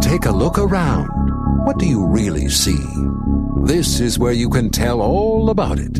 Take 0.00 0.26
a 0.26 0.30
look 0.30 0.58
around. 0.58 1.08
What 1.64 1.78
do 1.78 1.86
you 1.86 2.06
really 2.06 2.48
see? 2.48 2.78
This 3.64 4.00
is 4.00 4.18
where 4.18 4.32
you 4.32 4.50
can 4.50 4.70
tell 4.70 5.00
all 5.00 5.48
about 5.48 5.78
it. 5.78 5.94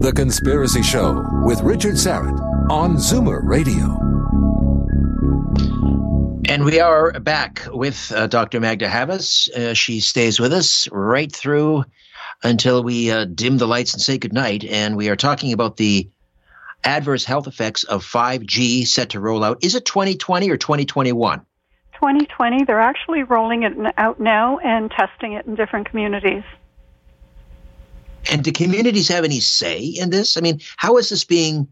The 0.00 0.12
Conspiracy 0.12 0.82
Show 0.82 1.22
with 1.44 1.60
Richard 1.60 1.94
Syrett 1.94 2.38
on 2.70 2.96
Zoomer 2.96 3.40
Radio. 3.42 3.98
And 6.48 6.64
we 6.64 6.80
are 6.80 7.12
back 7.20 7.66
with 7.70 8.10
uh, 8.10 8.26
Dr. 8.26 8.60
Magda 8.60 8.88
Havas. 8.88 9.48
Uh, 9.54 9.74
she 9.74 10.00
stays 10.00 10.40
with 10.40 10.52
us 10.52 10.88
right 10.90 11.30
through 11.30 11.84
until 12.42 12.82
we 12.82 13.10
uh, 13.10 13.26
dim 13.26 13.58
the 13.58 13.68
lights 13.68 13.92
and 13.92 14.02
say 14.02 14.16
goodnight. 14.16 14.64
And 14.64 14.96
we 14.96 15.10
are 15.10 15.16
talking 15.16 15.52
about 15.52 15.76
the 15.76 16.08
adverse 16.82 17.24
health 17.24 17.46
effects 17.46 17.84
of 17.84 18.02
5G 18.04 18.86
set 18.86 19.10
to 19.10 19.20
roll 19.20 19.44
out. 19.44 19.62
Is 19.62 19.74
it 19.74 19.84
2020 19.84 20.50
or 20.50 20.56
2021? 20.56 21.44
2020. 22.00 22.64
They're 22.64 22.80
actually 22.80 23.22
rolling 23.22 23.62
it 23.62 23.74
out 23.98 24.18
now 24.18 24.58
and 24.58 24.90
testing 24.90 25.34
it 25.34 25.46
in 25.46 25.54
different 25.54 25.88
communities. 25.88 26.42
And 28.30 28.42
do 28.42 28.52
communities 28.52 29.08
have 29.08 29.24
any 29.24 29.40
say 29.40 29.80
in 29.80 30.10
this? 30.10 30.36
I 30.36 30.40
mean, 30.40 30.60
how 30.76 30.96
is 30.96 31.10
this 31.10 31.24
being 31.24 31.68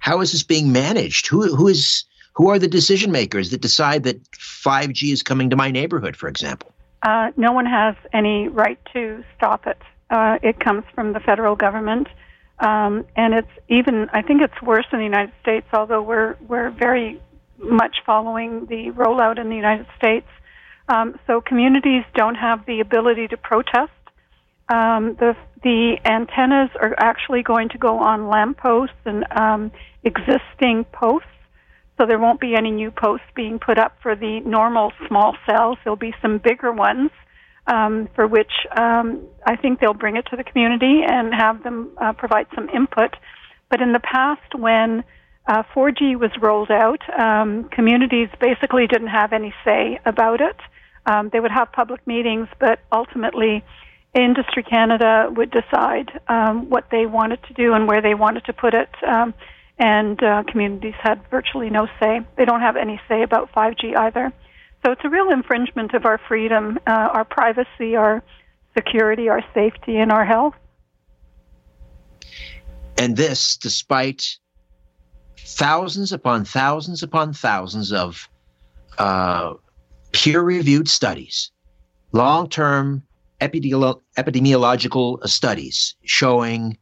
how 0.00 0.20
is 0.20 0.32
this 0.32 0.42
being 0.42 0.72
managed? 0.72 1.28
Who 1.28 1.54
who 1.54 1.68
is 1.68 2.04
who 2.34 2.48
are 2.48 2.58
the 2.58 2.68
decision 2.68 3.12
makers 3.12 3.50
that 3.50 3.60
decide 3.60 4.02
that 4.04 4.22
5G 4.32 5.12
is 5.12 5.22
coming 5.22 5.50
to 5.50 5.56
my 5.56 5.70
neighborhood, 5.70 6.16
for 6.16 6.28
example? 6.28 6.72
Uh, 7.02 7.30
no 7.36 7.52
one 7.52 7.66
has 7.66 7.94
any 8.12 8.48
right 8.48 8.78
to 8.92 9.24
stop 9.36 9.66
it. 9.66 9.78
Uh, 10.10 10.38
it 10.42 10.58
comes 10.58 10.84
from 10.94 11.12
the 11.12 11.20
federal 11.20 11.54
government, 11.56 12.08
um, 12.58 13.04
and 13.16 13.34
it's 13.34 13.50
even. 13.68 14.08
I 14.12 14.22
think 14.22 14.42
it's 14.42 14.60
worse 14.62 14.86
in 14.92 14.98
the 14.98 15.04
United 15.04 15.32
States. 15.42 15.66
Although 15.72 16.02
we're 16.02 16.36
we're 16.48 16.70
very 16.70 17.20
much 17.60 17.96
following 18.04 18.66
the 18.66 18.90
rollout 18.96 19.38
in 19.38 19.48
the 19.48 19.56
United 19.56 19.86
States, 19.96 20.26
um, 20.88 21.18
so 21.26 21.40
communities 21.40 22.04
don't 22.14 22.34
have 22.34 22.66
the 22.66 22.80
ability 22.80 23.28
to 23.28 23.36
protest 23.36 23.92
um, 24.70 25.16
the 25.18 25.36
the 25.62 25.98
antennas 26.06 26.70
are 26.80 26.94
actually 26.98 27.42
going 27.42 27.68
to 27.70 27.78
go 27.78 27.98
on 27.98 28.28
lampposts 28.28 28.96
and 29.04 29.26
um, 29.32 29.70
existing 30.04 30.86
posts, 30.92 31.28
so 31.98 32.06
there 32.06 32.18
won't 32.18 32.40
be 32.40 32.54
any 32.54 32.70
new 32.70 32.90
posts 32.90 33.26
being 33.34 33.58
put 33.58 33.78
up 33.78 33.96
for 34.00 34.16
the 34.16 34.40
normal 34.46 34.92
small 35.06 35.36
cells. 35.46 35.76
There'll 35.84 35.96
be 35.96 36.14
some 36.22 36.38
bigger 36.38 36.72
ones 36.72 37.10
um, 37.66 38.08
for 38.14 38.26
which 38.26 38.52
um, 38.74 39.20
I 39.44 39.56
think 39.56 39.80
they'll 39.80 39.92
bring 39.92 40.16
it 40.16 40.26
to 40.30 40.36
the 40.36 40.44
community 40.44 41.02
and 41.06 41.34
have 41.34 41.62
them 41.62 41.90
uh, 42.00 42.14
provide 42.14 42.46
some 42.54 42.70
input. 42.70 43.16
But 43.68 43.82
in 43.82 43.92
the 43.92 44.00
past, 44.00 44.54
when 44.54 45.04
uh, 45.50 45.64
4G 45.74 46.16
was 46.16 46.30
rolled 46.40 46.70
out, 46.70 47.00
um, 47.18 47.64
communities 47.70 48.28
basically 48.40 48.86
didn't 48.86 49.08
have 49.08 49.32
any 49.32 49.52
say 49.64 49.98
about 50.06 50.40
it. 50.40 50.56
Um, 51.06 51.28
they 51.32 51.40
would 51.40 51.50
have 51.50 51.72
public 51.72 52.06
meetings, 52.06 52.46
but 52.60 52.78
ultimately 52.92 53.64
Industry 54.14 54.62
Canada 54.62 55.28
would 55.34 55.50
decide 55.50 56.20
um, 56.28 56.70
what 56.70 56.84
they 56.92 57.04
wanted 57.04 57.42
to 57.48 57.54
do 57.54 57.74
and 57.74 57.88
where 57.88 58.00
they 58.00 58.14
wanted 58.14 58.44
to 58.44 58.52
put 58.52 58.74
it, 58.74 58.90
um, 59.04 59.34
and 59.76 60.22
uh, 60.22 60.44
communities 60.46 60.94
had 61.02 61.20
virtually 61.32 61.68
no 61.68 61.88
say. 61.98 62.20
They 62.36 62.44
don't 62.44 62.60
have 62.60 62.76
any 62.76 63.00
say 63.08 63.24
about 63.24 63.50
5G 63.52 63.96
either. 63.96 64.32
So 64.84 64.92
it's 64.92 65.02
a 65.02 65.08
real 65.08 65.30
infringement 65.30 65.94
of 65.94 66.04
our 66.04 66.20
freedom, 66.28 66.78
uh, 66.86 67.08
our 67.12 67.24
privacy, 67.24 67.96
our 67.96 68.22
security, 68.76 69.28
our 69.28 69.42
safety, 69.52 69.96
and 69.96 70.12
our 70.12 70.24
health. 70.24 70.54
And 72.96 73.16
this, 73.16 73.56
despite 73.56 74.38
thousands 75.46 76.12
upon 76.12 76.44
thousands 76.44 77.02
upon 77.02 77.32
thousands 77.32 77.92
of 77.92 78.28
uh, 78.98 79.54
peer 80.12 80.40
reviewed 80.40 80.88
studies, 80.88 81.50
long 82.12 82.48
term 82.48 83.02
epidemiological 83.40 85.26
studies 85.26 85.94
showing 86.04 86.76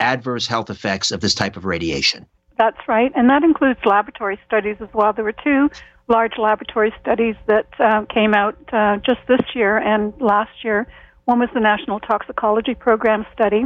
adverse 0.00 0.46
health 0.46 0.68
effects 0.68 1.10
of 1.10 1.20
this 1.20 1.34
type 1.34 1.56
of 1.56 1.64
radiation. 1.64 2.26
That's 2.58 2.76
right, 2.86 3.10
and 3.14 3.30
that 3.30 3.42
includes 3.42 3.80
laboratory 3.84 4.38
studies 4.46 4.76
as 4.80 4.88
well. 4.92 5.12
There 5.12 5.24
were 5.24 5.32
two 5.32 5.70
large 6.08 6.32
laboratory 6.38 6.92
studies 7.00 7.36
that 7.46 7.66
uh, 7.78 8.04
came 8.12 8.34
out 8.34 8.56
uh, 8.72 8.98
just 8.98 9.20
this 9.28 9.40
year 9.54 9.78
and 9.78 10.12
last 10.20 10.50
year. 10.62 10.86
One 11.24 11.38
was 11.38 11.48
the 11.54 11.60
National 11.60 12.00
Toxicology 12.00 12.74
Program 12.74 13.24
study. 13.32 13.64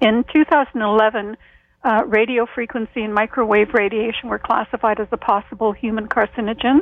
In 0.00 0.24
2011, 0.34 1.36
uh, 1.84 2.04
radio 2.06 2.46
frequency 2.46 3.02
and 3.02 3.14
microwave 3.14 3.74
radiation 3.74 4.28
were 4.28 4.38
classified 4.38 5.00
as 5.00 5.08
a 5.12 5.16
possible 5.16 5.72
human 5.72 6.08
carcinogen. 6.08 6.80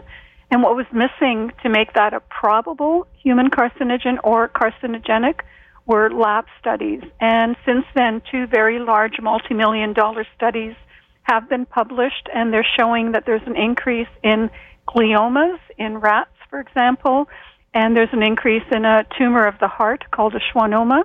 And 0.50 0.62
what 0.62 0.74
was 0.74 0.86
missing 0.92 1.52
to 1.62 1.68
make 1.68 1.92
that 1.94 2.12
a 2.12 2.20
probable 2.20 3.06
human 3.22 3.50
carcinogen 3.50 4.18
or 4.24 4.48
carcinogenic 4.48 5.40
were 5.86 6.10
lab 6.10 6.46
studies. 6.58 7.02
And 7.20 7.56
since 7.64 7.84
then, 7.94 8.22
two 8.30 8.46
very 8.46 8.78
large 8.78 9.20
multi 9.20 9.54
million 9.54 9.92
dollar 9.92 10.26
studies 10.36 10.74
have 11.22 11.48
been 11.48 11.66
published, 11.66 12.28
and 12.34 12.52
they're 12.52 12.66
showing 12.78 13.12
that 13.12 13.24
there's 13.26 13.46
an 13.46 13.56
increase 13.56 14.08
in 14.22 14.50
gliomas 14.88 15.58
in 15.78 15.98
rats, 15.98 16.34
for 16.48 16.60
example, 16.60 17.28
and 17.72 17.94
there's 17.96 18.12
an 18.12 18.22
increase 18.22 18.64
in 18.72 18.84
a 18.84 19.04
tumor 19.16 19.46
of 19.46 19.54
the 19.60 19.68
heart 19.68 20.04
called 20.10 20.34
a 20.34 20.40
schwannoma, 20.40 21.04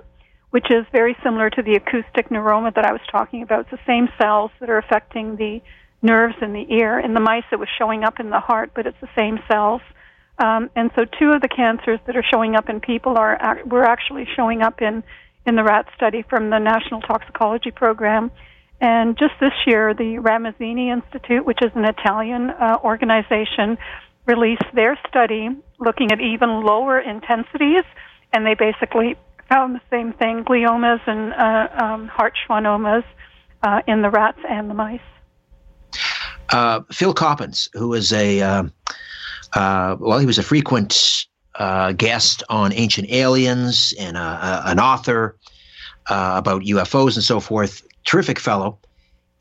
which 0.50 0.70
is 0.70 0.86
very 0.92 1.16
similar 1.22 1.50
to 1.50 1.62
the 1.62 1.74
acoustic 1.74 2.28
neuroma 2.28 2.74
that 2.74 2.84
I 2.84 2.92
was 2.92 3.00
talking 3.10 3.42
about. 3.42 3.60
It's 3.60 3.70
the 3.70 3.86
same 3.86 4.08
cells 4.18 4.50
that 4.60 4.70
are 4.70 4.78
affecting 4.78 5.36
the 5.36 5.60
nerves 6.02 6.36
in 6.40 6.52
the 6.52 6.66
ear. 6.72 6.98
In 6.98 7.14
the 7.14 7.20
mice, 7.20 7.44
it 7.52 7.58
was 7.58 7.68
showing 7.78 8.04
up 8.04 8.20
in 8.20 8.30
the 8.30 8.40
heart, 8.40 8.70
but 8.74 8.86
it's 8.86 9.00
the 9.00 9.08
same 9.16 9.38
cells. 9.50 9.82
Um, 10.38 10.70
and 10.76 10.90
so, 10.94 11.04
two 11.04 11.30
of 11.32 11.40
the 11.40 11.48
cancers 11.48 11.98
that 12.06 12.16
are 12.16 12.24
showing 12.30 12.56
up 12.56 12.68
in 12.68 12.80
people 12.80 13.16
are 13.16 13.58
were 13.64 13.84
actually 13.84 14.26
showing 14.36 14.62
up 14.62 14.82
in 14.82 15.02
in 15.46 15.56
the 15.56 15.64
rat 15.64 15.86
study 15.94 16.22
from 16.28 16.50
the 16.50 16.58
National 16.58 17.00
Toxicology 17.00 17.70
Program. 17.70 18.30
And 18.80 19.16
just 19.16 19.32
this 19.40 19.54
year, 19.66 19.94
the 19.94 20.18
Ramazzini 20.18 20.92
Institute, 20.92 21.46
which 21.46 21.60
is 21.62 21.70
an 21.74 21.86
Italian 21.86 22.50
uh, 22.50 22.78
organization, 22.84 23.78
released 24.26 24.66
their 24.74 24.98
study 25.08 25.48
looking 25.78 26.12
at 26.12 26.20
even 26.20 26.62
lower 26.62 27.00
intensities, 27.00 27.84
and 28.32 28.44
they 28.44 28.54
basically 28.54 29.16
found 29.48 29.74
the 29.74 29.80
same 29.90 30.12
thing: 30.12 30.44
gliomas 30.44 31.00
and 31.06 31.32
uh, 31.32 31.84
um, 31.84 32.08
heart 32.08 32.34
schwannomas 32.46 33.04
uh, 33.62 33.82
in 33.86 34.02
the 34.02 34.10
rats 34.10 34.38
and 34.48 34.70
the 34.70 34.74
mice. 34.74 35.00
Uh, 36.50 36.80
Phil 36.92 37.12
Coppens, 37.12 37.68
who 37.72 37.88
was 37.88 38.12
a 38.12 38.40
uh, 38.40 38.62
uh, 39.54 39.96
well, 39.98 40.18
he 40.18 40.26
was 40.26 40.38
a 40.38 40.42
frequent 40.42 41.26
uh, 41.56 41.92
guest 41.92 42.42
on 42.48 42.72
Ancient 42.72 43.10
Aliens 43.10 43.94
and 43.98 44.16
an 44.16 44.78
author 44.78 45.36
uh, 46.08 46.34
about 46.36 46.62
UFOs 46.62 47.14
and 47.14 47.24
so 47.24 47.40
forth. 47.40 47.82
Terrific 48.04 48.38
fellow, 48.38 48.78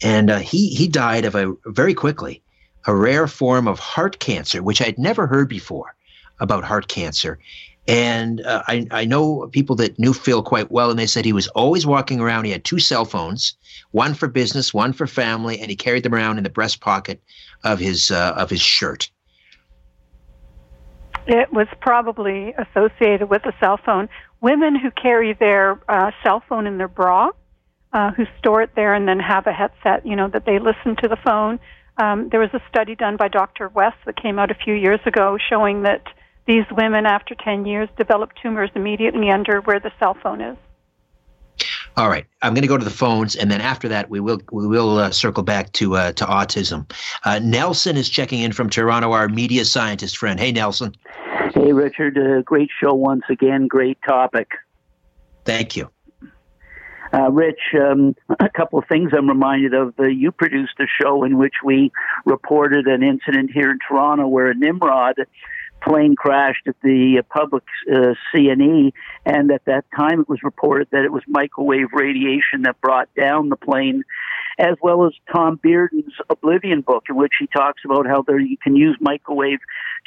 and 0.01 0.31
he 0.31 0.69
he 0.69 0.87
died 0.87 1.25
of 1.25 1.35
a 1.35 1.53
very 1.67 1.93
quickly 1.93 2.41
a 2.87 2.95
rare 2.95 3.27
form 3.27 3.67
of 3.67 3.79
heart 3.79 4.19
cancer, 4.19 4.61
which 4.61 4.81
I'd 4.81 4.97
never 4.97 5.27
heard 5.27 5.49
before 5.49 5.95
about 6.39 6.63
heart 6.63 6.87
cancer. 6.87 7.39
And 7.87 8.41
uh, 8.41 8.63
I, 8.67 8.87
I 8.89 9.05
know 9.05 9.47
people 9.51 9.75
that 9.75 9.99
knew 9.99 10.13
Phil 10.13 10.41
quite 10.41 10.71
well, 10.71 10.89
and 10.89 10.97
they 10.97 11.05
said 11.05 11.23
he 11.23 11.33
was 11.33 11.47
always 11.49 11.85
walking 11.85 12.19
around. 12.19 12.45
He 12.45 12.51
had 12.51 12.63
two 12.63 12.79
cell 12.79 13.05
phones, 13.05 13.55
one 13.91 14.15
for 14.15 14.27
business, 14.27 14.73
one 14.73 14.91
for 14.91 15.05
family, 15.05 15.59
and 15.59 15.69
he 15.69 15.75
carried 15.75 16.03
them 16.03 16.15
around 16.15 16.37
in 16.37 16.43
the 16.43 16.49
breast 16.49 16.81
pocket 16.81 17.21
of 17.63 17.79
his 17.79 18.09
uh, 18.09 18.33
of 18.35 18.49
his 18.49 18.61
shirt. 18.61 19.11
It 21.27 21.51
was 21.51 21.67
probably 21.81 22.53
associated 22.57 23.29
with 23.29 23.45
a 23.45 23.53
cell 23.59 23.79
phone. 23.83 24.09
Women 24.41 24.75
who 24.75 24.91
carry 24.91 25.33
their 25.33 25.79
uh, 25.89 26.11
cell 26.23 26.43
phone 26.47 26.67
in 26.67 26.77
their 26.77 26.87
bra, 26.87 27.29
uh, 27.93 28.11
who 28.11 28.25
store 28.39 28.61
it 28.61 28.71
there 28.75 28.93
and 28.93 29.07
then 29.07 29.19
have 29.19 29.47
a 29.47 29.51
headset, 29.51 30.05
you 30.05 30.15
know, 30.15 30.27
that 30.29 30.45
they 30.45 30.59
listen 30.59 30.95
to 31.01 31.07
the 31.07 31.17
phone. 31.23 31.59
Um, 31.97 32.29
there 32.29 32.39
was 32.39 32.49
a 32.53 32.61
study 32.69 32.95
done 32.95 33.15
by 33.15 33.27
Dr. 33.27 33.69
West 33.69 33.97
that 34.05 34.21
came 34.21 34.37
out 34.37 34.51
a 34.51 34.55
few 34.55 34.73
years 34.73 34.99
ago 35.05 35.37
showing 35.49 35.83
that 35.83 36.03
these 36.45 36.65
women, 36.71 37.05
after 37.05 37.35
10 37.35 37.65
years, 37.65 37.89
develop 37.97 38.31
tumors 38.41 38.69
immediately 38.75 39.29
under 39.29 39.61
where 39.61 39.79
the 39.79 39.91
cell 39.99 40.15
phone 40.21 40.41
is. 40.41 40.57
All 41.97 42.09
right, 42.09 42.25
I'm 42.41 42.53
going 42.53 42.63
to 42.63 42.67
go 42.67 42.77
to 42.77 42.83
the 42.83 42.91
phones, 42.91 43.37
and 43.37 43.49
then 43.49 43.61
after 43.61 43.87
that, 43.87 44.09
we 44.09 44.19
will 44.19 44.41
we 44.51 44.67
will 44.67 44.97
uh, 44.97 45.11
circle 45.11 45.43
back 45.43 45.71
to 45.73 45.95
uh, 45.95 46.11
to 46.13 46.25
autism. 46.25 46.91
Uh, 47.23 47.39
Nelson 47.39 47.95
is 47.95 48.09
checking 48.09 48.41
in 48.41 48.51
from 48.51 48.69
Toronto, 48.69 49.13
our 49.13 49.29
media 49.29 49.63
scientist 49.63 50.17
friend. 50.17 50.37
Hey, 50.37 50.51
Nelson. 50.51 50.93
Hey, 51.53 51.71
Richard. 51.71 52.17
Uh, 52.17 52.41
great 52.41 52.69
show 52.81 52.93
once 52.93 53.23
again. 53.29 53.67
Great 53.67 53.97
topic. 54.05 54.49
Thank 55.45 55.77
you. 55.77 55.89
Uh, 57.13 57.31
Rich, 57.31 57.61
um, 57.79 58.13
a 58.41 58.49
couple 58.49 58.77
of 58.77 58.85
things 58.89 59.11
I'm 59.15 59.29
reminded 59.29 59.73
of. 59.73 59.93
Uh, 59.97 60.03
you 60.03 60.33
produced 60.33 60.73
a 60.79 60.87
show 61.01 61.23
in 61.23 61.37
which 61.37 61.55
we 61.63 61.93
reported 62.25 62.87
an 62.87 63.03
incident 63.03 63.51
here 63.53 63.71
in 63.71 63.79
Toronto 63.87 64.27
where 64.27 64.47
a 64.47 64.55
Nimrod 64.55 65.15
plane 65.85 66.15
crashed 66.15 66.67
at 66.67 66.75
the 66.81 67.23
public 67.29 67.63
uh, 67.91 68.13
CNE, 68.33 68.91
and 69.25 69.51
at 69.51 69.65
that 69.65 69.85
time 69.95 70.21
it 70.21 70.29
was 70.29 70.39
reported 70.43 70.87
that 70.91 71.03
it 71.03 71.11
was 71.11 71.23
microwave 71.27 71.87
radiation 71.93 72.63
that 72.63 72.79
brought 72.81 73.09
down 73.15 73.49
the 73.49 73.55
plane, 73.55 74.03
as 74.57 74.75
well 74.81 75.05
as 75.05 75.13
Tom 75.31 75.59
Bearden's 75.63 76.13
Oblivion 76.29 76.81
book, 76.81 77.05
in 77.09 77.15
which 77.15 77.33
he 77.39 77.47
talks 77.47 77.81
about 77.85 78.07
how 78.07 78.23
there 78.23 78.39
you 78.39 78.57
can 78.57 78.75
use 78.75 78.97
microwave 78.99 79.59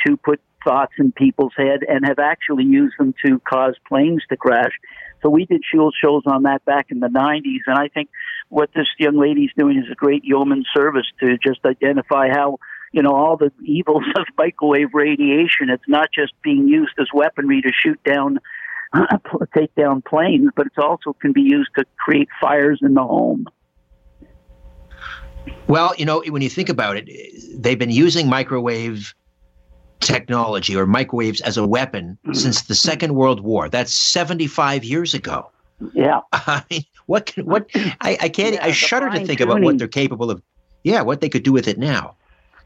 to 0.06 0.16
put 0.16 0.40
thoughts 0.64 0.92
in 0.98 1.12
people's 1.12 1.52
head 1.56 1.80
and 1.88 2.04
have 2.04 2.18
actually 2.18 2.64
used 2.64 2.94
them 2.98 3.14
to 3.24 3.40
cause 3.48 3.76
planes 3.88 4.22
to 4.28 4.36
crash. 4.36 4.72
So 5.22 5.30
we 5.30 5.44
did 5.44 5.62
shield 5.64 5.94
shows 6.02 6.22
on 6.26 6.44
that 6.44 6.64
back 6.64 6.86
in 6.90 7.00
the 7.00 7.08
90s, 7.08 7.60
and 7.66 7.78
I 7.78 7.88
think 7.88 8.08
what 8.48 8.70
this 8.74 8.86
young 8.98 9.18
lady's 9.18 9.50
doing 9.56 9.78
is 9.78 9.90
a 9.90 9.94
great 9.94 10.24
yeoman 10.24 10.64
service 10.74 11.06
to 11.20 11.36
just 11.38 11.60
identify 11.64 12.28
how 12.30 12.58
you 12.92 13.02
know 13.02 13.12
all 13.12 13.36
the 13.36 13.52
evils 13.64 14.04
of 14.16 14.26
microwave 14.36 14.94
radiation. 14.94 15.70
It's 15.70 15.88
not 15.88 16.08
just 16.12 16.32
being 16.42 16.68
used 16.68 16.94
as 16.98 17.08
weaponry 17.12 17.62
to 17.62 17.70
shoot 17.72 18.02
down, 18.04 18.38
take 19.56 19.74
down 19.74 20.02
planes, 20.02 20.50
but 20.56 20.66
it 20.66 20.72
also 20.78 21.12
can 21.14 21.32
be 21.32 21.42
used 21.42 21.70
to 21.76 21.84
create 21.98 22.28
fires 22.40 22.80
in 22.82 22.94
the 22.94 23.02
home. 23.02 23.46
Well, 25.66 25.94
you 25.96 26.04
know, 26.04 26.22
when 26.28 26.42
you 26.42 26.50
think 26.50 26.68
about 26.68 26.96
it, 26.96 27.08
they've 27.54 27.78
been 27.78 27.90
using 27.90 28.28
microwave 28.28 29.14
technology 30.00 30.76
or 30.76 30.86
microwaves 30.86 31.40
as 31.40 31.56
a 31.56 31.66
weapon 31.66 32.18
mm-hmm. 32.22 32.34
since 32.34 32.62
the 32.62 32.74
Second 32.74 33.14
World 33.14 33.40
War. 33.40 33.68
That's 33.68 33.92
75 33.92 34.84
years 34.84 35.14
ago. 35.14 35.50
Yeah. 35.92 36.20
I 36.32 36.64
mean, 36.70 36.84
what 37.06 37.26
can, 37.26 37.46
what, 37.46 37.68
I, 37.74 38.18
I 38.20 38.28
can't, 38.28 38.54
yeah, 38.54 38.64
I 38.64 38.72
shudder 38.72 39.10
to 39.10 39.16
think 39.16 39.38
tuning. 39.38 39.42
about 39.42 39.62
what 39.62 39.78
they're 39.78 39.88
capable 39.88 40.30
of. 40.30 40.42
Yeah, 40.84 41.02
what 41.02 41.20
they 41.20 41.28
could 41.28 41.42
do 41.42 41.52
with 41.52 41.68
it 41.68 41.78
now. 41.78 42.16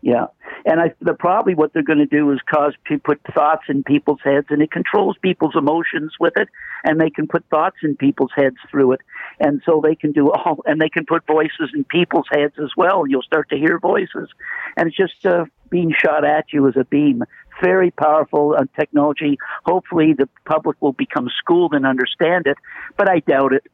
Yeah. 0.03 0.27
And 0.67 0.81
I, 0.81 0.93
the, 1.01 1.15
probably 1.15 1.55
what 1.55 1.73
they're 1.73 1.83
going 1.85 1.99
to 1.99 2.07
do 2.07 2.31
is 2.33 2.41
cause 2.53 2.75
to 2.89 2.99
put 2.99 3.21
thoughts 3.35 3.63
in 3.69 3.85
people's 3.85 4.19
heads, 4.23 4.49
and 4.51 4.61
it 4.61 4.73
controls 4.73 5.17
people's 5.23 5.55
emotions 5.57 6.15
with 6.19 6.37
it, 6.37 6.49
and 6.85 7.01
they 7.01 7.09
can 7.09 7.29
put 7.29 7.45
thoughts 7.51 7.77
in 7.85 7.97
people's 7.97 8.33
heads 8.35 8.57
through 8.69 8.93
it, 8.93 9.01
and 9.39 9.63
so 9.65 9.81
they 9.83 9.95
can 9.95 10.11
do 10.11 10.31
all, 10.33 10.59
and 10.67 10.81
they 10.81 10.89
can 10.89 11.07
put 11.07 11.25
voices 11.27 11.71
in 11.75 11.85
people's 11.85 12.27
heads 12.33 12.55
as 12.63 12.71
well. 12.77 13.07
You'll 13.07 13.23
start 13.23 13.49
to 13.51 13.57
hear 13.57 13.79
voices, 13.79 14.29
and 14.77 14.89
it's 14.89 14.97
just 14.97 15.25
uh, 15.25 15.45
being 15.71 15.93
shot 15.97 16.25
at 16.25 16.47
you 16.53 16.67
as 16.69 16.77
a 16.77 16.85
beam. 16.85 17.23
Very 17.63 17.93
powerful 17.93 18.57
uh, 18.59 18.65
technology. 18.79 19.39
Hopefully, 19.65 20.15
the 20.15 20.29
public 20.47 20.77
will 20.81 20.93
become 20.93 21.29
schooled 21.39 21.75
and 21.75 21.87
understand 21.87 22.49
it, 22.49 22.57
but 22.97 23.09
I 23.09 23.21
doubt 23.21 23.53
it. 23.53 23.67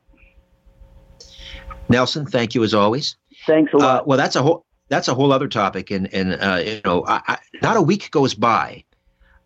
Nelson, 1.89 2.27
thank 2.27 2.55
you 2.55 2.63
as 2.65 2.75
always. 2.75 3.17
Thanks 3.47 3.73
a 3.73 3.79
lot. 3.79 4.03
Uh, 4.03 4.05
well, 4.05 4.19
that's 4.19 4.37
a 4.37 4.43
whole 4.43 4.67
that's 4.89 5.09
a 5.09 5.15
whole 5.15 5.33
other 5.33 5.49
topic. 5.49 5.91
And 5.91 6.13
and 6.13 6.35
uh, 6.35 6.63
you 6.65 6.81
know, 6.85 7.05
I, 7.07 7.23
I, 7.27 7.39
not 7.63 7.77
a 7.77 7.83
week 7.83 8.11
goes 8.11 8.35
by 8.35 8.85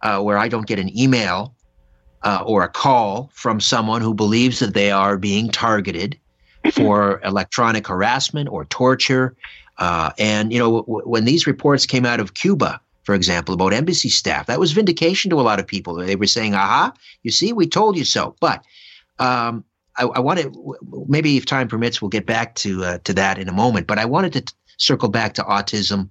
uh, 0.00 0.21
where 0.21 0.39
I 0.39 0.49
don't 0.49 0.67
get 0.67 0.79
an 0.79 0.97
email 0.99 1.55
uh, 2.23 2.43
or 2.47 2.62
a 2.62 2.69
call 2.69 3.31
from 3.35 3.61
someone 3.61 4.00
who 4.03 4.15
believes 4.15 4.61
that 4.61 4.75
they 4.75 4.91
are 4.91 5.19
being 5.19 5.49
targeted 5.49 6.19
for 6.73 7.21
electronic 7.25 7.87
harassment 7.87 8.49
or 8.49 8.65
torture. 8.67 9.37
Uh, 9.79 10.11
and 10.19 10.53
you 10.53 10.59
know, 10.59 10.83
w- 10.83 11.05
when 11.05 11.25
these 11.25 11.47
reports 11.47 11.87
came 11.87 12.06
out 12.06 12.21
of 12.21 12.35
Cuba, 12.35 12.81
for 13.03 13.15
example, 13.15 13.55
about 13.55 13.73
embassy 13.73 14.09
staff, 14.09 14.47
that 14.47 14.61
was 14.61 14.73
vindication 14.73 15.31
to 15.31 15.41
a 15.41 15.43
lot 15.43 15.59
of 15.59 15.67
people. 15.67 15.94
They 15.94 16.15
were 16.15 16.27
saying, 16.27 16.55
"Aha, 16.55 16.93
you 17.23 17.31
see, 17.31 17.53
we 17.53 17.67
told 17.67 17.97
you 17.97 18.05
so." 18.05 18.37
But 18.39 18.65
um, 19.19 19.65
I, 19.97 20.05
I 20.05 20.21
want 20.21 20.41
to 20.41 20.77
maybe 21.09 21.37
if 21.37 21.47
time 21.47 21.69
permits, 21.69 22.00
we'll 22.00 22.11
get 22.11 22.27
back 22.27 22.55
to 22.56 22.85
uh, 22.85 22.99
to 23.05 23.15
that 23.15 23.39
in 23.39 23.49
a 23.49 23.53
moment. 23.53 23.87
But 23.87 23.99
I 23.99 24.05
wanted 24.05 24.33
to 24.35 24.55
circle 24.79 25.09
back 25.09 25.35
to 25.35 25.43
autism 25.43 26.09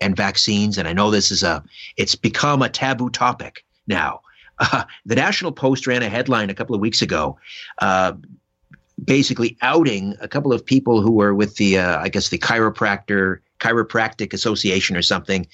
and 0.00 0.16
vaccines. 0.16 0.78
And 0.78 0.88
I 0.88 0.92
know 0.92 1.10
this 1.10 1.30
is 1.30 1.42
a, 1.42 1.62
it's 1.96 2.14
become 2.14 2.62
a 2.62 2.68
taboo 2.68 3.10
topic 3.10 3.64
now. 3.86 4.20
Uh, 4.58 4.84
the 5.06 5.14
National 5.14 5.52
Post 5.52 5.86
ran 5.86 6.02
a 6.02 6.08
headline 6.08 6.50
a 6.50 6.54
couple 6.54 6.74
of 6.74 6.80
weeks 6.80 7.02
ago, 7.02 7.38
uh, 7.80 8.12
basically 9.04 9.56
outing 9.62 10.16
a 10.20 10.28
couple 10.28 10.52
of 10.52 10.64
people 10.64 11.00
who 11.00 11.12
were 11.12 11.34
with 11.34 11.56
the, 11.56 11.78
uh, 11.78 12.00
I 12.00 12.08
guess, 12.08 12.28
the 12.28 12.38
chiropractor 12.38 13.38
chiropractic 13.62 14.32
association 14.32 14.96
or 14.96 15.02
something, 15.02 15.46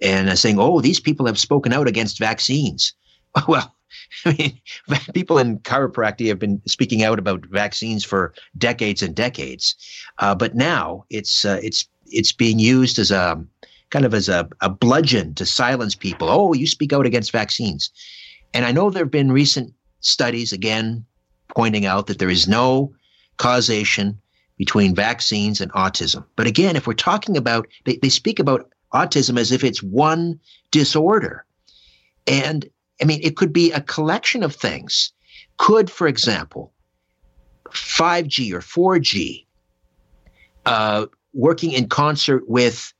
and 0.00 0.28
uh, 0.28 0.34
saying, 0.34 0.58
"Oh, 0.58 0.80
these 0.80 0.98
people 0.98 1.26
have 1.26 1.38
spoken 1.38 1.72
out 1.72 1.86
against 1.88 2.18
vaccines." 2.18 2.92
Well, 3.48 3.74
I 4.26 4.36
mean, 4.38 4.60
people 5.14 5.38
in 5.38 5.58
chiropractic 5.60 6.28
have 6.28 6.38
been 6.38 6.60
speaking 6.66 7.02
out 7.02 7.18
about 7.18 7.46
vaccines 7.46 8.04
for 8.04 8.34
decades 8.58 9.02
and 9.02 9.14
decades, 9.14 9.74
uh, 10.18 10.34
but 10.34 10.54
now 10.54 11.04
it's 11.08 11.44
uh, 11.44 11.58
it's 11.62 11.88
it's 12.12 12.32
being 12.32 12.58
used 12.58 12.98
as 12.98 13.10
a 13.10 13.42
kind 13.90 14.04
of 14.04 14.14
as 14.14 14.28
a, 14.28 14.48
a 14.60 14.70
bludgeon 14.70 15.34
to 15.34 15.46
silence 15.46 15.94
people. 15.94 16.28
Oh, 16.30 16.54
you 16.54 16.66
speak 16.66 16.92
out 16.92 17.06
against 17.06 17.30
vaccines. 17.30 17.90
And 18.54 18.64
I 18.64 18.72
know 18.72 18.90
there 18.90 19.04
have 19.04 19.10
been 19.10 19.32
recent 19.32 19.72
studies, 20.00 20.52
again, 20.52 21.04
pointing 21.54 21.86
out 21.86 22.06
that 22.06 22.18
there 22.18 22.30
is 22.30 22.48
no 22.48 22.92
causation 23.36 24.18
between 24.56 24.94
vaccines 24.94 25.60
and 25.60 25.72
autism. 25.72 26.24
But 26.36 26.46
again, 26.46 26.76
if 26.76 26.86
we're 26.86 26.94
talking 26.94 27.36
about, 27.36 27.66
they, 27.84 27.96
they 27.96 28.08
speak 28.08 28.38
about 28.38 28.70
autism 28.92 29.38
as 29.38 29.52
if 29.52 29.64
it's 29.64 29.82
one 29.82 30.38
disorder. 30.70 31.44
And 32.26 32.68
I 33.00 33.04
mean, 33.04 33.20
it 33.22 33.36
could 33.36 33.52
be 33.52 33.72
a 33.72 33.80
collection 33.80 34.42
of 34.42 34.54
things. 34.54 35.12
Could, 35.58 35.90
for 35.90 36.06
example, 36.06 36.72
5G 37.70 38.52
or 38.52 38.60
4G 38.60 39.44
uh, 40.66 41.06
working 41.34 41.72
in 41.72 41.88
concert 41.88 42.48
with 42.48 42.92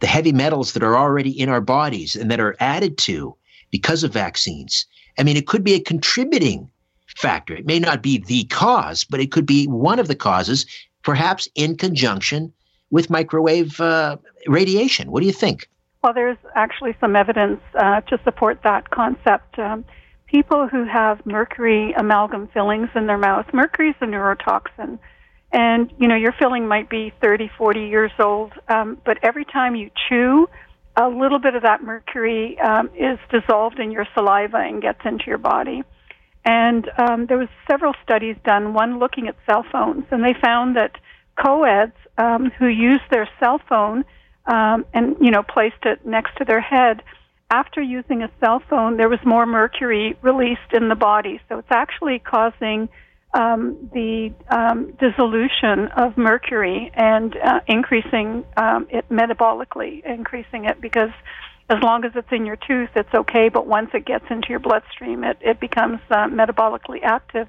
the 0.00 0.06
heavy 0.06 0.32
metals 0.32 0.72
that 0.72 0.82
are 0.82 0.96
already 0.96 1.30
in 1.30 1.48
our 1.48 1.60
bodies 1.60 2.16
and 2.16 2.30
that 2.30 2.40
are 2.40 2.56
added 2.60 2.98
to 2.98 3.34
because 3.70 4.04
of 4.04 4.12
vaccines. 4.12 4.86
I 5.18 5.22
mean, 5.22 5.36
it 5.36 5.46
could 5.46 5.64
be 5.64 5.74
a 5.74 5.80
contributing 5.80 6.70
factor. 7.16 7.54
It 7.54 7.66
may 7.66 7.78
not 7.78 8.02
be 8.02 8.18
the 8.18 8.44
cause, 8.44 9.04
but 9.04 9.20
it 9.20 9.32
could 9.32 9.46
be 9.46 9.66
one 9.66 9.98
of 9.98 10.08
the 10.08 10.14
causes, 10.14 10.66
perhaps 11.02 11.48
in 11.54 11.76
conjunction 11.76 12.52
with 12.90 13.10
microwave 13.10 13.80
uh, 13.80 14.16
radiation. 14.46 15.10
What 15.10 15.20
do 15.20 15.26
you 15.26 15.32
think? 15.32 15.68
Well, 16.02 16.12
there's 16.12 16.38
actually 16.54 16.94
some 17.00 17.16
evidence 17.16 17.60
uh, 17.74 18.02
to 18.02 18.20
support 18.22 18.60
that 18.62 18.90
concept. 18.90 19.58
Um, 19.58 19.84
people 20.26 20.68
who 20.68 20.84
have 20.84 21.24
mercury 21.24 21.92
amalgam 21.94 22.48
fillings 22.48 22.90
in 22.94 23.06
their 23.06 23.18
mouth, 23.18 23.46
mercury 23.52 23.90
is 23.90 23.96
a 24.00 24.06
neurotoxin 24.06 24.98
and 25.56 25.90
you 25.98 26.06
know 26.06 26.14
your 26.14 26.32
filling 26.38 26.68
might 26.68 26.88
be 26.90 27.12
30 27.20 27.50
40 27.56 27.80
years 27.80 28.12
old 28.18 28.52
um, 28.68 28.98
but 29.04 29.18
every 29.22 29.44
time 29.44 29.74
you 29.74 29.90
chew 30.08 30.46
a 30.96 31.08
little 31.08 31.38
bit 31.38 31.54
of 31.54 31.62
that 31.62 31.82
mercury 31.82 32.58
um, 32.60 32.88
is 32.96 33.18
dissolved 33.30 33.78
in 33.78 33.90
your 33.90 34.06
saliva 34.14 34.56
and 34.56 34.80
gets 34.80 35.00
into 35.04 35.24
your 35.26 35.38
body. 35.38 35.82
And 36.44 36.88
um, 36.96 37.26
there 37.26 37.38
was 37.38 37.48
several 37.70 37.92
studies 38.02 38.36
done 38.44 38.72
one 38.72 38.98
looking 38.98 39.28
at 39.28 39.36
cell 39.46 39.64
phones 39.70 40.04
and 40.10 40.24
they 40.24 40.34
found 40.40 40.76
that 40.76 40.92
co-eds 41.42 41.92
um, 42.16 42.50
who 42.58 42.66
used 42.66 43.02
their 43.10 43.28
cell 43.40 43.60
phone 43.68 44.04
um, 44.46 44.86
and 44.94 45.16
you 45.20 45.30
know 45.30 45.42
placed 45.42 45.84
it 45.84 46.06
next 46.06 46.36
to 46.38 46.44
their 46.44 46.60
head 46.60 47.02
after 47.50 47.82
using 47.82 48.22
a 48.22 48.30
cell 48.40 48.62
phone 48.70 48.96
there 48.96 49.08
was 49.08 49.18
more 49.24 49.44
mercury 49.44 50.16
released 50.22 50.72
in 50.72 50.88
the 50.88 50.94
body. 50.94 51.40
So 51.48 51.58
it's 51.58 51.70
actually 51.70 52.20
causing 52.20 52.88
um, 53.36 53.90
the 53.92 54.32
um, 54.48 54.92
dissolution 54.98 55.88
of 55.94 56.16
mercury 56.16 56.90
and 56.94 57.36
uh, 57.36 57.60
increasing 57.68 58.44
um, 58.56 58.86
it 58.90 59.06
metabolically, 59.10 60.02
increasing 60.04 60.64
it 60.64 60.80
because 60.80 61.10
as 61.68 61.82
long 61.82 62.04
as 62.04 62.12
it's 62.14 62.32
in 62.32 62.46
your 62.46 62.56
tooth, 62.56 62.88
it's 62.96 63.12
okay, 63.12 63.50
but 63.50 63.66
once 63.66 63.90
it 63.92 64.06
gets 64.06 64.24
into 64.30 64.48
your 64.48 64.60
bloodstream, 64.60 65.22
it, 65.22 65.36
it 65.42 65.60
becomes 65.60 65.98
uh, 66.10 66.26
metabolically 66.28 67.02
active. 67.02 67.46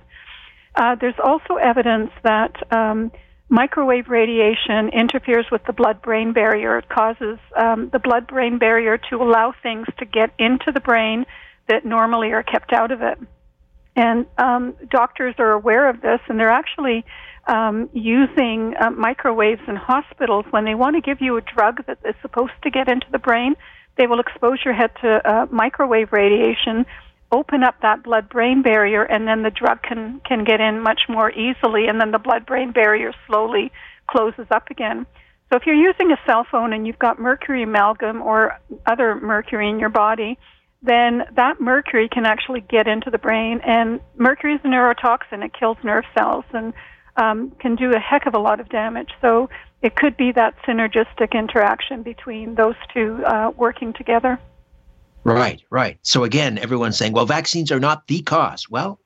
Uh, 0.76 0.96
there's 0.96 1.20
also 1.24 1.56
evidence 1.56 2.12
that 2.24 2.54
um, 2.74 3.12
microwave 3.48 4.10
radiation 4.10 4.90
interferes 4.90 5.46
with 5.52 5.64
the 5.66 5.74
blood 5.74 6.02
brain 6.02 6.34
barrier. 6.34 6.78
It 6.78 6.90
causes 6.90 7.40
um, 7.56 7.90
the 7.94 8.00
blood 8.00 8.28
brain 8.28 8.58
barrier 8.58 8.98
to 9.10 9.16
allow 9.18 9.54
things 9.64 9.88
to 10.00 10.06
get 10.06 10.32
into 10.38 10.72
the 10.74 10.82
brain 10.82 11.26
that 11.70 11.86
normally 11.86 12.34
are 12.34 12.44
kept 12.44 12.74
out 12.74 12.92
of 12.92 13.02
it. 13.02 13.18
And 13.98 14.28
um, 14.38 14.76
doctors 14.92 15.34
are 15.40 15.52
aware 15.52 15.90
of 15.90 16.02
this, 16.02 16.20
and 16.30 16.40
they're 16.40 16.52
actually 16.52 17.04
um, 17.48 17.90
using 17.94 18.76
uh, 18.80 18.92
microwaves 18.92 19.62
in 19.68 19.76
hospitals 19.76 20.46
when 20.52 20.66
they 20.66 20.76
want 20.76 20.96
to 20.96 21.02
give 21.02 21.20
you 21.20 21.36
a 21.36 21.42
drug 21.42 21.84
that 21.88 21.98
is 22.06 22.14
supposed 22.22 22.54
to 22.62 22.70
get 22.70 22.88
into 22.88 23.08
the 23.12 23.18
brain. 23.18 23.56
They 23.98 24.06
will 24.06 24.20
expose 24.20 24.60
your 24.64 24.76
head 24.76 24.92
to 25.02 25.10
uh, 25.28 25.48
microwave 25.50 26.14
radiation, 26.14 26.86
open 27.32 27.64
up 27.64 27.82
that 27.82 28.04
blood-brain 28.04 28.62
barrier, 28.62 29.02
and 29.02 29.28
then 29.28 29.42
the 29.42 29.50
drug 29.50 29.82
can 29.82 30.22
can 30.30 30.44
get 30.44 30.62
in 30.62 30.80
much 30.80 31.02
more 31.10 31.32
easily, 31.32 31.88
and 31.88 32.00
then 32.00 32.12
the 32.12 32.20
blood-brain 32.20 32.74
barrier 32.74 33.12
slowly 33.26 33.72
closes 34.08 34.46
up 34.52 34.70
again. 34.70 35.08
So 35.50 35.58
if 35.58 35.66
you're 35.66 35.76
using 35.76 36.12
a 36.12 36.20
cell 36.28 36.46
phone 36.52 36.72
and 36.72 36.86
you've 36.86 37.00
got 37.00 37.20
mercury 37.20 37.64
amalgam 37.64 38.22
or 38.22 38.60
other 38.86 39.16
mercury 39.16 39.70
in 39.70 39.80
your 39.80 39.90
body, 39.90 40.38
then 40.82 41.24
that 41.36 41.60
mercury 41.60 42.08
can 42.08 42.26
actually 42.26 42.62
get 42.62 42.88
into 42.88 43.10
the 43.10 43.18
brain. 43.18 43.62
And 43.66 44.00
mercury 44.16 44.54
is 44.56 44.62
a 44.64 44.68
neurotoxin; 44.68 45.44
it 45.44 45.54
kills 45.54 45.78
nerve 45.84 46.06
cells. 46.16 46.46
And 46.54 46.74
um, 47.18 47.52
can 47.60 47.76
do 47.76 47.94
a 47.94 48.00
heck 48.00 48.26
of 48.26 48.34
a 48.34 48.40
lot 48.40 48.60
of 48.60 48.70
damage. 48.70 49.10
So 49.22 49.50
it 49.82 49.96
could 49.96 50.16
be 50.16 50.32
that 50.34 50.56
synergistic 50.64 51.34
interaction 51.34 52.04
between 52.04 52.56
those 52.56 52.76
two 52.94 53.24
uh, 53.26 53.52
working 53.58 53.94
together. 53.94 54.40
Right, 55.24 55.62
right. 55.70 55.98
So 56.04 56.24
again, 56.24 56.58
everyone's 56.58 56.98
saying, 56.98 57.14
well, 57.14 57.26
vaccines 57.26 57.72
are 57.72 57.80
not 57.80 58.08
the 58.08 58.22
cause. 58.22 58.70
Well, 58.70 59.00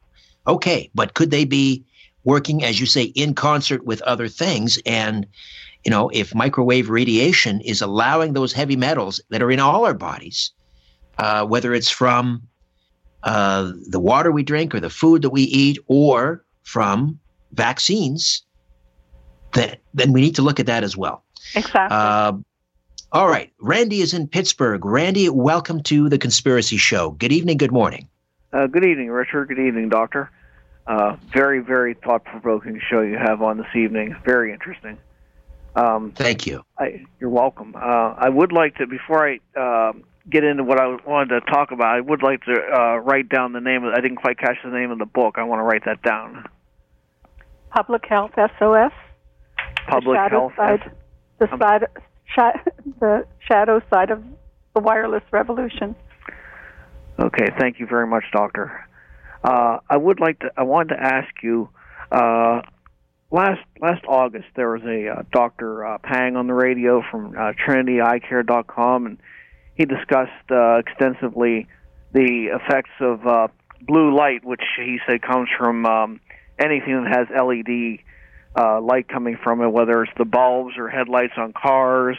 okay, 0.46 0.90
but 0.94 1.14
could 1.14 1.32
they 1.32 1.46
be 1.46 1.84
working, 2.24 2.64
as 2.64 2.80
you 2.80 2.86
say, 2.86 3.04
in 3.04 3.34
concert 3.34 3.86
with 3.86 4.02
other 4.04 4.28
things? 4.28 4.78
And, 4.86 5.26
you 5.84 5.90
know, 5.90 6.10
if 6.10 6.36
microwave 6.36 6.90
radiation 6.90 7.62
is 7.62 7.82
allowing 7.82 8.34
those 8.34 8.54
heavy 8.54 8.76
metals 8.76 9.20
that 9.30 9.42
are 9.42 9.50
in 9.50 9.60
all 9.60 9.86
our 9.86 9.96
bodies, 9.96 10.52
uh, 11.22 11.46
whether 11.46 11.72
it's 11.72 11.92
from 11.92 12.42
uh, 13.22 13.72
the 13.88 14.00
water 14.00 14.32
we 14.32 14.42
drink 14.42 14.74
or 14.74 14.80
the 14.80 14.90
food 14.90 15.22
that 15.22 15.30
we 15.30 15.44
eat 15.44 15.78
or 15.86 16.44
from 16.64 17.20
vaccines, 17.52 18.44
then, 19.54 19.78
then 19.94 20.14
we 20.14 20.22
need 20.22 20.36
to 20.36 20.42
look 20.42 20.60
at 20.60 20.66
that 20.66 20.84
as 20.84 20.98
well. 20.98 21.24
Exactly. 21.54 21.96
Uh, 21.96 22.34
all 23.12 23.28
right. 23.28 23.54
Randy 23.62 24.02
is 24.02 24.16
in 24.16 24.28
Pittsburgh. 24.28 24.84
Randy, 24.84 25.30
welcome 25.30 25.84
to 25.84 26.10
the 26.10 26.18
Conspiracy 26.18 26.78
Show. 26.78 27.12
Good 27.12 27.32
evening. 27.32 27.58
Good 27.58 27.72
morning. 27.72 28.08
Uh, 28.52 28.66
good 28.66 28.84
evening, 28.84 29.12
Richard. 29.12 29.48
Good 29.48 29.60
evening, 29.60 29.90
Doctor. 29.90 30.32
Uh, 30.88 31.18
very, 31.32 31.60
very 31.60 31.94
thought 31.94 32.26
provoking 32.26 32.82
show 32.90 33.02
you 33.02 33.18
have 33.18 33.44
on 33.44 33.58
this 33.58 33.76
evening. 33.76 34.16
Very 34.26 34.52
interesting. 34.52 34.98
Um, 35.76 36.14
Thank 36.16 36.48
you. 36.48 36.64
I, 36.80 37.06
you're 37.20 37.30
welcome. 37.30 37.76
Uh, 37.76 38.16
I 38.18 38.28
would 38.28 38.52
like 38.52 38.76
to, 38.78 38.88
before 38.88 39.30
I 39.30 39.90
um, 39.90 40.04
get 40.30 40.44
into 40.44 40.64
what 40.64 40.80
I 40.80 40.88
wanted 41.06 41.40
to 41.40 41.52
talk 41.52 41.72
about, 41.72 41.96
I 41.96 42.02
would 42.02 42.24
like 42.24 42.44
to 42.44 42.54
uh, 42.54 42.98
write 42.98 43.30
down 43.30 43.54
the 43.54 43.62
name 43.62 43.84
of. 43.84 43.94
I 43.94 44.02
didn't 44.02 44.18
quite 44.18 44.38
catch 44.38 44.58
the 44.64 44.70
name 44.70 44.92
of 44.92 45.00
the 45.00 45.06
book. 45.06 45.36
I 45.38 45.44
want 45.44 45.60
to 45.60 45.64
write 45.64 45.86
that 45.86 46.02
down. 46.02 46.46
Public 47.70 48.06
Health 48.08 48.32
SOS. 48.36 48.92
Public 49.88 50.18
the 50.18 50.30
Health. 50.30 50.54
Side, 50.56 50.92
the 51.40 51.48
side, 51.58 51.88
sh- 52.26 52.72
the 53.00 53.26
shadow 53.48 53.82
side 53.92 54.12
of 54.12 54.24
the 54.76 54.82
wireless 54.82 55.24
revolution. 55.32 55.96
Okay, 57.20 57.48
thank 57.60 57.80
you 57.80 57.88
very 57.88 58.08
much, 58.08 58.26
Doctor. 58.32 58.88
Uh, 59.44 59.80
I 59.90 59.98
would 59.98 60.20
like 60.20 60.40
to. 60.40 60.52
I 60.58 60.64
wanted 60.64 60.96
to 60.96 61.02
ask 61.02 61.30
you. 61.42 61.70
Uh, 62.12 62.62
last 63.32 63.62
last 63.80 64.04
August, 64.08 64.48
there 64.56 64.70
was 64.70 64.84
a 64.84 65.08
uh, 65.08 65.24
Doctor 65.32 65.86
uh, 65.86 65.98
Pang 66.00 66.36
on 66.36 66.48
the 66.48 66.54
radio 66.54 67.02
from 67.10 67.36
uh, 67.38 67.54
TrinityEyeCare.com, 67.54 69.06
and 69.06 69.18
he 69.76 69.86
discussed 69.86 70.52
uh, 70.52 70.78
extensively 70.78 71.68
the 72.14 72.50
effects 72.54 72.92
of 73.00 73.26
uh, 73.26 73.48
blue 73.82 74.16
light, 74.16 74.44
which 74.44 74.64
he 74.78 75.00
said 75.08 75.22
comes 75.22 75.50
from 75.58 75.86
um, 75.86 76.20
anything 76.60 77.04
that 77.04 77.16
has 77.16 77.28
LED 77.30 78.00
uh, 78.56 78.82
light 78.82 79.08
coming 79.08 79.38
from 79.42 79.62
it, 79.62 79.70
whether 79.70 80.04
it's 80.04 80.12
the 80.18 80.26
bulbs 80.26 80.78
or 80.78 80.90
headlights 80.90 81.34
on 81.38 81.54
cars, 81.54 82.18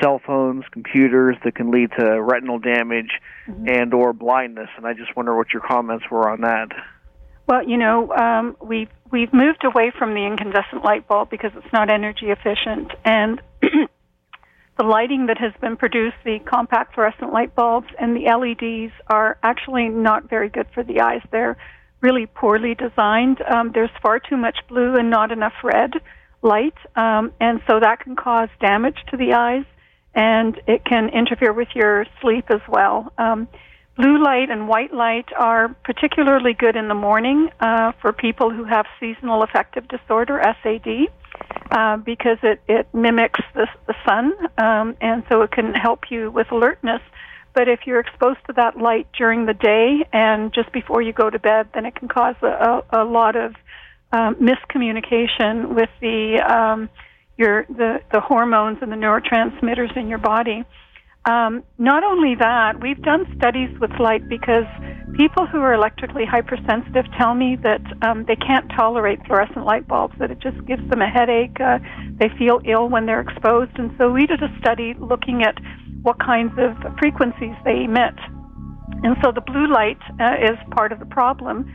cell 0.00 0.20
phones, 0.24 0.64
computers, 0.70 1.36
that 1.44 1.54
can 1.54 1.70
lead 1.70 1.90
to 1.98 2.22
retinal 2.22 2.58
damage 2.58 3.10
mm-hmm. 3.46 3.68
and 3.68 3.94
or 3.94 4.12
blindness. 4.12 4.68
And 4.76 4.86
I 4.86 4.94
just 4.94 5.14
wonder 5.16 5.36
what 5.36 5.52
your 5.52 5.62
comments 5.62 6.06
were 6.10 6.28
on 6.28 6.42
that. 6.42 6.68
Well, 7.46 7.66
you 7.66 7.76
know, 7.76 8.12
um, 8.12 8.56
we've 8.60 8.90
we've 9.12 9.32
moved 9.32 9.64
away 9.64 9.92
from 9.96 10.14
the 10.14 10.26
incandescent 10.26 10.82
light 10.84 11.06
bulb 11.06 11.30
because 11.30 11.52
it's 11.54 11.72
not 11.72 11.90
energy 11.90 12.30
efficient, 12.30 12.90
and 13.04 13.40
the 14.76 14.84
lighting 14.84 15.26
that 15.26 15.38
has 15.38 15.52
been 15.60 15.76
produced, 15.76 16.16
the 16.24 16.38
compact 16.40 16.94
fluorescent 16.94 17.32
light 17.32 17.54
bulbs 17.54 17.88
and 17.98 18.14
the 18.16 18.26
LEDs, 18.26 18.92
are 19.08 19.38
actually 19.42 19.88
not 19.88 20.28
very 20.28 20.48
good 20.48 20.66
for 20.74 20.82
the 20.82 21.00
eyes. 21.00 21.22
They're 21.32 21.56
really 22.00 22.26
poorly 22.26 22.74
designed. 22.74 23.40
Um, 23.42 23.72
there's 23.72 23.90
far 24.02 24.18
too 24.18 24.36
much 24.36 24.58
blue 24.68 24.96
and 24.96 25.10
not 25.10 25.32
enough 25.32 25.54
red 25.64 25.92
light, 26.42 26.74
um, 26.94 27.32
and 27.40 27.60
so 27.66 27.80
that 27.80 28.00
can 28.00 28.16
cause 28.16 28.48
damage 28.60 28.98
to 29.10 29.16
the 29.16 29.32
eyes, 29.32 29.64
and 30.14 30.60
it 30.66 30.84
can 30.84 31.08
interfere 31.08 31.52
with 31.52 31.68
your 31.74 32.04
sleep 32.20 32.44
as 32.50 32.60
well. 32.68 33.12
Um, 33.18 33.48
blue 33.96 34.22
light 34.22 34.50
and 34.50 34.68
white 34.68 34.92
light 34.92 35.26
are 35.36 35.68
particularly 35.84 36.52
good 36.52 36.76
in 36.76 36.88
the 36.88 36.94
morning 36.94 37.48
uh, 37.60 37.92
for 38.00 38.12
people 38.12 38.50
who 38.50 38.64
have 38.64 38.86
seasonal 39.00 39.42
affective 39.42 39.88
disorder 39.88 40.40
(SAD) 40.62 41.08
uh, 41.70 41.96
because 41.98 42.38
it, 42.42 42.60
it 42.68 42.86
mimics 42.94 43.40
the, 43.54 43.66
the 43.86 43.94
sun, 44.06 44.32
um, 44.58 44.96
and 45.00 45.24
so 45.28 45.42
it 45.42 45.50
can 45.50 45.74
help 45.74 46.10
you 46.10 46.30
with 46.30 46.50
alertness. 46.52 47.00
But 47.54 47.68
if 47.68 47.80
you're 47.86 48.00
exposed 48.00 48.40
to 48.48 48.52
that 48.54 48.76
light 48.76 49.08
during 49.16 49.46
the 49.46 49.54
day 49.54 50.06
and 50.12 50.52
just 50.52 50.70
before 50.72 51.00
you 51.00 51.14
go 51.14 51.30
to 51.30 51.38
bed, 51.38 51.68
then 51.72 51.86
it 51.86 51.94
can 51.94 52.06
cause 52.06 52.34
a, 52.42 52.82
a, 52.92 53.02
a 53.02 53.04
lot 53.04 53.34
of 53.34 53.54
um, 54.12 54.34
miscommunication 54.36 55.74
with 55.74 55.88
the 56.00 56.38
um, 56.40 56.90
your 57.38 57.64
the, 57.68 58.00
the 58.12 58.20
hormones 58.20 58.78
and 58.82 58.92
the 58.92 58.96
neurotransmitters 58.96 59.96
in 59.96 60.08
your 60.08 60.18
body. 60.18 60.64
Um, 61.26 61.64
not 61.78 62.04
only 62.04 62.36
that, 62.38 62.80
we've 62.80 63.02
done 63.02 63.26
studies 63.36 63.70
with 63.80 63.90
light 63.98 64.28
because 64.28 64.64
people 65.16 65.44
who 65.46 65.58
are 65.58 65.74
electrically 65.74 66.24
hypersensitive 66.24 67.04
tell 67.18 67.34
me 67.34 67.56
that 67.62 67.82
um, 68.02 68.24
they 68.28 68.36
can't 68.36 68.70
tolerate 68.76 69.18
fluorescent 69.26 69.64
light 69.64 69.88
bulbs, 69.88 70.14
that 70.20 70.30
it 70.30 70.38
just 70.38 70.64
gives 70.66 70.88
them 70.88 71.02
a 71.02 71.10
headache. 71.10 71.58
Uh, 71.58 71.78
they 72.20 72.28
feel 72.38 72.60
ill 72.64 72.88
when 72.88 73.06
they're 73.06 73.20
exposed. 73.20 73.72
And 73.76 73.90
so 73.98 74.12
we 74.12 74.26
did 74.26 74.40
a 74.40 74.56
study 74.60 74.94
looking 75.00 75.42
at 75.42 75.58
what 76.02 76.20
kinds 76.20 76.52
of 76.58 76.76
frequencies 76.98 77.56
they 77.64 77.84
emit. 77.84 78.14
And 79.02 79.16
so 79.24 79.32
the 79.32 79.40
blue 79.40 79.66
light 79.66 79.98
uh, 80.20 80.38
is 80.40 80.56
part 80.70 80.92
of 80.92 81.00
the 81.00 81.06
problem. 81.06 81.66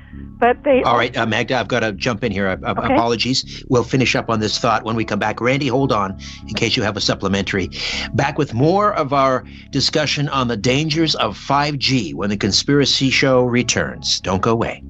But 0.41 0.63
they 0.63 0.81
all 0.81 0.97
right, 0.97 1.15
uh, 1.15 1.27
Magda. 1.27 1.55
I've 1.55 1.67
got 1.67 1.81
to 1.81 1.91
jump 1.91 2.23
in 2.23 2.31
here. 2.31 2.47
Uh, 2.47 2.57
uh, 2.63 2.73
okay. 2.75 2.95
Apologies. 2.95 3.63
We'll 3.69 3.83
finish 3.83 4.15
up 4.15 4.27
on 4.27 4.39
this 4.39 4.57
thought 4.57 4.83
when 4.83 4.95
we 4.95 5.05
come 5.05 5.19
back. 5.19 5.39
Randy, 5.39 5.67
hold 5.67 5.91
on 5.91 6.19
in 6.47 6.55
case 6.55 6.75
you 6.75 6.81
have 6.81 6.97
a 6.97 6.99
supplementary. 6.99 7.69
Back 8.15 8.39
with 8.39 8.51
more 8.51 8.91
of 8.91 9.13
our 9.13 9.45
discussion 9.69 10.27
on 10.29 10.47
the 10.47 10.57
dangers 10.57 11.13
of 11.13 11.37
5G 11.37 12.15
when 12.15 12.31
the 12.31 12.37
Conspiracy 12.37 13.11
Show 13.11 13.43
returns. 13.43 14.19
Don't 14.19 14.41
go 14.41 14.51
away. 14.51 14.83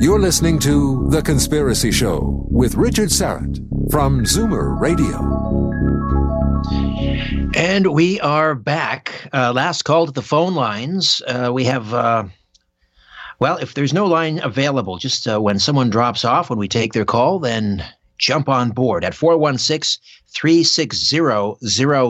You're 0.00 0.18
listening 0.18 0.58
to 0.60 1.08
The 1.10 1.22
Conspiracy 1.22 1.92
Show 1.92 2.44
with 2.50 2.74
Richard 2.74 3.10
Syrett 3.10 3.58
from 3.92 4.24
Zoomer 4.24 4.80
Radio. 4.80 5.60
And 7.54 7.86
we 7.92 8.18
are 8.20 8.56
back. 8.56 9.28
Uh, 9.32 9.52
last 9.52 9.84
call 9.84 10.06
to 10.06 10.12
the 10.12 10.22
phone 10.22 10.56
lines. 10.56 11.22
Uh, 11.24 11.50
we 11.54 11.62
have. 11.66 12.32
Well, 13.40 13.56
if 13.56 13.72
there's 13.72 13.94
no 13.94 14.04
line 14.04 14.38
available, 14.42 14.98
just 14.98 15.26
uh, 15.26 15.40
when 15.40 15.58
someone 15.58 15.88
drops 15.88 16.26
off, 16.26 16.50
when 16.50 16.58
we 16.58 16.68
take 16.68 16.92
their 16.92 17.06
call, 17.06 17.38
then 17.38 17.82
jump 18.18 18.50
on 18.50 18.70
board 18.70 19.02
at 19.02 19.14
416 19.14 20.02
360 20.28 21.16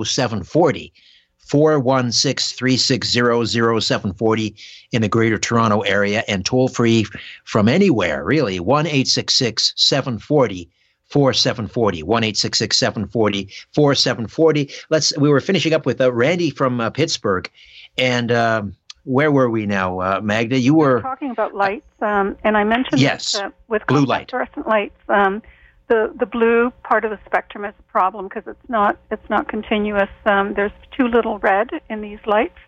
0740. 0.04 0.92
416 1.38 2.56
360 2.56 3.80
0740 3.80 4.56
in 4.90 5.02
the 5.02 5.08
greater 5.08 5.38
Toronto 5.38 5.80
area 5.82 6.24
and 6.26 6.44
toll 6.44 6.66
free 6.66 7.06
from 7.44 7.68
anywhere, 7.68 8.24
really. 8.24 8.58
1 8.58 8.86
866 8.86 9.72
740 9.76 10.68
4740 11.06 12.02
1 12.04 12.34
740 12.34 13.48
4740 13.72 14.70
let's 14.90 15.16
we 15.18 15.28
were 15.28 15.40
finishing 15.40 15.72
up 15.72 15.84
with 15.84 16.00
uh, 16.00 16.12
randy 16.12 16.50
from 16.50 16.80
uh, 16.80 16.88
pittsburgh 16.88 17.50
and 17.98 18.30
um, 18.30 18.76
where 19.04 19.32
were 19.32 19.48
we 19.48 19.66
now, 19.66 20.00
uh, 20.00 20.20
Magda? 20.22 20.58
You 20.58 20.74
were, 20.74 20.96
were 20.96 21.00
talking 21.00 21.30
about 21.30 21.54
lights, 21.54 21.86
um, 22.00 22.36
and 22.44 22.56
I 22.56 22.64
mentioned 22.64 23.00
yes, 23.00 23.32
that, 23.32 23.46
uh, 23.46 23.50
with 23.68 23.86
blue 23.86 24.04
light, 24.04 24.30
fluorescent 24.30 24.66
lights. 24.66 24.98
Um, 25.08 25.42
the 25.88 26.12
the 26.18 26.26
blue 26.26 26.70
part 26.84 27.04
of 27.04 27.10
the 27.10 27.18
spectrum 27.26 27.64
is 27.64 27.74
a 27.78 27.82
problem 27.90 28.28
because 28.28 28.44
it's 28.46 28.68
not 28.68 28.98
it's 29.10 29.28
not 29.28 29.48
continuous. 29.48 30.10
Um, 30.24 30.54
there's 30.54 30.72
too 30.96 31.08
little 31.08 31.38
red 31.38 31.70
in 31.88 32.00
these 32.00 32.20
lights. 32.26 32.58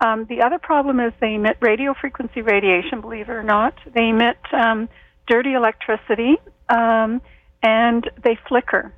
Um, 0.00 0.24
the 0.26 0.40
other 0.42 0.58
problem 0.58 1.00
is 1.00 1.12
they 1.20 1.34
emit 1.34 1.58
radio 1.60 1.94
frequency 1.94 2.40
radiation. 2.40 3.00
Believe 3.00 3.28
it 3.28 3.32
or 3.32 3.42
not, 3.42 3.74
they 3.94 4.08
emit 4.08 4.38
um, 4.52 4.88
dirty 5.26 5.52
electricity, 5.52 6.36
um, 6.68 7.20
and 7.62 8.08
they 8.22 8.38
flicker. 8.48 8.92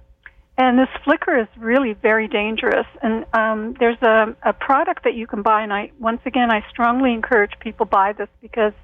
And 0.59 0.79
this 0.79 0.89
flicker 1.05 1.39
is 1.39 1.49
really 1.57 1.95
very 1.95 2.29
dangerous. 2.29 2.87
And 3.03 3.25
um, 3.33 3.75
there's 3.81 4.01
a, 4.03 4.37
a 4.43 4.53
product 4.53 5.05
that 5.05 5.15
you 5.15 5.27
can 5.27 5.43
buy, 5.43 5.63
and 5.63 5.73
I 5.73 5.93
once 5.99 6.21
again 6.27 6.51
I 6.51 6.65
strongly 6.71 7.13
encourage 7.13 7.53
people 7.61 7.87
buy 7.87 8.13
this 8.13 8.29
because 8.41 8.75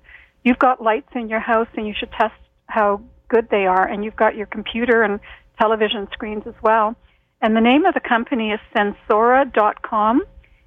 you've 0.44 0.58
got 0.58 0.82
lights 0.82 1.10
in 1.14 1.28
your 1.28 1.40
house, 1.40 1.68
and 1.76 1.86
you 1.86 1.94
should 1.98 2.10
test 2.12 2.34
how 2.66 3.02
good 3.28 3.48
they 3.50 3.66
are. 3.66 3.86
And 3.86 4.02
you've 4.02 4.16
got 4.16 4.34
your 4.34 4.46
computer 4.46 5.02
and 5.02 5.20
television 5.60 6.08
screens 6.12 6.44
as 6.46 6.54
well. 6.62 6.96
And 7.42 7.54
the 7.54 7.60
name 7.60 7.84
of 7.84 7.94
the 7.94 8.00
company 8.00 8.50
is 8.50 8.60
Sensora.com. 8.74 10.22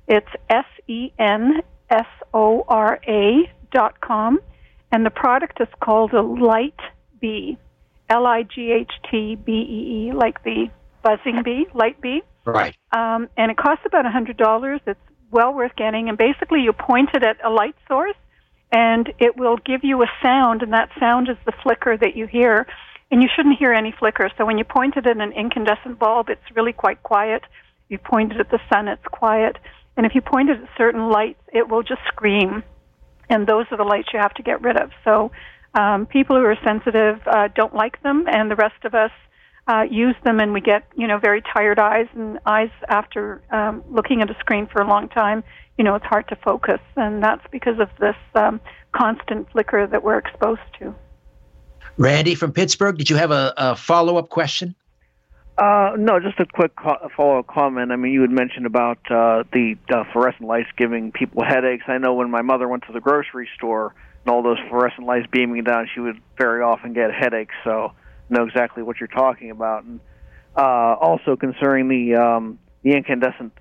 It's 0.07 0.29
S 0.49 0.65
E 0.87 1.11
N 1.17 1.61
S 1.89 2.05
O 2.33 2.63
R 2.67 2.99
A 3.07 3.51
dot 3.71 4.01
com, 4.01 4.39
and 4.91 5.05
the 5.05 5.09
product 5.09 5.61
is 5.61 5.67
called 5.81 6.13
a 6.13 6.21
Light 6.21 6.79
Bee, 7.19 7.57
L 8.09 8.25
I 8.25 8.43
G 8.43 8.71
H 8.71 8.91
T 9.09 9.35
B 9.35 9.51
E 9.51 10.09
E, 10.09 10.11
like 10.13 10.43
the 10.43 10.69
buzzing 11.03 11.43
bee, 11.43 11.67
light 11.73 11.99
bee. 12.01 12.21
Right. 12.45 12.75
Um, 12.91 13.29
and 13.37 13.51
it 13.51 13.57
costs 13.57 13.85
about 13.85 14.05
a 14.05 14.09
hundred 14.09 14.37
dollars. 14.37 14.81
It's 14.87 14.99
well 15.29 15.53
worth 15.53 15.75
getting. 15.75 16.09
And 16.09 16.17
basically, 16.17 16.61
you 16.61 16.73
point 16.73 17.09
it 17.13 17.23
at 17.23 17.37
a 17.43 17.49
light 17.49 17.75
source, 17.87 18.15
and 18.71 19.11
it 19.19 19.37
will 19.37 19.57
give 19.57 19.83
you 19.83 20.01
a 20.03 20.07
sound, 20.23 20.61
and 20.63 20.73
that 20.73 20.89
sound 20.99 21.29
is 21.29 21.37
the 21.45 21.53
flicker 21.63 21.97
that 21.97 22.15
you 22.15 22.27
hear. 22.27 22.67
and 23.11 23.21
you 23.21 23.27
shouldn't 23.35 23.59
hear 23.59 23.73
any 23.73 23.93
flicker. 23.99 24.29
So 24.37 24.45
when 24.45 24.57
you 24.57 24.63
point 24.63 24.95
it 24.95 25.05
at 25.05 25.17
an 25.17 25.33
incandescent 25.33 25.99
bulb, 25.99 26.29
it's 26.29 26.41
really 26.55 26.71
quite 26.71 27.03
quiet. 27.03 27.43
You 27.89 27.97
point 27.97 28.31
it 28.31 28.39
at 28.39 28.49
the 28.49 28.59
sun, 28.71 28.87
it's 28.87 29.03
quiet. 29.11 29.57
And 29.97 30.05
if 30.05 30.15
you 30.15 30.21
point 30.21 30.49
it 30.49 30.61
at 30.61 30.69
certain 30.77 31.09
lights, 31.09 31.41
it 31.53 31.67
will 31.67 31.83
just 31.83 31.99
scream. 32.07 32.63
And 33.29 33.45
those 33.45 33.65
are 33.71 33.77
the 33.77 33.83
lights 33.83 34.07
you 34.13 34.19
have 34.19 34.33
to 34.35 34.43
get 34.43 34.61
rid 34.61 34.77
of. 34.77 34.91
So 35.03 35.31
um, 35.73 36.05
people 36.05 36.37
who 36.37 36.45
are 36.45 36.57
sensitive 36.65 37.19
uh, 37.27 37.49
don't 37.53 37.75
like 37.75 38.01
them, 38.01 38.25
and 38.27 38.49
the 38.49 38.55
rest 38.55 38.83
of 38.85 38.95
us 38.95 39.11
uh, 39.67 39.85
use 39.89 40.15
them, 40.23 40.39
and 40.39 40.53
we 40.53 40.61
get 40.61 40.83
you 40.95 41.07
know 41.07 41.17
very 41.17 41.41
tired 41.41 41.79
eyes 41.79 42.07
and 42.13 42.39
eyes 42.45 42.71
after 42.87 43.41
um, 43.51 43.83
looking 43.89 44.21
at 44.21 44.29
a 44.29 44.35
screen 44.39 44.67
for 44.67 44.81
a 44.81 44.87
long 44.87 45.09
time. 45.09 45.43
You 45.77 45.83
know, 45.83 45.95
it's 45.95 46.05
hard 46.05 46.27
to 46.29 46.35
focus, 46.35 46.79
and 46.95 47.23
that's 47.23 47.45
because 47.51 47.79
of 47.79 47.89
this 47.99 48.15
um, 48.35 48.59
constant 48.91 49.51
flicker 49.51 49.87
that 49.87 50.03
we're 50.03 50.17
exposed 50.17 50.61
to. 50.79 50.93
Randy 51.97 52.35
from 52.35 52.51
Pittsburgh, 52.51 52.97
did 52.97 53.09
you 53.09 53.15
have 53.15 53.31
a, 53.31 53.53
a 53.57 53.75
follow 53.75 54.17
up 54.17 54.29
question? 54.29 54.75
Uh, 55.57 55.91
no, 55.97 56.19
just 56.19 56.39
a 56.39 56.45
quick 56.45 56.75
co- 56.75 57.09
follow-up 57.15 57.45
comment. 57.47 57.91
I 57.91 57.95
mean, 57.95 58.13
you 58.13 58.21
had 58.21 58.31
mentioned 58.31 58.65
about 58.65 58.99
uh, 59.11 59.43
the 59.53 59.75
uh, 59.93 60.05
fluorescent 60.11 60.47
lights 60.47 60.69
giving 60.77 61.11
people 61.11 61.43
headaches. 61.43 61.83
I 61.87 61.97
know 61.97 62.13
when 62.13 62.31
my 62.31 62.41
mother 62.41 62.67
went 62.67 62.85
to 62.87 62.93
the 62.93 63.01
grocery 63.01 63.47
store 63.55 63.93
and 64.25 64.33
all 64.33 64.41
those 64.41 64.57
fluorescent 64.69 65.05
lights 65.05 65.27
beaming 65.29 65.63
down, 65.63 65.87
she 65.93 65.99
would 65.99 66.19
very 66.37 66.63
often 66.63 66.93
get 66.93 67.13
headaches. 67.13 67.53
So, 67.63 67.91
know 68.31 68.45
exactly 68.45 68.83
what 68.83 68.99
you're 68.99 69.07
talking 69.07 69.51
about. 69.51 69.83
And 69.83 69.99
uh, 70.55 70.95
also 70.99 71.35
concerning 71.35 71.87
the 71.87 72.15
um, 72.15 72.59
the 72.83 72.91
incandescent 72.91 73.53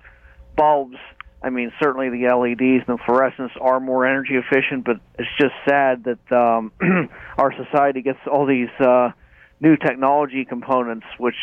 bulbs, 0.55 0.97
I 1.43 1.49
mean, 1.49 1.71
certainly 1.81 2.09
the 2.09 2.33
LEDs 2.33 2.87
and 2.87 2.97
the 2.97 3.03
fluorescents 3.03 3.59
are 3.59 3.79
more 3.79 4.05
energy 4.05 4.35
efficient, 4.35 4.85
but 4.85 4.97
it's 5.17 5.29
just 5.39 5.53
sad 5.67 6.03
that 6.05 6.31
um, 6.31 6.71
our 7.37 7.53
society 7.53 8.01
gets 8.01 8.19
all 8.31 8.45
these 8.45 8.69
uh, 8.79 9.11
new 9.59 9.75
technology 9.77 10.45
components, 10.45 11.05
which 11.17 11.35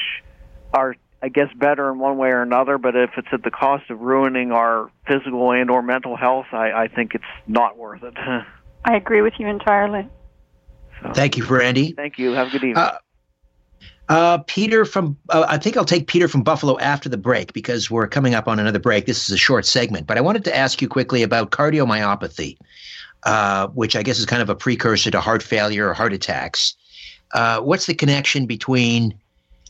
are, 0.73 0.95
I 1.23 1.29
guess, 1.29 1.49
better 1.57 1.91
in 1.91 1.99
one 1.99 2.17
way 2.17 2.29
or 2.29 2.43
another. 2.43 2.79
But 2.79 2.95
if 2.95 3.11
it's 3.17 3.29
at 3.33 3.43
the 3.43 3.51
cost 3.51 3.91
of 3.91 4.01
ruining 4.01 4.53
our 4.53 4.91
physical 5.07 5.51
and 5.53 5.71
or 5.71 5.83
mental 5.83 6.17
health, 6.17 6.47
I, 6.53 6.71
I 6.73 6.89
think 6.89 7.15
it's 7.15 7.25
not 7.47 7.77
worth 7.77 8.03
it. 8.03 8.15
I 8.85 8.97
agree 8.97 9.23
with 9.23 9.35
you 9.39 9.49
entirely. 9.49 10.09
So, 11.03 11.13
Thank 11.13 11.37
you, 11.37 11.45
Randy. 11.45 11.93
Thank 11.93 12.19
you. 12.19 12.33
Have 12.33 12.49
a 12.49 12.51
good 12.51 12.65
evening. 12.65 12.77
Uh, 12.77 12.99
uh, 14.09 14.39
Peter 14.47 14.85
from, 14.85 15.17
uh, 15.29 15.45
I 15.49 15.59
think 15.59 15.77
I'll 15.77 15.85
take 15.85 16.07
Peter 16.07 16.29
from 16.29 16.43
Buffalo 16.43 16.79
after 16.79 17.09
the 17.09 17.19
break 17.19 17.53
because 17.53 17.91
we're 17.91 18.09
coming 18.09 18.35
up 18.35 18.49
on 18.49 18.59
another 18.59 18.79
break. 18.79 19.07
This 19.07 19.29
is 19.29 19.35
a 19.35 19.39
short 19.39 19.67
segment, 19.67 20.07
but 20.07 20.17
I 20.17 20.21
wanted 20.23 20.45
to 20.45 20.57
ask 20.57 20.81
you 20.81 20.89
quickly 20.89 21.23
about 21.23 21.51
cardiomyopathy, 21.51 22.57
uh, 23.25 23.69
which 23.69 23.97
I 23.97 24.03
guess 24.03 24.19
is 24.19 24.25
kind 24.25 24.41
of 24.41 24.49
a 24.49 24.55
precursor 24.55 25.11
to 25.11 25.21
heart 25.21 25.43
failure 25.43 25.89
or 25.89 25.95
heart 25.95 26.13
attacks. 26.15 26.75
Uh, 27.33 27.61
what's 27.61 27.87
the 27.87 27.95
connection 27.95 28.47
between 28.47 29.15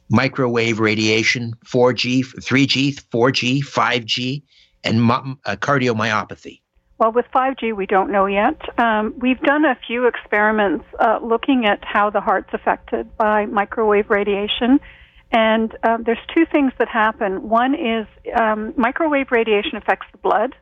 microwave 0.09 0.79
radiation, 0.79 1.55
4G, 1.67 2.25
3G, 2.25 2.95
4G, 2.95 3.61
5G, 3.61 4.43
and 4.85 5.11
uh, 5.11 5.57
cardiomyopathy? 5.57 6.61
Well, 6.99 7.13
with 7.13 7.27
5G, 7.33 7.77
we 7.77 7.87
don't 7.87 8.11
know 8.11 8.27
yet. 8.27 8.61
Um, 8.77 9.15
we've 9.19 9.41
done 9.41 9.65
a 9.65 9.79
few 9.87 10.09
experiments 10.09 10.85
uh, 10.99 11.21
looking 11.23 11.65
at 11.65 11.79
how 11.85 12.11
the 12.11 12.21
heart's 12.21 12.51
affected 12.53 13.17
by 13.17 13.47
microwave 13.47 14.11
radiation. 14.11 14.81
And 15.31 15.77
uh, 15.85 15.99
there's 16.05 16.19
two 16.37 16.45
things 16.51 16.73
that 16.81 16.89
happen. 16.89 17.49
One 17.49 17.75
is 17.75 18.07
um, 18.35 18.75
microwave 18.77 19.31
radiation 19.31 19.77
affects 19.77 20.07
the 20.11 20.19
blood, 20.19 20.55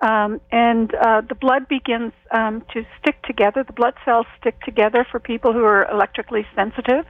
um, 0.00 0.40
and 0.52 0.94
uh, 0.94 1.22
the 1.26 1.34
blood 1.34 1.66
begins 1.66 2.12
um, 2.30 2.62
to 2.74 2.84
stick 3.00 3.22
together. 3.22 3.64
The 3.64 3.72
blood 3.72 3.94
cells 4.04 4.26
stick 4.38 4.60
together 4.60 5.06
for 5.10 5.18
people 5.18 5.52
who 5.52 5.64
are 5.64 5.90
electrically 5.90 6.46
sensitive, 6.54 7.06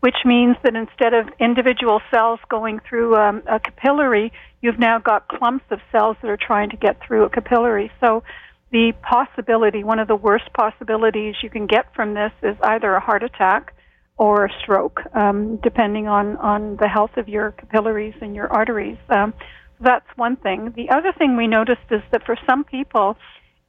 which 0.00 0.16
means 0.24 0.56
that 0.62 0.74
instead 0.74 1.12
of 1.14 1.28
individual 1.40 2.00
cells 2.10 2.38
going 2.48 2.80
through 2.88 3.16
um, 3.16 3.42
a 3.46 3.58
capillary, 3.58 4.32
you've 4.60 4.78
now 4.78 4.98
got 4.98 5.28
clumps 5.28 5.64
of 5.70 5.80
cells 5.90 6.16
that 6.22 6.30
are 6.30 6.38
trying 6.38 6.70
to 6.70 6.76
get 6.76 7.00
through 7.04 7.24
a 7.24 7.30
capillary. 7.30 7.90
So 8.00 8.22
the 8.70 8.92
possibility, 9.02 9.82
one 9.82 9.98
of 9.98 10.08
the 10.08 10.16
worst 10.16 10.52
possibilities 10.52 11.34
you 11.42 11.50
can 11.50 11.66
get 11.66 11.94
from 11.94 12.14
this 12.14 12.32
is 12.42 12.56
either 12.62 12.94
a 12.94 13.00
heart 13.00 13.22
attack 13.22 13.74
or 14.18 14.46
a 14.46 14.50
stroke, 14.62 15.00
um, 15.14 15.56
depending 15.62 16.06
on, 16.06 16.36
on 16.36 16.76
the 16.76 16.88
health 16.88 17.16
of 17.16 17.28
your 17.28 17.52
capillaries 17.52 18.14
and 18.20 18.34
your 18.34 18.48
arteries. 18.48 18.98
Um, 19.08 19.32
that's 19.80 20.06
one 20.16 20.36
thing. 20.36 20.72
The 20.76 20.90
other 20.90 21.12
thing 21.16 21.36
we 21.36 21.46
noticed 21.46 21.86
is 21.90 22.02
that 22.10 22.24
for 22.26 22.36
some 22.48 22.64
people, 22.64 23.16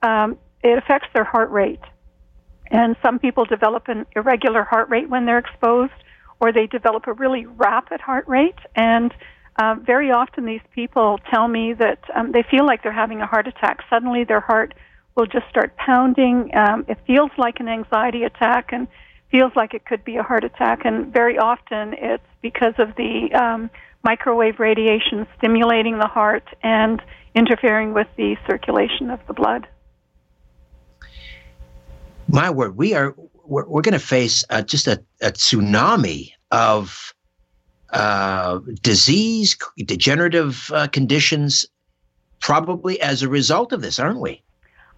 um, 0.01 0.37
it 0.63 0.77
affects 0.77 1.07
their 1.13 1.23
heart 1.23 1.51
rate. 1.51 1.81
And 2.71 2.95
some 3.01 3.19
people 3.19 3.45
develop 3.45 3.87
an 3.87 4.05
irregular 4.15 4.63
heart 4.63 4.89
rate 4.89 5.09
when 5.09 5.25
they're 5.25 5.37
exposed, 5.39 5.93
or 6.39 6.51
they 6.51 6.67
develop 6.67 7.07
a 7.07 7.13
really 7.13 7.45
rapid 7.45 8.01
heart 8.01 8.27
rate. 8.27 8.59
And 8.75 9.13
uh, 9.57 9.75
very 9.75 10.11
often, 10.11 10.45
these 10.45 10.61
people 10.73 11.19
tell 11.31 11.47
me 11.47 11.73
that 11.73 11.99
um, 12.15 12.31
they 12.31 12.43
feel 12.49 12.65
like 12.65 12.81
they're 12.81 12.91
having 12.91 13.21
a 13.21 13.27
heart 13.27 13.47
attack. 13.47 13.79
Suddenly, 13.89 14.23
their 14.23 14.39
heart 14.39 14.73
will 15.15 15.25
just 15.25 15.47
start 15.49 15.75
pounding. 15.75 16.51
Um, 16.55 16.85
it 16.87 16.97
feels 17.05 17.31
like 17.37 17.59
an 17.59 17.67
anxiety 17.67 18.23
attack 18.23 18.71
and 18.71 18.87
feels 19.31 19.51
like 19.55 19.73
it 19.73 19.85
could 19.85 20.05
be 20.05 20.15
a 20.15 20.23
heart 20.23 20.43
attack. 20.43 20.85
And 20.85 21.11
very 21.11 21.37
often, 21.37 21.93
it's 21.93 22.23
because 22.41 22.73
of 22.77 22.95
the 22.95 23.33
um, 23.33 23.69
microwave 24.03 24.59
radiation 24.59 25.27
stimulating 25.37 25.99
the 25.99 26.07
heart 26.07 26.47
and 26.63 27.01
interfering 27.35 27.93
with 27.93 28.07
the 28.15 28.37
circulation 28.47 29.09
of 29.11 29.19
the 29.27 29.33
blood. 29.33 29.67
My 32.27 32.49
word, 32.49 32.77
we 32.77 32.93
are 32.93 33.15
we're, 33.49 33.67
we're 33.67 33.81
going 33.81 33.93
to 33.93 33.99
face 33.99 34.43
uh, 34.49 34.61
just 34.61 34.87
a, 34.87 35.03
a 35.21 35.31
tsunami 35.31 36.31
of 36.51 37.13
uh, 37.91 38.59
disease, 38.81 39.57
degenerative 39.77 40.71
uh, 40.73 40.87
conditions, 40.87 41.65
probably 42.39 43.01
as 43.01 43.23
a 43.23 43.27
result 43.27 43.73
of 43.73 43.81
this, 43.81 43.99
aren't 43.99 44.19
we? 44.19 44.41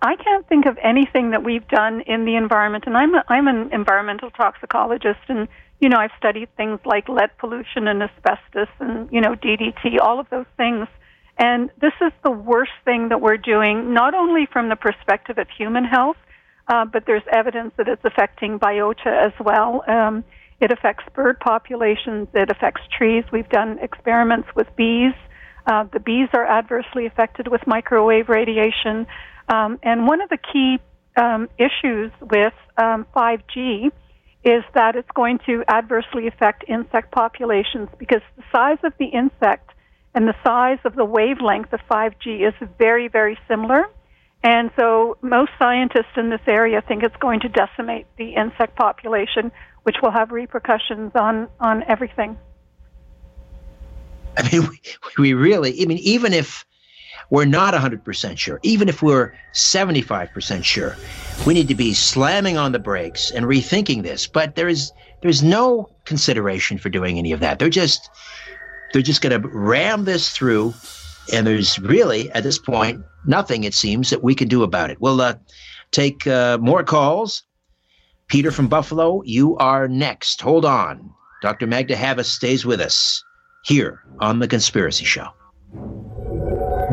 I 0.02 0.16
can't 0.16 0.48
think 0.48 0.66
of 0.66 0.78
anything 0.84 1.32
that 1.32 1.44
we've 1.44 1.68
done 1.68 2.02
in 2.02 2.26
the 2.26 2.36
environment, 2.36 2.86
and 2.88 2.98
I'm 2.98 3.14
a, 3.14 3.24
I'm 3.30 3.48
an 3.48 3.70
environmental 3.72 4.32
toxicologist, 4.32 5.20
and 5.28 5.48
you 5.80 5.90
know 5.90 5.98
I've 5.98 6.12
studied 6.18 6.50
things 6.58 6.80
like 6.86 7.08
lead 7.08 7.30
pollution 7.38 7.88
and 7.88 8.02
asbestos, 8.04 8.68
and 8.80 9.10
you 9.12 9.22
know 9.22 9.36
DDT, 9.36 10.00
all 10.02 10.20
of 10.20 10.28
those 10.30 10.48
things. 10.58 10.88
And 11.38 11.70
this 11.80 11.94
is 12.02 12.12
the 12.24 12.32
worst 12.32 12.72
thing 12.84 13.10
that 13.10 13.22
we're 13.22 13.38
doing, 13.38 13.94
not 13.94 14.14
only 14.14 14.48
from 14.52 14.70
the 14.70 14.76
perspective 14.76 15.38
of 15.38 15.48
human 15.56 15.86
health, 15.86 16.18
uh, 16.72 16.86
but 16.86 17.04
there's 17.06 17.24
evidence 17.30 17.74
that 17.76 17.90
it's 17.90 18.04
affecting 18.06 18.58
biota 18.58 19.08
as 19.08 19.34
well. 19.42 19.84
Um, 19.90 20.24
it 20.62 20.72
affects 20.72 21.04
bird 21.14 21.38
populations. 21.42 22.30
It 22.34 22.50
affects 22.50 22.82
trees. 22.98 23.26
We've 23.30 23.50
done 23.50 23.78
experiments 23.82 24.48
with 24.56 24.68
bees. 24.78 25.14
Uh, 25.68 25.84
the 25.92 26.00
bees 26.00 26.30
are 26.34 26.46
adversely 26.46 27.06
affected 27.06 27.50
with 27.50 27.68
microwave 27.68 28.30
radiation. 28.30 29.06
Um, 29.50 29.80
and 29.84 30.08
one 30.08 30.22
of 30.22 30.30
the 30.30 30.38
key 30.38 30.80
um, 31.18 31.50
issues 31.58 32.12
with 32.22 32.54
um, 32.78 33.06
5G 33.14 33.92
is 34.46 34.64
that 34.74 34.96
it's 34.96 35.12
going 35.14 35.40
to 35.48 35.66
adversely 35.68 36.28
affect 36.28 36.64
insect 36.70 37.12
populations 37.12 37.90
because 37.98 38.22
the 38.38 38.44
size 38.50 38.80
of 38.86 38.94
the 38.98 39.08
insect 39.08 39.72
and 40.16 40.26
the 40.26 40.36
size 40.42 40.80
of 40.86 40.96
the 40.96 41.06
wavelength 41.06 41.74
of 41.74 41.82
5G 41.92 42.48
is 42.48 42.54
very, 42.78 43.10
very 43.10 43.38
similar. 43.50 43.90
And 44.44 44.72
so 44.76 45.18
most 45.22 45.52
scientists 45.60 46.18
in 46.18 46.30
this 46.30 46.42
area 46.48 46.82
think 46.82 47.04
it's 47.04 47.16
going 47.18 47.42
to 47.42 47.50
decimate 47.50 48.08
the 48.18 48.34
insect 48.34 48.76
population, 48.76 49.52
which 49.84 49.98
will 50.02 50.12
have 50.12 50.32
repercussions 50.32 51.12
on, 51.16 51.48
on 51.60 51.84
everything. 51.84 52.38
I 54.38 54.50
mean, 54.52 54.68
we, 54.70 54.80
we 55.18 55.34
really, 55.34 55.82
I 55.82 55.86
mean, 55.86 56.00
even 56.00 56.34
if 56.34 56.66
we're 57.30 57.46
not 57.46 57.74
100% 57.74 58.38
sure, 58.38 58.60
even 58.64 58.90
if 58.90 59.02
we're 59.02 59.34
75% 59.54 60.64
sure, 60.64 60.96
we 61.46 61.54
need 61.54 61.68
to 61.68 61.76
be 61.76 61.94
slamming 61.94 62.58
on 62.58 62.72
the 62.72 62.80
brakes 62.80 63.32
and 63.32 63.46
rethinking 63.46 64.04
this. 64.04 64.28
But 64.28 64.56
there 64.56 64.68
is, 64.68 64.92
there's 65.22 65.44
no 65.44 65.90
consideration 66.06 66.78
for 66.78 66.90
doing 66.90 67.18
any 67.20 67.32
of 67.32 67.40
that. 67.42 67.60
They're 67.60 67.70
just, 67.70 68.10
they're 68.92 69.02
just 69.02 69.22
going 69.22 69.42
to 69.42 69.48
ram 69.48 70.06
this 70.06 70.30
through. 70.30 70.74
And 71.34 71.46
there's 71.46 71.80
really, 71.80 72.32
at 72.32 72.44
this 72.44 72.58
point, 72.58 73.04
nothing, 73.26 73.64
it 73.64 73.74
seems, 73.74 74.10
that 74.10 74.24
we 74.24 74.36
can 74.36 74.48
do 74.48 74.64
about 74.64 74.90
it. 74.90 75.00
We'll 75.00 75.22
uh, 75.22 75.36
take 75.92 76.26
uh, 76.28 76.58
more 76.60 76.84
calls 76.84 77.44
Peter 78.32 78.50
from 78.50 78.70
Buffalo, 78.70 79.22
you 79.26 79.58
are 79.58 79.90
next. 79.90 80.40
Hold 80.40 80.64
on. 80.64 81.14
Dr. 81.42 81.68
Magda 81.68 81.98
Havas 81.98 82.32
stays 82.32 82.66
with 82.66 82.80
us 82.80 83.22
here 83.66 84.04
on 84.22 84.40
The 84.40 84.48
Conspiracy 84.48 85.04
Show. 85.04 85.28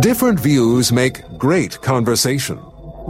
Different 0.01 0.41
views 0.41 0.91
make 0.91 1.23
great 1.39 1.81
conversation. 1.81 2.61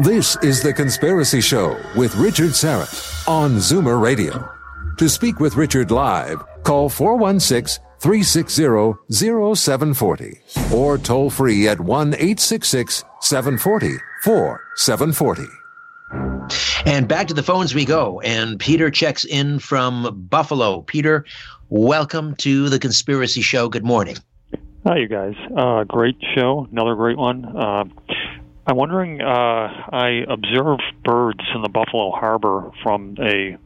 This 0.03 0.37
is 0.43 0.63
The 0.63 0.75
Conspiracy 0.75 1.41
Show 1.41 1.81
with 1.97 2.15
Richard 2.17 2.51
Syrett 2.51 3.27
on 3.27 3.57
Zoomer 3.57 3.99
Radio. 3.99 4.47
To 4.99 5.09
speak 5.09 5.41
with 5.41 5.57
Richard 5.57 5.91
live, 5.91 6.45
call 6.65 6.91
416 6.91 7.83
360 8.01 8.95
0740 9.11 10.41
or 10.75 10.99
toll 10.99 11.31
free 11.31 11.67
at 11.69 11.81
1 11.81 12.15
866 12.15 13.05
740 13.21 13.97
4740. 14.23 15.43
And 16.87 17.09
back 17.09 17.27
to 17.29 17.35
the 17.35 17.43
phones 17.43 17.75
we 17.75 17.85
go. 17.85 18.21
And 18.21 18.59
Peter 18.59 18.91
checks 18.91 19.25
in 19.25 19.59
from 19.59 20.27
Buffalo. 20.31 20.83
Peter, 20.83 21.25
welcome 21.69 22.35
to 22.37 22.69
the 22.69 22.79
Conspiracy 22.79 23.43
Show. 23.43 23.69
Good 23.69 23.85
morning. 23.85 24.17
Hi, 24.87 24.99
you 24.99 25.09
guys. 25.09 25.35
Uh, 25.55 25.85
great 25.85 26.17
show. 26.35 26.67
Another 26.71 26.95
great 26.95 27.19
one. 27.19 27.45
Uh, 27.45 27.85
I'm 28.67 28.77
wondering. 28.77 29.21
Uh, 29.21 29.27
I 29.93 30.25
observe 30.29 30.79
birds 31.05 31.41
in 31.55 31.63
the 31.63 31.69
Buffalo 31.69 32.11
Harbor 32.13 32.71
from 32.83 33.17
a 33.21 33.59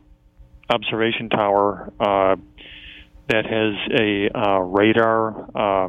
observation 0.70 1.28
tower 1.28 1.92
uh, 2.00 2.36
that 3.32 3.46
has 3.46 3.74
a 3.98 4.28
uh, 4.38 4.58
radar 4.60 5.48
uh, 5.56 5.88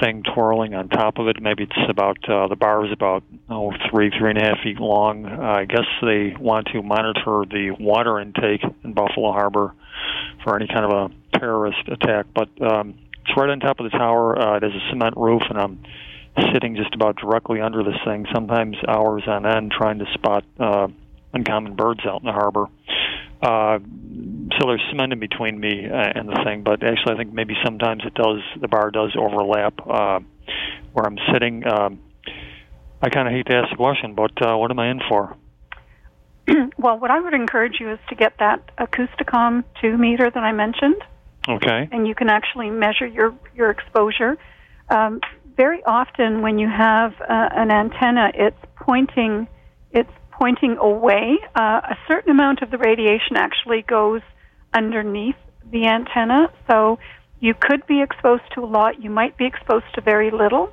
thing 0.00 0.22
twirling 0.22 0.72
on 0.74 0.88
top 0.88 1.18
of 1.18 1.26
it. 1.26 1.42
Maybe 1.42 1.64
it's 1.64 1.90
about 1.90 2.16
uh, 2.28 2.46
the 2.46 2.54
bar 2.56 2.86
is 2.86 2.92
about 2.92 3.24
oh 3.50 3.72
three 3.90 4.10
three 4.16 4.30
and 4.30 4.38
a 4.38 4.42
half 4.42 4.58
feet 4.62 4.78
long. 4.78 5.26
Uh, 5.26 5.30
I 5.30 5.64
guess 5.64 5.86
they 6.00 6.34
want 6.38 6.68
to 6.68 6.82
monitor 6.82 7.44
the 7.50 7.76
water 7.80 8.20
intake 8.20 8.62
in 8.84 8.92
Buffalo 8.92 9.32
Harbor 9.32 9.74
for 10.44 10.56
any 10.56 10.68
kind 10.68 10.84
of 10.84 10.92
a 10.92 11.38
terrorist 11.38 11.88
attack. 11.88 12.26
But 12.32 12.48
um, 12.62 12.94
it's 13.22 13.36
right 13.36 13.50
on 13.50 13.58
top 13.58 13.80
of 13.80 13.90
the 13.90 13.98
tower. 13.98 14.38
Uh, 14.38 14.56
it 14.58 14.62
has 14.62 14.72
a 14.72 14.90
cement 14.90 15.16
roof, 15.16 15.42
and 15.50 15.58
I'm 15.58 15.82
sitting 16.52 16.76
just 16.76 16.94
about 16.94 17.16
directly 17.16 17.60
under 17.60 17.82
this 17.82 17.98
thing, 18.04 18.26
sometimes 18.32 18.76
hours 18.86 19.24
on 19.26 19.44
end, 19.44 19.72
trying 19.76 19.98
to 19.98 20.06
spot 20.14 20.44
uh, 20.60 20.86
uncommon 21.32 21.74
birds 21.74 22.00
out 22.06 22.20
in 22.20 22.26
the 22.26 22.32
harbor. 22.32 22.66
Uh, 23.44 23.78
so 24.58 24.66
there's 24.66 24.82
cement 24.88 25.12
in 25.12 25.18
between 25.18 25.60
me 25.60 25.86
uh, 25.86 26.12
and 26.14 26.28
the 26.28 26.40
thing, 26.44 26.62
but 26.62 26.82
actually 26.82 27.14
I 27.14 27.16
think 27.18 27.34
maybe 27.34 27.54
sometimes 27.62 28.02
it 28.06 28.14
does, 28.14 28.40
the 28.60 28.68
bar 28.68 28.90
does 28.90 29.14
overlap 29.18 29.74
uh, 29.86 30.20
where 30.92 31.04
I'm 31.06 31.18
sitting. 31.32 31.66
Um, 31.66 32.00
I 33.02 33.10
kind 33.10 33.28
of 33.28 33.34
hate 33.34 33.46
to 33.46 33.54
ask 33.54 33.70
the 33.70 33.76
question, 33.76 34.14
but 34.14 34.30
uh, 34.40 34.56
what 34.56 34.70
am 34.70 34.78
I 34.78 34.90
in 34.90 35.00
for? 35.08 35.36
well, 36.78 36.98
what 36.98 37.10
I 37.10 37.20
would 37.20 37.34
encourage 37.34 37.80
you 37.80 37.92
is 37.92 37.98
to 38.08 38.14
get 38.14 38.38
that 38.38 38.70
Acousticom 38.78 39.64
2 39.82 39.98
meter 39.98 40.30
that 40.30 40.42
I 40.42 40.52
mentioned. 40.52 41.02
Okay. 41.46 41.88
And 41.92 42.08
you 42.08 42.14
can 42.14 42.30
actually 42.30 42.70
measure 42.70 43.06
your, 43.06 43.34
your 43.54 43.70
exposure. 43.70 44.38
Um, 44.88 45.20
very 45.54 45.82
often 45.84 46.40
when 46.40 46.58
you 46.58 46.68
have 46.68 47.12
uh, 47.20 47.48
an 47.52 47.70
antenna, 47.70 48.30
it's 48.34 48.56
pointing, 48.76 49.48
it's 49.92 50.10
pointing 50.38 50.76
away. 50.78 51.38
Uh, 51.54 51.80
a 51.84 51.96
certain 52.08 52.30
amount 52.30 52.62
of 52.62 52.70
the 52.70 52.78
radiation 52.78 53.36
actually 53.36 53.82
goes 53.82 54.22
underneath 54.72 55.36
the 55.70 55.86
antenna, 55.86 56.52
so 56.68 56.98
you 57.40 57.54
could 57.54 57.86
be 57.86 58.02
exposed 58.02 58.42
to 58.54 58.60
a 58.62 58.66
lot. 58.66 59.02
You 59.02 59.10
might 59.10 59.36
be 59.36 59.46
exposed 59.46 59.86
to 59.94 60.00
very 60.00 60.30
little, 60.30 60.72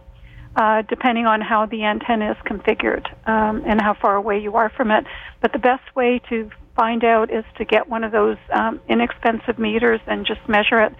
uh, 0.55 0.83
depending 0.83 1.25
on 1.25 1.41
how 1.41 1.65
the 1.65 1.83
antenna 1.83 2.31
is 2.31 2.37
configured 2.45 3.05
um, 3.27 3.63
and 3.65 3.81
how 3.81 3.93
far 3.93 4.15
away 4.15 4.39
you 4.39 4.55
are 4.55 4.69
from 4.69 4.91
it. 4.91 5.05
But 5.41 5.53
the 5.53 5.59
best 5.59 5.95
way 5.95 6.21
to 6.29 6.49
find 6.75 7.03
out 7.03 7.31
is 7.31 7.43
to 7.57 7.65
get 7.65 7.89
one 7.89 8.03
of 8.03 8.11
those 8.11 8.37
um, 8.53 8.79
inexpensive 8.87 9.59
meters 9.59 9.99
and 10.07 10.25
just 10.25 10.41
measure 10.47 10.81
it. 10.81 10.93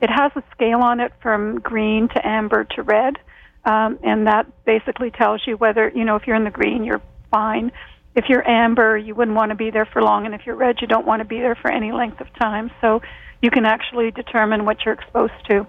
It 0.00 0.10
has 0.10 0.32
a 0.36 0.42
scale 0.52 0.80
on 0.80 1.00
it 1.00 1.12
from 1.22 1.60
green 1.60 2.08
to 2.08 2.26
amber 2.26 2.64
to 2.64 2.82
red, 2.82 3.16
um, 3.64 3.98
and 4.02 4.26
that 4.26 4.46
basically 4.64 5.10
tells 5.10 5.42
you 5.46 5.56
whether 5.56 5.90
you 5.94 6.04
know 6.04 6.16
if 6.16 6.26
you're 6.26 6.36
in 6.36 6.44
the 6.44 6.50
green, 6.50 6.84
you're 6.84 7.02
fine 7.30 7.72
if 8.18 8.24
you're 8.28 8.46
amber, 8.46 8.98
you 8.98 9.14
wouldn't 9.14 9.36
want 9.36 9.50
to 9.50 9.54
be 9.54 9.70
there 9.70 9.86
for 9.86 10.02
long, 10.02 10.26
and 10.26 10.34
if 10.34 10.40
you're 10.44 10.56
red, 10.56 10.78
you 10.80 10.88
don't 10.88 11.06
want 11.06 11.20
to 11.20 11.24
be 11.24 11.38
there 11.38 11.54
for 11.54 11.70
any 11.70 11.92
length 11.92 12.20
of 12.20 12.26
time. 12.34 12.68
So 12.80 13.00
you 13.40 13.48
can 13.48 13.64
actually 13.64 14.10
determine 14.10 14.64
what 14.64 14.84
you're 14.84 14.94
exposed 14.94 15.38
to. 15.48 15.64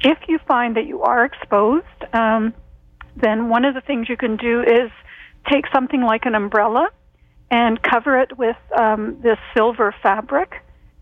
If 0.00 0.16
you 0.26 0.38
find 0.48 0.76
that 0.76 0.86
you 0.86 1.02
are 1.02 1.26
exposed, 1.26 1.84
um, 2.14 2.54
then 3.16 3.50
one 3.50 3.66
of 3.66 3.74
the 3.74 3.82
things 3.82 4.08
you 4.08 4.16
can 4.16 4.38
do 4.38 4.62
is 4.62 4.90
take 5.52 5.66
something 5.74 6.00
like 6.00 6.24
an 6.24 6.34
umbrella 6.34 6.88
and 7.50 7.78
cover 7.82 8.18
it 8.18 8.38
with 8.38 8.56
um, 8.78 9.18
this 9.22 9.36
silver 9.54 9.94
fabric 10.02 10.52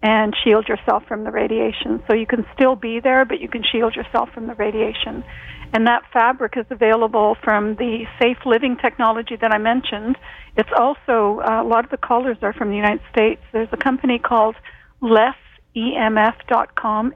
and 0.02 0.34
shield 0.44 0.68
yourself 0.68 1.02
from 1.08 1.24
the 1.24 1.30
radiation. 1.30 2.02
So 2.06 2.14
you 2.14 2.26
can 2.26 2.46
still 2.54 2.76
be 2.76 3.00
there, 3.00 3.24
but 3.24 3.40
you 3.40 3.48
can 3.48 3.64
shield 3.64 3.96
yourself 3.96 4.28
from 4.32 4.46
the 4.46 4.54
radiation. 4.54 5.24
And 5.72 5.86
that 5.86 6.02
fabric 6.12 6.54
is 6.56 6.66
available 6.70 7.36
from 7.42 7.74
the 7.74 8.04
safe 8.20 8.38
living 8.46 8.76
technology 8.80 9.36
that 9.40 9.52
I 9.52 9.58
mentioned. 9.58 10.16
It's 10.56 10.70
also, 10.76 11.40
uh, 11.40 11.62
a 11.62 11.66
lot 11.66 11.84
of 11.84 11.90
the 11.90 11.98
callers 11.98 12.38
are 12.42 12.52
from 12.52 12.70
the 12.70 12.76
United 12.76 13.02
States. 13.10 13.42
There's 13.52 13.68
a 13.72 13.76
company 13.76 14.18
called 14.18 14.56
lessemf.com, 15.02 15.34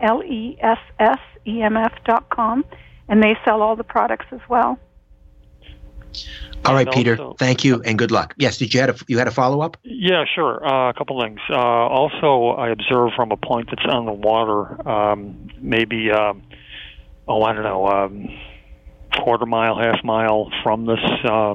L 0.00 0.22
E 0.22 0.58
S 0.60 0.78
S 0.98 1.18
E 1.46 1.62
M 1.62 1.76
F.com, 1.76 2.64
and 3.08 3.22
they 3.22 3.36
sell 3.44 3.62
all 3.62 3.76
the 3.76 3.84
products 3.84 4.26
as 4.32 4.40
well. 4.48 4.78
All 6.64 6.74
right, 6.74 6.90
Peter. 6.90 7.12
Also, 7.12 7.34
thank 7.38 7.64
you 7.64 7.82
and 7.82 7.98
good 7.98 8.10
luck. 8.10 8.34
Yes, 8.36 8.58
did 8.58 8.72
you 8.72 8.80
had 8.80 8.90
a 8.90 8.96
you 9.08 9.18
had 9.18 9.26
a 9.26 9.32
follow 9.32 9.60
up? 9.62 9.76
Yeah, 9.82 10.24
sure. 10.32 10.64
Uh, 10.64 10.90
a 10.90 10.94
couple 10.94 11.20
things. 11.20 11.40
Uh, 11.50 11.54
also, 11.56 12.56
I 12.56 12.70
observe 12.70 13.10
from 13.16 13.32
a 13.32 13.36
point 13.36 13.68
that's 13.70 13.84
on 13.86 14.06
the 14.06 14.12
water, 14.12 14.88
um, 14.88 15.48
maybe. 15.60 16.10
Uh, 16.10 16.34
oh, 17.28 17.42
I 17.42 17.52
don't 17.52 17.62
know, 17.62 17.86
um, 17.86 18.28
quarter 19.20 19.46
mile, 19.46 19.78
half 19.78 20.02
mile 20.04 20.50
from 20.62 20.86
this, 20.86 21.00
uh, 21.24 21.54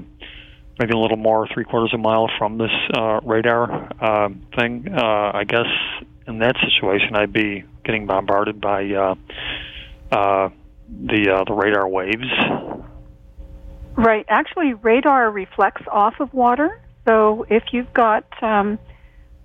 maybe 0.80 0.94
a 0.94 0.98
little 0.98 1.18
more, 1.18 1.48
three 1.54 1.64
quarters 1.64 1.94
of 1.94 2.00
a 2.00 2.04
mile 2.04 2.30
from 2.38 2.58
this 2.58 2.72
uh, 2.96 3.20
radar 3.24 3.90
uh, 4.02 4.30
thing. 4.58 4.88
Uh, 4.92 5.32
I 5.34 5.44
guess 5.44 5.68
in 6.28 6.40
that 6.40 6.56
situation, 6.60 7.16
I'd 7.16 7.34
be 7.34 7.64
getting 7.84 8.06
bombarded 8.06 8.62
by 8.62 8.86
uh, 8.86 9.16
uh, 10.12 10.50
the 10.90 11.30
uh, 11.30 11.44
the 11.46 11.54
radar 11.54 11.88
waves. 11.88 12.28
Right. 13.98 14.26
Actually, 14.30 14.74
radar 14.74 15.32
reflects 15.32 15.82
off 15.92 16.14
of 16.20 16.34
water. 16.34 16.80
So 17.08 17.46
if 17.50 17.64
you've 17.72 17.92
got 17.94 18.26
um, 18.44 18.78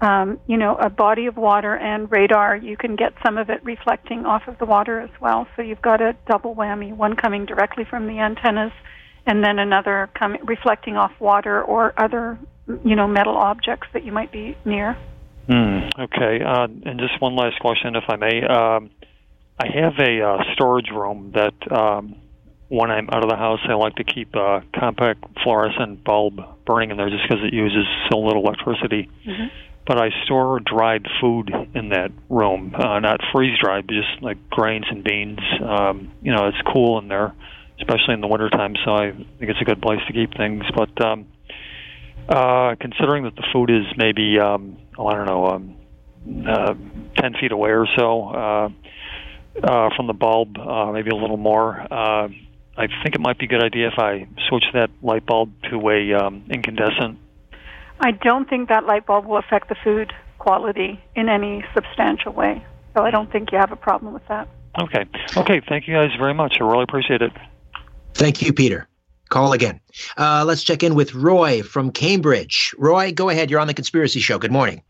um, 0.03 0.41
you 0.49 0.59
know, 0.59 0.75
a 0.75 0.91
body 0.91 1.27
of 1.27 1.37
water 1.37 1.77
and 1.77 2.11
radar, 2.11 2.57
you 2.57 2.77
can 2.77 2.97
get 2.97 3.15
some 3.25 3.39
of 3.39 3.49
it 3.51 3.65
reflecting 3.65 4.27
off 4.27 4.43
of 4.49 4.59
the 4.59 4.67
water 4.67 5.01
as 5.01 5.11
well. 5.21 5.47
So 5.55 5.63
you've 5.63 5.81
got 5.81 6.03
a 6.03 6.17
double 6.27 6.57
whammy, 6.57 6.95
one 6.95 7.15
coming 7.15 7.47
directly 7.47 7.85
from 7.85 8.09
the 8.09 8.19
antennas 8.19 8.73
and 9.27 9.45
then 9.45 9.61
another 9.61 10.11
coming 10.19 10.45
reflecting 10.45 10.97
off 10.97 11.13
water 11.21 11.63
or 11.63 11.95
other, 11.97 12.37
you 12.85 12.97
know, 12.97 13.07
metal 13.07 13.37
objects 13.37 13.87
that 13.93 14.05
you 14.05 14.11
might 14.11 14.33
be 14.33 14.57
near. 14.65 14.97
Mm, 15.49 15.91
okay. 15.99 16.45
Uh, 16.45 16.67
and 16.85 16.99
just 16.99 17.21
one 17.21 17.37
last 17.37 17.61
question, 17.61 17.95
if 17.95 18.05
I 18.09 18.17
may. 18.17 18.43
Um, 18.43 18.91
I 19.61 19.67
have 19.73 19.95
a 20.01 20.21
uh, 20.21 20.39
storage 20.55 20.91
room 20.93 21.33
that 21.37 21.55
um, 21.73 22.17
when 22.73 22.91
I'm 22.91 23.11
out 23.11 23.23
of 23.23 23.29
the 23.29 23.37
house, 23.37 23.61
I 23.69 23.75
like 23.75 23.97
to 23.97 24.05
keep 24.05 24.35
a 24.35 24.63
compact 24.75 25.25
fluorescent 25.45 26.05
bulb 26.05 26.41
burning 26.65 26.91
in 26.91 26.97
there 26.97 27.11
just 27.11 27.23
because 27.29 27.45
it 27.45 27.53
uses 27.53 27.85
so 28.11 28.19
little 28.19 28.43
electricity. 28.43 29.11
Mm-hmm 29.27 29.69
but 29.87 30.01
I 30.01 30.11
store 30.25 30.61
dried 30.61 31.07
food 31.21 31.51
in 31.75 31.89
that 31.89 32.13
room, 32.29 32.75
uh, 32.75 33.01
not 33.01 33.21
freeze 33.33 33.59
dried, 33.61 33.87
but 33.87 33.95
just 33.95 34.23
like 34.23 34.49
grains 34.49 34.85
and 34.89 35.03
beans. 35.03 35.41
Um, 35.61 36.13
you 36.23 36.33
know, 36.33 36.47
it's 36.47 36.63
cool 36.73 37.01
in 37.01 37.09
there, 37.09 37.35
especially 37.81 38.15
in 38.15 38.21
the 38.21 38.29
wintertime, 38.29 38.75
so 38.85 38.93
I 38.93 39.11
think 39.11 39.51
it's 39.51 39.61
a 39.61 39.65
good 39.65 39.83
place 39.83 39.99
to 40.07 40.13
keep 40.13 40.37
things. 40.37 40.63
But 40.77 41.05
um, 41.05 41.27
uh, 42.29 42.77
considering 42.79 43.25
that 43.25 43.35
the 43.35 43.45
food 43.53 43.71
is 43.71 43.85
maybe, 43.97 44.39
um, 44.39 44.77
oh, 44.97 45.09
I 45.09 45.15
don't 45.17 45.27
know, 45.27 45.47
um, 45.47 45.77
uh, 46.49 46.75
10 47.21 47.35
feet 47.41 47.51
away 47.51 47.71
or 47.71 47.87
so 47.99 48.29
uh, 48.29 48.69
uh, 49.65 49.91
from 49.97 50.07
the 50.07 50.13
bulb, 50.13 50.57
uh, 50.59 50.93
maybe 50.93 51.11
a 51.11 51.17
little 51.17 51.37
more. 51.37 51.85
Uh, 51.93 52.29
I 52.77 52.87
think 53.03 53.15
it 53.15 53.21
might 53.21 53.39
be 53.39 53.45
a 53.45 53.49
good 53.49 53.63
idea 53.63 53.89
if 53.89 53.99
I 53.99 54.27
switch 54.49 54.65
that 54.73 54.91
light 55.03 55.27
bulb 55.27 55.53
to 55.71 55.91
a 55.91 56.15
um, 56.15 56.45
incandescent 56.49 57.19
I 58.03 58.11
don't 58.11 58.49
think 58.49 58.69
that 58.69 58.85
light 58.85 59.07
bulb 59.07 59.27
will 59.27 59.39
affect 59.39 59.69
the 59.69 59.77
food 59.77 60.13
quality 60.39 61.01
in 61.15 61.29
any 61.29 61.65
substantial 61.73 62.33
way. 62.33 62.65
So 62.95 63.05
I 63.05 63.13
don't 63.13 63.31
think 63.31 63.53
you 63.53 63.59
have 63.59 63.71
a 63.71 63.77
problem 63.77 64.13
with 64.13 64.27
that. 64.27 64.49
Okay. 64.79 65.07
Okay. 65.37 65.61
Thank 65.69 65.87
you 65.87 65.95
guys 65.95 66.11
very 66.19 66.35
much. 66.35 66.57
I 66.61 66.65
really 66.65 66.83
appreciate 66.83 67.23
it. 67.23 67.33
Thank 68.15 68.43
you, 68.43 68.53
Peter. 68.53 68.89
Call 69.29 69.53
again. 69.53 69.81
Uh, 70.19 70.45
let's 70.45 70.65
check 70.65 70.83
in 70.83 70.95
with 70.95 71.15
Roy 71.15 71.63
from 71.63 71.93
Cambridge. 71.93 72.75
Roy, 72.77 73.13
go 73.13 73.29
ahead. 73.29 73.51
You're 73.51 73.61
on 73.61 73.69
the 73.69 73.75
Conspiracy 73.75 74.19
Show. 74.19 74.39
Good 74.39 74.53
morning. 74.53 74.83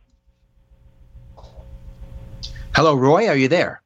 Hello, 2.74 2.94
Roy. 2.94 3.28
Are 3.28 3.36
you 3.36 3.48
there? 3.48 3.82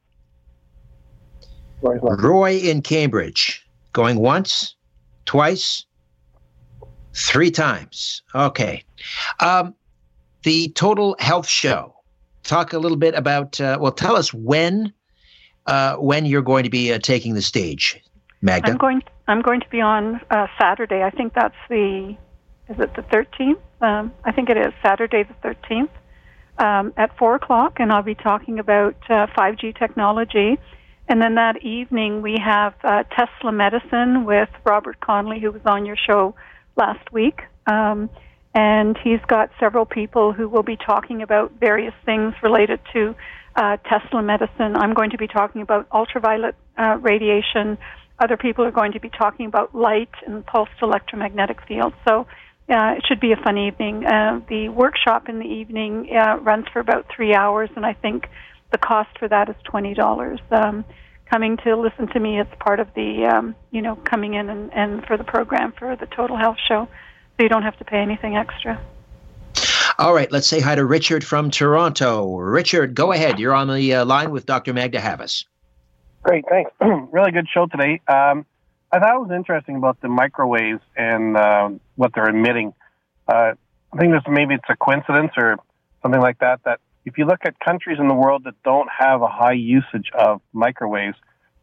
Roy 1.83 2.59
in 2.59 2.81
Cambridge. 2.81 3.66
Going 3.97 4.19
once, 4.19 4.77
twice, 5.25 5.87
Three 7.17 7.51
times. 7.51 8.23
Okay. 8.35 8.85
Um, 9.41 9.75
the 10.43 10.69
Total 10.69 11.17
Health 11.19 11.49
Show. 11.49 11.95
Talk 12.43 12.75
a 12.75 12.79
little 12.79 12.99
bit 12.99 13.15
about. 13.15 13.59
Uh, 13.59 13.79
well, 13.81 13.91
tell 13.91 14.17
us 14.17 14.35
when 14.35 14.93
uh, 15.67 15.97
when 15.97 16.27
you're 16.27 16.43
going 16.43 16.65
to 16.65 16.71
be 16.71 16.93
uh, 16.93 16.99
taking 16.99 17.33
the 17.33 17.41
stage, 17.41 17.99
Magda. 18.43 18.71
I'm 18.71 18.77
going. 18.77 19.03
I'm 19.29 19.41
going 19.41 19.61
to 19.61 19.69
be 19.71 19.81
on 19.81 20.21
uh, 20.31 20.47
Saturday. 20.61 21.03
I 21.03 21.11
think 21.11 21.33
that's 21.33 21.57
the. 21.71 22.15
Is 22.69 22.79
it 22.79 22.95
the 22.97 23.03
13th? 23.03 23.61
Um, 23.81 24.13
I 24.25 24.33
think 24.33 24.51
it 24.51 24.59
is 24.59 24.75
Saturday 24.83 25.23
the 25.23 25.49
13th 25.49 25.89
um, 26.59 26.93
at 26.99 27.17
four 27.17 27.35
o'clock, 27.35 27.81
and 27.81 27.91
I'll 27.91 28.03
be 28.03 28.15
talking 28.15 28.59
about 28.59 28.95
5G 29.09 29.75
uh, 29.75 29.79
technology. 29.79 30.59
And 31.09 31.23
then 31.23 31.37
that 31.37 31.63
evening 31.63 32.23
we 32.23 32.37
have 32.45 32.75
uh, 32.83 33.05
Tesla 33.05 33.53
Medicine 33.53 34.25
with 34.25 34.49
Robert 34.65 35.01
Conley, 35.01 35.41
who 35.41 35.53
was 35.53 35.63
on 35.65 35.87
your 35.87 35.97
show 35.97 36.35
last 36.77 37.13
week. 37.13 37.41
Um, 37.67 38.11
and 38.55 38.97
he's 39.05 39.21
got 39.29 39.51
several 39.61 39.85
people 39.85 40.33
who 40.33 40.49
will 40.49 40.63
be 40.63 40.77
talking 40.77 41.23
about 41.23 41.53
various 41.61 41.95
things 42.05 42.35
related 42.43 42.81
to 42.93 43.15
uh, 43.55 43.77
Tesla 43.89 44.23
medicine. 44.23 44.77
I'm 44.77 44.95
going 44.95 45.11
to 45.11 45.19
be 45.19 45.29
talking 45.29 45.63
about 45.63 45.87
ultraviolet 45.93 46.55
uh, 46.77 46.97
radiation. 47.01 47.79
Other 48.19 48.37
people 48.37 48.65
are 48.65 48.71
going 48.71 48.93
to 48.93 49.01
be 49.01 49.11
talking 49.11 49.47
about 49.47 49.75
light 49.75 50.11
and 50.27 50.45
pulsed 50.45 50.73
electromagnetic 50.81 51.59
fields. 51.69 51.95
So 52.09 52.27
uh, 52.69 52.95
it 52.97 53.05
should 53.07 53.21
be 53.21 53.33
a 53.33 53.37
fun 53.37 53.59
evening. 53.59 54.05
Uh, 54.05 54.41
the 54.49 54.71
workshop 54.71 55.29
in 55.29 55.39
the 55.39 55.45
evening 55.47 56.09
uh, 56.17 56.39
runs 56.39 56.67
for 56.73 56.81
about 56.81 57.07
three 57.15 57.35
hours, 57.35 57.71
and 57.77 57.87
I 57.87 57.93
think 57.93 58.27
the 58.77 58.87
cost 58.87 59.19
for 59.19 59.29
that 59.29 59.49
is 59.49 59.57
twenty 59.65 59.95
dollars. 59.95 60.41
Um, 60.51 60.85
coming 61.31 61.57
to 61.59 61.77
listen 61.77 62.09
to 62.09 62.21
me, 62.21 62.39
it's 62.41 62.55
part 62.61 62.79
of 62.79 62.89
the 62.95 63.25
um, 63.25 63.55
you 63.71 63.81
know 63.81 63.97
coming 63.97 64.35
in 64.35 64.51
and, 64.51 64.73
and 64.75 65.05
for 65.07 65.17
the 65.17 65.25
program 65.25 65.73
for 65.79 65.97
the 65.97 66.07
Total 66.07 66.37
Health 66.37 66.59
Show, 66.69 66.87
so 67.37 67.43
you 67.43 67.49
don't 67.49 67.63
have 67.63 67.79
to 67.79 67.85
pay 67.85 67.99
anything 67.99 68.37
extra. 68.37 68.81
All 69.99 70.13
right, 70.13 70.31
let's 70.31 70.47
say 70.47 70.61
hi 70.61 70.75
to 70.75 70.85
Richard 70.85 71.25
from 71.25 71.51
Toronto. 71.51 72.37
Richard, 72.37 72.95
go 72.95 73.13
ahead. 73.13 73.39
You're 73.39 73.55
on 73.55 73.73
the 73.73 73.95
uh, 73.95 74.05
line 74.05 74.31
with 74.31 74.45
Dr. 74.45 74.75
Magda 74.75 75.01
Havas. 75.01 75.47
Great, 76.23 76.45
thanks. 76.51 76.71
really 77.13 77.31
good 77.31 77.47
show 77.49 77.67
today. 77.67 78.03
Um, 78.07 78.45
I 78.93 78.99
thought 78.99 79.15
it 79.15 79.21
was 79.21 79.31
interesting 79.35 79.77
about 79.77 79.99
the 80.03 80.09
microwaves 80.09 80.83
and 80.97 81.37
uh, 81.37 81.71
what 81.95 82.13
they're 82.15 82.29
emitting. 82.29 82.75
Uh, 83.27 83.53
I 83.93 83.97
think 83.99 84.13
this 84.13 84.23
maybe 84.29 84.55
it's 84.55 84.65
a 84.69 84.77
coincidence 84.77 85.33
or 85.39 85.57
something 86.03 86.21
like 86.21 86.41
that. 86.41 86.61
That 86.65 86.81
if 87.07 87.17
you 87.17 87.25
look 87.25 87.41
at 87.45 87.59
countries 87.61 87.99
in 88.01 88.09
the 88.09 88.15
world 88.15 88.43
that 88.45 88.61
don't 88.65 88.89
have 88.99 89.23
a 89.23 89.29
high 89.29 89.53
usage 89.53 90.11
of 90.13 90.43
microwaves, 90.53 91.17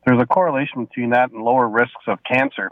there's 0.06 0.20
a 0.20 0.26
correlation 0.26 0.86
between 0.86 1.12
that 1.12 1.32
and 1.32 1.44
lower 1.44 1.68
risks 1.68 2.04
of 2.08 2.18
cancer. 2.24 2.70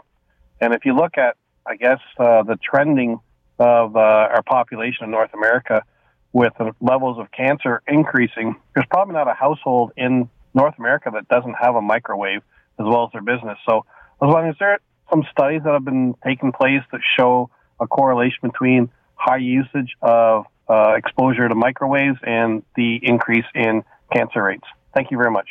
And 0.60 0.72
if 0.72 0.86
you 0.86 0.96
look 0.96 1.18
at, 1.18 1.36
I 1.66 1.76
guess, 1.76 2.00
uh, 2.18 2.42
the 2.42 2.58
trending 2.62 3.20
of 3.58 3.94
uh, 3.94 4.00
our 4.00 4.42
population 4.42 5.04
in 5.04 5.10
North 5.10 5.32
America 5.34 5.84
with 6.32 6.54
levels 6.80 7.18
of 7.18 7.30
cancer 7.30 7.82
increasing, 7.86 8.56
there's 8.74 8.86
probably 8.90 9.14
not 9.14 9.28
a 9.28 9.34
household 9.34 9.92
in 9.96 10.30
North 10.54 10.74
America 10.78 11.10
that 11.12 11.28
doesn't 11.28 11.54
have 11.60 11.74
a 11.74 11.82
microwave 11.82 12.40
as 12.80 12.86
well 12.86 13.04
as 13.04 13.10
their 13.12 13.22
business. 13.22 13.58
So 13.68 13.84
was 14.18 14.32
wondering, 14.32 14.52
is 14.52 14.58
there 14.58 14.78
some 15.10 15.24
studies 15.30 15.60
that 15.64 15.72
have 15.72 15.84
been 15.84 16.14
taking 16.26 16.52
place 16.52 16.82
that 16.90 17.00
show 17.18 17.50
a 17.78 17.86
correlation 17.86 18.38
between 18.42 18.90
high 19.14 19.36
usage 19.36 19.94
of 20.00 20.46
uh, 20.68 20.94
exposure 20.96 21.48
to 21.48 21.54
microwaves 21.54 22.18
and 22.22 22.62
the 22.76 23.00
increase 23.02 23.44
in 23.54 23.84
cancer 24.12 24.42
rates? 24.42 24.64
Thank 24.94 25.10
you 25.10 25.16
very 25.16 25.30
much. 25.30 25.48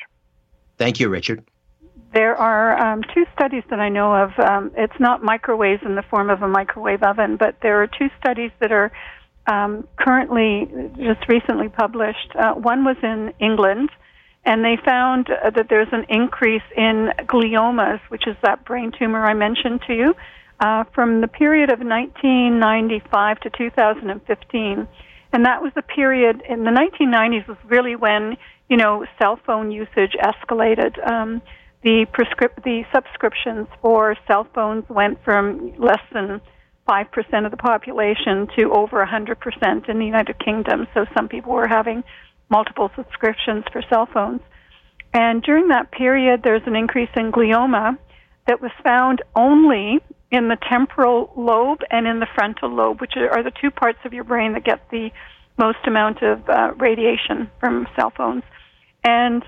Thank 0.77 0.99
you, 0.99 1.09
Richard. 1.09 1.43
There 2.13 2.35
are 2.35 2.77
um, 2.77 3.03
two 3.13 3.25
studies 3.33 3.63
that 3.69 3.79
I 3.79 3.89
know 3.89 4.13
of. 4.13 4.31
Um, 4.37 4.71
it's 4.75 4.99
not 4.99 5.23
microwaves 5.23 5.81
in 5.85 5.95
the 5.95 6.03
form 6.03 6.29
of 6.29 6.41
a 6.41 6.47
microwave 6.47 7.03
oven, 7.03 7.37
but 7.37 7.55
there 7.61 7.81
are 7.81 7.87
two 7.87 8.09
studies 8.19 8.51
that 8.59 8.71
are 8.71 8.91
um, 9.47 9.87
currently 9.97 10.69
just 10.97 11.27
recently 11.29 11.69
published. 11.69 12.35
Uh, 12.35 12.53
one 12.53 12.83
was 12.83 12.97
in 13.01 13.33
England, 13.39 13.89
and 14.43 14.63
they 14.63 14.77
found 14.83 15.29
uh, 15.29 15.51
that 15.51 15.67
there's 15.69 15.87
an 15.91 16.05
increase 16.09 16.63
in 16.75 17.11
gliomas, 17.25 17.99
which 18.09 18.27
is 18.27 18.35
that 18.43 18.65
brain 18.65 18.91
tumor 18.97 19.25
I 19.25 19.33
mentioned 19.33 19.81
to 19.87 19.93
you, 19.93 20.15
uh, 20.61 20.83
from 20.93 21.21
the 21.21 21.27
period 21.27 21.71
of 21.71 21.79
1995 21.79 23.39
to 23.41 23.49
2015. 23.49 24.87
And 25.33 25.45
that 25.45 25.61
was 25.61 25.71
the 25.75 25.81
period 25.81 26.43
in 26.47 26.63
the 26.63 26.71
1990s 26.71 27.47
was 27.47 27.57
really 27.65 27.95
when 27.95 28.37
you 28.69 28.77
know 28.77 29.05
cell 29.19 29.39
phone 29.45 29.71
usage 29.71 30.15
escalated. 30.21 30.95
Um, 31.09 31.41
the 31.83 32.05
prescript 32.13 32.63
the 32.63 32.83
subscriptions 32.93 33.67
for 33.81 34.15
cell 34.27 34.47
phones 34.53 34.83
went 34.87 35.23
from 35.23 35.73
less 35.79 36.03
than 36.13 36.41
five 36.85 37.11
percent 37.11 37.45
of 37.45 37.51
the 37.51 37.57
population 37.57 38.47
to 38.57 38.71
over 38.71 39.01
a 39.01 39.09
hundred 39.09 39.39
percent 39.39 39.87
in 39.87 39.97
the 39.97 40.05
United 40.05 40.37
Kingdom. 40.37 40.87
So 40.93 41.05
some 41.15 41.27
people 41.27 41.53
were 41.53 41.67
having 41.67 42.03
multiple 42.49 42.91
subscriptions 42.95 43.63
for 43.71 43.81
cell 43.89 44.07
phones. 44.13 44.41
And 45.13 45.41
during 45.41 45.69
that 45.69 45.91
period, 45.91 46.41
there's 46.43 46.61
an 46.65 46.75
increase 46.75 47.09
in 47.15 47.31
glioma 47.31 47.97
that 48.51 48.61
was 48.61 48.71
found 48.83 49.21
only 49.33 50.01
in 50.29 50.49
the 50.49 50.57
temporal 50.69 51.31
lobe 51.37 51.79
and 51.89 52.05
in 52.05 52.19
the 52.19 52.27
frontal 52.35 52.69
lobe, 52.69 52.99
which 52.99 53.13
are 53.15 53.41
the 53.41 53.51
two 53.61 53.71
parts 53.71 53.99
of 54.03 54.11
your 54.11 54.25
brain 54.25 54.51
that 54.51 54.65
get 54.65 54.89
the 54.91 55.09
most 55.57 55.77
amount 55.87 56.21
of 56.21 56.49
uh, 56.49 56.73
radiation 56.75 57.49
from 57.61 57.87
cell 57.95 58.11
phones. 58.11 58.43
And 59.05 59.41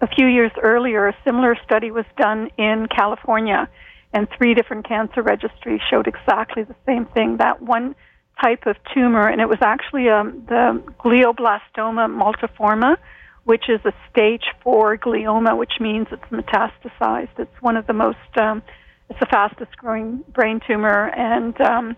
a 0.00 0.06
few 0.06 0.28
years 0.28 0.52
earlier, 0.62 1.08
a 1.08 1.16
similar 1.24 1.56
study 1.64 1.90
was 1.90 2.04
done 2.16 2.48
in 2.56 2.86
California, 2.86 3.68
and 4.12 4.28
three 4.38 4.54
different 4.54 4.86
cancer 4.86 5.20
registries 5.20 5.80
showed 5.90 6.06
exactly 6.06 6.62
the 6.62 6.76
same 6.86 7.06
thing. 7.06 7.38
That 7.38 7.60
one 7.60 7.96
type 8.40 8.66
of 8.66 8.76
tumor, 8.94 9.26
and 9.26 9.40
it 9.40 9.48
was 9.48 9.58
actually 9.62 10.08
um, 10.08 10.44
the 10.48 10.80
glioblastoma 11.00 12.06
multiforme, 12.08 12.96
which 13.44 13.68
is 13.68 13.80
a 13.84 13.92
stage 14.10 14.44
four 14.62 14.96
glioma, 14.96 15.56
which 15.56 15.74
means 15.80 16.06
it's 16.10 16.22
metastasized. 16.30 17.38
It's 17.38 17.60
one 17.60 17.76
of 17.76 17.86
the 17.86 17.92
most, 17.92 18.18
um, 18.36 18.62
it's 19.08 19.18
the 19.20 19.26
fastest 19.26 19.76
growing 19.76 20.24
brain 20.32 20.60
tumor, 20.66 21.08
and 21.08 21.60
um, 21.60 21.96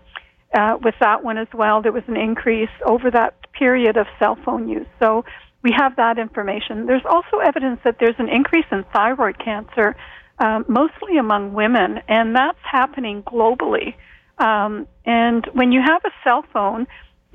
uh, 0.53 0.77
with 0.81 0.95
that 0.99 1.23
one 1.23 1.37
as 1.37 1.47
well, 1.53 1.81
there 1.81 1.91
was 1.91 2.03
an 2.07 2.17
increase 2.17 2.69
over 2.85 3.11
that 3.11 3.35
period 3.53 3.97
of 3.97 4.07
cell 4.19 4.37
phone 4.43 4.67
use. 4.67 4.87
So 4.99 5.25
we 5.63 5.71
have 5.75 5.95
that 5.95 6.17
information. 6.17 6.85
There's 6.85 7.05
also 7.09 7.37
evidence 7.37 7.79
that 7.83 7.97
there's 7.99 8.15
an 8.19 8.29
increase 8.29 8.65
in 8.71 8.83
thyroid 8.93 9.37
cancer, 9.43 9.95
um, 10.39 10.65
mostly 10.67 11.17
among 11.17 11.53
women, 11.53 11.99
and 12.07 12.35
that's 12.35 12.59
happening 12.63 13.23
globally. 13.23 13.95
Um, 14.37 14.87
and 15.05 15.45
when 15.53 15.71
you 15.71 15.81
have 15.81 16.01
a 16.05 16.11
cell 16.23 16.43
phone, 16.53 16.87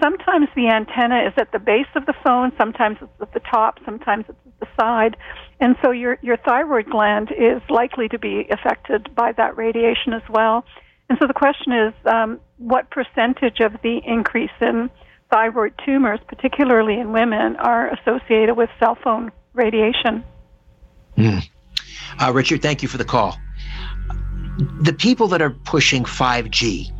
sometimes 0.02 0.48
the 0.54 0.68
antenna 0.68 1.26
is 1.26 1.32
at 1.36 1.52
the 1.52 1.58
base 1.58 1.86
of 1.94 2.06
the 2.06 2.14
phone, 2.24 2.52
sometimes 2.58 2.98
it's 3.00 3.10
at 3.20 3.32
the 3.32 3.40
top, 3.40 3.78
sometimes 3.84 4.24
it's 4.28 4.38
at 4.46 4.60
the 4.60 4.68
side. 4.80 5.16
And 5.60 5.76
so 5.82 5.90
your, 5.90 6.18
your 6.22 6.36
thyroid 6.36 6.90
gland 6.90 7.30
is 7.30 7.62
likely 7.68 8.08
to 8.08 8.18
be 8.18 8.46
affected 8.50 9.14
by 9.14 9.32
that 9.32 9.56
radiation 9.56 10.12
as 10.12 10.22
well. 10.28 10.64
And 11.08 11.18
so 11.20 11.26
the 11.26 11.34
question 11.34 11.72
is 11.72 11.94
um, 12.06 12.40
what 12.58 12.90
percentage 12.90 13.60
of 13.60 13.72
the 13.82 14.00
increase 14.06 14.50
in 14.60 14.90
thyroid 15.30 15.74
tumors, 15.84 16.20
particularly 16.28 16.98
in 16.98 17.12
women, 17.12 17.56
are 17.56 17.92
associated 17.94 18.56
with 18.56 18.70
cell 18.78 18.96
phone 19.02 19.32
radiation? 19.54 20.24
Mm. 21.16 21.48
Uh, 22.20 22.32
Richard, 22.32 22.62
thank 22.62 22.82
you 22.82 22.88
for 22.88 22.98
the 22.98 23.04
call 23.04 23.36
the 24.80 24.92
people 24.92 25.28
that 25.28 25.40
are 25.40 25.50
pushing 25.50 26.04
5G, 26.04 26.90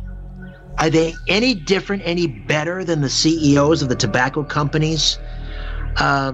are 0.77 0.89
they 0.89 1.13
any 1.27 1.53
different, 1.53 2.01
any 2.05 2.27
better 2.27 2.83
than 2.83 3.01
the 3.01 3.09
CEOs 3.09 3.81
of 3.81 3.89
the 3.89 3.95
tobacco 3.95 4.43
companies, 4.43 5.19
uh, 5.97 6.33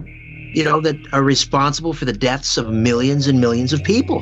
you 0.54 0.64
know, 0.64 0.80
that 0.82 0.96
are 1.14 1.24
responsible 1.24 1.94
for 1.94 2.06
the 2.06 2.14
deaths 2.14 2.58
of 2.58 2.70
millions 2.70 3.28
and 3.28 3.42
millions 3.42 3.74
of 3.74 3.84
people? 3.84 4.20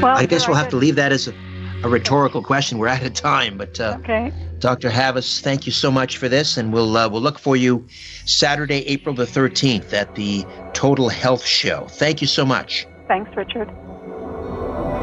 Well, 0.00 0.16
I 0.16 0.26
guess 0.26 0.46
we'll 0.46 0.56
have 0.56 0.68
to 0.70 0.76
leave 0.76 0.96
that 0.96 1.12
as 1.12 1.28
a, 1.28 1.34
a 1.82 1.88
rhetorical 1.88 2.42
question. 2.42 2.78
We're 2.78 2.88
out 2.88 3.02
of 3.02 3.14
time, 3.14 3.58
but 3.58 3.78
uh, 3.80 3.96
okay. 4.00 4.32
Dr. 4.58 4.90
Havas, 4.90 5.40
thank 5.40 5.66
you 5.66 5.72
so 5.72 5.90
much 5.90 6.16
for 6.16 6.28
this, 6.28 6.56
and 6.56 6.72
we'll 6.72 6.96
uh, 6.96 7.08
we'll 7.08 7.22
look 7.22 7.38
for 7.38 7.56
you 7.56 7.86
Saturday, 8.24 8.86
April 8.86 9.14
the 9.14 9.24
13th 9.24 9.92
at 9.92 10.14
the 10.14 10.44
Total 10.72 11.08
Health 11.08 11.44
Show. 11.44 11.86
Thank 11.90 12.20
you 12.20 12.26
so 12.26 12.44
much. 12.44 12.86
Thanks, 13.06 13.30
Richard. 13.36 13.68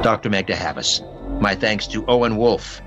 Dr. 0.03 0.29
Magda 0.29 0.55
Havas. 0.55 1.01
My 1.39 1.55
thanks 1.55 1.87
to 1.87 2.05
Owen 2.07 2.37
Wolf, 2.37 2.81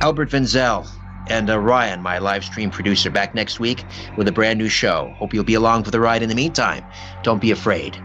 Albert 0.00 0.30
Vinzel, 0.30 0.88
and 1.28 1.48
uh, 1.48 1.58
Ryan, 1.58 2.02
my 2.02 2.18
live 2.18 2.44
stream 2.44 2.70
producer, 2.70 3.10
back 3.10 3.34
next 3.34 3.60
week 3.60 3.84
with 4.16 4.28
a 4.28 4.32
brand 4.32 4.58
new 4.58 4.68
show. 4.68 5.12
Hope 5.16 5.32
you'll 5.32 5.44
be 5.44 5.54
along 5.54 5.84
for 5.84 5.90
the 5.90 6.00
ride 6.00 6.22
in 6.22 6.28
the 6.28 6.34
meantime. 6.34 6.84
Don't 7.22 7.40
be 7.40 7.50
afraid. 7.50 7.96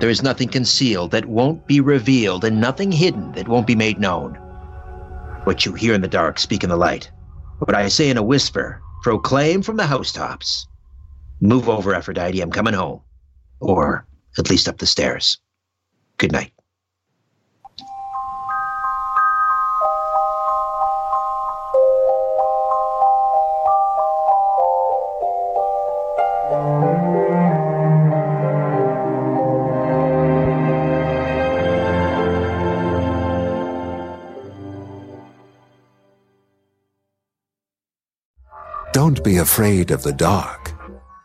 There 0.00 0.10
is 0.10 0.22
nothing 0.22 0.48
concealed 0.48 1.10
that 1.12 1.26
won't 1.26 1.66
be 1.66 1.80
revealed, 1.80 2.44
and 2.44 2.60
nothing 2.60 2.92
hidden 2.92 3.32
that 3.32 3.48
won't 3.48 3.66
be 3.66 3.74
made 3.74 3.98
known. 3.98 4.34
What 5.44 5.64
you 5.64 5.74
hear 5.74 5.94
in 5.94 6.00
the 6.00 6.08
dark, 6.08 6.38
speak 6.38 6.64
in 6.64 6.70
the 6.70 6.76
light. 6.76 7.10
What 7.58 7.74
I 7.74 7.88
say 7.88 8.10
in 8.10 8.16
a 8.16 8.22
whisper, 8.22 8.82
proclaim 9.02 9.62
from 9.62 9.76
the 9.76 9.86
housetops. 9.86 10.66
Move 11.40 11.68
over, 11.68 11.94
Aphrodite, 11.94 12.40
I'm 12.40 12.50
coming 12.50 12.74
home. 12.74 13.00
Or 13.60 14.06
at 14.38 14.50
least 14.50 14.68
up 14.68 14.78
the 14.78 14.86
stairs. 14.86 15.38
Good 16.18 16.32
night. 16.32 16.52
Be 39.26 39.38
afraid 39.38 39.90
of 39.90 40.04
the 40.04 40.12
dark. 40.12 40.72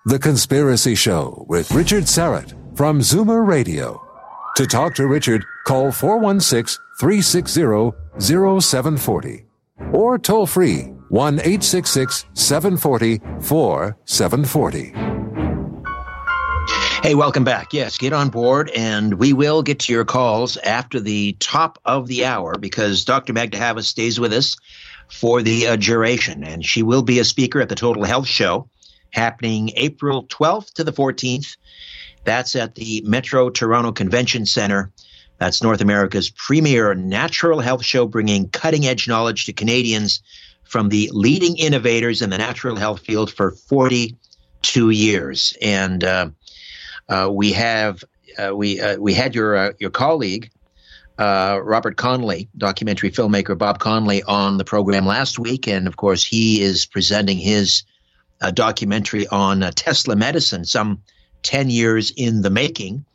The 0.06 0.18
Conspiracy 0.18 0.96
Show 0.96 1.46
with 1.48 1.72
Richard 1.72 2.06
Syrett 2.06 2.56
from 2.76 3.00
Zoomer 3.00 3.46
Radio. 3.46 4.02
To 4.56 4.66
talk 4.66 4.96
to 4.96 5.06
Richard, 5.06 5.46
call 5.68 5.92
416 5.92 6.84
360 7.00 7.92
0740 8.20 9.46
or 9.94 10.18
toll 10.18 10.48
free 10.48 10.86
1 11.10 11.34
866 11.36 12.26
740 12.34 13.20
4740. 13.40 15.12
Hey, 17.04 17.14
welcome 17.14 17.44
back. 17.44 17.72
Yes, 17.72 18.00
get 18.00 18.14
on 18.14 18.30
board, 18.30 18.72
and 18.76 19.16
we 19.16 19.34
will 19.34 19.62
get 19.62 19.80
to 19.82 19.94
your 19.94 20.06
calls 20.06 20.58
after 20.58 21.00
the 21.00 21.36
top 21.40 21.78
of 21.86 22.08
the 22.08 22.26
hour 22.26 22.56
because 22.60 23.06
Dr. 23.06 23.34
Magda 23.34 23.58
Havas 23.58 23.88
stays 23.88 24.20
with 24.20 24.34
us 24.34 24.58
for 25.12 25.41
the 25.41 25.67
uh, 25.67 25.76
duration, 25.76 26.43
and 26.43 26.65
she 26.65 26.84
will 26.84 27.02
be 27.02 27.19
a 27.19 27.26
speaker 27.26 27.62
at 27.62 27.69
the 27.69 27.76
Total 27.76 28.04
Health 28.04 28.28
Show 28.28 28.69
happening 29.12 29.71
April 29.76 30.24
12th 30.26 30.74
to 30.74 30.84
the 30.84 30.93
14th. 30.93 31.58
That's 32.24 32.56
at 32.56 32.76
the 32.76 33.02
Metro 33.06 33.50
Toronto 33.50 33.91
Convention 33.91 34.45
Center. 34.45 34.91
That's 35.38 35.62
North 35.62 35.82
America's 35.82 36.30
premier 36.30 36.93
natural 36.93 37.60
health 37.60 37.84
show, 37.84 38.08
bringing 38.08 38.47
cutting 38.50 38.86
edge 38.86 39.08
knowledge 39.08 39.45
to 39.45 39.54
Canadians 39.54 40.21
from 40.63 40.89
the 40.89 41.10
leading 41.12 41.58
innovators 41.58 42.21
in 42.21 42.30
the 42.30 42.38
natural 42.38 42.78
health 42.78 43.02
field 43.02 43.32
for 43.32 43.52
42 43.52 44.91
years. 44.91 45.58
And 45.62 46.04
uh, 46.04 46.30
uh, 47.10 47.30
we 47.32 47.52
have 47.52 48.04
uh, 48.38 48.56
we 48.56 48.80
uh, 48.80 48.97
we 48.97 49.13
had 49.13 49.36
your 49.36 49.56
uh, 49.58 49.71
your 49.80 49.89
colleague 49.89 50.50
uh, 51.21 51.60
Robert 51.63 51.97
Conley, 51.97 52.49
documentary 52.57 53.12
filmmaker 53.12 53.55
Bob 53.55 53.77
Conley, 53.77 54.23
on 54.23 54.57
the 54.57 54.65
program 54.65 55.05
last 55.05 55.38
week, 55.38 55.67
and 55.67 55.88
of 55.88 55.95
course 55.95 56.23
he 56.23 56.62
is 56.62 56.86
presenting 56.86 57.38
his 57.38 57.84
documentary 58.53 59.27
on 59.27 59.60
Tesla 59.75 60.15
medicine, 60.15 60.65
some 60.65 61.01
ten 61.43 61.69
years 61.69 62.12
in 62.17 62.41
the 62.41 62.49
making. 62.49 63.05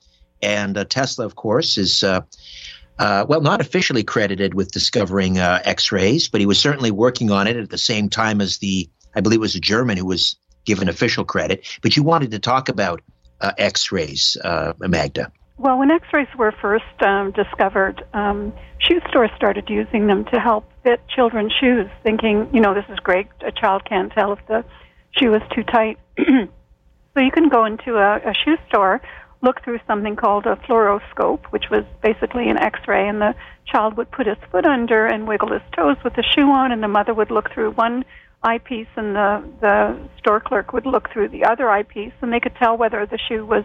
And 0.41 0.87
Tesla, 0.89 1.25
of 1.25 1.35
course, 1.35 1.77
is 1.79 2.05
well 2.05 3.41
not 3.41 3.61
officially 3.61 4.05
credited 4.05 4.55
with 4.55 4.71
discovering 4.71 5.39
X-rays, 5.39 6.29
but 6.29 6.41
he 6.41 6.47
was 6.47 6.61
certainly 6.61 6.93
working 6.93 7.33
on 7.33 7.49
it 7.49 7.57
at 7.57 7.71
the 7.71 7.79
same 7.79 8.09
time 8.09 8.41
as 8.41 8.59
the 8.59 8.89
I 9.17 9.21
believe 9.21 9.39
it 9.39 9.41
was 9.41 9.57
a 9.57 9.61
German 9.61 9.97
who 9.97 10.07
was 10.07 10.37
given 10.65 10.89
official 10.89 11.25
credit. 11.25 11.67
But 11.83 11.97
you 11.97 12.05
wanted 12.05 12.31
to 12.31 12.39
talk 12.39 12.69
about 12.69 13.01
uh, 13.41 13.53
X-rays, 13.59 14.37
uh, 14.45 14.75
Magda? 14.79 15.33
Well, 15.59 15.79
when 15.79 15.91
X-rays 15.91 16.29
were 16.37 16.53
first 16.53 16.85
um, 17.01 17.33
discovered, 17.33 18.05
um, 18.13 18.53
shoe 18.79 19.01
stores 19.09 19.31
started 19.37 19.71
using 19.71 20.07
them 20.07 20.27
to 20.27 20.39
help 20.39 20.71
fit 20.83 21.01
children's 21.09 21.53
shoes, 21.59 21.89
thinking, 22.03 22.51
you 22.53 22.61
know, 22.61 22.75
this 22.75 22.85
is 22.91 22.99
great. 22.99 23.29
A 23.41 23.53
child 23.53 23.85
can't 23.89 24.13
tell 24.13 24.35
if 24.35 24.39
the 24.49 24.65
shoe 25.13 25.35
is 25.35 25.43
too 25.55 25.63
tight. 25.65 25.99
so 26.19 27.21
you 27.21 27.31
can 27.31 27.49
go 27.49 27.65
into 27.65 27.97
a, 27.97 28.17
a 28.17 28.35
shoe 28.45 28.57
store, 28.69 29.01
look 29.41 29.65
through 29.65 29.79
something 29.87 30.15
called 30.15 30.45
a 30.45 30.57
fluoroscope, 30.57 31.47
which 31.47 31.65
was 31.71 31.85
basically 32.03 32.51
an 32.51 32.59
X-ray, 32.59 33.09
and 33.09 33.23
the 33.23 33.35
child 33.65 33.97
would 33.97 34.11
put 34.11 34.27
his 34.27 34.37
foot 34.53 34.67
under 34.67 35.07
and 35.07 35.27
wiggle 35.27 35.53
his 35.53 35.63
toes 35.75 35.97
with 36.05 36.15
the 36.17 36.23
shoe 36.35 36.51
on, 36.51 36.71
and 36.71 36.83
the 36.83 36.89
mother 36.89 37.15
would 37.15 37.31
look 37.31 37.51
through 37.53 37.73
one 37.73 38.05
eyepiece 38.43 38.87
and 38.97 39.17
the 39.17 39.43
the 39.61 40.09
store 40.19 40.41
clerk 40.41 40.73
would 40.73 40.87
look 40.87 41.11
through 41.11 41.27
the 41.29 41.43
other 41.43 41.69
eyepiece 41.69 42.13
and 42.21 42.33
they 42.33 42.39
could 42.39 42.55
tell 42.57 42.77
whether 42.77 43.05
the 43.07 43.19
shoe 43.19 43.45
was 43.45 43.65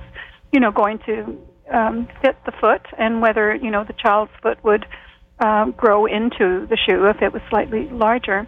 you 0.52 0.60
know 0.60 0.72
going 0.72 0.98
to 1.06 1.38
um, 1.72 2.08
fit 2.22 2.36
the 2.46 2.52
foot 2.60 2.86
and 2.98 3.22
whether 3.22 3.56
you 3.56 3.72
know 3.72 3.84
the 3.84 3.94
child's 3.94 4.32
foot 4.42 4.64
would 4.64 4.86
uh, 5.40 5.66
grow 5.72 6.06
into 6.06 6.68
the 6.70 6.78
shoe 6.88 7.06
if 7.06 7.22
it 7.22 7.34
was 7.34 7.42
slightly 7.50 7.90
larger. 7.90 8.48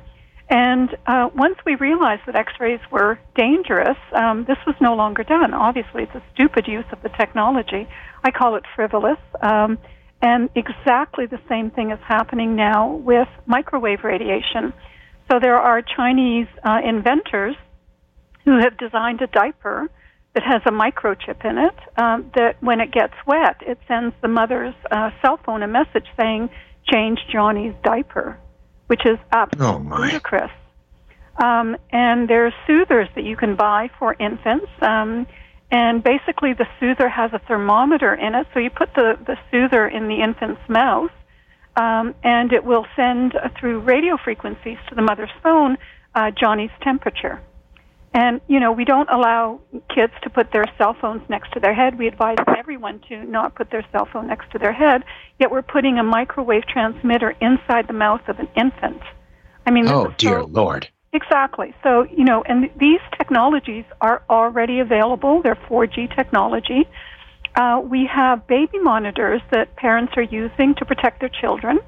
And 0.50 0.90
uh, 1.08 1.30
once 1.34 1.56
we 1.66 1.76
realized 1.76 2.24
that 2.28 2.36
x-rays 2.36 2.82
were 2.92 3.18
dangerous 3.36 3.98
um, 4.14 4.46
this 4.48 4.58
was 4.68 4.76
no 4.82 4.94
longer 4.96 5.24
done. 5.24 5.54
Obviously 5.54 6.04
it's 6.04 6.16
a 6.16 6.24
stupid 6.34 6.68
use 6.68 6.86
of 6.92 7.02
the 7.02 7.10
technology. 7.10 7.88
I 8.24 8.32
call 8.32 8.56
it 8.56 8.64
frivolous 8.76 9.20
um, 9.42 9.78
and 10.22 10.50
exactly 10.56 11.26
the 11.26 11.40
same 11.50 11.72
thing 11.72 11.92
is 11.92 12.00
happening 12.08 12.56
now 12.56 12.96
with 12.96 13.28
microwave 13.46 14.04
radiation. 14.04 14.74
So 15.30 15.40
there 15.40 15.58
are 15.58 15.82
Chinese 15.82 16.48
uh, 16.64 16.80
inventors 16.84 17.56
who 18.46 18.60
have 18.60 18.78
designed 18.78 19.22
a 19.22 19.28
diaper 19.28 19.90
that 20.34 20.44
has 20.44 20.62
a 20.66 20.72
microchip 20.72 21.46
in 21.46 21.58
it 21.58 21.76
um, 21.98 22.32
that 22.36 22.62
when 22.62 22.80
it 22.80 22.92
gets 22.92 23.14
wet, 23.28 23.58
it 23.62 23.78
sends 23.88 24.16
the 24.22 24.28
mother's 24.28 24.74
uh, 24.92 25.12
cell 25.22 25.40
phone 25.46 25.62
a 25.62 25.68
message 25.68 26.08
saying, 26.18 26.50
change 26.92 27.20
Johnny's 27.32 27.74
diaper, 27.84 28.40
which 28.88 29.06
is 29.06 29.18
absolutely 29.32 29.88
oh 29.92 30.02
ludicrous. 30.02 30.52
Um, 31.42 31.78
and 31.92 32.28
there's 32.28 32.54
soothers 32.68 33.10
that 33.16 33.24
you 33.24 33.36
can 33.36 33.56
buy 33.56 33.90
for 34.00 34.16
infants. 34.20 34.68
Um, 34.82 35.28
and 35.72 36.04
basically, 36.04 36.54
the 36.54 36.68
soother 36.80 37.10
has 37.10 37.32
a 37.34 37.40
thermometer 37.48 38.14
in 38.14 38.36
it. 38.36 38.48
So 38.54 38.60
you 38.60 38.70
put 38.70 38.94
the, 38.94 39.18
the 39.26 39.38
soother 39.50 39.88
in 39.88 40.08
the 40.08 40.22
infant's 40.22 40.62
mouth, 40.70 41.12
um, 41.76 42.14
and 42.24 42.54
it 42.54 42.64
will 42.64 42.86
send 42.96 43.36
uh, 43.36 43.50
through 43.60 43.80
radio 43.80 44.18
frequencies 44.24 44.78
to 44.90 44.96
the 44.96 45.02
mother's 45.02 45.32
phone 45.42 45.78
uh, 46.14 46.30
Johnny's 46.32 46.70
temperature. 46.82 47.42
And, 48.14 48.42
you 48.48 48.60
know, 48.60 48.72
we 48.72 48.86
don't 48.86 49.10
allow 49.10 49.60
kids 49.94 50.14
to 50.22 50.30
put 50.30 50.52
their 50.52 50.66
cell 50.78 50.96
phones 51.00 51.28
next 51.30 51.52
to 51.54 51.60
their 51.60 51.74
head. 51.74 51.98
We 51.98 52.08
advise 52.08 52.38
everyone 52.56 53.02
to 53.10 53.24
not 53.24 53.56
put 53.56 53.72
their 53.72 53.86
cell 53.92 54.08
phone 54.12 54.28
next 54.28 54.52
to 54.52 54.60
their 54.60 54.72
head, 54.72 55.04
yet 55.40 55.50
we're 55.50 55.64
putting 55.64 55.98
a 55.98 56.04
microwave 56.04 56.68
transmitter 56.68 57.32
inside 57.42 57.88
the 57.88 57.94
mouth 57.94 58.22
of 58.28 58.38
an 58.40 58.48
infant. 58.56 59.02
I 59.66 59.72
mean, 59.72 59.88
oh, 59.88 60.14
dear 60.18 60.42
so, 60.42 60.46
Lord. 60.46 60.88
Exactly. 61.12 61.74
So, 61.84 62.04
you 62.04 62.24
know, 62.24 62.44
and 62.44 62.70
these 62.80 63.00
technologies 63.18 63.86
are 64.02 64.24
already 64.30 64.80
available. 64.80 65.42
They're 65.42 65.56
4G 65.56 66.16
technology. 66.16 66.88
Uh, 67.56 67.82
we 67.84 68.08
have 68.12 68.48
baby 68.48 68.80
monitors 68.80 69.42
that 69.52 69.76
parents 69.76 70.14
are 70.18 70.24
using 70.24 70.74
to 70.76 70.86
protect 70.86 71.20
their 71.20 71.30
children, 71.30 71.80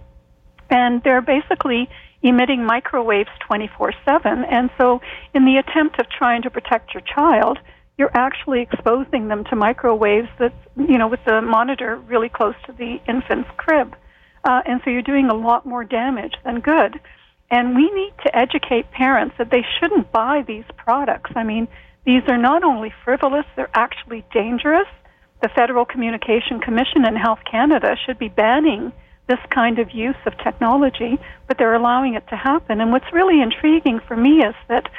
and 0.70 1.02
they're 1.04 1.22
basically 1.22 1.90
emitting 2.28 2.66
microwaves 2.66 3.30
24 3.48 3.94
7. 4.04 4.44
And 4.46 4.70
so, 4.78 5.02
in 5.34 5.46
the 5.46 5.58
attempt 5.58 6.00
of 6.00 6.10
trying 6.10 6.42
to 6.44 6.50
protect 6.50 6.94
your 6.94 7.02
child, 7.02 7.60
you're 7.98 8.16
actually 8.16 8.62
exposing 8.62 9.28
them 9.28 9.44
to 9.46 9.56
microwaves 9.56 10.28
that, 10.40 10.54
you 10.76 10.98
know, 10.98 11.08
with 11.08 11.24
the 11.26 11.42
monitor 11.42 11.98
really 11.98 12.30
close 12.30 12.56
to 12.66 12.74
the 12.74 13.00
infant's 13.08 13.50
crib. 13.58 13.96
Uh, 14.44 14.62
and 14.66 14.82
so 14.84 14.92
you're 14.92 15.02
doing 15.02 15.30
a 15.30 15.34
lot 15.34 15.66
more 15.66 15.84
damage 15.84 16.34
than 16.44 16.60
good. 16.60 17.00
And 17.50 17.76
we 17.76 17.90
need 17.92 18.14
to 18.26 18.36
educate 18.36 18.92
parents 18.92 19.36
that 19.38 19.50
they 19.50 19.64
shouldn't 19.80 20.12
buy 20.12 20.44
these 20.46 20.66
products. 20.78 21.32
I 21.36 21.44
mean, 21.44 21.68
these 22.06 22.22
are 22.28 22.38
not 22.38 22.64
only 22.64 22.94
frivolous, 23.04 23.46
they're 23.56 23.70
actually 23.74 24.26
dangerous 24.34 24.88
the 25.42 25.50
Federal 25.50 25.86
Communication 25.86 26.60
Commission 26.60 27.06
and 27.06 27.18
Health 27.18 27.40
Canada 27.50 27.96
should 28.06 28.18
be 28.18 28.30
banning 28.30 28.92
this 29.28 29.40
kind 29.50 29.80
of 29.80 29.92
use 29.92 30.16
of 30.26 30.38
technology, 30.44 31.18
but 31.48 31.58
they're 31.58 31.76
allowing 31.76 32.14
it 32.16 32.28
to 32.30 32.36
happen. 32.36 32.82
And 32.82 32.92
what's 32.92 33.12
really 33.12 33.42
intriguing 33.42 34.00
for 34.08 34.16
me 34.16 34.44
is 34.44 34.56
that 34.68 34.90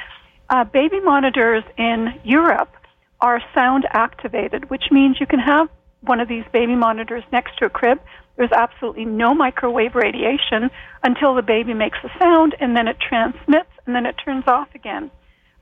uh, 0.49 0.63
baby 0.63 0.99
monitors 0.99 1.63
in 1.77 2.19
Europe 2.23 2.71
are 3.19 3.41
sound 3.53 3.85
activated, 3.91 4.69
which 4.69 4.91
means 4.91 5.19
you 5.19 5.25
can 5.25 5.39
have 5.39 5.69
one 6.01 6.19
of 6.19 6.27
these 6.27 6.43
baby 6.53 6.75
monitors 6.75 7.23
next 7.31 7.57
to 7.57 7.65
a 7.65 7.69
crib. 7.69 7.99
There's 8.35 8.51
absolutely 8.51 9.05
no 9.05 9.33
microwave 9.33 9.95
radiation 9.95 10.69
until 11.03 11.33
the 11.33 11.41
baby 11.41 11.73
makes 11.73 11.97
a 12.03 12.09
sound, 12.19 12.55
and 12.59 12.75
then 12.75 12.87
it 12.87 12.97
transmits, 12.99 13.69
and 13.85 13.95
then 13.95 14.05
it 14.05 14.15
turns 14.23 14.43
off 14.47 14.67
again. 14.75 15.09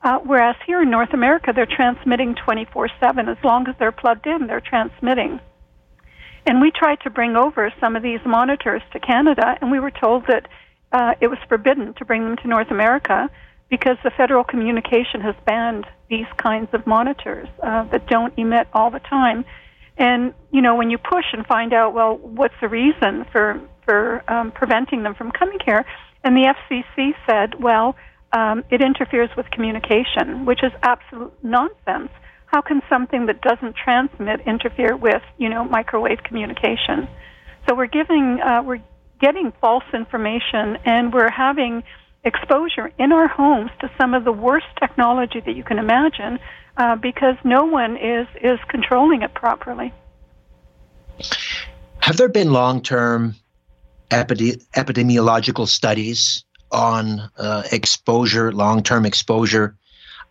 Uh, 0.02 0.18
whereas 0.18 0.56
here 0.66 0.82
in 0.82 0.90
North 0.90 1.14
America, 1.14 1.52
they're 1.54 1.66
transmitting 1.66 2.34
24 2.34 2.90
7. 3.00 3.28
As 3.28 3.38
long 3.42 3.66
as 3.66 3.74
they're 3.78 3.92
plugged 3.92 4.26
in, 4.26 4.46
they're 4.46 4.60
transmitting. 4.60 5.40
And 6.46 6.60
we 6.60 6.70
tried 6.70 7.00
to 7.00 7.10
bring 7.10 7.36
over 7.36 7.72
some 7.80 7.96
of 7.96 8.02
these 8.02 8.20
monitors 8.24 8.82
to 8.92 9.00
Canada, 9.00 9.58
and 9.60 9.70
we 9.70 9.80
were 9.80 9.90
told 9.90 10.26
that 10.28 10.46
uh, 10.92 11.14
it 11.20 11.26
was 11.26 11.38
forbidden 11.48 11.92
to 11.94 12.04
bring 12.04 12.22
them 12.24 12.36
to 12.36 12.48
North 12.48 12.70
America 12.70 13.28
because 13.68 13.96
the 14.04 14.12
Federal 14.16 14.44
Communication 14.44 15.20
has 15.20 15.34
banned 15.44 15.86
these 16.08 16.26
kinds 16.36 16.68
of 16.72 16.86
monitors 16.86 17.48
uh, 17.62 17.82
that 17.90 18.06
don't 18.06 18.32
emit 18.38 18.68
all 18.72 18.90
the 18.92 19.00
time. 19.00 19.44
And 19.98 20.34
you 20.52 20.62
know, 20.62 20.76
when 20.76 20.90
you 20.90 20.98
push 20.98 21.24
and 21.32 21.44
find 21.46 21.72
out, 21.72 21.94
well, 21.94 22.16
what's 22.16 22.54
the 22.60 22.68
reason 22.68 23.26
for 23.32 23.60
for 23.84 24.22
um, 24.30 24.52
preventing 24.52 25.02
them 25.02 25.14
from 25.14 25.32
coming 25.32 25.58
here? 25.64 25.84
And 26.22 26.36
the 26.36 26.54
FCC 26.54 27.14
said, 27.28 27.60
well, 27.60 27.96
um, 28.32 28.64
it 28.70 28.80
interferes 28.80 29.30
with 29.36 29.50
communication, 29.50 30.44
which 30.44 30.62
is 30.62 30.72
absolute 30.82 31.32
nonsense. 31.42 32.10
How 32.56 32.62
can 32.62 32.80
something 32.88 33.26
that 33.26 33.42
doesn't 33.42 33.76
transmit 33.76 34.40
interfere 34.46 34.96
with, 34.96 35.20
you 35.36 35.50
know, 35.50 35.62
microwave 35.62 36.22
communication? 36.22 37.06
So 37.68 37.74
we're 37.74 37.86
giving, 37.86 38.40
uh, 38.40 38.62
we're 38.62 38.82
getting 39.20 39.52
false 39.60 39.84
information, 39.92 40.78
and 40.86 41.12
we're 41.12 41.30
having 41.30 41.82
exposure 42.24 42.90
in 42.98 43.12
our 43.12 43.28
homes 43.28 43.70
to 43.80 43.90
some 44.00 44.14
of 44.14 44.24
the 44.24 44.32
worst 44.32 44.64
technology 44.80 45.42
that 45.44 45.54
you 45.54 45.64
can 45.64 45.78
imagine, 45.78 46.38
uh, 46.78 46.96
because 46.96 47.34
no 47.44 47.66
one 47.66 47.98
is 47.98 48.26
is 48.40 48.58
controlling 48.68 49.20
it 49.20 49.34
properly. 49.34 49.92
Have 51.98 52.16
there 52.16 52.30
been 52.30 52.54
long-term 52.54 53.34
epidemiological 54.10 55.68
studies 55.68 56.42
on 56.72 57.20
uh, 57.36 57.64
exposure, 57.70 58.50
long 58.50 58.82
term 58.82 59.04
exposure 59.04 59.76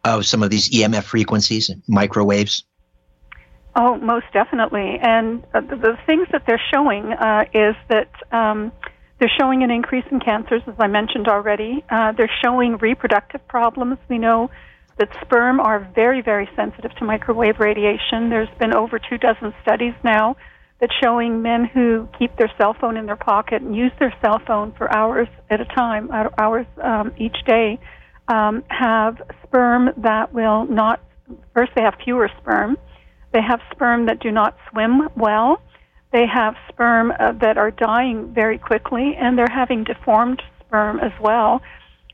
of 0.06 0.26
some 0.26 0.42
of 0.44 0.50
these 0.50 0.70
EMF 0.70 1.04
frequencies, 1.04 1.70
and 1.70 1.84
microwaves? 1.88 2.64
Oh, 3.76 3.98
most 3.98 4.28
definitely. 4.32 4.98
And 5.02 5.44
uh, 5.54 5.60
the, 5.60 5.76
the, 5.76 5.98
things 6.06 6.28
that 6.32 6.44
they're 6.48 6.62
showing 6.74 7.12
uh, 7.12 7.44
is 7.54 7.76
that 7.90 8.10
um, 8.32 8.72
They're 9.20 9.32
showing 9.40 9.64
an 9.64 9.72
increase 9.72 10.04
in 10.12 10.20
cancers, 10.20 10.62
as 10.68 10.76
I 10.78 10.88
mentioned 10.88 11.28
already. 11.28 11.84
Uh, 11.90 12.12
they're 12.12 12.32
showing 12.44 12.78
reproductive 12.78 13.48
problems. 13.48 13.98
We 14.10 14.18
know 14.18 14.50
that 14.98 15.10
sperm 15.22 15.60
are 15.60 15.90
very, 15.96 16.22
very 16.22 16.50
sensitive 16.56 16.92
to 16.98 17.06
microwave 17.06 17.60
radiation. 17.60 18.30
There's 18.30 18.50
been 18.60 18.74
over 18.74 19.00
two 19.00 19.18
dozen 19.18 19.54
studies 19.62 19.94
now 20.04 20.36
that 20.80 20.90
showing 21.02 21.42
men 21.42 21.64
who 21.66 22.10
keep 22.20 22.36
their 22.38 22.52
cell 22.58 22.76
phone 22.80 22.98
in 22.98 23.06
their 23.06 23.16
pocket 23.16 23.62
and 23.62 23.74
use 23.74 23.92
their 24.00 24.14
cell 24.22 24.42
phone 24.46 24.74
for 24.78 24.94
hours 24.94 25.30
at 25.50 25.62
a 25.62 25.66
time, 25.66 26.10
hours 26.38 26.66
um, 26.84 27.14
each 27.18 27.38
day, 27.46 27.80
um, 28.28 28.64
have 28.70 29.22
sperm 29.44 29.90
that 29.98 30.34
will 30.34 30.66
not. 30.66 31.00
First, 31.54 31.72
they 31.76 31.82
have 31.82 31.96
fewer 32.04 32.30
sperm. 32.42 32.78
They 33.34 33.42
have 33.42 33.60
sperm 33.72 34.06
that 34.06 34.20
do 34.20 34.32
not 34.32 34.58
swim 34.70 35.10
well. 35.16 35.62
They 36.12 36.26
have 36.32 36.56
sperm 36.70 37.12
uh, 37.12 37.34
that 37.42 37.58
are 37.58 37.72
dying 37.72 38.34
very 38.34 38.58
quickly, 38.58 39.16
and 39.20 39.38
they're 39.38 39.48
having 39.54 39.84
deformed 39.84 40.42
sperm 40.62 41.00
as 41.00 41.12
well. 41.22 41.62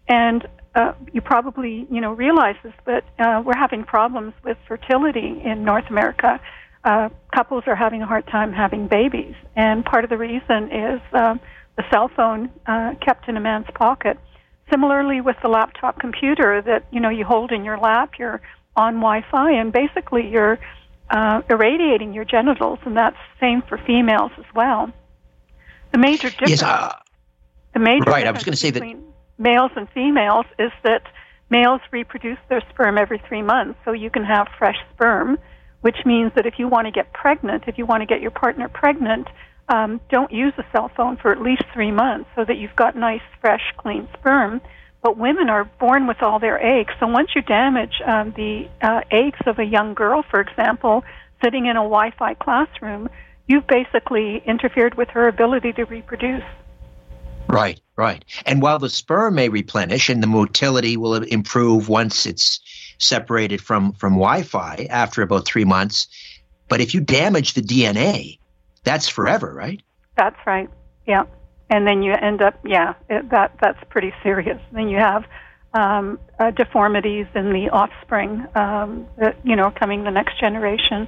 And 0.08 0.48
uh, 0.76 0.94
you 1.14 1.22
probably 1.22 1.86
you 1.92 2.02
know 2.02 2.14
realize 2.14 2.56
this, 2.64 2.74
but 2.86 3.04
uh, 3.20 3.44
we're 3.46 3.58
having 3.58 3.84
problems 3.84 4.34
with 4.44 4.58
fertility 4.68 5.42
in 5.44 5.64
North 5.64 5.86
America. 5.90 6.40
Uh, 6.84 7.10
couples 7.36 7.64
are 7.68 7.76
having 7.76 8.02
a 8.02 8.08
hard 8.08 8.26
time 8.28 8.52
having 8.52 8.88
babies, 8.88 9.36
and 9.56 9.86
part 9.86 10.04
of 10.04 10.10
the 10.10 10.18
reason 10.18 10.72
is 10.72 11.02
uh, 11.14 11.36
the 11.78 11.84
cell 11.92 12.10
phone 12.16 12.50
uh, 12.66 12.94
kept 13.06 13.28
in 13.28 13.38
a 13.38 13.40
man's 13.40 13.68
pocket. 13.76 14.18
Similarly, 14.72 15.20
with 15.22 15.36
the 15.42 15.50
laptop 15.50 16.00
computer 16.00 16.62
that 16.62 16.86
you 16.92 17.00
know 17.00 17.10
you 17.10 17.26
hold 17.26 17.52
in 17.52 17.66
your 17.66 17.78
lap, 17.78 18.14
you're 18.18 18.42
on 18.76 18.96
Wi-Fi, 18.96 19.52
and 19.52 19.72
basically 19.72 20.28
you're 20.30 20.60
uh, 21.10 21.42
irradiating 21.50 22.14
your 22.14 22.24
genitals, 22.24 22.80
and 22.86 22.96
that's 22.96 23.18
same 23.40 23.62
for 23.64 23.78
females 23.78 24.32
as 24.38 24.46
well. 24.56 24.92
The 25.92 25.98
major 25.98 26.30
difference. 26.30 26.52
Yes, 26.52 26.64
uh, 26.64 26.96
the 27.74 27.80
major 27.80 28.10
right. 28.10 28.26
I 28.26 28.32
was 28.32 28.44
going 28.44 28.54
to 28.54 28.58
say 28.58 28.72
that 28.72 28.84
males 29.38 29.72
and 29.76 29.90
females 29.90 30.46
is 30.58 30.72
that 30.84 31.04
males 31.50 31.82
reproduce 31.92 32.40
their 32.48 32.62
sperm 32.70 32.98
every 32.98 33.22
three 33.28 33.42
months, 33.42 33.78
so 33.84 33.92
you 33.92 34.10
can 34.10 34.24
have 34.24 34.48
fresh 34.58 34.78
sperm, 34.94 35.38
which 35.82 35.98
means 36.06 36.32
that 36.36 36.46
if 36.46 36.58
you 36.58 36.70
want 36.70 36.86
to 36.88 36.92
get 36.92 37.12
pregnant, 37.12 37.66
if 37.68 37.78
you 37.78 37.86
want 37.86 38.02
to 38.02 38.06
get 38.06 38.22
your 38.22 38.32
partner 38.32 38.70
pregnant, 38.70 39.28
um, 39.72 40.02
don't 40.10 40.32
use 40.32 40.54
a 40.58 40.66
cell 40.74 40.92
phone 40.96 41.16
for 41.16 41.32
at 41.32 41.42
least 41.42 41.64
three 41.74 41.92
months 41.92 42.30
so 42.36 42.44
that 42.44 42.58
you've 42.58 42.76
got 42.76 42.96
nice, 42.96 43.22
fresh, 43.40 43.74
clean 43.78 44.08
sperm. 44.20 44.60
But 45.02 45.18
women 45.18 45.50
are 45.50 45.64
born 45.64 46.08
with 46.08 46.22
all 46.22 46.40
their 46.40 46.64
eggs. 46.64 46.94
So 47.00 47.08
once 47.08 47.30
you 47.36 47.42
damage 47.42 48.02
um, 48.06 48.34
the 48.36 48.68
uh, 48.82 49.02
eggs 49.10 49.40
of 49.48 49.58
a 49.60 49.64
young 49.64 49.94
girl, 49.94 50.24
for 50.30 50.42
example, 50.42 51.04
sitting 51.42 51.66
in 51.66 51.78
a 51.78 51.80
Wi 51.80 52.12
Fi 52.20 52.34
classroom, 52.36 53.10
you've 53.48 53.66
basically 53.66 54.44
interfered 54.46 54.96
with 54.96 55.08
her 55.10 55.28
ability 55.28 55.74
to 55.74 55.86
reproduce. 55.86 56.44
Right, 57.48 57.82
right. 57.96 58.24
And 58.46 58.62
while 58.62 58.78
the 58.78 58.90
sperm 58.90 59.36
may 59.36 59.50
replenish 59.50 60.10
and 60.10 60.22
the 60.22 60.28
motility 60.28 60.98
will 60.98 61.16
improve 61.16 61.90
once 61.90 62.26
it's 62.26 62.60
separated 63.00 63.62
from, 63.62 63.94
from 63.94 64.14
Wi 64.14 64.44
Fi 64.44 64.88
after 64.90 65.22
about 65.22 65.46
three 65.46 65.66
months, 65.66 66.08
but 66.70 66.82
if 66.82 66.94
you 66.94 67.02
damage 67.02 67.54
the 67.54 67.62
DNA, 67.62 68.38
that's 68.84 69.08
forever, 69.08 69.54
right? 69.54 69.82
That's 70.18 70.38
right. 70.46 70.70
Yeah 71.08 71.24
and 71.72 71.88
then 71.88 72.04
you 72.04 72.12
end 72.12 72.42
up, 72.42 72.60
yeah, 72.66 72.94
it, 73.10 73.30
that 73.30 73.54
that's 73.62 73.80
pretty 73.90 74.14
serious. 74.22 74.60
Then 74.74 74.90
you 74.90 74.98
have 74.98 75.24
um, 75.74 76.20
uh, 76.38 76.52
deformities 76.52 77.28
in 77.34 77.54
the 77.54 77.70
offspring, 77.72 78.46
um, 78.56 79.08
that, 79.18 79.38
you 79.46 79.56
know, 79.56 79.72
coming 79.72 80.04
the 80.04 80.12
next 80.12 80.38
generation. 80.38 81.08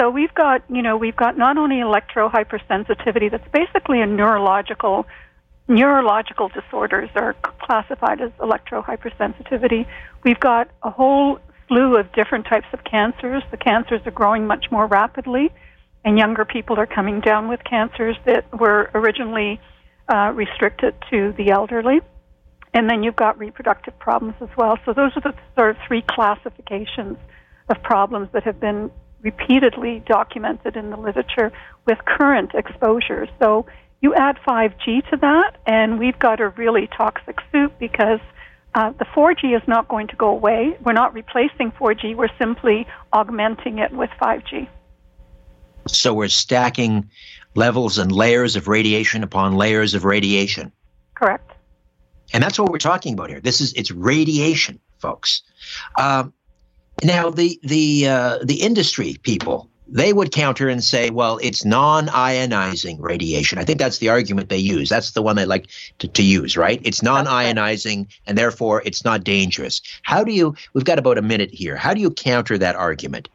So 0.00 0.08
we've 0.08 0.32
got, 0.34 0.62
you 0.70 0.80
know, 0.80 0.96
we've 0.96 1.16
got 1.16 1.36
not 1.36 1.58
only 1.58 1.80
electro 1.80 2.30
hypersensitivity, 2.30 3.30
that's 3.30 3.46
basically 3.52 4.00
a 4.00 4.06
neurological 4.06 5.06
neurological 5.68 6.48
disorders 6.48 7.08
are 7.14 7.36
classified 7.60 8.20
as 8.20 8.32
electro 8.42 8.82
hypersensitivity. 8.82 9.86
We've 10.24 10.40
got 10.40 10.68
a 10.82 10.90
whole 10.90 11.38
slew 11.68 11.96
of 11.96 12.10
different 12.12 12.46
types 12.46 12.66
of 12.72 12.82
cancers. 12.82 13.44
The 13.52 13.56
cancers 13.56 14.00
are 14.04 14.10
growing 14.10 14.48
much 14.48 14.66
more 14.72 14.86
rapidly, 14.86 15.52
and 16.04 16.18
younger 16.18 16.44
people 16.44 16.78
are 16.78 16.86
coming 16.86 17.20
down 17.20 17.48
with 17.48 17.60
cancers 17.64 18.16
that 18.24 18.44
were 18.58 18.90
originally 18.94 19.60
uh, 20.08 20.32
restricted 20.34 20.94
to 21.10 21.32
the 21.36 21.50
elderly. 21.50 22.00
And 22.72 22.88
then 22.88 23.02
you've 23.02 23.16
got 23.16 23.38
reproductive 23.38 23.98
problems 23.98 24.34
as 24.40 24.48
well. 24.56 24.78
So 24.84 24.92
those 24.92 25.12
are 25.16 25.20
the 25.20 25.34
sort 25.56 25.70
of 25.70 25.76
three 25.86 26.02
classifications 26.08 27.18
of 27.68 27.82
problems 27.82 28.28
that 28.32 28.44
have 28.44 28.60
been 28.60 28.90
repeatedly 29.22 30.02
documented 30.06 30.76
in 30.76 30.90
the 30.90 30.96
literature 30.96 31.52
with 31.86 31.98
current 32.04 32.52
exposure. 32.54 33.28
So 33.40 33.66
you 34.00 34.14
add 34.14 34.36
5G 34.46 35.10
to 35.10 35.16
that, 35.18 35.56
and 35.66 35.98
we've 35.98 36.18
got 36.18 36.40
a 36.40 36.48
really 36.50 36.88
toxic 36.96 37.36
soup 37.52 37.72
because 37.78 38.20
uh, 38.74 38.92
the 38.98 39.04
4G 39.04 39.56
is 39.56 39.66
not 39.66 39.88
going 39.88 40.08
to 40.08 40.16
go 40.16 40.28
away. 40.28 40.76
We're 40.82 40.92
not 40.92 41.12
replacing 41.12 41.72
4G, 41.72 42.16
we're 42.16 42.28
simply 42.38 42.86
augmenting 43.12 43.78
it 43.78 43.92
with 43.92 44.10
5G. 44.20 44.68
So 45.96 46.14
we're 46.14 46.28
stacking 46.28 47.08
levels 47.54 47.98
and 47.98 48.12
layers 48.12 48.56
of 48.56 48.68
radiation 48.68 49.22
upon 49.22 49.54
layers 49.56 49.94
of 49.94 50.04
radiation. 50.04 50.72
Correct. 51.14 51.52
And 52.32 52.42
that's 52.42 52.58
what 52.58 52.70
we're 52.70 52.78
talking 52.78 53.14
about 53.14 53.30
here. 53.30 53.40
This 53.40 53.60
is 53.60 53.72
it's 53.74 53.90
radiation, 53.90 54.78
folks. 54.98 55.42
Um, 55.98 56.32
now 57.02 57.30
the 57.30 57.58
the 57.62 58.08
uh, 58.08 58.38
the 58.44 58.62
industry 58.62 59.16
people 59.22 59.70
they 59.92 60.12
would 60.12 60.30
counter 60.30 60.68
and 60.68 60.82
say, 60.82 61.10
well, 61.10 61.38
it's 61.42 61.64
non-ionizing 61.64 62.98
radiation. 63.00 63.58
I 63.58 63.64
think 63.64 63.80
that's 63.80 63.98
the 63.98 64.08
argument 64.08 64.48
they 64.48 64.56
use. 64.56 64.88
That's 64.88 65.10
the 65.10 65.22
one 65.22 65.34
they 65.34 65.46
like 65.46 65.66
to, 65.98 66.06
to 66.06 66.22
use, 66.22 66.56
right? 66.56 66.80
It's 66.84 67.02
non-ionizing, 67.02 68.06
and 68.26 68.38
therefore 68.38 68.82
it's 68.84 69.04
not 69.04 69.24
dangerous. 69.24 69.82
How 70.02 70.22
do 70.22 70.32
you? 70.32 70.54
We've 70.74 70.84
got 70.84 70.98
about 70.98 71.18
a 71.18 71.22
minute 71.22 71.52
here. 71.52 71.76
How 71.76 71.92
do 71.92 72.00
you 72.00 72.10
counter 72.10 72.56
that 72.58 72.76
argument? 72.76 73.28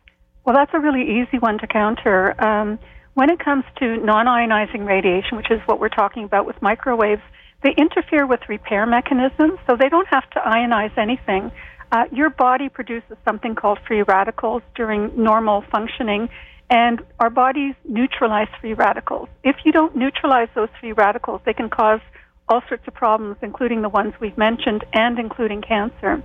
Well, 0.45 0.55
that's 0.55 0.71
a 0.75 0.79
really 0.79 1.21
easy 1.21 1.39
one 1.39 1.57
to 1.57 1.67
counter. 1.67 2.39
Um, 2.41 2.77
when 3.15 3.31
it 3.31 3.39
comes 3.39 3.63
to 3.79 3.97
non 3.97 4.27
ionizing 4.27 4.85
radiation, 4.85 5.37
which 5.37 5.49
is 5.49 5.59
what 5.65 5.79
we're 5.79 5.89
talking 5.89 6.23
about 6.23 6.45
with 6.45 6.61
microwaves, 6.61 7.21
they 7.63 7.73
interfere 7.75 8.27
with 8.27 8.41
repair 8.47 8.85
mechanisms, 8.85 9.57
so 9.65 9.75
they 9.75 9.89
don't 9.89 10.07
have 10.09 10.29
to 10.31 10.39
ionize 10.39 10.95
anything. 10.97 11.51
Uh, 11.91 12.03
your 12.11 12.29
body 12.29 12.69
produces 12.69 13.17
something 13.25 13.55
called 13.55 13.79
free 13.87 14.03
radicals 14.03 14.61
during 14.75 15.11
normal 15.15 15.63
functioning, 15.71 16.29
and 16.69 17.01
our 17.19 17.31
bodies 17.31 17.73
neutralize 17.83 18.49
free 18.61 18.73
radicals. 18.73 19.29
If 19.43 19.55
you 19.65 19.71
don't 19.71 19.95
neutralize 19.95 20.49
those 20.53 20.69
free 20.79 20.91
radicals, 20.91 21.41
they 21.45 21.53
can 21.53 21.69
cause 21.69 22.01
all 22.47 22.61
sorts 22.67 22.83
of 22.87 22.93
problems, 22.93 23.37
including 23.41 23.81
the 23.81 23.89
ones 23.89 24.13
we've 24.19 24.37
mentioned 24.37 24.83
and 24.93 25.17
including 25.17 25.63
cancer. 25.63 26.21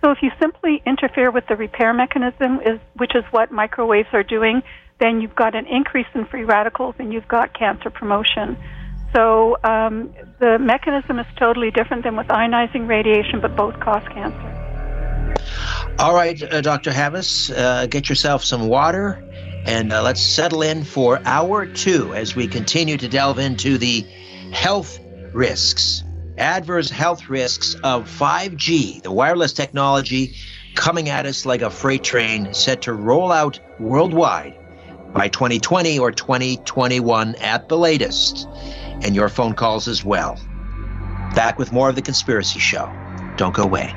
So 0.00 0.10
if 0.12 0.18
you 0.22 0.30
simply 0.40 0.82
interfere 0.86 1.30
with 1.30 1.46
the 1.48 1.56
repair 1.56 1.92
mechanism, 1.92 2.60
is, 2.60 2.78
which 2.96 3.14
is 3.14 3.24
what 3.30 3.50
microwaves 3.50 4.08
are 4.12 4.22
doing, 4.22 4.62
then 5.00 5.20
you've 5.20 5.34
got 5.34 5.54
an 5.54 5.66
increase 5.66 6.06
in 6.14 6.26
free 6.26 6.44
radicals 6.44 6.94
and 6.98 7.12
you've 7.12 7.28
got 7.28 7.52
cancer 7.52 7.90
promotion. 7.90 8.56
So 9.14 9.56
um, 9.64 10.14
the 10.38 10.58
mechanism 10.58 11.18
is 11.18 11.26
totally 11.38 11.70
different 11.70 12.04
than 12.04 12.16
with 12.16 12.28
ionizing 12.28 12.88
radiation, 12.88 13.40
but 13.40 13.56
both 13.56 13.78
cause 13.80 14.06
cancer. 14.12 15.34
All 15.98 16.14
right, 16.14 16.40
uh, 16.40 16.60
Dr. 16.60 16.92
Havas, 16.92 17.50
uh, 17.50 17.86
get 17.86 18.08
yourself 18.08 18.44
some 18.44 18.68
water 18.68 19.24
and 19.66 19.92
uh, 19.92 20.02
let's 20.02 20.22
settle 20.22 20.62
in 20.62 20.84
for 20.84 21.20
hour 21.24 21.66
two 21.66 22.14
as 22.14 22.36
we 22.36 22.46
continue 22.46 22.96
to 22.96 23.08
delve 23.08 23.38
into 23.38 23.78
the 23.78 24.06
health 24.52 24.98
risks, 25.32 26.04
adverse 26.38 26.90
health 26.90 27.28
risks 27.28 27.74
of 27.82 28.08
5G, 28.08 29.02
the 29.02 29.10
wireless 29.10 29.52
technology 29.52 30.34
coming 30.74 31.08
at 31.08 31.26
us 31.26 31.44
like 31.44 31.62
a 31.62 31.70
freight 31.70 32.04
train 32.04 32.54
set 32.54 32.82
to 32.82 32.92
roll 32.92 33.32
out 33.32 33.60
worldwide 33.78 34.54
by 35.12 35.28
2020 35.28 35.98
or 35.98 36.12
2021 36.12 37.34
at 37.36 37.68
the 37.68 37.76
latest, 37.76 38.46
and 39.02 39.14
your 39.14 39.28
phone 39.28 39.54
calls 39.54 39.88
as 39.88 40.04
well. 40.04 40.38
Back 41.34 41.58
with 41.58 41.72
more 41.72 41.88
of 41.88 41.96
The 41.96 42.02
Conspiracy 42.02 42.60
Show. 42.60 42.90
Don't 43.36 43.54
go 43.54 43.64
away. 43.64 43.92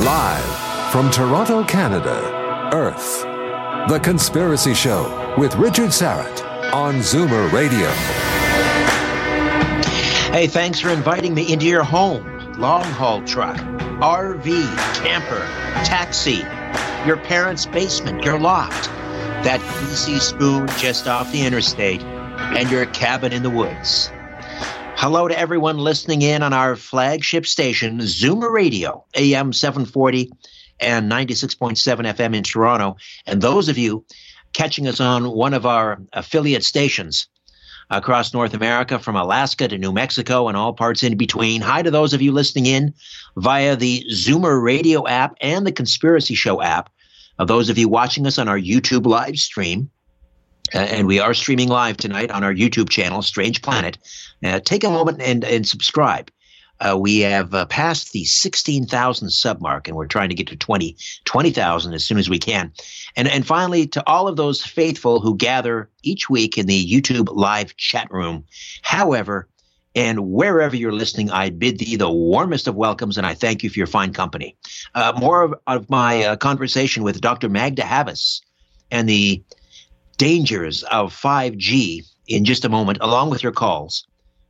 Live 0.00 0.92
from 0.92 1.10
Toronto, 1.10 1.64
Canada, 1.64 2.70
Earth. 2.72 3.22
The 3.88 3.98
Conspiracy 4.02 4.74
Show 4.74 5.34
with 5.38 5.54
Richard 5.56 5.90
Syrett 5.90 6.72
on 6.72 6.96
Zoomer 6.96 7.50
Radio. 7.52 8.37
Hey, 10.30 10.46
thanks 10.46 10.80
for 10.80 10.90
inviting 10.90 11.34
me 11.34 11.52
into 11.52 11.66
your 11.66 11.82
home, 11.82 12.24
long 12.58 12.84
haul 12.84 13.22
truck, 13.24 13.56
RV, 13.56 14.76
camper, 14.94 15.40
taxi, 15.84 16.44
your 17.06 17.16
parents' 17.16 17.66
basement, 17.66 18.22
your 18.24 18.38
loft 18.38 18.90
that 19.44 19.60
greasy 19.78 20.18
spoon 20.18 20.66
just 20.78 21.06
off 21.06 21.30
the 21.30 21.46
interstate, 21.46 22.02
and 22.02 22.68
your 22.70 22.86
cabin 22.86 23.32
in 23.32 23.44
the 23.44 23.50
woods. 23.50 24.10
Hello 24.96 25.28
to 25.28 25.38
everyone 25.38 25.78
listening 25.78 26.22
in 26.22 26.42
on 26.42 26.52
our 26.52 26.74
flagship 26.74 27.46
station, 27.46 27.98
Zoomer 27.98 28.50
Radio, 28.50 29.04
AM 29.14 29.52
740 29.52 30.32
and 30.80 31.10
96.7 31.10 31.76
FM 31.78 32.34
in 32.34 32.42
Toronto. 32.42 32.96
And 33.26 33.40
those 33.40 33.68
of 33.68 33.78
you 33.78 34.04
catching 34.52 34.88
us 34.88 34.98
on 35.00 35.30
one 35.30 35.54
of 35.54 35.64
our 35.64 36.00
affiliate 36.12 36.64
stations, 36.64 37.28
across 37.90 38.34
North 38.34 38.54
America 38.54 38.98
from 38.98 39.16
Alaska 39.16 39.68
to 39.68 39.78
New 39.78 39.92
Mexico 39.92 40.48
and 40.48 40.56
all 40.56 40.72
parts 40.72 41.02
in 41.02 41.16
between. 41.16 41.60
Hi 41.60 41.82
to 41.82 41.90
those 41.90 42.12
of 42.12 42.20
you 42.20 42.32
listening 42.32 42.66
in 42.66 42.94
via 43.36 43.76
the 43.76 44.04
Zoomer 44.12 44.62
radio 44.62 45.06
app 45.06 45.36
and 45.40 45.66
the 45.66 45.72
Conspiracy 45.72 46.34
Show 46.34 46.60
app. 46.60 46.90
Of 47.38 47.46
those 47.46 47.70
of 47.70 47.78
you 47.78 47.88
watching 47.88 48.26
us 48.26 48.36
on 48.36 48.48
our 48.48 48.58
YouTube 48.58 49.06
live 49.06 49.38
stream, 49.38 49.88
uh, 50.74 50.78
and 50.78 51.06
we 51.06 51.20
are 51.20 51.32
streaming 51.34 51.68
live 51.68 51.96
tonight 51.96 52.30
on 52.30 52.42
our 52.42 52.52
YouTube 52.52 52.90
channel, 52.90 53.22
Strange 53.22 53.62
Planet. 53.62 53.96
Uh, 54.44 54.58
take 54.60 54.82
a 54.82 54.90
moment 54.90 55.22
and, 55.22 55.44
and 55.44 55.66
subscribe. 55.66 56.30
Uh, 56.80 56.96
we 56.96 57.20
have 57.20 57.54
uh, 57.54 57.66
passed 57.66 58.12
the 58.12 58.24
16,000 58.24 59.30
sub 59.30 59.60
mark, 59.60 59.88
and 59.88 59.96
we're 59.96 60.06
trying 60.06 60.28
to 60.28 60.34
get 60.34 60.46
to 60.46 60.56
20, 60.56 60.96
20,000 61.24 61.94
as 61.94 62.04
soon 62.04 62.18
as 62.18 62.30
we 62.30 62.38
can. 62.38 62.72
And, 63.16 63.28
and 63.28 63.46
finally, 63.46 63.86
to 63.88 64.06
all 64.06 64.28
of 64.28 64.36
those 64.36 64.64
faithful 64.64 65.20
who 65.20 65.36
gather 65.36 65.90
each 66.02 66.30
week 66.30 66.56
in 66.56 66.66
the 66.66 66.86
YouTube 66.86 67.28
live 67.34 67.76
chat 67.76 68.10
room, 68.10 68.44
however, 68.82 69.48
and 69.94 70.30
wherever 70.30 70.76
you're 70.76 70.92
listening, 70.92 71.30
I 71.30 71.50
bid 71.50 71.78
thee 71.78 71.96
the 71.96 72.10
warmest 72.10 72.68
of 72.68 72.76
welcomes, 72.76 73.18
and 73.18 73.26
I 73.26 73.34
thank 73.34 73.62
you 73.62 73.70
for 73.70 73.78
your 73.78 73.86
fine 73.86 74.12
company. 74.12 74.56
Uh, 74.94 75.12
more 75.18 75.42
of, 75.42 75.54
of 75.66 75.90
my 75.90 76.22
uh, 76.22 76.36
conversation 76.36 77.02
with 77.02 77.20
Dr. 77.20 77.48
Magda 77.48 77.82
Havas 77.82 78.42
and 78.90 79.08
the 79.08 79.42
dangers 80.16 80.82
of 80.84 81.14
5G 81.14 82.04
in 82.28 82.44
just 82.44 82.64
a 82.64 82.68
moment, 82.68 82.98
along 83.00 83.30
with 83.30 83.42
your 83.42 83.52
calls. 83.52 84.06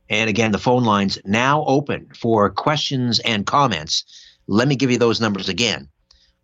And 0.09 0.29
again, 0.29 0.51
the 0.51 0.57
phone 0.57 0.83
lines 0.83 1.19
now 1.23 1.63
open 1.65 2.09
for 2.15 2.49
questions 2.49 3.19
and 3.19 3.45
comments. 3.45 4.03
Let 4.47 4.67
me 4.67 4.75
give 4.75 4.89
you 4.89 4.97
those 4.97 5.21
numbers 5.21 5.49
again 5.49 5.89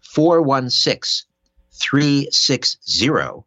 416 0.01 1.27
360 1.73 3.43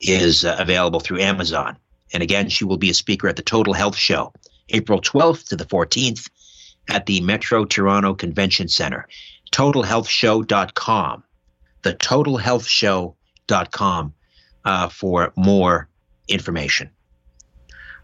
is 0.00 0.44
uh, 0.44 0.56
available 0.58 1.00
through 1.00 1.20
Amazon. 1.20 1.78
And 2.12 2.22
again, 2.22 2.50
she 2.50 2.64
will 2.64 2.76
be 2.76 2.90
a 2.90 2.94
speaker 2.94 3.28
at 3.28 3.36
the 3.36 3.42
Total 3.42 3.72
Health 3.72 3.96
Show, 3.96 4.32
April 4.68 5.00
12th 5.00 5.48
to 5.48 5.56
the 5.56 5.64
14th 5.64 6.28
at 6.90 7.06
the 7.06 7.20
Metro 7.20 7.64
Toronto 7.64 8.14
Convention 8.14 8.68
Center. 8.68 9.06
TotalHealthShow.com. 9.52 11.22
The 11.82 11.94
TotalHealthShow.com 11.94 14.14
uh, 14.64 14.88
for 14.88 15.32
more 15.36 15.88
information. 16.28 16.90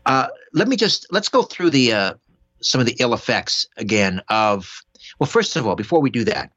Uh, 0.06 0.28
let 0.54 0.68
me 0.68 0.76
just 0.76 1.06
let's 1.10 1.28
go 1.28 1.42
through 1.42 1.70
the 1.70 1.92
uh, 1.92 2.14
some 2.60 2.80
of 2.80 2.86
the 2.86 2.96
ill 2.98 3.14
effects 3.14 3.66
again 3.76 4.20
of 4.28 4.82
well 5.18 5.28
first 5.28 5.56
of 5.56 5.66
all 5.66 5.76
before 5.76 6.00
we 6.00 6.10
do 6.10 6.24
that 6.24 6.50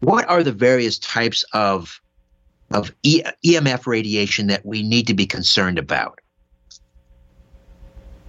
what 0.00 0.28
are 0.28 0.42
the 0.42 0.52
various 0.52 0.98
types 0.98 1.44
of 1.52 2.00
of 2.70 2.92
e- 3.02 3.22
emf 3.44 3.86
radiation 3.86 4.48
that 4.48 4.64
we 4.64 4.82
need 4.82 5.06
to 5.06 5.14
be 5.14 5.26
concerned 5.26 5.78
about 5.78 6.20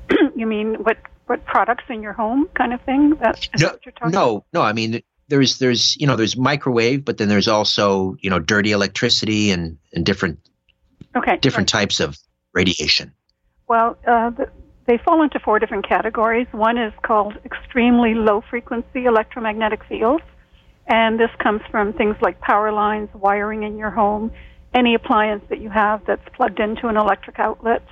you 0.36 0.46
mean 0.46 0.76
what 0.76 0.98
what 1.28 1.44
products 1.46 1.86
in 1.90 2.02
your 2.02 2.14
home 2.14 2.48
kind 2.56 2.74
of 2.74 2.82
thing 2.82 3.16
that 3.16 3.48
no, 3.60 3.78
no 4.04 4.30
about? 4.30 4.46
no 4.54 4.62
i 4.62 4.74
mean 4.74 5.02
there's 5.28 5.58
there's 5.58 5.96
you 5.98 6.08
know 6.08 6.16
there's 6.16 6.38
microwave 6.38 7.04
but 7.04 7.18
then 7.18 7.28
there's 7.28 7.48
also 7.48 8.16
you 8.20 8.30
know 8.30 8.40
dirty 8.40 8.72
electricity 8.72 9.52
and 9.52 9.78
and 9.94 10.06
different 10.06 10.40
okay 11.16 11.38
different 11.38 11.74
right. 11.74 11.82
types 11.82 12.00
of 12.00 12.18
radiation 12.54 13.12
well 13.68 13.98
uh, 14.08 14.30
the, 14.30 14.50
they 14.88 14.98
fall 14.98 15.24
into 15.24 15.40
four 15.40 15.60
different 15.60 15.88
categories. 15.88 16.48
One 16.52 16.78
is 16.78 16.94
called 17.02 17.34
extremely 17.44 18.14
low 18.14 18.42
frequency 18.50 19.06
electromagnetic 19.06 19.84
fields, 19.86 20.24
and 20.88 21.20
this 21.20 21.32
comes 21.40 21.62
from 21.72 21.94
things 21.94 22.16
like 22.22 22.40
power 22.40 22.72
lines, 22.72 23.10
wiring 23.14 23.64
in 23.64 23.78
your 23.78 23.90
home, 23.90 24.32
any 24.74 24.94
appliance 24.94 25.44
that 25.50 25.60
you 25.60 25.70
have 25.70 26.06
that's 26.06 26.28
plugged 26.36 26.60
into 26.60 26.88
an 26.88 26.98
electric 26.98 27.40
outlet. 27.40 27.84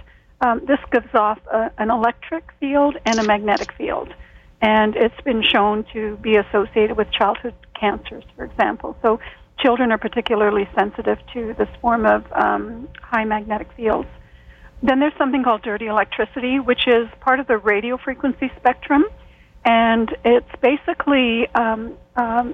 Um, 0.42 0.62
this 0.68 0.80
gives 0.92 1.14
off 1.16 1.40
a, 1.52 1.72
an 1.78 1.90
electric 1.90 2.52
field 2.60 2.98
and 3.06 3.20
a 3.20 3.24
magnetic 3.24 3.72
field, 3.74 4.14
and 4.62 4.96
it's 4.96 5.22
been 5.22 5.42
shown 5.42 5.86
to 5.94 6.18
be 6.18 6.36
associated 6.36 6.98
with 6.98 7.12
childhood 7.12 7.56
cancers, 7.80 8.24
for 8.36 8.44
example. 8.44 8.96
So 9.02 9.20
children 9.60 9.92
are 9.92 9.98
particularly 9.98 10.70
sensitive 10.78 11.18
to 11.34 11.56
this 11.58 11.70
form 11.82 12.06
of 12.06 12.26
um, 12.34 12.88
high 13.02 13.24
magnetic 13.24 13.70
fields. 13.76 14.10
Then 14.84 15.00
there's 15.00 15.14
something 15.18 15.46
called 15.46 15.62
dirty 15.62 15.86
electricity, 15.86 16.60
which 16.60 16.88
is 16.88 17.08
part 17.22 17.40
of 17.40 17.48
the 17.48 17.58
radio 17.58 17.98
frequency 17.98 18.52
spectrum, 18.58 19.06
and 19.64 20.14
it's 20.26 20.52
basically 20.62 21.48
um, 21.56 21.98
um, 22.18 22.54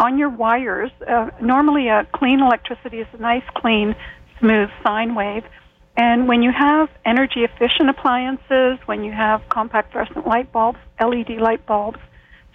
on 0.00 0.18
your 0.18 0.30
wires. 0.30 0.90
Uh, 1.06 1.30
normally, 1.40 1.86
a 1.88 2.08
clean 2.12 2.40
electricity 2.40 2.98
is 2.98 3.06
a 3.12 3.18
nice, 3.18 3.44
clean, 3.54 3.94
smooth 4.40 4.68
sine 4.84 5.14
wave. 5.14 5.44
And 5.96 6.26
when 6.26 6.42
you 6.42 6.50
have 6.50 6.88
energy 7.06 7.44
efficient 7.44 7.88
appliances, 7.88 8.78
when 8.86 9.04
you 9.04 9.12
have 9.12 9.48
compact 9.48 9.92
fluorescent 9.92 10.26
light 10.26 10.50
bulbs, 10.50 10.78
LED 11.00 11.40
light 11.40 11.64
bulbs, 11.66 11.98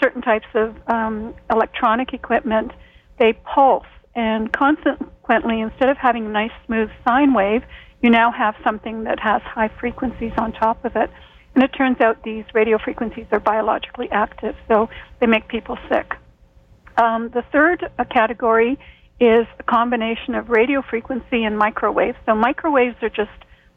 certain 0.02 0.22
types 0.22 0.48
of 0.56 0.76
um, 0.88 1.34
electronic 1.50 2.14
equipment, 2.14 2.74
they 3.18 3.32
pulse. 3.32 3.88
And 4.14 4.52
consequently, 4.52 5.62
instead 5.62 5.88
of 5.88 5.98
having 5.98 6.26
a 6.26 6.30
nice, 6.30 6.52
smooth 6.66 6.90
sine 7.08 7.34
wave, 7.34 7.64
you 8.04 8.10
now 8.10 8.32
have 8.32 8.54
something 8.64 9.06
that 9.06 9.20
has 9.20 9.42
high 9.42 9.70
frequencies 9.80 10.34
on 10.38 10.52
top 10.52 10.86
of 10.86 10.96
it. 10.96 11.10
And 11.56 11.64
it 11.64 11.70
turns 11.70 12.02
out 12.02 12.22
these 12.24 12.44
radio 12.54 12.78
frequencies 12.78 13.26
are 13.32 13.40
biologically 13.40 14.10
active, 14.12 14.56
so 14.68 14.90
they 15.20 15.28
make 15.28 15.48
people 15.48 15.78
sick. 15.90 16.14
Um, 16.98 17.30
the 17.30 17.44
third 17.52 17.90
category 18.12 18.78
is 19.20 19.48
a 19.60 19.64
combination 19.64 20.36
of 20.36 20.50
radio 20.50 20.82
frequency 20.82 21.44
and 21.44 21.58
microwaves. 21.58 22.18
So 22.26 22.36
microwaves 22.36 22.98
are 23.02 23.10
just 23.10 23.32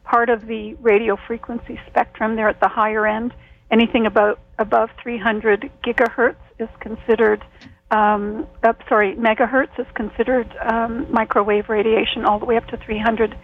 part 0.05 0.29
of 0.29 0.47
the 0.47 0.75
radio 0.81 1.17
frequency 1.27 1.79
spectrum. 1.87 2.35
They're 2.35 2.49
at 2.49 2.61
the 2.61 2.69
higher 2.69 3.07
end, 3.07 3.33
anything 3.71 4.07
about 4.07 4.41
above 4.59 4.91
300 5.03 5.71
gigahertz 5.85 6.37
is 6.59 6.69
considered, 6.81 7.45
um, 7.91 8.47
uh, 8.63 8.73
sorry, 8.89 9.15
megahertz 9.17 9.79
is 9.79 9.87
considered 9.95 10.53
um, 10.63 11.07
microwave 11.13 11.69
radiation, 11.69 12.25
all 12.25 12.39
the 12.39 12.47
way 12.47 12.57
up 12.57 12.67
to 12.69 12.77
300 12.79 13.37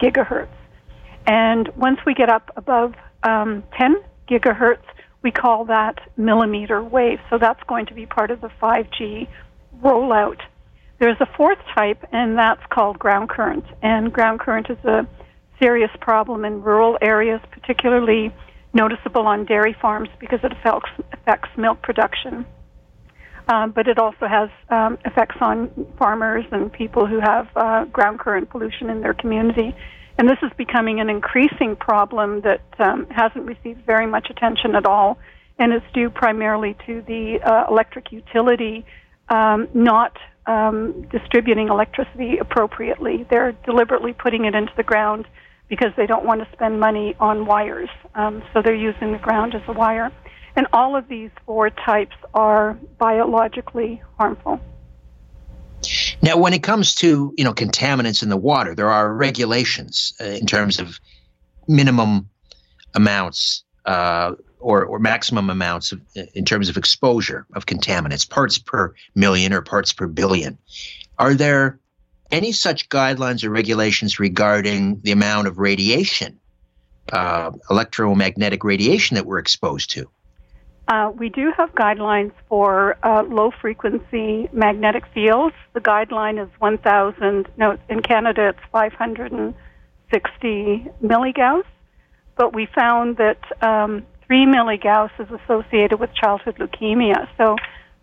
gigahertz. 0.00 0.48
And 1.26 1.68
once 1.76 1.98
we 2.04 2.14
get 2.14 2.28
up 2.28 2.50
above 2.56 2.94
um, 3.22 3.62
10 3.78 3.96
gigahertz, 4.28 4.84
we 5.22 5.30
call 5.30 5.64
that 5.66 5.98
millimeter 6.16 6.82
wave. 6.82 7.18
So 7.30 7.38
that's 7.38 7.62
going 7.64 7.86
to 7.86 7.94
be 7.94 8.06
part 8.06 8.30
of 8.30 8.40
the 8.40 8.50
5G 8.62 9.26
rollout. 9.82 10.40
There's 11.00 11.16
a 11.20 11.26
fourth 11.36 11.58
type, 11.74 12.04
and 12.12 12.38
that's 12.38 12.62
called 12.70 12.98
ground 12.98 13.30
current. 13.30 13.64
And 13.82 14.12
ground 14.12 14.40
current 14.40 14.68
is 14.70 14.78
a 14.84 15.06
serious 15.58 15.90
problem 16.00 16.44
in 16.44 16.62
rural 16.62 16.98
areas, 17.00 17.40
particularly 17.50 18.32
noticeable 18.74 19.26
on 19.26 19.44
dairy 19.46 19.74
farms 19.80 20.08
because 20.20 20.40
it 20.42 20.52
affects, 20.52 20.90
affects 21.12 21.48
milk 21.56 21.80
production. 21.82 22.44
Um, 23.46 23.72
but 23.72 23.88
it 23.88 23.98
also 23.98 24.26
has 24.26 24.48
um, 24.70 24.96
effects 25.04 25.36
on 25.40 25.70
farmers 25.98 26.44
and 26.50 26.72
people 26.72 27.06
who 27.06 27.20
have 27.20 27.48
uh, 27.54 27.84
ground 27.86 28.18
current 28.18 28.48
pollution 28.48 28.88
in 28.88 29.02
their 29.02 29.12
community. 29.12 29.76
And 30.16 30.28
this 30.28 30.38
is 30.42 30.50
becoming 30.56 31.00
an 31.00 31.10
increasing 31.10 31.76
problem 31.76 32.40
that 32.42 32.62
um, 32.78 33.06
hasn't 33.10 33.44
received 33.44 33.84
very 33.84 34.06
much 34.06 34.28
attention 34.30 34.74
at 34.76 34.86
all, 34.86 35.18
and 35.58 35.72
it's 35.72 35.84
due 35.92 36.08
primarily 36.08 36.76
to 36.86 37.02
the 37.02 37.40
uh, 37.44 37.70
electric 37.70 38.12
utility 38.12 38.86
um, 39.28 39.68
not 39.74 40.16
um, 40.46 41.06
distributing 41.10 41.68
electricity 41.68 42.38
appropriately. 42.38 43.26
They're 43.30 43.52
deliberately 43.64 44.12
putting 44.12 44.44
it 44.44 44.54
into 44.54 44.72
the 44.76 44.82
ground 44.82 45.26
because 45.68 45.92
they 45.96 46.06
don't 46.06 46.24
want 46.24 46.42
to 46.42 46.48
spend 46.52 46.78
money 46.78 47.16
on 47.18 47.46
wires, 47.46 47.88
um, 48.14 48.42
so 48.52 48.60
they're 48.62 48.74
using 48.74 49.12
the 49.12 49.18
ground 49.18 49.54
as 49.54 49.62
a 49.66 49.72
wire. 49.72 50.12
And 50.56 50.66
all 50.72 50.96
of 50.96 51.08
these 51.08 51.30
four 51.46 51.70
types 51.70 52.16
are 52.32 52.74
biologically 52.98 54.00
harmful. 54.18 54.60
Now, 56.22 56.38
when 56.38 56.54
it 56.54 56.62
comes 56.62 56.94
to 56.96 57.34
you 57.36 57.44
know 57.44 57.52
contaminants 57.52 58.22
in 58.22 58.28
the 58.28 58.36
water, 58.36 58.74
there 58.74 58.90
are 58.90 59.12
regulations 59.12 60.14
uh, 60.20 60.24
in 60.24 60.46
terms 60.46 60.78
of 60.78 60.98
minimum 61.68 62.30
amounts 62.94 63.64
uh, 63.84 64.34
or, 64.60 64.84
or 64.86 64.98
maximum 64.98 65.50
amounts 65.50 65.92
of, 65.92 66.00
in 66.34 66.44
terms 66.44 66.70
of 66.70 66.76
exposure 66.76 67.46
of 67.54 67.66
contaminants, 67.66 68.28
parts 68.28 68.58
per 68.58 68.94
million 69.14 69.52
or 69.52 69.60
parts 69.60 69.92
per 69.92 70.06
billion. 70.06 70.56
Are 71.18 71.34
there 71.34 71.78
any 72.30 72.52
such 72.52 72.88
guidelines 72.88 73.44
or 73.44 73.50
regulations 73.50 74.18
regarding 74.18 75.00
the 75.00 75.12
amount 75.12 75.48
of 75.48 75.58
radiation, 75.58 76.40
uh, 77.12 77.50
electromagnetic 77.68 78.64
radiation 78.64 79.16
that 79.16 79.26
we're 79.26 79.38
exposed 79.38 79.90
to? 79.90 80.08
Uh, 80.86 81.10
we 81.16 81.30
do 81.30 81.50
have 81.56 81.72
guidelines 81.72 82.32
for 82.48 82.98
uh, 83.02 83.22
low 83.22 83.50
frequency 83.60 84.48
magnetic 84.52 85.04
fields. 85.14 85.54
The 85.72 85.80
guideline 85.80 86.38
is 86.42 86.50
1,000, 86.58 87.48
no, 87.56 87.78
in 87.88 88.02
Canada 88.02 88.50
it's 88.50 88.58
560 88.70 90.86
milligauss, 91.02 91.64
but 92.36 92.54
we 92.54 92.68
found 92.74 93.16
that 93.16 93.38
um, 93.62 94.04
3 94.26 94.44
milligauss 94.44 95.08
is 95.18 95.28
associated 95.30 96.00
with 96.00 96.10
childhood 96.14 96.58
leukemia. 96.58 97.28
So 97.38 97.56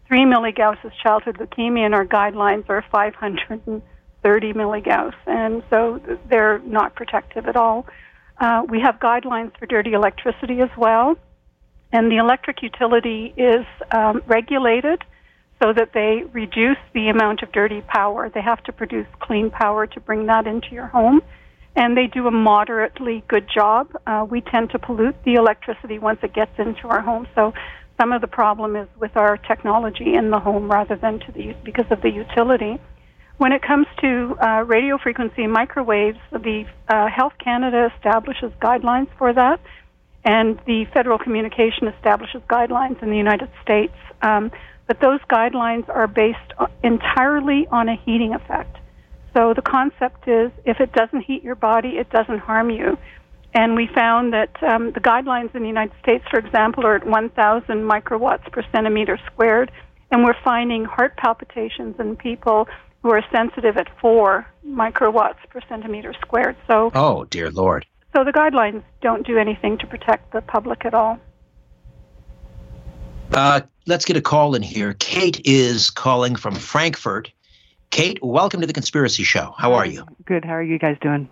3 0.08 0.22
milligauss 0.22 0.84
is 0.84 0.92
childhood 1.04 1.38
leukemia, 1.38 1.86
and 1.86 1.94
our 1.94 2.06
guidelines 2.06 2.68
are 2.68 2.84
530 2.92 4.54
milligauss, 4.54 5.14
and 5.28 5.62
so 5.70 6.02
they're 6.28 6.58
not 6.60 6.96
protective 6.96 7.46
at 7.46 7.56
all. 7.56 7.86
Uh, 8.40 8.64
we 8.68 8.82
have 8.82 9.00
guidelines 9.00 9.56
for 9.60 9.68
dirty 9.68 9.94
electricity 9.94 10.62
as 10.62 10.72
well 10.76 11.16
and 11.92 12.12
the 12.12 12.18
electric 12.18 12.62
utility 12.62 13.34
is 13.38 13.66
um, 13.92 14.22
regulated 14.28 15.04
so 15.62 15.74
that 15.74 15.92
they 15.94 16.24
reduce 16.34 16.78
the 16.94 17.10
amount 17.10 17.44
of 17.44 17.52
dirty 17.52 17.82
power. 17.82 18.30
They 18.30 18.42
have 18.42 18.64
to 18.64 18.72
produce 18.72 19.08
clean 19.20 19.52
power 19.52 19.86
to 19.88 20.00
bring 20.00 20.26
that 20.26 20.48
into 20.48 20.70
your 20.72 20.88
home, 20.88 21.22
and 21.76 21.96
they 21.96 22.08
do 22.08 22.28
a 22.28 22.32
moderately 22.32 23.24
good 23.28 23.48
job. 23.54 23.92
Uh, 24.08 24.26
we 24.28 24.42
tend 24.42 24.72
to 24.72 24.80
pollute 24.80 25.16
the 25.24 25.36
electricity 25.36 26.00
once 26.00 26.20
it 26.24 26.34
gets 26.34 26.58
into 26.58 26.88
our 26.88 27.02
home, 27.02 27.28
so 27.36 27.54
some 28.00 28.12
of 28.12 28.22
the 28.22 28.28
problem 28.28 28.76
is 28.76 28.88
with 29.00 29.16
our 29.16 29.38
technology 29.38 30.16
in 30.16 30.32
the 30.32 30.40
home 30.40 30.72
rather 30.72 30.96
than 30.96 31.20
to 31.20 31.32
the 31.32 31.56
because 31.64 31.86
of 31.92 32.02
the 32.02 32.10
utility. 32.10 32.80
When 33.38 33.52
it 33.52 33.62
comes 33.62 33.88
to 34.02 34.38
uh, 34.40 34.64
radio 34.64 34.98
frequency 34.98 35.48
microwaves, 35.48 36.20
the 36.32 36.66
uh, 36.88 37.08
Health 37.08 37.34
Canada 37.44 37.92
establishes 37.96 38.52
guidelines 38.62 39.08
for 39.18 39.34
that 39.34 39.60
and 40.24 40.60
the 40.66 40.86
Federal 40.94 41.18
Communication 41.18 41.88
establishes 41.88 42.42
guidelines 42.50 43.02
in 43.02 43.10
the 43.10 43.18
United 43.18 43.50
States. 43.62 43.94
Um, 44.22 44.52
but 44.88 45.00
those 45.00 45.20
guidelines 45.30 45.88
are 45.90 46.08
based 46.08 46.38
entirely 46.84 47.68
on 47.72 47.90
a 47.90 47.96
heating 47.96 48.34
effect. 48.34 48.78
So 49.34 49.54
the 49.54 49.62
concept 49.62 50.28
is 50.28 50.52
if 50.66 50.80
it 50.80 50.92
doesn't 50.92 51.22
heat 51.22 51.44
your 51.44 51.56
body, 51.56 51.98
it 51.98 52.10
doesn't 52.10 52.40
harm 52.40 52.70
you. 52.70 52.98
And 53.54 53.76
we 53.76 53.88
found 53.88 54.34
that 54.34 54.62
um, 54.64 54.92
the 54.92 55.00
guidelines 55.00 55.54
in 55.56 55.62
the 55.62 55.68
United 55.68 55.96
States, 56.02 56.24
for 56.30 56.40
example, 56.40 56.86
are 56.86 56.96
at 56.96 57.06
1,000 57.06 57.68
microwatts 57.78 58.50
per 58.52 58.64
centimeter 58.72 59.20
squared, 59.32 59.72
and 60.10 60.24
we're 60.24 60.42
finding 60.44 60.86
heart 60.86 61.18
palpitations 61.18 61.96
in 62.00 62.16
people 62.16 62.68
who 63.02 63.10
are 63.10 63.24
sensitive 63.34 63.78
at 63.78 63.88
4 64.00 64.46
microwatts 64.66 65.40
per 65.50 65.60
centimeter 65.68 66.14
squared. 66.22 66.56
So, 66.68 66.92
oh 66.94 67.26
dear 67.26 67.50
Lord, 67.50 67.86
so 68.14 68.24
the 68.24 68.32
guidelines 68.32 68.84
don't 69.02 69.26
do 69.26 69.38
anything 69.38 69.78
to 69.80 69.88
protect 69.88 70.34
the 70.34 70.42
public 70.42 70.86
at 70.86 70.94
all. 70.94 71.20
Uh, 73.34 73.62
let's 73.88 74.06
get 74.06 74.18
a 74.18 74.22
call 74.22 74.56
in 74.56 74.62
here. 74.62 74.94
Kate 75.00 75.42
is 75.46 75.90
calling 75.90 76.36
from 76.36 76.56
Frankfurt. 76.56 77.32
Kate, 77.90 78.20
welcome 78.22 78.62
to 78.62 78.68
the 78.68 78.74
Conspiracy 78.74 79.24
Show. 79.24 79.54
How 79.58 79.74
are 79.74 79.86
you? 79.86 80.06
Good. 80.26 80.46
How 80.46 80.54
are 80.54 80.64
you 80.64 80.80
guys 80.80 80.98
doing? 81.02 81.30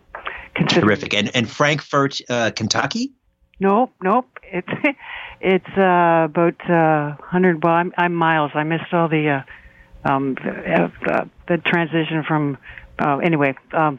Terrific. 0.68 1.14
And 1.14 1.34
and 1.36 1.50
Frankfurt, 1.50 2.20
uh, 2.30 2.52
Kentucky? 2.56 3.14
Nope, 3.60 3.94
nope. 4.02 4.26
It's 4.44 4.68
it's 5.42 5.78
uh, 5.78 6.26
about 6.26 6.70
uh, 6.70 7.16
hundred. 7.22 7.64
Well, 7.64 7.74
I'm, 7.74 7.94
I'm 7.98 8.14
miles. 8.14 8.52
I 8.56 8.64
missed 8.64 8.94
all 8.94 9.08
the 9.08 9.30
uh, 9.30 10.10
um, 10.10 10.36
the, 10.36 10.92
uh, 11.08 11.26
the 11.48 11.58
transition 11.58 12.24
from. 12.28 12.58
Uh, 12.98 13.18
anyway, 13.20 13.56
um, 13.72 13.98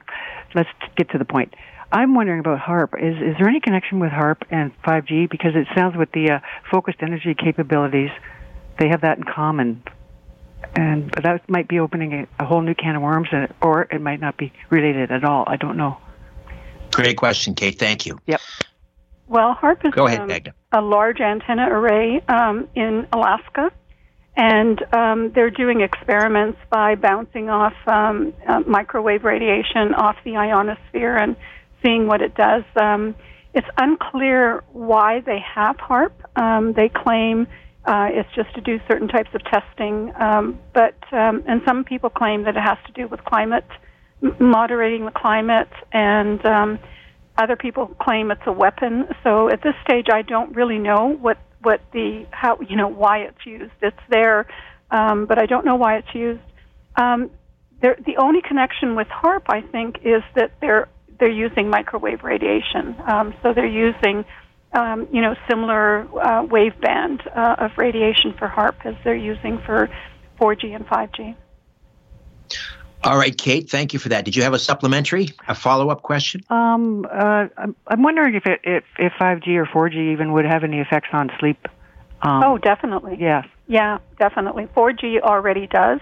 let's 0.54 0.68
get 0.96 1.08
to 1.10 1.18
the 1.18 1.24
point. 1.24 1.54
I'm 1.92 2.14
wondering 2.14 2.40
about 2.40 2.60
HAARP. 2.60 2.94
Is 2.98 3.16
is 3.16 3.36
there 3.38 3.48
any 3.48 3.60
connection 3.60 3.98
with 3.98 4.10
HAARP 4.10 4.42
and 4.50 4.70
5G? 4.82 5.28
Because 5.28 5.52
it 5.54 5.66
sounds 5.74 5.96
with 5.96 6.12
the 6.12 6.30
uh, 6.30 6.38
focused 6.70 6.98
energy 7.02 7.34
capabilities, 7.34 8.10
they 8.78 8.88
have 8.88 9.00
that 9.00 9.18
in 9.18 9.24
common, 9.24 9.82
and 10.76 11.10
that 11.22 11.48
might 11.48 11.66
be 11.66 11.80
opening 11.80 12.12
a, 12.12 12.42
a 12.42 12.46
whole 12.46 12.62
new 12.62 12.74
can 12.74 12.96
of 12.96 13.02
worms, 13.02 13.28
or 13.60 13.82
it 13.82 14.00
might 14.00 14.20
not 14.20 14.36
be 14.36 14.52
related 14.70 15.10
at 15.10 15.24
all. 15.24 15.44
I 15.46 15.56
don't 15.56 15.76
know. 15.76 15.98
Great 16.92 17.16
question, 17.16 17.54
Kate. 17.54 17.78
Thank 17.78 18.06
you. 18.06 18.20
Yep. 18.26 18.40
Well, 19.26 19.56
HAARP 19.60 19.84
is 19.86 19.94
Go 19.94 20.06
ahead, 20.06 20.48
um, 20.48 20.54
a 20.72 20.80
large 20.80 21.20
antenna 21.20 21.68
array 21.70 22.20
um, 22.28 22.68
in 22.74 23.06
Alaska, 23.12 23.70
and 24.36 24.80
um, 24.92 25.32
they're 25.32 25.50
doing 25.50 25.80
experiments 25.80 26.58
by 26.70 26.94
bouncing 26.94 27.48
off 27.48 27.74
um, 27.86 28.32
uh, 28.48 28.60
microwave 28.60 29.24
radiation 29.24 29.94
off 29.94 30.16
the 30.24 30.36
ionosphere 30.36 31.16
and 31.16 31.36
seeing 31.82 32.06
what 32.06 32.22
it 32.22 32.34
does. 32.34 32.64
Um, 32.76 33.14
it's 33.54 33.66
unclear 33.78 34.62
why 34.72 35.20
they 35.20 35.38
have 35.54 35.76
HAARP. 35.76 36.12
Um, 36.36 36.72
they 36.72 36.88
claim 36.88 37.46
uh, 37.84 38.08
it's 38.10 38.28
just 38.34 38.54
to 38.54 38.60
do 38.60 38.78
certain 38.86 39.08
types 39.08 39.30
of 39.34 39.42
testing, 39.44 40.12
um, 40.20 40.58
but 40.74 40.96
um, 41.12 41.42
and 41.48 41.62
some 41.66 41.82
people 41.82 42.10
claim 42.10 42.44
that 42.44 42.56
it 42.56 42.60
has 42.60 42.76
to 42.86 42.92
do 42.92 43.08
with 43.08 43.24
climate, 43.24 43.66
moderating 44.38 45.06
the 45.06 45.10
climate, 45.10 45.70
and 45.92 46.44
um, 46.44 46.78
other 47.38 47.56
people 47.56 47.86
claim 48.00 48.30
it's 48.30 48.42
a 48.46 48.52
weapon. 48.52 49.08
So 49.24 49.48
at 49.48 49.62
this 49.62 49.74
stage, 49.82 50.06
I 50.12 50.22
don't 50.22 50.54
really 50.54 50.78
know 50.78 51.16
what 51.20 51.38
what 51.62 51.80
the 51.92 52.26
how 52.30 52.58
you 52.60 52.76
know 52.76 52.88
why 52.88 53.20
it's 53.20 53.46
used. 53.46 53.72
It's 53.80 53.96
there, 54.10 54.46
um, 54.90 55.24
but 55.24 55.38
I 55.38 55.46
don't 55.46 55.64
know 55.64 55.76
why 55.76 55.96
it's 55.96 56.14
used. 56.14 56.40
Um, 56.96 57.30
the 57.80 58.16
only 58.18 58.42
connection 58.42 58.94
with 58.94 59.08
HAARP, 59.08 59.44
I 59.48 59.62
think, 59.62 60.00
is 60.04 60.22
that 60.34 60.52
they're 60.60 60.88
they're 61.20 61.30
using 61.30 61.68
microwave 61.68 62.24
radiation. 62.24 62.96
Um, 63.06 63.34
so 63.42 63.52
they're 63.54 63.66
using, 63.66 64.24
um, 64.72 65.06
you 65.12 65.20
know, 65.20 65.36
similar 65.48 66.00
uh, 66.20 66.46
waveband 66.46 67.20
uh, 67.36 67.64
of 67.64 67.72
radiation 67.76 68.34
for 68.38 68.48
HAARP 68.48 68.74
as 68.84 68.94
they're 69.04 69.14
using 69.14 69.58
for 69.58 69.88
4G 70.40 70.74
and 70.74 70.86
5G. 70.86 71.36
All 73.02 73.16
right, 73.16 73.36
Kate. 73.36 73.70
Thank 73.70 73.92
you 73.94 73.98
for 73.98 74.10
that. 74.10 74.24
Did 74.24 74.36
you 74.36 74.42
have 74.42 74.52
a 74.52 74.58
supplementary, 74.58 75.28
a 75.48 75.54
follow-up 75.54 76.02
question? 76.02 76.42
Um, 76.50 77.06
uh, 77.10 77.46
I'm, 77.56 77.76
I'm 77.86 78.02
wondering 78.02 78.34
if 78.34 78.44
it, 78.44 78.60
if 78.62 78.84
if 78.98 79.12
5G 79.18 79.56
or 79.56 79.64
4G 79.64 80.12
even 80.12 80.32
would 80.32 80.44
have 80.44 80.64
any 80.64 80.80
effects 80.80 81.08
on 81.12 81.30
sleep. 81.38 81.66
Um, 82.20 82.42
oh, 82.44 82.58
definitely. 82.58 83.16
Yes. 83.18 83.46
Yeah, 83.68 83.98
definitely. 84.18 84.66
4G 84.76 85.20
already 85.20 85.66
does. 85.66 86.00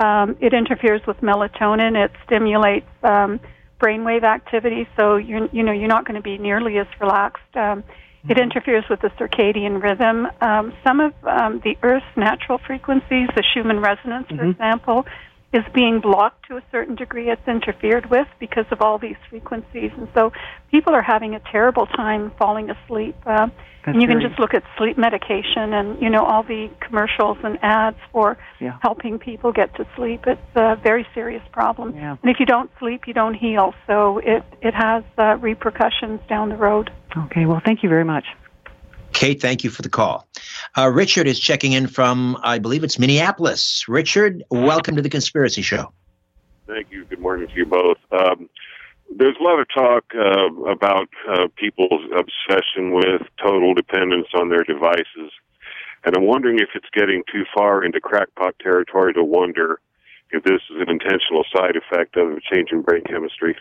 Um, 0.00 0.36
it 0.40 0.52
interferes 0.52 1.00
with 1.06 1.16
melatonin. 1.22 1.96
It 1.96 2.12
stimulates 2.26 2.86
um, 3.02 3.40
brainwave 3.80 4.24
activity, 4.24 4.88
so 4.96 5.16
you're 5.16 5.48
you 5.52 5.62
know 5.62 5.72
you're 5.72 5.88
not 5.88 6.04
going 6.06 6.16
to 6.16 6.22
be 6.22 6.38
nearly 6.38 6.78
as 6.78 6.86
relaxed. 7.00 7.52
Um, 7.54 7.84
It 8.28 8.38
interferes 8.38 8.84
with 8.90 9.00
the 9.00 9.10
circadian 9.10 9.80
rhythm. 9.82 10.26
Um, 10.42 10.74
some 10.84 11.00
of 11.00 11.12
um, 11.24 11.60
the 11.64 11.78
Earth's 11.82 12.14
natural 12.16 12.58
frequencies, 12.58 13.28
the 13.34 13.44
Schumann 13.50 13.80
resonance, 13.80 14.26
for 14.28 14.34
mm-hmm. 14.34 14.50
example, 14.50 15.06
is 15.52 15.62
being 15.74 16.00
blocked 16.00 16.46
to 16.48 16.56
a 16.56 16.62
certain 16.70 16.94
degree. 16.94 17.30
It's 17.30 17.46
interfered 17.46 18.10
with 18.10 18.26
because 18.38 18.66
of 18.70 18.82
all 18.82 18.98
these 18.98 19.16
frequencies, 19.30 19.90
and 19.96 20.08
so 20.14 20.32
people 20.70 20.94
are 20.94 21.02
having 21.02 21.34
a 21.34 21.40
terrible 21.50 21.86
time 21.86 22.32
falling 22.38 22.70
asleep. 22.70 23.16
Uh, 23.24 23.48
and 23.86 24.02
you 24.02 24.08
can 24.08 24.20
just 24.20 24.38
look 24.38 24.52
at 24.52 24.62
sleep 24.76 24.98
medication 24.98 25.72
and 25.72 26.02
you 26.02 26.10
know 26.10 26.22
all 26.22 26.42
the 26.42 26.68
commercials 26.80 27.38
and 27.42 27.58
ads 27.62 27.96
for 28.12 28.36
yeah. 28.60 28.78
helping 28.82 29.18
people 29.18 29.50
get 29.50 29.74
to 29.76 29.86
sleep. 29.96 30.24
It's 30.26 30.40
a 30.54 30.76
very 30.76 31.06
serious 31.14 31.42
problem. 31.52 31.94
Yeah. 31.94 32.16
And 32.22 32.30
if 32.30 32.38
you 32.38 32.44
don't 32.44 32.70
sleep, 32.78 33.06
you 33.06 33.14
don't 33.14 33.34
heal. 33.34 33.72
So 33.86 34.18
it 34.18 34.44
it 34.60 34.74
has 34.74 35.04
uh, 35.16 35.36
repercussions 35.36 36.20
down 36.28 36.50
the 36.50 36.56
road. 36.56 36.90
Okay. 37.16 37.46
Well, 37.46 37.62
thank 37.64 37.82
you 37.82 37.88
very 37.88 38.04
much. 38.04 38.26
Kate, 39.18 39.42
thank 39.42 39.64
you 39.64 39.70
for 39.70 39.82
the 39.82 39.88
call. 39.88 40.28
Uh, 40.76 40.88
Richard 40.88 41.26
is 41.26 41.40
checking 41.40 41.72
in 41.72 41.88
from, 41.88 42.38
I 42.44 42.60
believe 42.60 42.84
it's 42.84 43.00
Minneapolis. 43.00 43.88
Richard, 43.88 44.44
welcome 44.48 44.94
to 44.94 45.02
the 45.02 45.08
Conspiracy 45.08 45.60
Show. 45.60 45.92
Thank 46.68 46.92
you. 46.92 47.04
Good 47.04 47.18
morning 47.18 47.48
to 47.48 47.54
you 47.54 47.66
both. 47.66 47.96
Um, 48.12 48.48
there's 49.12 49.34
a 49.40 49.42
lot 49.42 49.58
of 49.58 49.66
talk 49.74 50.04
uh, 50.14 50.70
about 50.70 51.08
uh, 51.28 51.48
people's 51.56 52.00
obsession 52.16 52.92
with 52.92 53.22
total 53.42 53.74
dependence 53.74 54.28
on 54.34 54.50
their 54.50 54.62
devices. 54.62 55.32
And 56.04 56.16
I'm 56.16 56.24
wondering 56.24 56.60
if 56.60 56.68
it's 56.76 56.86
getting 56.92 57.24
too 57.32 57.42
far 57.52 57.82
into 57.82 58.00
crackpot 58.00 58.54
territory 58.60 59.14
to 59.14 59.24
wonder 59.24 59.80
if 60.30 60.44
this 60.44 60.60
is 60.70 60.76
an 60.80 60.90
intentional 60.90 61.44
side 61.52 61.74
effect 61.74 62.16
of 62.16 62.30
a 62.30 62.54
change 62.54 62.70
in 62.70 62.82
brain 62.82 63.02
chemistry. 63.02 63.56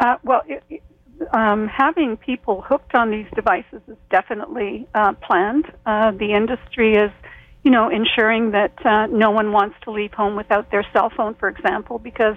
Uh, 0.00 0.16
well, 0.24 0.42
it, 0.48 0.82
um, 1.32 1.68
having 1.68 2.16
people 2.16 2.62
hooked 2.62 2.94
on 2.94 3.10
these 3.10 3.26
devices 3.34 3.80
is 3.88 3.96
definitely 4.10 4.86
uh, 4.94 5.12
planned. 5.14 5.66
Uh, 5.84 6.10
the 6.12 6.32
industry 6.32 6.94
is, 6.94 7.10
you 7.62 7.70
know, 7.70 7.88
ensuring 7.88 8.52
that 8.52 8.74
uh, 8.84 9.06
no 9.06 9.30
one 9.30 9.52
wants 9.52 9.76
to 9.84 9.90
leave 9.90 10.12
home 10.12 10.36
without 10.36 10.70
their 10.70 10.86
cell 10.92 11.10
phone, 11.16 11.34
for 11.34 11.48
example, 11.48 11.98
because 11.98 12.36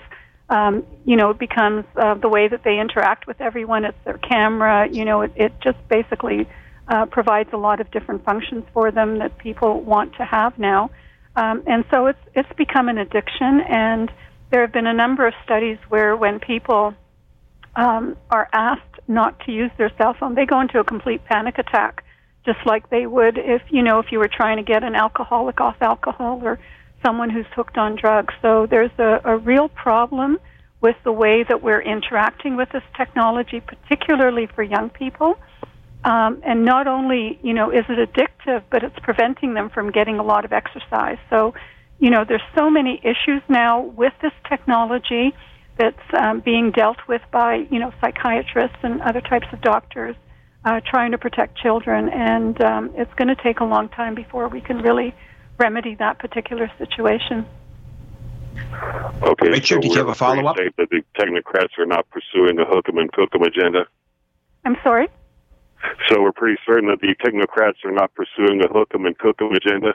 um, 0.49 0.83
you 1.05 1.15
know, 1.15 1.29
it 1.29 1.37
becomes 1.37 1.85
uh, 1.95 2.15
the 2.15 2.27
way 2.27 2.47
that 2.47 2.63
they 2.63 2.79
interact 2.79 3.27
with 3.27 3.39
everyone. 3.39 3.85
It's 3.85 3.97
their 4.03 4.17
camera. 4.17 4.89
You 4.91 5.05
know, 5.05 5.21
it, 5.21 5.31
it 5.35 5.53
just 5.61 5.77
basically 5.87 6.49
uh, 6.87 7.05
provides 7.05 7.49
a 7.53 7.57
lot 7.57 7.79
of 7.79 7.91
different 7.91 8.25
functions 8.25 8.63
for 8.73 8.91
them 8.91 9.19
that 9.19 9.37
people 9.37 9.81
want 9.81 10.15
to 10.15 10.25
have 10.25 10.57
now. 10.57 10.89
Um, 11.35 11.63
and 11.67 11.85
so 11.91 12.07
it's 12.07 12.19
it's 12.33 12.51
become 12.57 12.89
an 12.89 12.97
addiction. 12.97 13.61
And 13.61 14.11
there 14.49 14.61
have 14.61 14.73
been 14.73 14.87
a 14.87 14.93
number 14.93 15.27
of 15.27 15.33
studies 15.43 15.77
where 15.89 16.15
when 16.17 16.39
people 16.39 16.95
um, 17.75 18.15
are 18.29 18.49
asked 18.53 18.99
not 19.07 19.39
to 19.45 19.51
use 19.51 19.71
their 19.77 19.91
cell 19.97 20.15
phone, 20.19 20.35
they 20.35 20.45
go 20.45 20.59
into 20.61 20.79
a 20.79 20.83
complete 20.83 21.23
panic 21.25 21.57
attack, 21.57 22.03
just 22.45 22.59
like 22.65 22.89
they 22.89 23.05
would 23.05 23.37
if 23.37 23.61
you 23.69 23.81
know 23.81 23.99
if 23.99 24.11
you 24.11 24.19
were 24.19 24.29
trying 24.29 24.57
to 24.57 24.63
get 24.63 24.83
an 24.83 24.95
alcoholic 24.95 25.59
off 25.59 25.75
alcohol 25.81 26.39
or 26.43 26.59
someone 27.05 27.29
who's 27.29 27.45
hooked 27.55 27.77
on 27.77 27.95
drugs. 27.95 28.33
So 28.41 28.65
there's 28.65 28.91
a, 28.97 29.21
a 29.23 29.37
real 29.37 29.69
problem 29.69 30.37
with 30.81 30.95
the 31.03 31.11
way 31.11 31.43
that 31.43 31.61
we're 31.61 31.81
interacting 31.81 32.55
with 32.55 32.69
this 32.71 32.83
technology, 32.95 33.61
particularly 33.61 34.47
for 34.47 34.63
young 34.63 34.89
people. 34.89 35.37
Um, 36.05 36.41
and 36.45 36.63
not 36.63 36.87
only, 36.87 37.37
you 37.43 37.53
know, 37.53 37.71
is 37.71 37.83
it 37.89 37.99
addictive, 38.09 38.63
but 38.69 38.83
it's 38.83 38.97
preventing 39.01 39.53
them 39.53 39.69
from 39.69 39.91
getting 39.91 40.17
a 40.17 40.23
lot 40.23 40.45
of 40.45 40.53
exercise. 40.53 41.17
So, 41.29 41.53
you 41.99 42.09
know, 42.09 42.23
there's 42.25 42.43
so 42.55 42.69
many 42.69 43.01
issues 43.03 43.41
now 43.49 43.81
with 43.81 44.13
this 44.21 44.31
technology 44.47 45.33
that's 45.79 46.13
um, 46.13 46.41
being 46.41 46.71
dealt 46.71 46.97
with 47.07 47.21
by, 47.31 47.65
you 47.71 47.79
know, 47.79 47.91
psychiatrists 48.01 48.77
and 48.83 49.01
other 49.01 49.21
types 49.21 49.47
of 49.53 49.61
doctors 49.61 50.15
uh, 50.65 50.81
trying 50.85 51.11
to 51.11 51.17
protect 51.17 51.57
children. 51.57 52.09
And 52.09 52.61
um, 52.61 52.91
it's 52.95 53.13
going 53.15 53.29
to 53.29 53.41
take 53.41 53.61
a 53.61 53.65
long 53.65 53.87
time 53.87 54.13
before 54.13 54.49
we 54.49 54.59
can 54.59 54.79
really 54.79 55.15
remedy 55.57 55.95
that 55.95 56.19
particular 56.19 56.69
situation. 56.77 57.45
Okay, 59.23 59.49
Richard, 59.49 59.75
so 59.75 59.79
did 59.79 59.91
you 59.93 59.97
have 59.97 60.09
a 60.09 60.15
follow 60.15 60.45
up? 60.45 60.57
That 60.57 60.89
the 60.91 61.01
technocrats 61.17 61.77
are 61.77 61.85
not 61.85 62.05
pursuing 62.09 62.57
the 62.57 62.65
hook 62.65 62.85
'em 62.89 62.97
and 62.97 63.11
cook 63.11 63.29
'em 63.33 63.43
agenda. 63.43 63.87
I'm 64.65 64.77
sorry. 64.83 65.07
So 66.09 66.21
we're 66.21 66.33
pretty 66.33 66.59
certain 66.65 66.89
that 66.89 66.99
the 66.99 67.15
technocrats 67.23 67.85
are 67.85 67.91
not 67.91 68.13
pursuing 68.15 68.59
the 68.59 68.67
hook 68.67 68.91
'em 68.93 69.05
and 69.05 69.17
cook 69.17 69.41
'em 69.41 69.53
agenda. 69.53 69.93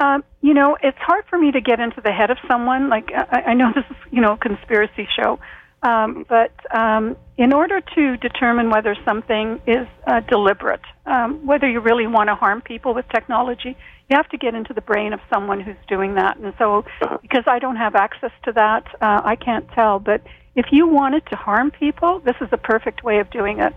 Um, 0.00 0.24
you 0.40 0.54
know, 0.54 0.78
it's 0.82 0.98
hard 0.98 1.24
for 1.28 1.38
me 1.38 1.52
to 1.52 1.60
get 1.60 1.78
into 1.78 2.00
the 2.00 2.10
head 2.10 2.30
of 2.30 2.38
someone. 2.48 2.88
Like 2.88 3.10
I, 3.14 3.42
I 3.48 3.54
know 3.54 3.70
this 3.74 3.84
is, 3.90 3.96
you 4.10 4.22
know, 4.22 4.32
a 4.32 4.36
conspiracy 4.38 5.06
show, 5.14 5.38
um, 5.82 6.24
but 6.28 6.52
um, 6.74 7.16
in 7.36 7.52
order 7.52 7.80
to 7.80 8.16
determine 8.16 8.70
whether 8.70 8.96
something 9.04 9.60
is 9.66 9.86
uh, 10.06 10.20
deliberate, 10.20 10.80
um, 11.06 11.46
whether 11.46 11.68
you 11.68 11.80
really 11.80 12.06
want 12.06 12.28
to 12.28 12.34
harm 12.34 12.62
people 12.62 12.94
with 12.94 13.06
technology, 13.08 13.76
you 14.08 14.16
have 14.16 14.28
to 14.30 14.38
get 14.38 14.54
into 14.54 14.72
the 14.72 14.80
brain 14.80 15.12
of 15.12 15.20
someone 15.32 15.60
who's 15.60 15.76
doing 15.86 16.14
that. 16.14 16.36
And 16.38 16.52
so, 16.58 16.84
because 17.22 17.44
I 17.46 17.58
don't 17.58 17.76
have 17.76 17.94
access 17.94 18.32
to 18.44 18.52
that, 18.52 18.86
uh, 19.00 19.20
I 19.24 19.36
can't 19.36 19.68
tell. 19.72 19.98
But 19.98 20.22
if 20.54 20.66
you 20.72 20.88
wanted 20.88 21.26
to 21.26 21.36
harm 21.36 21.70
people, 21.70 22.20
this 22.20 22.36
is 22.40 22.50
the 22.50 22.58
perfect 22.58 23.04
way 23.04 23.20
of 23.20 23.30
doing 23.30 23.60
it. 23.60 23.74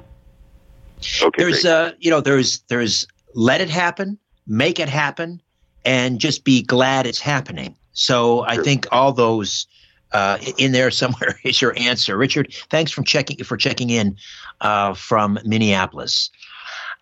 Okay, 1.22 1.44
there's, 1.44 1.66
uh, 1.66 1.92
you 2.00 2.10
know, 2.10 2.22
there's, 2.22 2.60
there's 2.70 3.06
let 3.36 3.62
it 3.62 3.70
happen, 3.70 4.18
make 4.48 4.80
it 4.80 4.90
happen, 4.90 5.42
and 5.86 6.20
just 6.20 6.44
be 6.44 6.62
glad 6.62 7.06
it's 7.06 7.20
happening. 7.20 7.76
So 7.94 8.44
I 8.46 8.58
think 8.58 8.88
all 8.92 9.12
those 9.12 9.68
uh, 10.12 10.38
in 10.58 10.72
there 10.72 10.92
somewhere 10.92 11.40
is 11.44 11.62
your 11.62 11.78
answer, 11.78 12.18
Richard. 12.18 12.54
Thanks 12.70 12.92
for 12.92 13.04
checking 13.04 13.44
for 13.44 13.58
checking 13.58 13.90
in 13.90 14.18
uh, 14.62 14.94
from 14.94 15.40
Minneapolis. 15.46 16.30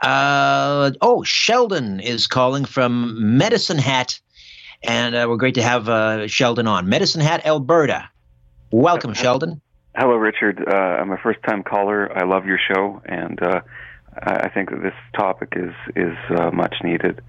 Uh, 0.02 0.92
oh, 1.02 1.24
Sheldon 1.24 2.00
is 2.00 2.26
calling 2.26 2.66
from 2.66 3.38
Medicine 3.38 3.78
Hat, 3.78 4.20
and 4.84 5.16
uh, 5.16 5.28
we're 5.30 5.38
great 5.38 5.56
to 5.56 5.62
have 5.62 5.90
uh, 5.90 6.28
Sheldon 6.28 6.68
on. 6.68 6.90
Medicine 6.90 7.22
Hat, 7.22 7.46
Alberta. 7.46 8.10
Welcome, 8.72 9.14
Sheldon. 9.14 9.62
Hello, 9.96 10.16
Richard. 10.16 10.64
Uh, 10.68 10.72
I'm 10.74 11.12
a 11.12 11.18
first-time 11.18 11.64
caller. 11.64 12.18
I 12.18 12.24
love 12.24 12.46
your 12.46 12.58
show, 12.58 13.02
and 13.06 13.42
uh, 13.44 13.62
I 14.24 14.50
think 14.50 14.70
this 14.82 14.94
topic 15.14 15.54
is 15.56 15.74
is 15.96 16.18
uh, 16.30 16.50
much 16.52 16.76
needed. 16.84 17.22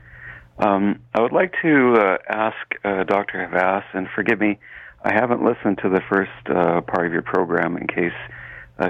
Um, 0.59 1.01
I 1.15 1.21
would 1.21 1.33
like 1.33 1.55
to 1.63 2.19
ask 2.29 2.57
Dr. 2.83 3.47
Havas, 3.47 3.85
and 3.95 4.07
forgive 4.15 4.39
me, 4.39 4.59
I 5.05 5.13
haven't 5.13 5.43
listened 5.43 5.79
to 5.83 5.89
the 5.89 6.01
first 6.09 6.31
part 6.45 7.07
of 7.07 7.13
your 7.13 7.23
program 7.23 7.77
in 7.77 7.87
case 7.87 8.13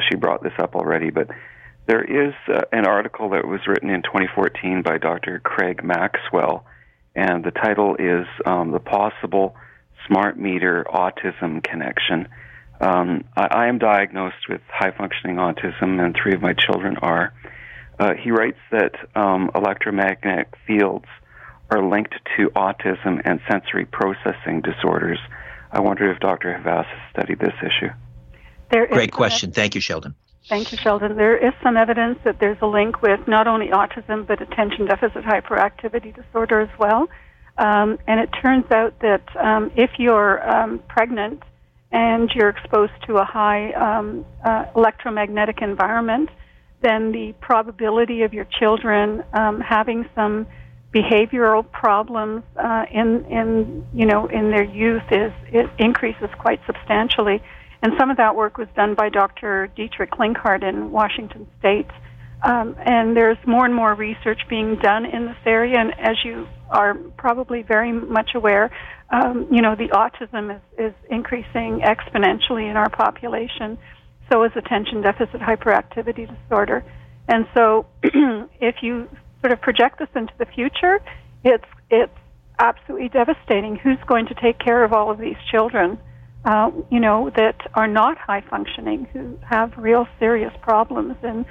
she 0.09 0.17
brought 0.17 0.43
this 0.43 0.53
up 0.59 0.75
already, 0.75 1.11
but 1.11 1.29
there 1.87 2.05
is 2.05 2.33
uh, 2.49 2.63
an 2.71 2.87
article 2.87 3.31
that 3.31 3.47
was 3.47 3.61
written 3.67 3.91
in 3.91 4.03
2014 4.03 4.83
by 4.83 4.99
Dr. 4.99 5.41
Craig 5.41 5.83
Maxwell, 5.83 6.65
and 7.15 7.45
the 7.45 7.51
title 7.51 7.97
is 7.97 8.27
um, 8.47 8.71
The 8.71 8.79
Possible 8.79 9.57
Smart 10.07 10.39
Meter 10.39 10.87
Autism 10.89 11.63
Connection. 11.63 12.29
Um, 12.81 13.25
I, 13.37 13.47
I, 13.47 13.67
am 13.69 13.79
diagnosed 13.79 14.49
with 14.49 14.61
high 14.69 14.93
functioning 14.97 15.37
autism, 15.37 16.01
and 16.01 16.17
three 16.21 16.35
of 16.35 16.41
my 16.41 16.53
children 16.53 16.97
are. 17.03 17.33
Uh, 17.99 18.15
he 18.15 18.31
writes 18.31 18.59
that 18.71 18.95
um, 19.15 19.51
electromagnetic 19.55 20.55
fields 20.67 21.07
are 21.73 21.83
linked 21.83 22.15
to 22.37 22.51
autism 22.51 23.23
and 23.25 23.41
sensory 23.51 23.87
processing 23.87 24.61
disorders. 24.61 25.19
I 25.71 25.81
wonder 25.81 26.11
if 26.13 26.21
Dr. 26.21 26.53
Havas 26.53 26.85
has 26.87 27.11
studied 27.11 27.39
this 27.39 27.55
issue. 27.61 27.91
Great 28.69 29.13
question. 29.13 29.53
Thank 29.53 29.75
you, 29.75 29.81
Sheldon. 29.81 30.15
Thank 30.49 30.73
you, 30.73 30.79
Sheldon. 30.79 31.17
There 31.17 31.37
is 31.37 31.55
some 31.63 31.77
evidence 31.77 32.19
that 32.25 32.41
there's 32.41 32.59
a 32.61 32.67
link 32.67 33.01
with 33.01 33.27
not 33.27 33.47
only 33.47 33.69
autism 33.69 34.27
but 34.27 34.43
attention 34.43 34.87
deficit 34.87 35.25
hyperactivity 35.25 36.15
disorder 36.15 36.61
as 36.61 36.79
well. 36.79 37.09
Um, 37.59 37.99
and 38.07 38.21
it 38.21 38.31
turns 38.43 38.71
out 38.71 38.99
that 39.01 39.25
um, 39.37 39.71
if 39.77 39.91
you're 39.99 40.47
um, 40.49 40.81
pregnant 40.89 41.43
and 41.91 42.31
you're 42.35 42.49
exposed 42.49 42.93
to 43.07 43.17
a 43.17 43.25
high 43.25 43.73
um, 43.73 44.25
uh, 44.45 44.65
electromagnetic 44.75 45.61
environment, 45.63 46.31
then 46.83 47.13
the 47.13 47.35
probability 47.41 48.23
of 48.23 48.35
your 48.35 48.47
children 48.59 49.23
um, 49.35 49.61
having 49.61 50.09
some 50.15 50.47
behavioral 50.95 51.71
problems 51.71 52.43
uh, 52.57 52.85
in 52.93 53.25
in 53.31 53.87
you 53.95 54.07
know 54.07 54.27
in 54.27 54.51
their 54.51 54.65
youth 54.65 55.03
is 55.11 55.33
it 55.53 55.71
increases 55.79 56.29
quite 56.39 56.61
substantially. 56.67 57.43
And 57.83 57.95
some 57.99 58.11
of 58.11 58.17
that 58.19 58.37
work 58.37 58.59
was 58.59 58.69
done 58.77 58.95
by 58.95 59.09
Dr. 59.09 59.69
Dietrich 59.75 60.13
Klinghardt 60.13 60.63
in 60.63 60.93
Washington 60.93 61.49
State. 61.59 61.89
Um, 62.45 62.77
and 62.79 63.17
there's 63.17 63.39
more 63.45 63.65
and 63.65 63.75
more 63.75 63.95
research 63.95 64.41
being 64.49 64.77
done 64.77 65.05
in 65.05 65.27
this 65.27 65.37
area. 65.45 65.79
And 65.79 65.93
as 65.99 66.17
you 66.25 66.47
are 66.71 66.95
probably 66.95 67.63
very 67.63 67.93
much 67.93 68.31
aware, 68.35 68.71
um, 69.11 69.49
you 69.51 69.63
know, 69.63 69.75
the 69.75 69.89
autism 69.89 70.55
is, 70.55 70.63
is 70.79 70.95
increasing 71.11 71.81
exponentially 71.85 72.71
in 72.71 72.77
our 72.77 72.89
population. 72.89 73.79
So 74.31 74.45
is 74.45 74.53
attention 74.57 75.03
deficit 75.03 75.41
hyperactivity 75.41 76.29
disorder. 76.29 76.85
And 77.29 77.47
so 77.55 77.87
if 78.03 78.77
you 78.83 79.09
sort 79.43 79.53
of 79.53 79.61
project 79.61 79.99
this 79.99 80.09
into 80.15 80.33
the 80.39 80.47
future, 80.47 81.03
it's, 81.45 81.65
it's 81.91 82.17
absolutely 82.59 83.11
devastating. 83.11 83.77
Who's 83.77 83.99
going 84.07 84.27
to 84.27 84.35
take 84.35 84.59
care 84.59 84.83
of 84.85 84.95
all 84.95 85.11
of 85.11 85.19
these 85.19 85.37
children? 85.51 85.99
uh, 86.45 86.71
you 86.91 87.01
know, 87.01 87.31
that 87.37 87.71
are 87.75 87.87
not 87.87 88.19
high 88.19 88.41
functioning, 88.41 89.07
who 89.13 89.39
have 89.49 89.77
real 89.77 90.07
serious 90.19 90.53
problems. 90.61 91.17
in 91.23 91.47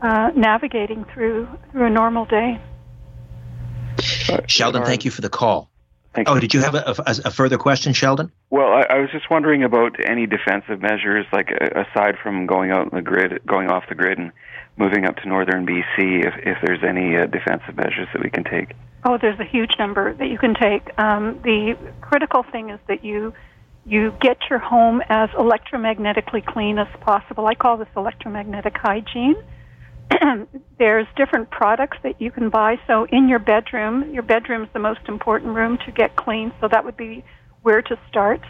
uh, 0.00 0.30
navigating 0.36 1.04
through 1.12 1.48
through 1.72 1.86
a 1.86 1.90
normal 1.90 2.24
day. 2.24 2.60
Sheldon, 4.46 4.84
thank 4.84 5.04
you 5.04 5.10
for 5.10 5.22
the 5.22 5.28
call. 5.28 5.70
Thank 6.14 6.28
oh, 6.28 6.34
you. 6.34 6.40
did 6.40 6.54
you 6.54 6.60
have 6.60 6.74
a, 6.76 6.94
a, 7.04 7.16
a 7.26 7.30
further 7.32 7.58
question, 7.58 7.92
Sheldon? 7.92 8.30
Well, 8.50 8.68
I, 8.68 8.86
I 8.90 8.98
was 9.00 9.10
just 9.10 9.28
wondering 9.28 9.64
about 9.64 9.96
any 10.08 10.26
defensive 10.26 10.80
measures, 10.80 11.26
like 11.32 11.50
uh, 11.50 11.82
aside 11.82 12.14
from 12.22 12.46
going 12.46 12.70
out 12.70 12.84
in 12.84 12.96
the 12.96 13.02
grid, 13.02 13.40
going 13.44 13.70
off 13.70 13.84
the 13.88 13.96
grid, 13.96 14.18
and 14.18 14.30
moving 14.78 15.04
up 15.04 15.16
to 15.16 15.28
northern 15.28 15.66
BC, 15.66 16.24
if, 16.24 16.34
if 16.38 16.58
there's 16.64 16.82
any 16.82 17.16
uh, 17.16 17.26
defensive 17.26 17.76
measures 17.76 18.08
that 18.12 18.22
we 18.22 18.30
can 18.30 18.44
take. 18.44 18.74
Oh, 19.04 19.18
there's 19.20 19.38
a 19.38 19.44
huge 19.44 19.72
number 19.78 20.14
that 20.14 20.28
you 20.28 20.38
can 20.38 20.54
take. 20.54 20.96
Um, 20.98 21.40
the 21.42 21.76
critical 22.00 22.44
thing 22.50 22.70
is 22.70 22.80
that 22.88 23.04
you 23.04 23.32
you 23.86 24.12
get 24.20 24.36
your 24.50 24.58
home 24.58 25.00
as 25.08 25.30
electromagnetically 25.30 26.44
clean 26.44 26.78
as 26.78 26.88
possible. 27.00 27.46
I 27.46 27.54
call 27.54 27.78
this 27.78 27.88
electromagnetic 27.96 28.76
hygiene. 28.76 29.36
there's 30.78 31.06
different 31.16 31.50
products 31.50 31.96
that 32.02 32.20
you 32.20 32.30
can 32.30 32.50
buy. 32.50 32.78
So 32.86 33.06
in 33.06 33.30
your 33.30 33.38
bedroom, 33.38 34.12
your 34.12 34.22
bedroom 34.22 34.64
is 34.64 34.68
the 34.74 34.78
most 34.78 35.00
important 35.08 35.54
room 35.54 35.78
to 35.86 35.92
get 35.92 36.16
clean. 36.16 36.52
So 36.60 36.68
that 36.68 36.84
would 36.84 36.98
be 36.98 37.24
where 37.62 37.80
to 37.80 37.98
start. 38.08 38.42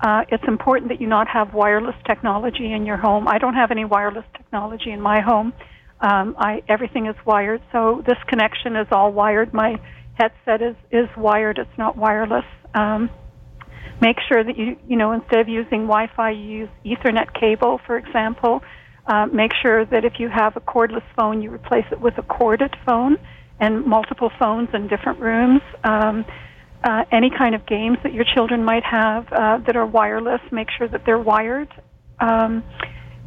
Uh, 0.00 0.24
it's 0.28 0.44
important 0.46 0.90
that 0.90 1.00
you 1.00 1.06
not 1.06 1.26
have 1.28 1.54
wireless 1.54 1.96
technology 2.06 2.72
in 2.72 2.86
your 2.86 2.96
home. 2.96 3.26
I 3.26 3.38
don't 3.38 3.54
have 3.54 3.70
any 3.70 3.84
wireless 3.84 4.24
technology 4.36 4.90
in 4.90 5.00
my 5.00 5.20
home. 5.20 5.52
Um, 6.00 6.36
I 6.38 6.62
everything 6.68 7.06
is 7.06 7.16
wired, 7.26 7.60
so 7.72 8.04
this 8.06 8.18
connection 8.28 8.76
is 8.76 8.86
all 8.92 9.12
wired. 9.12 9.52
My 9.52 9.80
headset 10.14 10.62
is 10.62 10.76
is 10.92 11.08
wired; 11.16 11.58
it's 11.58 11.76
not 11.76 11.96
wireless. 11.96 12.44
Um, 12.74 13.10
make 14.00 14.18
sure 14.28 14.44
that 14.44 14.56
you 14.56 14.76
you 14.86 14.96
know 14.96 15.10
instead 15.10 15.40
of 15.40 15.48
using 15.48 15.82
Wi-Fi, 15.88 16.30
you 16.30 16.68
use 16.84 16.98
Ethernet 16.98 17.34
cable, 17.38 17.80
for 17.84 17.96
example. 17.96 18.62
Uh, 19.08 19.26
make 19.26 19.52
sure 19.60 19.84
that 19.86 20.04
if 20.04 20.20
you 20.20 20.28
have 20.28 20.54
a 20.56 20.60
cordless 20.60 21.02
phone, 21.16 21.42
you 21.42 21.50
replace 21.50 21.86
it 21.90 22.00
with 22.00 22.16
a 22.18 22.22
corded 22.22 22.76
phone, 22.86 23.16
and 23.58 23.84
multiple 23.84 24.30
phones 24.38 24.68
in 24.74 24.86
different 24.86 25.18
rooms. 25.18 25.62
Um, 25.82 26.24
uh, 26.84 27.04
any 27.10 27.30
kind 27.30 27.54
of 27.54 27.66
games 27.66 27.98
that 28.02 28.12
your 28.12 28.24
children 28.34 28.64
might 28.64 28.84
have 28.84 29.26
uh, 29.32 29.58
that 29.66 29.76
are 29.76 29.86
wireless, 29.86 30.40
make 30.52 30.68
sure 30.76 30.88
that 30.88 31.02
they're 31.04 31.18
wired. 31.18 31.68
Um, 32.20 32.62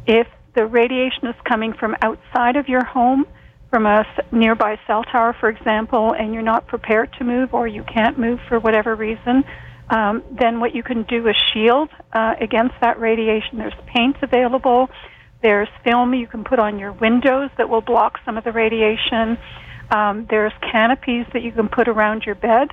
if 0.06 0.26
the 0.54 0.66
radiation 0.66 1.28
is 1.28 1.34
coming 1.48 1.72
from 1.72 1.94
outside 2.02 2.56
of 2.56 2.68
your 2.68 2.84
home, 2.84 3.26
from 3.70 3.86
a 3.86 4.04
nearby 4.30 4.78
cell 4.86 5.02
tower, 5.04 5.34
for 5.40 5.48
example, 5.48 6.14
and 6.18 6.34
you're 6.34 6.42
not 6.42 6.66
prepared 6.66 7.10
to 7.18 7.24
move 7.24 7.54
or 7.54 7.66
you 7.66 7.82
can't 7.84 8.18
move 8.18 8.38
for 8.48 8.60
whatever 8.60 8.94
reason, 8.94 9.44
um, 9.88 10.22
then 10.38 10.60
what 10.60 10.74
you 10.74 10.82
can 10.82 11.04
do 11.04 11.26
is 11.26 11.34
shield 11.52 11.88
uh, 12.12 12.34
against 12.40 12.74
that 12.80 13.00
radiation. 13.00 13.58
There's 13.58 13.74
paint 13.86 14.16
available. 14.22 14.88
There's 15.42 15.68
film 15.84 16.14
you 16.14 16.26
can 16.26 16.44
put 16.44 16.58
on 16.58 16.78
your 16.78 16.92
windows 16.92 17.50
that 17.58 17.68
will 17.68 17.80
block 17.80 18.18
some 18.24 18.36
of 18.36 18.44
the 18.44 18.52
radiation. 18.52 19.38
Um, 19.90 20.26
there's 20.30 20.52
canopies 20.70 21.26
that 21.32 21.42
you 21.42 21.52
can 21.52 21.68
put 21.68 21.88
around 21.88 22.22
your 22.24 22.34
bed. 22.34 22.68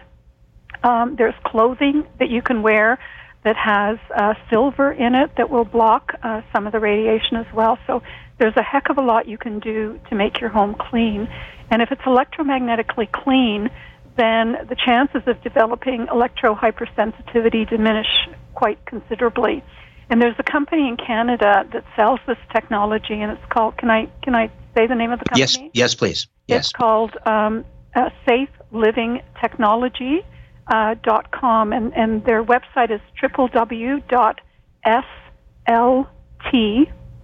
Um, 0.84 1.15
there's 1.17 1.36
clothing 1.45 2.05
that 2.20 2.30
you 2.30 2.41
can 2.41 2.61
wear 2.61 2.99
that 3.43 3.55
has 3.55 3.97
uh, 4.15 4.34
silver 4.49 4.91
in 4.91 5.15
it 5.15 5.32
that 5.38 5.49
will 5.49 5.65
block 5.65 6.13
uh, 6.24 6.41
some 6.53 6.67
of 6.67 6.74
the 6.74 6.80
radiation 6.80 7.38
as 7.38 7.45
well. 7.53 7.78
So 7.88 8.01
there's 8.38 8.55
a 8.57 8.63
heck 8.63 8.89
of 8.89 8.97
a 8.97 9.01
lot 9.01 9.28
you 9.28 9.38
can 9.38 9.59
do 9.59 9.99
to 10.09 10.15
make 10.15 10.39
your 10.41 10.49
home 10.49 10.76
clean. 10.76 11.28
And 11.72 11.82
if 11.82 11.91
it's 11.91 12.01
electromagnetically 12.01 13.11
clean, 13.11 13.70
then 14.17 14.57
the 14.67 14.76
chances 14.76 15.22
of 15.28 15.41
developing 15.41 16.07
electrohypersensitivity 16.07 17.70
diminish 17.70 18.30
quite 18.53 18.84
considerably. 18.86 19.63
And 20.09 20.22
there's 20.22 20.36
a 20.39 20.43
company 20.43 20.88
in 20.88 20.97
Canada 20.97 21.65
that 21.72 21.86
sells 21.95 22.20
this 22.28 22.38
technology, 22.51 23.22
and 23.22 23.32
it's 23.32 23.45
called. 23.49 23.78
Can 23.78 23.91
I 23.91 24.09
can 24.24 24.34
I 24.34 24.47
say 24.76 24.88
the 24.88 24.95
name 24.95 25.11
of 25.11 25.20
the 25.20 25.26
company? 25.26 25.65
Yes, 25.65 25.93
yes, 25.93 25.95
please. 25.95 26.28
Yes. 26.47 26.65
It's 26.65 26.72
called 26.72 27.15
um, 27.28 27.63
uh, 27.95 28.09
Safe 28.28 28.49
Living 28.72 29.22
Technology 29.39 30.26
uh, 30.70 30.95
dot 31.03 31.32
com, 31.32 31.74
and, 31.74 31.93
and 31.95 32.24
their 32.26 32.43
website 32.43 32.91
is 32.91 33.01
www.slt, 33.22 34.01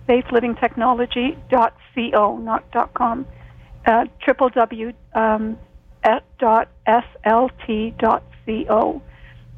safelivingtechnology.co, 0.10 2.38
not 2.38 2.72
dot 2.72 2.93
.com, 2.93 3.26
uh, 3.86 4.06
www 4.28 4.93
um, 5.14 5.58
dot 6.39 6.70
slt.co. 6.88 7.32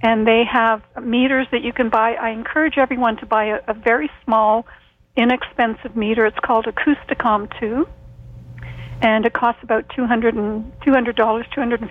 And 0.03 0.27
they 0.27 0.43
have 0.51 0.83
meters 1.01 1.47
that 1.51 1.63
you 1.63 1.73
can 1.73 1.89
buy. 1.89 2.13
I 2.13 2.29
encourage 2.29 2.77
everyone 2.77 3.17
to 3.17 3.25
buy 3.25 3.45
a, 3.45 3.61
a 3.67 3.73
very 3.73 4.11
small, 4.23 4.67
inexpensive 5.15 5.95
meter. 5.95 6.27
It's 6.27 6.37
called 6.39 6.65
Acousticom 6.65 7.59
2 7.59 7.87
and 9.01 9.25
it 9.25 9.33
costs 9.33 9.63
about 9.63 9.85
two 9.95 10.05
hundred 10.07 10.35
and 10.35 10.71
two 10.83 10.91
hundred 10.91 11.15
dollars, 11.15 11.45
two 11.53 11.61
hundred 11.61 11.81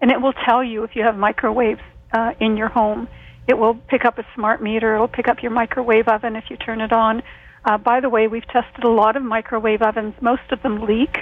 and 0.00 0.10
it 0.10 0.20
will 0.20 0.32
tell 0.32 0.62
you 0.62 0.84
if 0.84 0.94
you 0.94 1.02
have 1.02 1.16
microwaves 1.16 1.80
uh, 2.12 2.32
in 2.40 2.56
your 2.56 2.68
home. 2.68 3.08
It 3.46 3.56
will 3.56 3.74
pick 3.74 4.04
up 4.04 4.18
a 4.18 4.26
smart 4.34 4.62
meter. 4.62 4.96
It 4.96 5.00
will 5.00 5.08
pick 5.08 5.28
up 5.28 5.42
your 5.42 5.50
microwave 5.50 6.08
oven 6.08 6.36
if 6.36 6.44
you 6.50 6.56
turn 6.56 6.80
it 6.80 6.92
on. 6.92 7.22
Uh, 7.64 7.78
by 7.78 8.00
the 8.00 8.08
way, 8.08 8.28
we've 8.28 8.46
tested 8.46 8.84
a 8.84 8.90
lot 8.90 9.16
of 9.16 9.22
microwave 9.22 9.82
ovens. 9.82 10.14
Most 10.20 10.42
of 10.50 10.62
them 10.62 10.82
leak, 10.86 11.16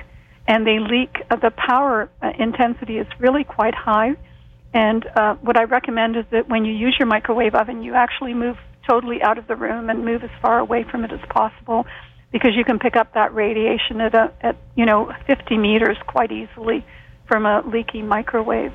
and 0.46 0.66
they 0.66 0.78
leak. 0.78 1.16
Uh, 1.30 1.36
the 1.36 1.50
power 1.50 2.10
uh, 2.22 2.32
intensity 2.38 2.98
is 2.98 3.06
really 3.18 3.44
quite 3.44 3.74
high. 3.74 4.16
And 4.74 5.06
uh, 5.16 5.36
what 5.36 5.56
I 5.56 5.64
recommend 5.64 6.16
is 6.16 6.24
that 6.32 6.48
when 6.48 6.64
you 6.64 6.72
use 6.72 6.96
your 6.98 7.06
microwave 7.06 7.54
oven, 7.54 7.82
you 7.82 7.94
actually 7.94 8.34
move 8.34 8.56
totally 8.88 9.22
out 9.22 9.38
of 9.38 9.46
the 9.46 9.56
room 9.56 9.88
and 9.88 10.04
move 10.04 10.22
as 10.22 10.30
far 10.42 10.58
away 10.58 10.84
from 10.90 11.04
it 11.04 11.12
as 11.12 11.20
possible 11.30 11.86
because 12.32 12.52
you 12.54 12.64
can 12.64 12.78
pick 12.78 12.96
up 12.96 13.14
that 13.14 13.34
radiation 13.34 14.00
at 14.00 14.14
a, 14.14 14.32
at 14.40 14.56
you 14.76 14.84
know 14.84 15.12
50 15.26 15.56
meters 15.58 15.96
quite 16.06 16.30
easily 16.30 16.84
from 17.28 17.46
a 17.46 17.62
leaky 17.66 18.02
microwave. 18.02 18.72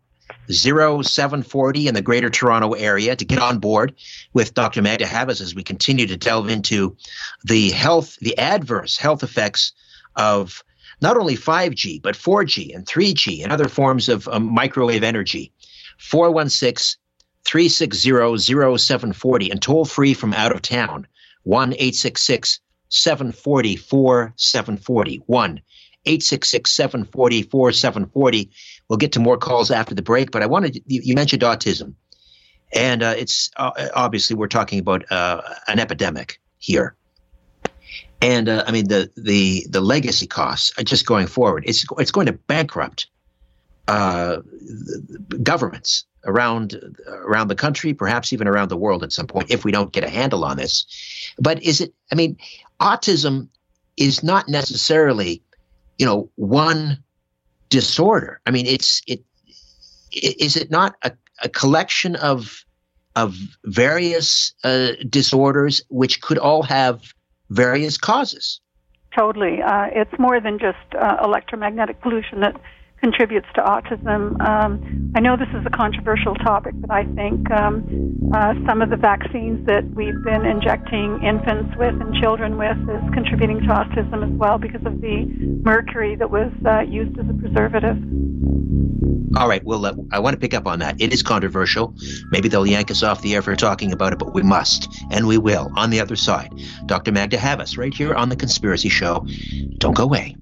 0740 0.51 1.87
in 1.87 1.93
the 1.93 2.01
Greater 2.01 2.29
Toronto 2.29 2.73
Area 2.73 3.15
to 3.15 3.25
get 3.25 3.39
on 3.39 3.59
board 3.59 3.93
with 4.33 4.53
Dr. 4.53 4.81
Magda 4.81 5.05
Havas 5.05 5.41
as 5.41 5.53
we 5.53 5.63
continue 5.63 6.07
to 6.07 6.17
delve 6.17 6.49
into 6.49 6.95
the 7.43 7.71
health, 7.71 8.17
the 8.21 8.37
adverse 8.37 8.97
health 8.97 9.23
effects 9.23 9.73
of 10.15 10.63
not 11.01 11.17
only 11.17 11.35
5G, 11.35 12.01
but 12.01 12.15
4G 12.15 12.75
and 12.75 12.85
3G 12.85 13.43
and 13.43 13.51
other 13.51 13.69
forms 13.69 14.09
of 14.09 14.27
um, 14.27 14.51
microwave 14.51 15.03
energy. 15.03 15.51
416 15.97 16.99
360 17.45 18.77
0740 18.77 19.51
and 19.51 19.61
toll 19.61 19.85
free 19.85 20.13
from 20.13 20.33
out 20.33 20.51
of 20.51 20.61
town 20.61 21.07
1 21.43 21.73
866 21.73 22.59
740 22.89 23.75
4740. 23.75 25.21
1 25.25 25.61
866 26.05 26.71
740 26.71 27.43
4740. 27.43 28.51
We'll 28.89 28.97
get 28.97 29.13
to 29.13 29.19
more 29.19 29.37
calls 29.37 29.71
after 29.71 29.95
the 29.95 30.01
break, 30.01 30.31
but 30.31 30.41
I 30.41 30.47
wanted 30.47 30.83
you, 30.87 31.01
you 31.03 31.15
mentioned 31.15 31.43
autism. 31.43 31.93
And 32.73 33.01
uh, 33.01 33.13
it's 33.17 33.49
uh, 33.57 33.71
obviously 33.95 34.35
we're 34.35 34.47
talking 34.47 34.79
about 34.79 35.09
uh, 35.11 35.41
an 35.67 35.79
epidemic 35.79 36.39
here. 36.57 36.95
And 38.21 38.49
uh, 38.49 38.63
I 38.67 38.71
mean 38.71 38.87
the 38.87 39.09
the 39.15 39.65
the 39.69 39.81
legacy 39.81 40.27
costs 40.27 40.73
just 40.83 41.05
going 41.05 41.27
forward. 41.27 41.63
It's 41.67 41.85
it's 41.97 42.11
going 42.11 42.25
to 42.25 42.33
bankrupt 42.33 43.07
uh, 43.87 44.41
governments 45.41 46.05
around 46.25 46.79
around 47.07 47.47
the 47.47 47.55
country, 47.55 47.93
perhaps 47.93 48.33
even 48.33 48.47
around 48.47 48.69
the 48.69 48.77
world 48.77 49.03
at 49.03 49.11
some 49.11 49.27
point, 49.27 49.49
if 49.51 49.63
we 49.63 49.71
don't 49.71 49.91
get 49.91 50.03
a 50.03 50.09
handle 50.09 50.43
on 50.43 50.57
this. 50.57 50.85
But 51.39 51.63
is 51.63 51.81
it? 51.81 51.93
I 52.11 52.15
mean, 52.15 52.37
autism 52.79 53.47
is 53.97 54.23
not 54.23 54.47
necessarily, 54.47 55.41
you 55.97 56.05
know, 56.05 56.29
one 56.35 57.03
disorder. 57.69 58.41
I 58.45 58.51
mean, 58.51 58.65
it's 58.65 59.01
it. 59.07 59.23
Is 60.11 60.55
it 60.55 60.71
not 60.71 60.95
a, 61.03 61.11
a 61.43 61.49
collection 61.49 62.15
of 62.15 62.65
of 63.15 63.35
various 63.65 64.53
uh, 64.63 64.91
disorders 65.09 65.81
which 65.89 66.21
could 66.21 66.37
all 66.37 66.63
have 66.63 67.13
various 67.49 67.97
causes. 67.97 68.61
Totally. 69.15 69.61
Uh, 69.61 69.87
it's 69.91 70.17
more 70.19 70.39
than 70.39 70.59
just 70.59 70.77
uh, 70.97 71.17
electromagnetic 71.23 72.01
pollution 72.01 72.41
that 72.41 72.55
contributes 73.01 73.47
to 73.55 73.61
autism. 73.61 74.39
Um, 74.45 75.11
I 75.15 75.19
know 75.19 75.37
this 75.37 75.49
is 75.49 75.65
a 75.65 75.69
controversial 75.69 76.35
topic, 76.35 76.73
but 76.75 76.91
I 76.91 77.05
think 77.05 77.49
um, 77.51 78.31
uh, 78.33 78.53
some 78.67 78.81
of 78.81 78.89
the 78.89 78.97
vaccines 78.97 79.65
that 79.67 79.83
we've 79.95 80.23
been 80.23 80.45
injecting 80.45 81.23
infants 81.23 81.75
with 81.77 81.99
and 81.99 82.13
children 82.15 82.57
with 82.57 82.77
is 82.89 83.13
contributing 83.13 83.61
to 83.61 83.67
autism 83.67 84.23
as 84.23 84.31
well 84.37 84.57
because 84.57 84.85
of 84.85 85.01
the 85.01 85.25
mercury 85.63 86.15
that 86.15 86.29
was 86.29 86.51
uh, 86.65 86.81
used 86.81 87.17
as 87.19 87.25
a 87.29 87.33
preservative. 87.33 87.97
All 89.37 89.47
right. 89.47 89.63
Well, 89.63 89.85
uh, 89.85 89.93
I 90.11 90.19
want 90.19 90.33
to 90.33 90.39
pick 90.39 90.53
up 90.53 90.65
on 90.65 90.79
that. 90.79 90.99
It 90.99 91.13
is 91.13 91.21
controversial. 91.21 91.93
Maybe 92.31 92.49
they'll 92.49 92.65
yank 92.65 92.89
us 92.89 93.03
off 93.03 93.21
the 93.21 93.35
air 93.35 93.41
for 93.41 93.55
talking 93.55 93.93
about 93.93 94.11
it, 94.11 94.19
but 94.19 94.33
we 94.33 94.41
must, 94.41 94.87
and 95.11 95.27
we 95.27 95.37
will. 95.37 95.71
On 95.75 95.91
the 95.91 95.99
other 95.99 96.15
side, 96.15 96.51
Dr. 96.87 97.11
Magda 97.11 97.37
Havas, 97.37 97.77
right 97.77 97.93
here 97.93 98.13
on 98.15 98.29
the 98.29 98.35
Conspiracy 98.35 98.89
Show. 98.89 99.25
Don't 99.77 99.95
go 99.95 100.03
away. 100.03 100.35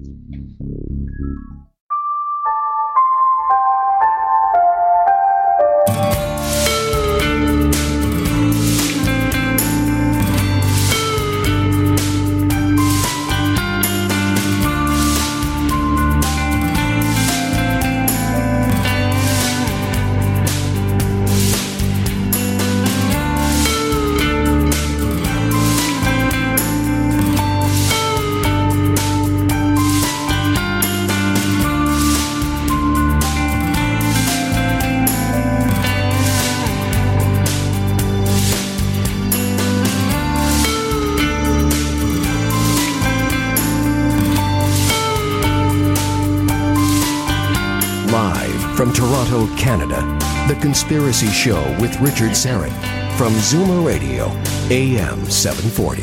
Canada, 49.56 50.02
The 50.48 50.60
Conspiracy 50.60 51.28
Show 51.28 51.62
with 51.80 51.96
Richard 52.02 52.32
Syrett 52.32 52.74
from 53.18 53.34
Zoomer 53.34 53.86
Radio, 53.86 54.26
AM 54.72 55.24
740. 55.30 56.02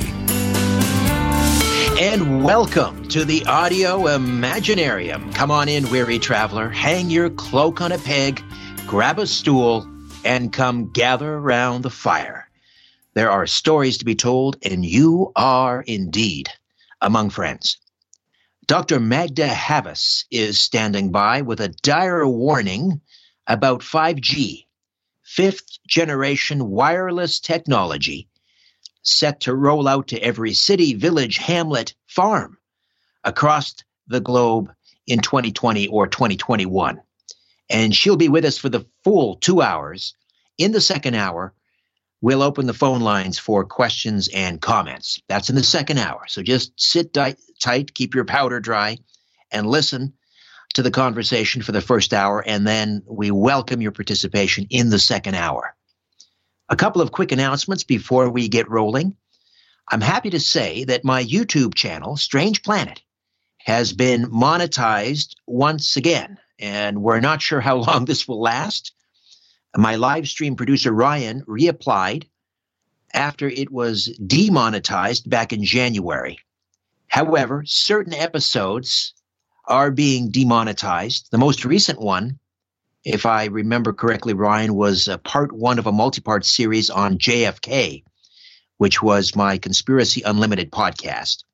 And 2.00 2.44
welcome 2.44 3.08
to 3.08 3.24
the 3.24 3.44
Audio 3.46 4.02
Imaginarium. 4.02 5.34
Come 5.34 5.50
on 5.50 5.68
in, 5.68 5.90
weary 5.90 6.20
traveler. 6.20 6.68
Hang 6.68 7.10
your 7.10 7.30
cloak 7.30 7.80
on 7.80 7.90
a 7.90 7.98
peg, 7.98 8.40
grab 8.86 9.18
a 9.18 9.26
stool, 9.26 9.84
and 10.24 10.52
come 10.52 10.92
gather 10.92 11.34
around 11.34 11.82
the 11.82 11.90
fire. 11.90 12.48
There 13.14 13.30
are 13.32 13.48
stories 13.48 13.98
to 13.98 14.04
be 14.04 14.14
told, 14.14 14.56
and 14.62 14.84
you 14.84 15.32
are 15.34 15.82
indeed 15.82 16.50
among 17.00 17.30
friends. 17.30 17.78
Dr. 18.66 18.98
Magda 18.98 19.46
Havas 19.46 20.24
is 20.30 20.58
standing 20.58 21.12
by 21.12 21.42
with 21.42 21.60
a 21.60 21.68
dire 21.82 22.26
warning 22.26 23.02
about 23.46 23.80
5G, 23.80 24.66
fifth 25.22 25.78
generation 25.86 26.68
wireless 26.68 27.40
technology 27.40 28.28
set 29.02 29.40
to 29.40 29.54
roll 29.54 29.86
out 29.86 30.08
to 30.08 30.18
every 30.18 30.54
city, 30.54 30.94
village, 30.94 31.36
hamlet, 31.36 31.94
farm 32.06 32.56
across 33.22 33.74
the 34.06 34.20
globe 34.20 34.72
in 35.06 35.20
2020 35.20 35.88
or 35.88 36.06
2021. 36.06 37.00
And 37.70 37.94
she'll 37.94 38.16
be 38.16 38.28
with 38.28 38.44
us 38.44 38.58
for 38.58 38.68
the 38.68 38.86
full 39.02 39.36
two 39.36 39.62
hours. 39.62 40.14
In 40.58 40.72
the 40.72 40.80
second 40.80 41.14
hour, 41.14 41.54
we'll 42.20 42.42
open 42.42 42.66
the 42.66 42.74
phone 42.74 43.00
lines 43.00 43.38
for 43.38 43.64
questions 43.64 44.28
and 44.28 44.60
comments. 44.60 45.20
That's 45.28 45.50
in 45.50 45.56
the 45.56 45.62
second 45.62 45.98
hour. 45.98 46.24
So 46.28 46.42
just 46.42 46.72
sit 46.80 47.12
tight, 47.12 47.94
keep 47.94 48.14
your 48.14 48.24
powder 48.24 48.60
dry, 48.60 48.98
and 49.50 49.66
listen 49.66 50.14
to 50.74 50.82
the 50.82 50.90
conversation 50.90 51.62
for 51.62 51.72
the 51.72 51.80
first 51.80 52.12
hour, 52.12 52.42
and 52.46 52.66
then 52.66 53.02
we 53.06 53.30
welcome 53.30 53.80
your 53.80 53.92
participation 53.92 54.66
in 54.70 54.90
the 54.90 54.98
second 54.98 55.34
hour. 55.34 55.74
A 56.68 56.76
couple 56.76 57.00
of 57.00 57.12
quick 57.12 57.32
announcements 57.32 57.84
before 57.84 58.28
we 58.28 58.48
get 58.48 58.68
rolling. 58.68 59.16
I'm 59.90 60.00
happy 60.00 60.30
to 60.30 60.40
say 60.40 60.84
that 60.84 61.04
my 61.04 61.22
YouTube 61.22 61.74
channel, 61.74 62.16
Strange 62.16 62.62
Planet, 62.62 63.02
has 63.58 63.92
been 63.92 64.26
monetized 64.26 65.34
once 65.46 65.96
again, 65.96 66.38
and 66.58 67.02
we're 67.02 67.20
not 67.20 67.40
sure 67.40 67.60
how 67.60 67.76
long 67.76 68.04
this 68.04 68.26
will 68.26 68.40
last. 68.40 68.92
My 69.76 69.96
live 69.96 70.28
stream 70.28 70.56
producer, 70.56 70.92
Ryan, 70.92 71.42
reapplied 71.42 72.24
after 73.12 73.48
it 73.48 73.70
was 73.70 74.06
demonetized 74.26 75.30
back 75.30 75.52
in 75.52 75.64
January. 75.64 76.38
However, 77.06 77.62
certain 77.64 78.12
episodes 78.12 79.13
are 79.66 79.90
being 79.90 80.30
demonetized. 80.30 81.28
The 81.30 81.38
most 81.38 81.64
recent 81.64 82.00
one, 82.00 82.38
if 83.04 83.26
I 83.26 83.46
remember 83.46 83.92
correctly, 83.92 84.34
Ryan, 84.34 84.74
was 84.74 85.08
uh, 85.08 85.18
part 85.18 85.52
one 85.52 85.78
of 85.78 85.86
a 85.86 85.92
multi 85.92 86.20
part 86.20 86.44
series 86.44 86.90
on 86.90 87.18
JFK, 87.18 88.04
which 88.78 89.02
was 89.02 89.36
my 89.36 89.58
Conspiracy 89.58 90.22
Unlimited 90.22 90.70
podcast. 90.70 91.44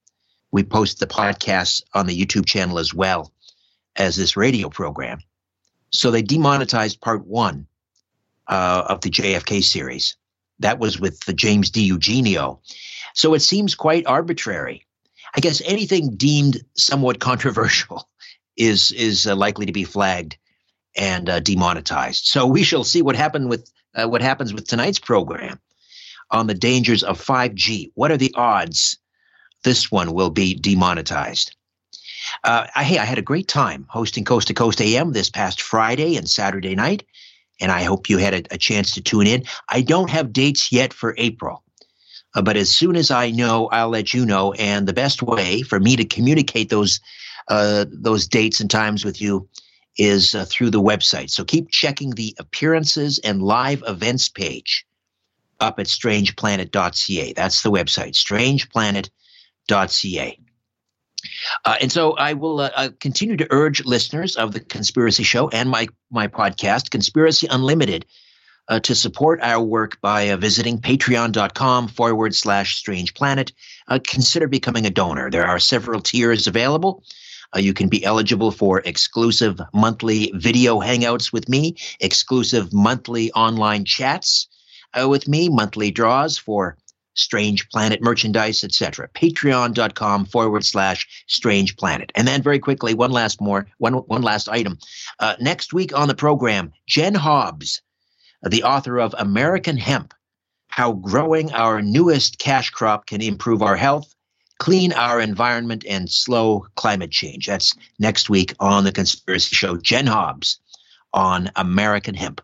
We 0.53 0.63
post 0.65 0.99
the 0.99 1.07
podcast 1.07 1.83
on 1.95 2.07
the 2.07 2.19
YouTube 2.19 2.47
channel 2.47 2.79
as 2.79 2.93
well 2.93 3.33
as 3.97 4.17
this 4.17 4.37
radio 4.37 4.69
program. 4.69 5.21
So 5.91 6.11
they 6.11 6.23
demonetized 6.23 7.01
part 7.01 7.27
one 7.27 7.67
uh, 8.47 8.85
of 8.89 9.01
the 9.01 9.11
JFK 9.11 9.63
series. 9.63 10.17
That 10.61 10.79
was 10.79 11.01
with 11.01 11.21
the 11.21 11.33
James 11.33 11.71
DiEugenio. 11.71 12.61
So 13.15 13.35
it 13.35 13.41
seems 13.41 13.75
quite 13.75 14.07
arbitrary 14.07 14.87
I 15.35 15.41
guess 15.41 15.63
anything 15.65 16.17
deemed 16.17 16.63
somewhat 16.77 17.21
controversial 17.21 18.09
is 18.57 18.93
is 18.93 19.27
uh, 19.27 19.37
likely 19.37 19.67
to 19.67 19.73
be 19.73 19.85
flagged 19.85 20.37
and 20.97 21.29
uh, 21.29 21.41
demonetized. 21.41 22.27
So 22.27 22.47
we 22.47 22.63
shall 22.63 22.85
see 22.85 23.03
what 23.03 23.17
happened 23.17 23.49
with 23.49 23.71
uh, 23.95 24.09
what 24.09 24.23
happens 24.23 24.53
with 24.53 24.67
tonight's 24.67 24.99
program 24.99 25.61
on 26.31 26.47
the 26.47 26.55
dangers 26.55 27.03
of 27.03 27.21
5G. 27.21 27.91
What 27.95 28.11
are 28.11 28.17
the 28.17 28.35
odds 28.37 28.99
this 29.65 29.91
one 29.91 30.13
will 30.13 30.31
be 30.31 30.55
demonetized? 30.55 31.57
Uh, 32.45 32.67
I, 32.75 32.85
hey, 32.85 32.99
I 32.99 33.05
had 33.05 33.19
a 33.19 33.23
great 33.23 33.49
time 33.49 33.87
hosting 33.89 34.25
Coast 34.25 34.49
to 34.49 34.55
Coast 34.55 34.81
AM 34.81 35.13
this 35.13 35.31
past 35.31 35.61
Friday 35.61 36.17
and 36.17 36.29
Saturday 36.29 36.75
night, 36.75 37.05
and 37.61 37.73
I 37.73 37.83
hope 37.83 38.09
you 38.09 38.19
had 38.19 38.35
a, 38.35 38.55
a 38.55 38.59
chance 38.59 38.93
to 38.93 39.01
tune 39.01 39.27
in. 39.27 39.45
I 39.69 39.83
don't 39.83 40.11
have 40.11 40.33
dates 40.33 40.71
yet 40.71 40.93
for 40.93 41.15
April. 41.19 41.65
Uh, 42.35 42.43
but 42.43 42.57
as 42.57 42.75
soon 42.75 42.97
as 42.97 43.11
I 43.11 43.31
know, 43.31 43.69
I'll 43.69 43.89
let 43.89 44.15
you 44.15 44.25
know. 44.25 44.53
And 44.53 44.87
the 44.87 44.93
best 44.93 45.23
way 45.23 45.63
for 45.63 45.81
me 45.81 45.97
to 45.97 46.05
communicate 46.05 46.69
those 46.69 47.01
uh, 47.49 47.87
those 47.91 48.29
dates 48.29 48.61
and 48.61 48.71
times 48.71 49.05
with 49.05 49.21
you 49.21 49.49
is 49.97 50.35
uh, 50.35 50.45
through 50.45 50.71
the 50.71 50.81
website. 50.81 51.31
So 51.31 51.45
keep 51.45 51.71
checking 51.71 52.11
the 52.11 52.37
appearances 52.39 53.19
and 53.19 53.43
live 53.43 53.83
events 53.87 54.29
page 54.29 54.87
up 55.59 55.79
at 55.79 55.87
strangeplanet.ca. 55.87 57.33
That's 57.35 57.63
the 57.63 57.71
website, 57.71 58.15
strangeplanet.ca. 58.15 60.39
Uh, 61.65 61.77
and 61.81 61.93
so 61.93 62.13
I 62.13 62.33
will 62.33 62.61
uh, 62.61 62.71
uh, 62.75 62.89
continue 62.99 63.37
to 63.37 63.47
urge 63.51 63.85
listeners 63.85 64.37
of 64.37 64.53
the 64.53 64.61
Conspiracy 64.61 65.23
Show 65.23 65.49
and 65.51 65.69
my 65.69 65.89
my 66.11 66.29
podcast, 66.29 66.91
Conspiracy 66.91 67.47
Unlimited, 67.51 68.07
uh, 68.71 68.81
to 68.81 68.95
support 68.95 69.41
our 69.43 69.63
work 69.63 70.01
by 70.01 70.31
uh, 70.31 70.37
visiting 70.37 70.79
patreon.com 70.79 71.89
forward 71.89 72.35
slash 72.35 72.77
strange 72.77 73.13
planet. 73.15 73.53
Uh, 73.89 73.99
consider 74.03 74.47
becoming 74.47 74.87
a 74.87 74.91
donor. 74.91 75.29
There 75.31 75.47
are 75.47 75.59
several 75.59 76.01
tiers 76.01 76.47
available. 76.47 77.03
Uh, 77.55 77.59
you 77.59 77.75
can 77.75 77.89
be 77.89 78.05
eligible 78.05 78.53
for 78.53 78.81
exclusive 78.85 79.61
monthly 79.75 80.31
video 80.35 80.79
hangouts 80.79 81.33
with 81.33 81.49
me, 81.49 81.77
exclusive 81.99 82.73
monthly 82.73 83.33
online 83.33 83.85
chats 83.85 84.47
uh, 84.99 85.09
with 85.09 85.27
me, 85.27 85.49
monthly 85.49 85.91
draws 85.91 86.39
for 86.39 86.77
Strange 87.15 87.69
Planet 87.71 88.01
merchandise, 88.01 88.63
etc. 88.63 89.09
Patreon.com 89.09 90.27
forward 90.27 90.65
slash 90.65 91.25
Strange 91.27 91.77
Planet. 91.77 92.13
And 92.15 92.27
then 92.27 92.41
very 92.41 92.61
quickly, 92.61 92.95
one 92.95 93.11
last 93.11 93.41
more, 93.41 93.67
one 93.79 93.95
one 93.95 94.23
last 94.23 94.49
item. 94.49 94.79
Uh, 95.19 95.35
next 95.41 95.73
week 95.73 95.97
on 95.97 96.07
the 96.07 96.15
program, 96.15 96.73
Jen 96.87 97.17
Hobbs 97.17 97.83
the 98.43 98.63
author 98.63 98.99
of 98.99 99.15
American 99.19 99.77
Hemp 99.77 100.15
How 100.69 100.93
Growing 100.93 101.53
Our 101.53 101.83
Newest 101.83 102.39
Cash 102.39 102.71
Crop 102.71 103.07
Can 103.07 103.21
Improve 103.21 103.63
Our 103.63 103.77
Health, 103.77 104.15
Clean 104.59 104.93
Our 104.93 105.21
Environment, 105.21 105.85
and 105.89 106.11
Slow 106.11 106.67
Climate 106.75 107.11
Change. 107.11 107.47
That's 107.47 107.75
next 107.99 108.31
week 108.31 108.55
on 108.61 108.85
The 108.85 108.93
Conspiracy 108.93 109.55
Show. 109.55 109.77
Jen 109.77 110.07
Hobbs 110.07 110.61
on 111.13 111.51
American 111.57 112.15
Hemp. 112.15 112.41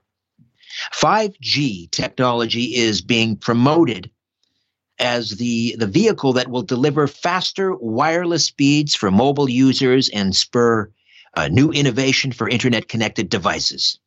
5G 0.92 1.90
technology 1.90 2.74
is 2.74 3.00
being 3.00 3.36
promoted 3.36 4.10
as 4.98 5.32
the, 5.32 5.76
the 5.78 5.86
vehicle 5.86 6.34
that 6.34 6.48
will 6.48 6.62
deliver 6.62 7.06
faster 7.06 7.74
wireless 7.74 8.44
speeds 8.44 8.94
for 8.94 9.10
mobile 9.10 9.48
users 9.48 10.08
and 10.08 10.34
spur 10.34 10.90
uh, 11.34 11.48
new 11.48 11.70
innovation 11.70 12.32
for 12.32 12.48
internet 12.48 12.88
connected 12.88 13.28
devices. 13.28 13.98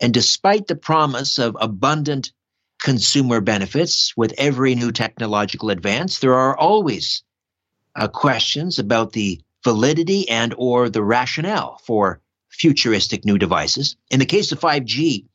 And 0.00 0.12
despite 0.12 0.66
the 0.66 0.76
promise 0.76 1.38
of 1.38 1.56
abundant 1.60 2.32
consumer 2.82 3.40
benefits 3.40 4.12
with 4.16 4.34
every 4.36 4.74
new 4.74 4.92
technological 4.92 5.70
advance, 5.70 6.18
there 6.18 6.34
are 6.34 6.56
always 6.56 7.22
uh, 7.96 8.08
questions 8.08 8.78
about 8.78 9.12
the 9.12 9.40
validity 9.62 10.28
and 10.28 10.54
or 10.58 10.90
the 10.90 11.02
rationale 11.02 11.80
for 11.86 12.20
futuristic 12.50 13.24
new 13.24 13.38
devices. 13.38 13.96
In 14.10 14.18
the 14.18 14.26
case 14.26 14.52
of 14.52 14.60
5G, 14.60 15.26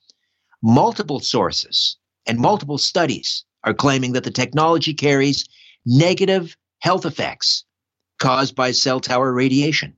multiple 0.62 1.20
sources 1.20 1.98
and 2.28 2.38
multiple 2.38 2.78
studies 2.78 3.46
are 3.64 3.74
claiming 3.74 4.14
that 4.14 4.24
the 4.24 4.32
technology 4.32 4.94
carries 4.94 5.48
negative 5.86 6.56
health 6.80 7.06
effects 7.06 7.66
caused 8.20 8.56
by 8.56 8.72
cell 8.72 9.00
tower 9.00 9.32
radiation. 9.34 9.96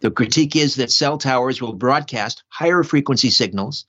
The 0.00 0.10
critique 0.10 0.56
is 0.56 0.76
that 0.76 0.90
cell 0.90 1.18
towers 1.18 1.60
will 1.60 1.74
broadcast 1.74 2.42
higher 2.48 2.82
frequency 2.82 3.28
signals 3.30 3.84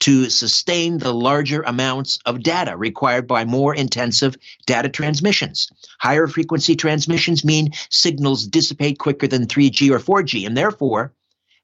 to 0.00 0.30
sustain 0.30 0.98
the 0.98 1.12
larger 1.12 1.62
amounts 1.62 2.18
of 2.26 2.42
data 2.42 2.76
required 2.76 3.26
by 3.26 3.44
more 3.44 3.74
intensive 3.74 4.36
data 4.66 4.88
transmissions. 4.88 5.68
Higher 6.00 6.26
frequency 6.26 6.76
transmissions 6.76 7.44
mean 7.44 7.72
signals 7.88 8.46
dissipate 8.46 8.98
quicker 8.98 9.26
than 9.26 9.46
3G 9.46 9.90
or 9.90 9.98
4G, 9.98 10.46
and 10.46 10.56
therefore, 10.56 11.12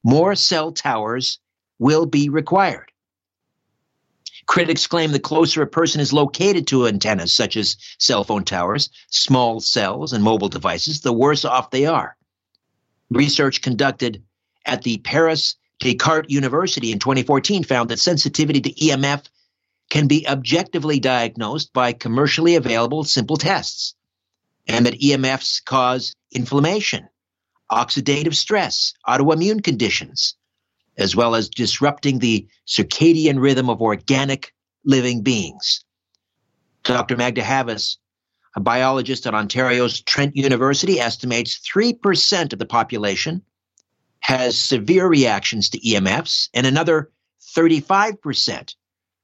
more 0.05 0.35
cell 0.35 0.73
towers 0.73 1.39
will 1.79 2.07
be 2.07 2.29
required. 2.29 2.91
Critics 4.47 4.87
claim 4.87 5.13
the 5.13 5.21
closer 5.21 5.63
a 5.63 5.67
person 5.67 6.01
is 6.01 6.13
located 6.13 6.67
to 6.69 6.87
antennas 6.87 7.33
such 7.33 7.57
as 7.57 7.77
cell 7.99 8.25
phone 8.25 8.45
towers, 8.45 8.89
small 9.11 9.61
cells, 9.61 10.13
and 10.13 10.25
mobile 10.25 10.49
devices, 10.49 11.01
the 11.03 11.13
worse 11.13 11.45
off 11.45 11.71
they 11.71 11.87
are. 11.87 12.17
Research 13.11 13.63
conducted 13.63 14.23
at 14.67 14.83
the 14.83 14.99
Paris 14.99 15.57
Descartes 15.81 16.31
University 16.31 16.93
in 16.93 16.99
2014 16.99 17.65
found 17.65 17.89
that 17.89 17.99
sensitivity 17.99 18.61
to 18.61 18.73
EMF 18.73 19.25
can 19.91 20.07
be 20.07 20.29
objectively 20.29 21.01
diagnosed 21.01 21.73
by 21.73 21.93
commercially 21.93 22.57
available 22.57 23.05
simple 23.05 23.37
tests, 23.37 23.95
and 24.67 24.85
that 24.85 25.01
EMFs 25.01 25.65
cause 25.65 26.15
inflammation, 26.31 27.09
oxidative 27.71 28.35
stress, 28.35 28.93
autoimmune 29.07 29.65
conditions, 29.65 30.35
as 30.99 31.17
well 31.17 31.35
as 31.35 31.49
disrupting 31.49 32.19
the 32.19 32.47
circadian 32.67 33.41
rhythm 33.41 33.71
of 33.71 33.81
organic 33.81 34.53
living 34.85 35.23
beings. 35.23 35.85
Dr. 36.83 37.17
Magda 37.17 37.43
Havas, 37.43 37.99
a 38.57 38.61
biologist 38.61 39.27
at 39.27 39.35
Ontario's 39.35 40.01
Trent 40.01 40.37
University, 40.37 41.01
estimates 41.01 41.61
3% 41.61 42.53
of 42.53 42.59
the 42.59 42.67
population 42.67 43.43
has 44.21 44.59
severe 44.59 45.07
reactions 45.07 45.71
to 45.71 45.81
EMFs, 45.81 46.49
and 46.55 46.67
another 46.67 47.11
35% 47.57 48.75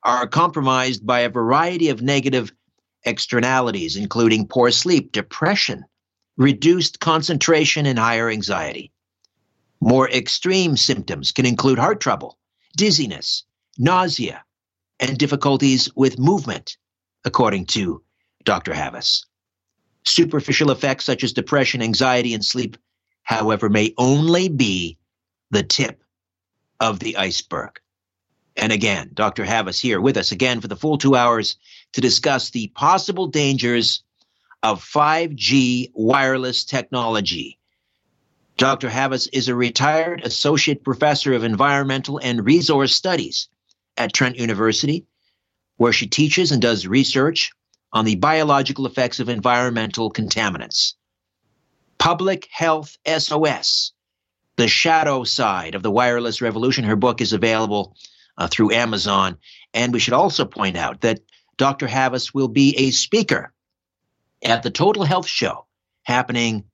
are 0.02 0.26
compromised 0.26 1.06
by 1.06 1.20
a 1.20 1.30
variety 1.30 1.88
of 1.88 2.02
negative 2.02 2.52
externalities, 3.04 3.96
including 3.96 4.46
poor 4.46 4.70
sleep, 4.70 5.12
depression, 5.12 5.84
reduced 6.36 7.00
concentration, 7.00 7.86
and 7.86 7.98
higher 7.98 8.28
anxiety. 8.28 8.92
More 9.80 10.08
extreme 10.08 10.76
symptoms 10.76 11.32
can 11.32 11.46
include 11.46 11.78
heart 11.78 12.00
trouble, 12.00 12.38
dizziness, 12.76 13.44
nausea, 13.78 14.44
and 15.00 15.18
difficulties 15.18 15.90
with 15.96 16.18
movement, 16.18 16.76
according 17.24 17.66
to 17.66 18.02
Dr. 18.44 18.74
Havas. 18.74 19.26
Superficial 20.04 20.70
effects 20.70 21.04
such 21.04 21.24
as 21.24 21.32
depression, 21.32 21.82
anxiety, 21.82 22.34
and 22.34 22.44
sleep, 22.44 22.76
however, 23.22 23.68
may 23.68 23.94
only 23.98 24.48
be 24.48 24.98
the 25.50 25.62
tip 25.62 26.02
of 26.80 26.98
the 27.00 27.16
iceberg. 27.16 27.80
And 28.56 28.70
again, 28.72 29.10
Dr. 29.14 29.44
Havas 29.44 29.80
here 29.80 30.00
with 30.00 30.16
us 30.16 30.30
again 30.30 30.60
for 30.60 30.68
the 30.68 30.76
full 30.76 30.98
two 30.98 31.16
hours 31.16 31.56
to 31.92 32.00
discuss 32.00 32.50
the 32.50 32.68
possible 32.68 33.26
dangers 33.26 34.02
of 34.62 34.84
5G 34.84 35.90
wireless 35.94 36.64
technology 36.64 37.58
Dr. 38.56 38.88
Havas 38.88 39.26
is 39.28 39.48
a 39.48 39.54
retired 39.54 40.22
associate 40.24 40.84
professor 40.84 41.32
of 41.32 41.42
environmental 41.42 42.18
and 42.18 42.44
resource 42.44 42.94
studies 42.94 43.48
at 43.96 44.12
Trent 44.12 44.36
University, 44.36 45.06
where 45.76 45.92
she 45.92 46.06
teaches 46.06 46.52
and 46.52 46.62
does 46.62 46.86
research 46.86 47.50
on 47.94 48.04
the 48.04 48.16
biological 48.16 48.86
effects 48.86 49.20
of 49.20 49.28
environmental 49.28 50.10
contaminants. 50.10 50.94
Public 51.98 52.48
Health 52.50 52.98
SOS, 53.06 53.92
the 54.56 54.68
shadow 54.68 55.22
side 55.24 55.76
of 55.76 55.82
the 55.82 55.90
wireless 55.90 56.42
revolution. 56.42 56.84
Her 56.84 56.96
book 56.96 57.20
is 57.20 57.32
available 57.32 57.96
uh, 58.36 58.48
through 58.48 58.72
Amazon. 58.72 59.38
And 59.72 59.92
we 59.92 60.00
should 60.00 60.12
also 60.12 60.44
point 60.44 60.76
out 60.76 61.00
that 61.02 61.20
Dr. 61.56 61.86
Havas 61.86 62.34
will 62.34 62.48
be 62.48 62.76
a 62.76 62.90
speaker 62.90 63.52
at 64.44 64.64
the 64.64 64.70
Total 64.70 65.04
Health 65.04 65.26
Show 65.26 65.66
happening 66.02 66.64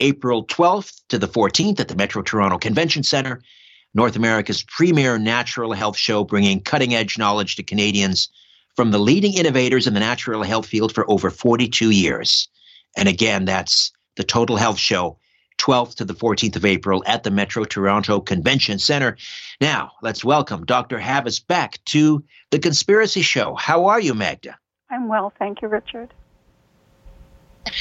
April 0.00 0.46
12th 0.46 1.02
to 1.08 1.18
the 1.18 1.28
14th 1.28 1.80
at 1.80 1.88
the 1.88 1.96
Metro 1.96 2.22
Toronto 2.22 2.56
Convention 2.56 3.02
Center, 3.02 3.42
North 3.94 4.14
America's 4.14 4.62
premier 4.62 5.18
natural 5.18 5.72
health 5.72 5.96
show, 5.96 6.22
bringing 6.22 6.60
cutting 6.60 6.94
edge 6.94 7.18
knowledge 7.18 7.56
to 7.56 7.64
Canadians 7.64 8.28
from 8.78 8.92
the 8.92 8.98
leading 9.00 9.34
innovators 9.34 9.88
in 9.88 9.94
the 9.94 9.98
natural 9.98 10.44
health 10.44 10.66
field 10.66 10.94
for 10.94 11.04
over 11.10 11.30
42 11.30 11.90
years. 11.90 12.48
And 12.96 13.08
again, 13.08 13.44
that's 13.44 13.90
the 14.14 14.22
Total 14.22 14.54
Health 14.54 14.78
Show, 14.78 15.18
12th 15.58 15.96
to 15.96 16.04
the 16.04 16.14
14th 16.14 16.54
of 16.54 16.64
April 16.64 17.02
at 17.04 17.24
the 17.24 17.32
Metro 17.32 17.64
Toronto 17.64 18.20
Convention 18.20 18.78
Center. 18.78 19.16
Now, 19.60 19.90
let's 20.00 20.24
welcome 20.24 20.64
Dr. 20.64 21.00
Havas 21.00 21.40
back 21.40 21.84
to 21.86 22.22
the 22.52 22.60
Conspiracy 22.60 23.20
Show. 23.20 23.56
How 23.56 23.86
are 23.86 24.00
you, 24.00 24.14
Magda? 24.14 24.56
I'm 24.88 25.08
well, 25.08 25.32
thank 25.40 25.60
you, 25.60 25.66
Richard. 25.66 26.14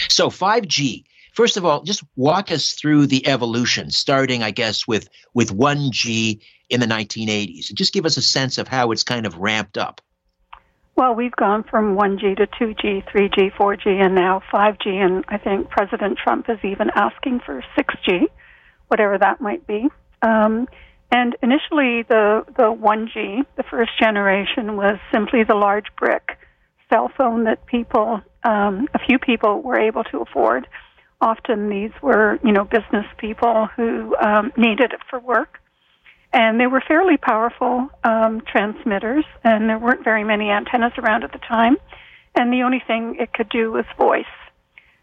So, 0.08 0.32
5G 0.32 1.04
first 1.34 1.58
of 1.58 1.64
all, 1.64 1.84
just 1.84 2.04
walk 2.16 2.52
us 2.52 2.72
through 2.74 3.06
the 3.06 3.28
evolution, 3.28 3.91
starting, 3.91 4.41
I 4.41 4.50
guess, 4.50 4.88
with 4.88 5.08
with 5.36 5.56
1G 5.56 6.39
in 6.72 6.80
the 6.80 6.88
1980s, 6.88 7.70
and 7.70 7.78
just 7.78 7.93
give 7.93 8.08
us 8.08 8.18
a 8.18 8.24
sense 8.24 8.58
of 8.58 8.68
how 8.68 8.91
it's 8.91 9.04
kind 9.04 9.28
of 9.28 9.38
ramped 9.38 9.78
up. 9.78 10.02
Well, 10.98 11.14
we've 11.14 11.36
gone 11.36 11.64
from 11.64 11.95
1G 11.95 12.38
to 12.38 12.48
2G, 12.48 13.03
3G, 13.07 13.53
4G, 13.53 14.03
and 14.03 14.15
now 14.15 14.41
5G, 14.52 14.88
and 14.88 15.24
I 15.28 15.38
think 15.38 15.69
President 15.69 16.18
Trump 16.18 16.49
is 16.49 16.57
even 16.64 16.90
asking 16.95 17.41
for 17.45 17.64
6G, 17.78 18.24
whatever 18.88 19.19
that 19.19 19.40
might 19.40 19.68
be. 19.68 19.88
Um, 20.24 20.68
and 21.11 21.38
initially, 21.44 22.02
the 22.10 22.44
the 22.57 22.74
1G, 22.74 23.45
the 23.57 23.64
first 23.69 23.91
generation, 24.02 24.76
was 24.76 24.98
simply 25.14 25.44
the 25.44 25.53
large 25.53 25.86
brick 25.99 26.40
cell 26.91 27.11
phone 27.15 27.44
that 27.44 27.68
people, 27.68 28.19
um, 28.44 28.88
a 28.95 28.99
few 29.07 29.19
people, 29.19 29.61
were 29.61 29.80
able 29.80 30.03
to 30.06 30.22
afford 30.22 30.68
often 31.22 31.69
these 31.69 31.91
were, 32.02 32.40
you 32.44 32.52
know, 32.52 32.64
business 32.64 33.06
people 33.18 33.68
who 33.76 34.15
um, 34.18 34.52
needed 34.57 34.94
it 34.94 34.99
for 35.10 35.19
work. 35.19 35.60
And 36.34 36.60
they 36.60 36.68
were 36.68 36.84
fairly 36.88 37.18
powerful 37.18 37.90
um, 38.04 38.41
transmitters, 38.41 39.26
and 39.44 39.70
there 39.70 39.80
weren't 39.80 40.04
very 40.04 40.24
many 40.24 40.49
antennas 40.49 40.94
around 40.98 41.24
at 41.24 41.32
the 41.32 41.40
time. 41.40 41.78
And 42.36 42.54
the 42.54 42.64
only 42.64 42.82
thing 42.86 43.16
it 43.20 43.34
could 43.34 43.49
do 43.49 43.72
was 43.72 43.86
voice. 43.98 44.26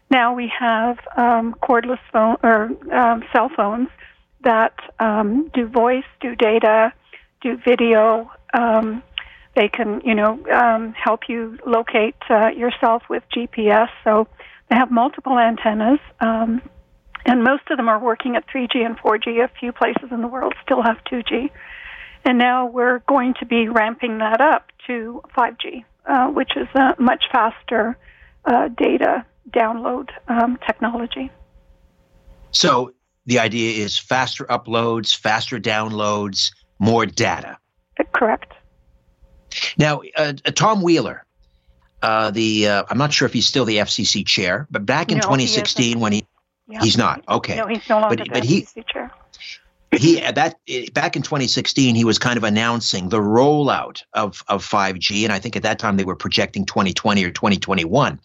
Now 0.09 0.33
we 0.33 0.51
have 0.59 0.97
um, 1.17 1.55
cordless 1.61 1.99
phone 2.13 2.37
or 2.43 2.69
um, 2.93 3.23
cell 3.33 3.49
phones 3.55 3.89
that 4.43 4.75
um, 4.99 5.49
do 5.53 5.67
voice, 5.67 6.05
do 6.21 6.35
data, 6.35 6.93
do 7.41 7.57
video. 7.57 8.31
Um, 8.53 9.03
they 9.55 9.67
can, 9.67 10.01
you 10.05 10.15
know, 10.15 10.39
um, 10.53 10.93
help 10.93 11.21
you 11.27 11.57
locate 11.65 12.15
uh, 12.29 12.49
yourself 12.49 13.03
with 13.09 13.23
GPS. 13.35 13.87
So 14.03 14.27
they 14.69 14.75
have 14.75 14.91
multiple 14.91 15.37
antennas, 15.37 15.99
um, 16.19 16.61
and 17.25 17.43
most 17.43 17.63
of 17.71 17.77
them 17.77 17.89
are 17.89 17.99
working 17.99 18.35
at 18.35 18.47
3G 18.47 18.85
and 18.85 18.97
4G. 18.97 19.43
A 19.43 19.47
few 19.59 19.71
places 19.71 20.09
in 20.11 20.21
the 20.21 20.27
world 20.27 20.53
still 20.63 20.81
have 20.83 20.97
2G. 21.11 21.49
And 22.23 22.37
now 22.37 22.67
we're 22.67 22.99
going 22.99 23.33
to 23.39 23.45
be 23.45 23.67
ramping 23.67 24.19
that 24.19 24.41
up 24.41 24.67
to 24.87 25.21
5G, 25.35 25.83
uh, 26.05 26.27
which 26.27 26.51
is 26.55 26.67
a 26.75 26.95
much 26.99 27.25
faster 27.31 27.97
uh, 28.45 28.67
data 28.69 29.25
download 29.49 30.09
um, 30.27 30.57
technology. 30.65 31.31
So 32.51 32.93
the 33.25 33.39
idea 33.39 33.83
is 33.83 33.97
faster 33.97 34.45
uploads, 34.45 35.15
faster 35.15 35.59
downloads, 35.59 36.51
more 36.79 37.05
data. 37.05 37.57
Correct. 38.13 38.53
Now, 39.77 40.01
uh, 40.15 40.33
uh 40.45 40.51
Tom 40.51 40.81
Wheeler, 40.81 41.25
uh, 42.01 42.31
the 42.31 42.67
uh, 42.67 42.83
I'm 42.89 42.97
not 42.97 43.13
sure 43.13 43.25
if 43.25 43.33
he's 43.33 43.47
still 43.47 43.65
the 43.65 43.77
FCC 43.77 44.25
chair, 44.25 44.67
but 44.69 44.85
back 44.85 45.11
in 45.11 45.17
no, 45.17 45.21
2016 45.21 45.85
he 45.85 45.95
when 45.95 46.11
he 46.11 46.25
yeah. 46.67 46.81
he's 46.81 46.97
not 46.97 47.23
okay. 47.27 47.55
No, 47.55 47.67
he's 47.67 47.87
no 47.89 47.99
longer 47.99 48.17
but, 48.17 48.25
the 48.25 48.33
but 48.33 48.43
he, 48.43 48.67
chair. 48.87 49.11
he 49.97 50.19
that 50.19 50.59
back 50.93 51.15
in 51.15 51.21
2016 51.21 51.95
he 51.95 52.03
was 52.03 52.19
kind 52.19 52.37
of 52.37 52.43
announcing 52.43 53.09
the 53.09 53.19
rollout 53.19 54.03
of 54.13 54.43
of 54.47 54.65
5G 54.65 55.23
and 55.23 55.31
I 55.31 55.39
think 55.39 55.55
at 55.55 55.63
that 55.63 55.79
time 55.79 55.97
they 55.97 56.03
were 56.03 56.15
projecting 56.15 56.65
2020 56.65 57.23
or 57.23 57.31
2021 57.31 58.19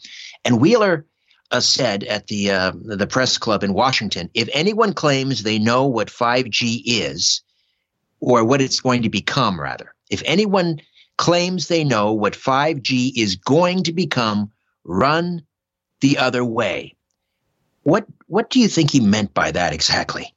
and 0.44 0.60
Wheeler 0.60 1.06
uh, 1.50 1.60
said 1.60 2.04
at 2.04 2.28
the 2.28 2.50
uh, 2.50 2.72
the 2.74 3.06
press 3.06 3.38
club 3.38 3.62
in 3.62 3.74
Washington 3.74 4.30
if 4.34 4.48
anyone 4.52 4.94
claims 4.94 5.42
they 5.42 5.58
know 5.58 5.86
what 5.86 6.08
5G 6.08 6.82
is 6.86 7.42
or 8.20 8.44
what 8.44 8.60
it's 8.60 8.80
going 8.80 9.02
to 9.02 9.10
become 9.10 9.60
rather 9.60 9.94
if 10.10 10.22
anyone 10.24 10.80
claims 11.18 11.68
they 11.68 11.84
know 11.84 12.12
what 12.12 12.32
5G 12.32 13.12
is 13.16 13.36
going 13.36 13.84
to 13.84 13.92
become 13.92 14.50
run 14.84 15.42
the 16.00 16.16
other 16.18 16.44
way 16.44 16.96
what 17.82 18.06
what 18.26 18.50
do 18.50 18.60
you 18.60 18.68
think 18.68 18.90
he 18.90 19.00
meant 19.00 19.32
by 19.34 19.50
that 19.50 19.72
exactly 19.72 20.34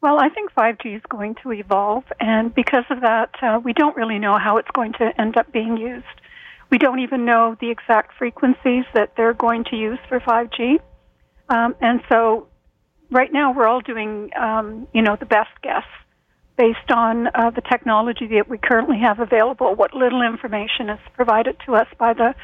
well, 0.00 0.20
I 0.20 0.28
think 0.28 0.52
5G 0.52 0.96
is 0.96 1.02
going 1.08 1.34
to 1.42 1.50
evolve, 1.50 2.04
and 2.20 2.54
because 2.54 2.84
of 2.88 3.00
that, 3.00 3.30
uh, 3.42 3.60
we 3.62 3.72
don't 3.72 3.96
really 3.96 4.20
know 4.20 4.38
how 4.38 4.58
it's 4.58 4.70
going 4.72 4.92
to 4.94 5.10
end 5.18 5.36
up 5.36 5.50
being 5.52 5.76
used. 5.76 6.06
We 6.70 6.78
don't 6.78 7.00
even 7.00 7.24
know 7.24 7.56
the 7.60 7.70
exact 7.70 8.16
frequencies 8.16 8.84
that 8.94 9.14
they're 9.16 9.34
going 9.34 9.64
to 9.70 9.76
use 9.76 9.98
for 10.08 10.20
5G. 10.20 10.78
Um, 11.48 11.74
and 11.80 12.00
so 12.08 12.46
right 13.10 13.32
now 13.32 13.52
we're 13.52 13.66
all 13.66 13.80
doing, 13.80 14.30
um, 14.38 14.86
you 14.92 15.02
know, 15.02 15.16
the 15.16 15.26
best 15.26 15.50
guess 15.62 15.86
based 16.56 16.90
on 16.90 17.28
uh, 17.34 17.50
the 17.50 17.62
technology 17.62 18.26
that 18.26 18.48
we 18.48 18.58
currently 18.58 18.98
have 18.98 19.20
available, 19.20 19.74
what 19.74 19.94
little 19.94 20.22
information 20.22 20.90
is 20.90 20.98
provided 21.14 21.56
to 21.64 21.74
us 21.74 21.86
by 21.98 22.12
the 22.12 22.34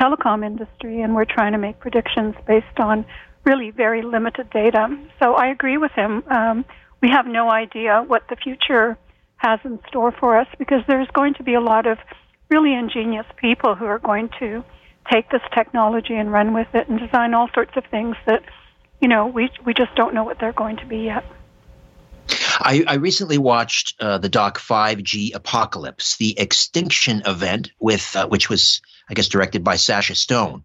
telecom 0.00 0.44
industry, 0.44 1.02
and 1.02 1.14
we're 1.14 1.24
trying 1.24 1.52
to 1.52 1.58
make 1.58 1.78
predictions 1.78 2.34
based 2.46 2.78
on 2.78 3.04
really 3.44 3.70
very 3.70 4.02
limited 4.02 4.50
data. 4.50 4.96
So 5.20 5.34
I 5.34 5.48
agree 5.48 5.76
with 5.76 5.92
him. 5.92 6.22
Um, 6.28 6.64
we 7.00 7.10
have 7.10 7.26
no 7.26 7.50
idea 7.50 8.02
what 8.06 8.28
the 8.28 8.36
future 8.36 8.96
has 9.36 9.60
in 9.64 9.78
store 9.88 10.12
for 10.12 10.38
us 10.38 10.48
because 10.58 10.82
there's 10.88 11.08
going 11.08 11.34
to 11.34 11.42
be 11.42 11.54
a 11.54 11.60
lot 11.60 11.86
of 11.86 11.98
really 12.48 12.74
ingenious 12.74 13.26
people 13.36 13.74
who 13.74 13.84
are 13.84 13.98
going 13.98 14.30
to 14.38 14.64
take 15.12 15.30
this 15.30 15.42
technology 15.54 16.14
and 16.14 16.32
run 16.32 16.54
with 16.54 16.68
it 16.74 16.88
and 16.88 16.98
design 16.98 17.34
all 17.34 17.48
sorts 17.52 17.72
of 17.76 17.84
things 17.90 18.16
that 18.26 18.42
you 19.00 19.08
know 19.08 19.26
we 19.26 19.50
we 19.66 19.74
just 19.74 19.94
don't 19.96 20.14
know 20.14 20.24
what 20.24 20.38
they're 20.38 20.52
going 20.52 20.76
to 20.78 20.86
be 20.86 20.98
yet. 20.98 21.24
I, 22.56 22.84
I 22.86 22.94
recently 22.94 23.36
watched 23.36 24.00
uh, 24.00 24.16
the 24.16 24.30
doc 24.30 24.58
5G 24.58 25.34
Apocalypse, 25.34 26.16
the 26.16 26.38
extinction 26.38 27.22
event, 27.26 27.70
with 27.78 28.16
uh, 28.16 28.28
which 28.28 28.48
was 28.48 28.80
I 29.10 29.14
guess 29.14 29.28
directed 29.28 29.62
by 29.62 29.76
Sasha 29.76 30.14
Stone, 30.14 30.64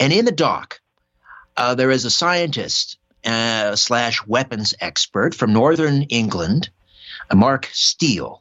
and 0.00 0.12
in 0.12 0.24
the 0.24 0.32
doc, 0.32 0.80
uh, 1.58 1.74
there 1.74 1.90
is 1.90 2.04
a 2.04 2.10
scientist 2.10 2.96
uh, 3.24 3.74
slash 3.76 4.24
weapons 4.26 4.74
expert 4.80 5.34
from 5.34 5.52
Northern 5.52 6.02
England, 6.04 6.70
uh, 7.30 7.34
Mark 7.34 7.68
Steele, 7.72 8.40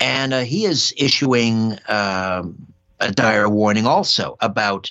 and 0.00 0.32
uh, 0.32 0.40
he 0.40 0.64
is 0.64 0.94
issuing 0.96 1.78
um, 1.88 2.66
a 2.98 3.12
dire 3.12 3.48
warning 3.48 3.86
also 3.86 4.36
about 4.40 4.90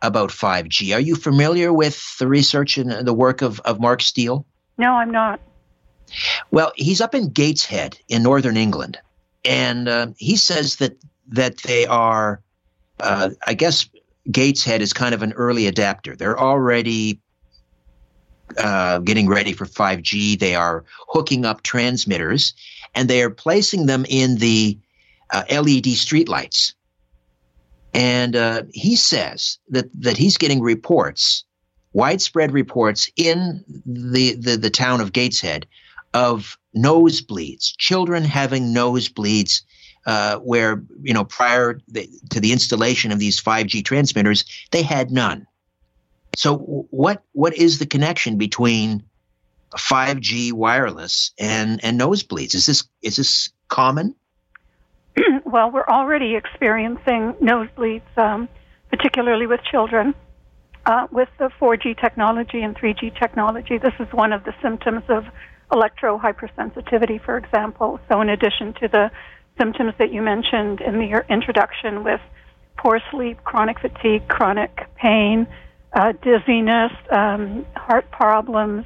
about 0.00 0.30
5G. 0.30 0.94
Are 0.94 1.00
you 1.00 1.14
familiar 1.14 1.72
with 1.72 2.18
the 2.18 2.28
research 2.28 2.78
and 2.78 2.90
the 3.06 3.12
work 3.12 3.42
of, 3.42 3.58
of 3.60 3.80
Mark 3.80 4.00
Steele? 4.00 4.46
No, 4.78 4.92
I'm 4.92 5.10
not. 5.10 5.40
Well, 6.52 6.72
he's 6.76 7.00
up 7.00 7.14
in 7.14 7.30
Gateshead 7.30 7.98
in 8.08 8.22
northern 8.22 8.56
England, 8.56 8.98
and 9.44 9.88
uh, 9.88 10.06
he 10.16 10.36
says 10.36 10.76
that 10.76 10.96
that 11.28 11.58
they 11.58 11.84
are, 11.84 12.40
uh, 13.00 13.30
I 13.46 13.52
guess, 13.52 13.86
Gateshead 14.30 14.82
is 14.82 14.92
kind 14.92 15.14
of 15.14 15.22
an 15.22 15.32
early 15.32 15.66
adapter. 15.66 16.14
They're 16.14 16.38
already 16.38 17.20
uh, 18.56 18.98
getting 18.98 19.28
ready 19.28 19.52
for 19.52 19.66
5G. 19.66 20.38
They 20.38 20.54
are 20.54 20.84
hooking 21.08 21.44
up 21.44 21.62
transmitters 21.62 22.54
and 22.94 23.08
they 23.08 23.22
are 23.22 23.30
placing 23.30 23.86
them 23.86 24.04
in 24.08 24.36
the 24.36 24.78
uh, 25.30 25.44
LED 25.50 25.84
streetlights. 25.84 26.74
And 27.94 28.36
uh, 28.36 28.62
he 28.72 28.96
says 28.96 29.58
that, 29.68 29.88
that 30.00 30.16
he's 30.16 30.36
getting 30.36 30.60
reports, 30.60 31.44
widespread 31.92 32.52
reports 32.52 33.10
in 33.16 33.64
the, 33.86 34.34
the, 34.34 34.56
the 34.56 34.70
town 34.70 35.00
of 35.00 35.12
Gateshead 35.12 35.66
of 36.14 36.58
nosebleeds, 36.76 37.76
children 37.76 38.24
having 38.24 38.74
nosebleeds. 38.74 39.62
Uh, 40.08 40.38
where 40.38 40.82
you 41.02 41.12
know 41.12 41.22
prior 41.22 41.74
to 41.74 42.40
the 42.40 42.50
installation 42.50 43.12
of 43.12 43.18
these 43.18 43.38
5G 43.38 43.84
transmitters, 43.84 44.46
they 44.70 44.80
had 44.80 45.10
none. 45.10 45.46
So 46.34 46.56
what 46.56 47.22
what 47.32 47.54
is 47.54 47.78
the 47.78 47.84
connection 47.84 48.38
between 48.38 49.02
5G 49.76 50.54
wireless 50.54 51.32
and 51.38 51.84
and 51.84 52.00
nosebleeds? 52.00 52.54
Is 52.54 52.64
this 52.64 52.84
is 53.02 53.16
this 53.16 53.50
common? 53.68 54.14
well, 55.44 55.70
we're 55.70 55.86
already 55.86 56.36
experiencing 56.36 57.34
nosebleeds, 57.42 58.16
um, 58.16 58.48
particularly 58.88 59.46
with 59.46 59.60
children. 59.70 60.14
Uh, 60.86 61.06
with 61.10 61.28
the 61.38 61.50
4G 61.60 62.00
technology 62.00 62.62
and 62.62 62.74
3G 62.74 63.18
technology, 63.18 63.76
this 63.76 63.92
is 64.00 64.10
one 64.14 64.32
of 64.32 64.44
the 64.44 64.54
symptoms 64.62 65.02
of 65.10 65.26
electro 65.70 66.18
hypersensitivity, 66.18 67.22
for 67.22 67.36
example. 67.36 68.00
So, 68.08 68.22
in 68.22 68.30
addition 68.30 68.72
to 68.80 68.88
the 68.88 69.10
symptoms 69.58 69.92
that 69.98 70.12
you 70.12 70.22
mentioned 70.22 70.80
in 70.80 70.98
the 70.98 71.24
introduction 71.28 72.04
with 72.04 72.20
poor 72.76 73.00
sleep, 73.10 73.42
chronic 73.44 73.80
fatigue, 73.80 74.26
chronic 74.28 74.70
pain, 74.96 75.46
uh, 75.92 76.12
dizziness, 76.22 76.92
um, 77.10 77.66
heart 77.76 78.10
problems, 78.10 78.84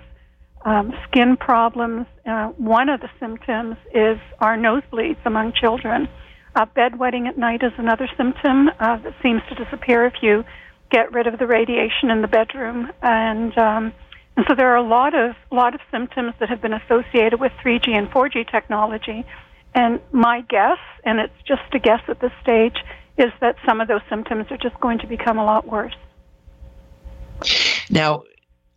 um, 0.64 0.92
skin 1.08 1.36
problems. 1.36 2.06
Uh, 2.24 2.48
one 2.56 2.88
of 2.88 3.00
the 3.00 3.10
symptoms 3.20 3.76
is 3.94 4.18
our 4.40 4.56
nosebleeds 4.56 5.18
among 5.24 5.52
children. 5.52 6.08
Uh, 6.54 6.66
bedwetting 6.76 7.26
at 7.26 7.38
night 7.38 7.62
is 7.62 7.72
another 7.78 8.08
symptom 8.16 8.68
uh, 8.78 8.96
that 8.98 9.14
seems 9.22 9.42
to 9.48 9.54
disappear 9.54 10.04
if 10.06 10.14
you 10.22 10.44
get 10.90 11.12
rid 11.12 11.26
of 11.26 11.38
the 11.38 11.46
radiation 11.46 12.10
in 12.10 12.20
the 12.20 12.28
bedroom, 12.28 12.92
and 13.00 13.56
um, 13.56 13.92
and 14.36 14.46
so 14.48 14.54
there 14.54 14.68
are 14.68 14.76
a 14.76 14.86
lot 14.86 15.14
of 15.14 15.34
lot 15.50 15.74
of 15.74 15.80
symptoms 15.90 16.34
that 16.40 16.48
have 16.50 16.60
been 16.60 16.74
associated 16.74 17.40
with 17.40 17.52
3G 17.64 17.88
and 17.88 18.10
4G 18.10 18.50
technology. 18.50 19.24
And 19.74 20.00
my 20.12 20.42
guess, 20.42 20.78
and 21.04 21.18
it's 21.18 21.42
just 21.46 21.62
a 21.72 21.78
guess 21.78 22.02
at 22.08 22.20
this 22.20 22.32
stage, 22.42 22.76
is 23.16 23.32
that 23.40 23.56
some 23.66 23.80
of 23.80 23.88
those 23.88 24.02
symptoms 24.08 24.46
are 24.50 24.58
just 24.58 24.78
going 24.80 24.98
to 24.98 25.06
become 25.06 25.38
a 25.38 25.44
lot 25.44 25.66
worse. 25.66 25.94
Now, 27.90 28.22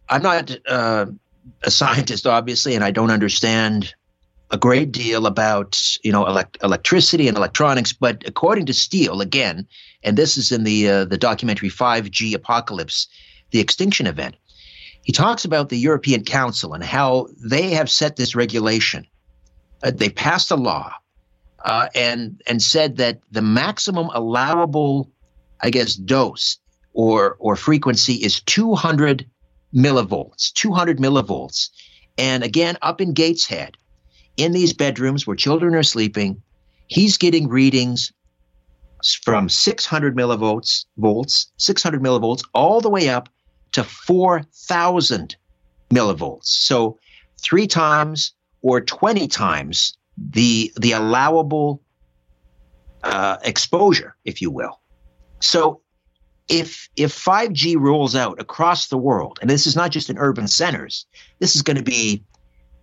I'm 0.09 0.21
not 0.21 0.55
uh, 0.67 1.07
a 1.63 1.71
scientist, 1.71 2.25
obviously, 2.27 2.75
and 2.75 2.83
I 2.83 2.91
don't 2.91 3.11
understand 3.11 3.93
a 4.51 4.57
great 4.57 4.91
deal 4.91 5.25
about 5.25 5.97
you 6.03 6.11
know 6.11 6.25
elect- 6.25 6.57
electricity 6.63 7.27
and 7.27 7.37
electronics. 7.37 7.93
But 7.93 8.23
according 8.25 8.67
to 8.67 8.73
Steele, 8.73 9.21
again, 9.21 9.67
and 10.03 10.17
this 10.17 10.37
is 10.37 10.51
in 10.51 10.63
the 10.63 10.89
uh, 10.89 11.05
the 11.05 11.17
documentary 11.17 11.69
5G 11.69 12.33
Apocalypse, 12.33 13.07
the 13.51 13.59
extinction 13.59 14.07
event. 14.07 14.35
He 15.01 15.11
talks 15.11 15.45
about 15.45 15.69
the 15.69 15.77
European 15.77 16.23
Council 16.23 16.73
and 16.73 16.83
how 16.83 17.27
they 17.37 17.69
have 17.71 17.89
set 17.91 18.15
this 18.15 18.35
regulation. 18.35 19.05
Uh, 19.85 19.91
they 19.91 20.09
passed 20.09 20.49
a 20.49 20.55
law 20.55 20.91
uh, 21.63 21.87
and 21.93 22.41
and 22.47 22.61
said 22.61 22.97
that 22.97 23.19
the 23.31 23.41
maximum 23.41 24.09
allowable, 24.13 25.11
I 25.61 25.69
guess, 25.69 25.93
dose 25.95 26.57
or 26.93 27.37
or 27.39 27.55
frequency 27.55 28.15
is 28.15 28.41
200 28.41 29.29
millivolts, 29.73 30.51
200 30.53 30.97
millivolts. 30.97 31.69
And 32.17 32.43
again, 32.43 32.77
up 32.81 32.99
in 32.99 33.13
Gateshead, 33.13 33.77
in 34.37 34.53
these 34.53 34.73
bedrooms 34.73 35.27
where 35.27 35.35
children 35.35 35.75
are 35.75 35.83
sleeping, 35.83 36.41
he's 36.87 37.17
getting 37.17 37.47
readings 37.47 38.11
from 39.23 39.49
600 39.49 40.15
millivolts, 40.15 40.85
volts, 40.97 41.51
600 41.57 42.01
millivolts, 42.01 42.41
all 42.55 42.81
the 42.81 42.89
way 42.89 43.09
up 43.09 43.29
to 43.73 43.83
4,000 43.83 45.35
millivolts. 45.91 46.45
So 46.45 46.97
three 47.37 47.67
times 47.67 48.33
or 48.65 48.81
20 48.81 49.27
times 49.27 49.95
the 50.17 50.73
the 50.75 50.93
allowable 50.93 51.83
uh, 53.03 53.37
exposure, 53.43 54.15
if 54.25 54.41
you 54.41 54.49
will. 54.49 54.79
So 55.39 55.81
if 56.47 56.89
if 56.95 57.13
5G 57.13 57.77
rolls 57.77 58.15
out 58.15 58.41
across 58.41 58.87
the 58.87 58.97
world, 58.97 59.37
and 59.39 59.51
this 59.51 59.67
is 59.67 59.75
not 59.75 59.91
just 59.91 60.09
in 60.09 60.17
urban 60.17 60.47
centers, 60.47 61.05
this 61.37 61.55
is 61.55 61.61
going 61.61 61.77
to 61.77 61.83
be 61.83 62.23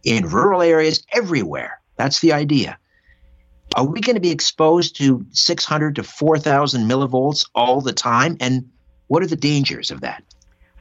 in 0.04 0.28
rural 0.28 0.62
areas 0.62 1.04
everywhere. 1.12 1.80
That's 1.96 2.20
the 2.20 2.32
idea. 2.32 2.78
Are 3.74 3.84
we 3.84 4.00
going 4.00 4.14
to 4.14 4.20
be 4.20 4.30
exposed 4.30 4.94
to 4.98 5.26
600 5.32 5.96
to 5.96 6.04
4,000 6.04 6.88
millivolts 6.88 7.48
all 7.56 7.80
the 7.80 7.92
time? 7.92 8.36
And 8.38 8.70
what 9.09 9.24
are 9.24 9.26
the 9.26 9.34
dangers 9.34 9.90
of 9.90 10.02
that? 10.02 10.22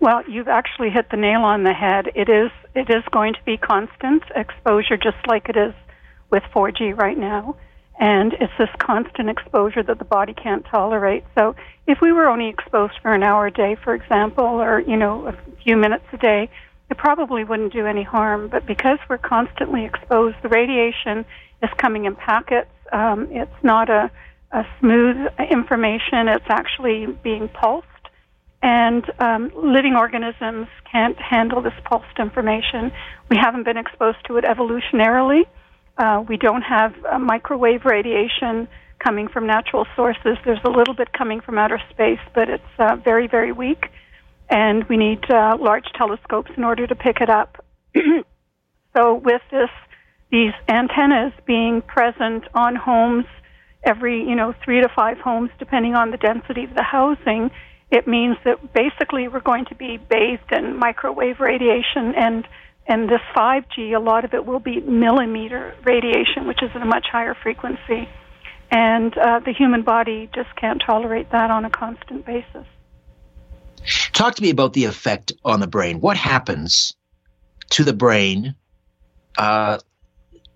Well, 0.02 0.24
you've 0.28 0.50
actually 0.50 0.90
hit 0.90 1.10
the 1.10 1.18
nail 1.18 1.42
on 1.42 1.64
the 1.64 1.74
head. 1.74 2.08
It 2.16 2.28
is 2.28 2.52
it 2.76 2.90
is 2.90 3.04
going 3.12 3.34
to 3.34 3.44
be 3.46 3.56
constant 3.56 4.24
exposure, 4.36 4.98
just 4.98 5.18
like 5.28 5.48
it 5.48 5.56
is 5.56 5.74
with 6.30 6.44
4G 6.54 6.98
right 6.98 7.18
now 7.18 7.56
and 8.02 8.34
it's 8.34 8.52
this 8.58 8.70
constant 8.80 9.30
exposure 9.30 9.84
that 9.84 10.00
the 10.00 10.06
body 10.06 10.34
can't 10.34 10.66
tolerate. 10.66 11.24
So 11.38 11.56
if 11.86 12.00
we 12.02 12.12
were 12.12 12.28
only 12.28 12.50
exposed 12.50 12.94
for 13.00 13.14
an 13.14 13.22
hour 13.22 13.46
a 13.46 13.52
day, 13.52 13.78
for 13.84 13.94
example, 13.94 14.44
or 14.44 14.82
you 14.82 14.98
know 14.98 15.28
a 15.28 15.38
few 15.64 15.78
minutes 15.78 16.06
a 16.12 16.18
day, 16.18 16.50
it 16.90 16.98
probably 16.98 17.44
wouldn't 17.44 17.72
do 17.72 17.86
any 17.86 18.04
harm. 18.04 18.50
But 18.50 18.66
because 18.66 18.98
we're 19.08 19.20
constantly 19.20 19.86
exposed, 19.86 20.36
the 20.42 20.50
radiation 20.50 21.26
is 21.62 21.70
coming 21.78 22.06
in 22.06 22.16
packets. 22.16 22.72
Um, 22.92 23.28
it's 23.30 23.64
not 23.64 23.90
a, 23.92 24.10
a 24.52 24.66
smooth 24.80 25.28
information. 25.52 26.28
It's 26.28 26.50
actually 26.50 27.06
being 27.06 27.50
pulsed, 27.50 27.88
and 28.62 29.04
um, 29.20 29.52
living 29.56 29.96
organisms 29.96 30.68
can't 30.92 31.18
handle 31.18 31.62
this 31.62 31.74
pulsed 31.86 32.20
information. 32.20 32.92
We 33.30 33.38
haven't 33.38 33.64
been 33.64 33.78
exposed 33.78 34.20
to 34.28 34.38
it 34.38 34.46
evolutionarily. 34.46 35.42
Uh, 35.98 36.24
we 36.28 36.38
don't 36.38 36.62
have 36.62 36.94
uh, 37.06 37.20
microwave 37.20 37.86
radiation 37.86 38.68
coming 39.04 39.28
from 39.28 39.48
natural 39.48 39.86
sources. 39.96 40.38
There's 40.46 40.64
a 40.64 40.70
little 40.70 40.94
bit 40.94 41.12
coming 41.12 41.42
from 41.42 41.58
outer 41.58 41.80
space, 41.90 42.20
but 42.36 42.50
it's 42.50 42.64
uh, 42.78 42.98
very, 43.04 43.28
very 43.28 43.52
weak 43.52 43.86
and 44.52 44.84
we 44.90 44.98
need 44.98 45.24
uh, 45.32 45.58
large 45.60 45.86
telescopes 45.98 46.52
in 46.58 46.64
order 46.64 46.86
to 46.86 46.94
pick 46.94 47.22
it 47.22 47.30
up. 47.30 47.66
so 48.96 49.16
with 49.16 49.42
this, 49.50 49.70
these 50.30 50.52
antennas 50.68 51.32
being 51.48 51.82
present 51.82 52.44
on 52.54 52.76
homes, 52.76 53.26
every 53.84 54.20
you 54.20 54.36
know 54.36 54.54
three 54.64 54.82
to 54.82 54.90
five 54.94 55.18
homes, 55.18 55.50
depending 55.58 55.96
on 55.96 56.12
the 56.12 56.18
density 56.18 56.66
of 56.66 56.76
the 56.76 56.84
housing, 56.84 57.50
it 57.92 58.08
means 58.08 58.38
that 58.46 58.74
basically 58.74 59.28
we're 59.28 59.42
going 59.42 59.66
to 59.66 59.76
be 59.76 59.98
bathed 59.98 60.52
in 60.52 60.78
microwave 60.78 61.40
radiation 61.40 62.16
and 62.16 62.48
and 62.88 63.08
this 63.08 63.22
5G, 63.36 63.96
a 63.96 64.00
lot 64.00 64.26
of 64.26 64.34
it 64.34 64.46
will 64.46 64.60
be 64.60 64.80
millimeter 64.82 65.76
radiation, 65.84 66.48
which 66.48 66.64
is 66.64 66.72
at 66.74 66.82
a 66.82 66.86
much 66.86 67.06
higher 67.12 67.36
frequency. 67.36 68.10
And 68.72 69.16
uh, 69.18 69.40
the 69.40 69.54
human 69.54 69.84
body 69.84 70.30
just 70.34 70.54
can't 70.56 70.82
tolerate 70.84 71.32
that 71.32 71.52
on 71.52 71.64
a 71.64 71.70
constant 71.70 72.26
basis. 72.26 72.66
Talk 74.14 74.36
to 74.36 74.42
me 74.42 74.50
about 74.50 74.74
the 74.74 74.86
effect 74.86 75.32
on 75.46 75.60
the 75.60 75.68
brain. 75.68 76.02
What 76.02 76.18
happens 76.18 76.96
to 77.72 77.84
the 77.84 77.94
brain? 77.94 78.56
Uh, 79.38 79.78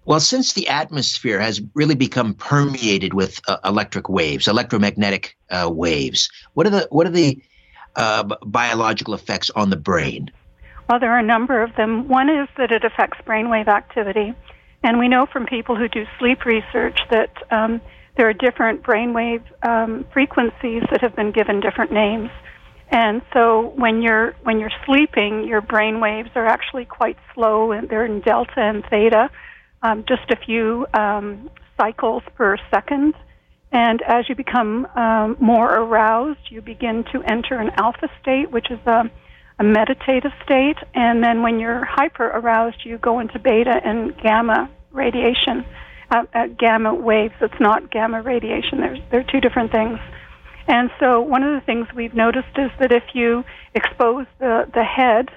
well, 0.05 0.19
since 0.19 0.53
the 0.53 0.67
atmosphere 0.67 1.39
has 1.39 1.61
really 1.73 1.95
become 1.95 2.33
permeated 2.35 3.13
with 3.13 3.41
uh, 3.47 3.57
electric 3.65 4.07
waves, 4.07 4.47
electromagnetic 4.47 5.35
uh, 5.49 5.69
waves, 5.71 6.29
what 6.53 6.67
are 6.67 6.71
the 6.71 6.87
what 6.91 7.07
are 7.07 7.11
the 7.11 7.41
uh, 7.95 8.23
biological 8.45 9.13
effects 9.13 9.49
on 9.51 9.69
the 9.69 9.77
brain? 9.77 10.29
Well, 10.89 10.99
there 10.99 11.11
are 11.11 11.19
a 11.19 11.23
number 11.23 11.63
of 11.63 11.75
them. 11.75 12.07
One 12.07 12.29
is 12.29 12.47
that 12.57 12.71
it 12.71 12.83
affects 12.83 13.17
brainwave 13.25 13.67
activity, 13.67 14.33
and 14.83 14.99
we 14.99 15.07
know 15.07 15.25
from 15.25 15.47
people 15.47 15.75
who 15.75 15.87
do 15.87 16.05
sleep 16.19 16.45
research 16.45 16.99
that 17.09 17.31
um, 17.51 17.81
there 18.15 18.29
are 18.29 18.33
different 18.33 18.83
brainwave 18.83 19.43
um, 19.67 20.05
frequencies 20.13 20.83
that 20.91 21.01
have 21.01 21.15
been 21.15 21.31
given 21.31 21.59
different 21.59 21.91
names. 21.91 22.29
And 22.89 23.23
so 23.33 23.73
when 23.75 24.03
you're 24.03 24.35
when 24.43 24.59
you're 24.59 24.71
sleeping, 24.85 25.47
your 25.47 25.61
brain 25.61 25.99
waves 25.99 26.29
are 26.35 26.45
actually 26.45 26.85
quite 26.85 27.17
slow, 27.33 27.71
and 27.71 27.89
they're 27.89 28.05
in 28.05 28.21
delta 28.21 28.59
and 28.59 28.85
theta, 28.85 29.31
um, 29.81 30.03
just 30.07 30.29
a 30.31 30.35
few 30.35 30.87
um, 30.93 31.49
cycles 31.79 32.23
per 32.35 32.57
second. 32.71 33.13
And 33.71 34.01
as 34.01 34.29
you 34.29 34.35
become 34.35 34.85
um, 34.95 35.37
more 35.39 35.73
aroused, 35.73 36.39
you 36.49 36.61
begin 36.61 37.03
to 37.11 37.21
enter 37.23 37.55
an 37.55 37.71
alpha 37.77 38.09
state, 38.21 38.51
which 38.51 38.71
is 38.71 38.79
a, 38.85 39.09
a 39.59 39.63
meditative 39.63 40.31
state. 40.43 40.77
And 40.93 41.23
then 41.23 41.41
when 41.41 41.59
you're 41.59 41.83
hyper 41.83 42.25
aroused, 42.25 42.85
you 42.85 42.97
go 42.97 43.19
into 43.19 43.37
beta 43.39 43.81
and 43.83 44.17
gamma 44.17 44.69
radiation, 44.91 45.65
uh, 46.09 46.23
uh, 46.33 46.47
gamma 46.57 46.93
waves. 46.93 47.33
It's 47.41 47.59
not 47.59 47.91
gamma 47.91 48.21
radiation. 48.21 48.79
There's, 48.79 48.99
they're 49.11 49.25
two 49.29 49.41
different 49.41 49.71
things. 49.71 49.99
And 50.67 50.89
so 50.99 51.21
one 51.21 51.43
of 51.43 51.53
the 51.53 51.65
things 51.65 51.87
we've 51.93 52.15
noticed 52.15 52.57
is 52.57 52.71
that 52.79 52.91
if 52.91 53.03
you 53.13 53.43
expose 53.75 54.25
the, 54.39 54.67
the 54.73 54.83
head 54.83 55.29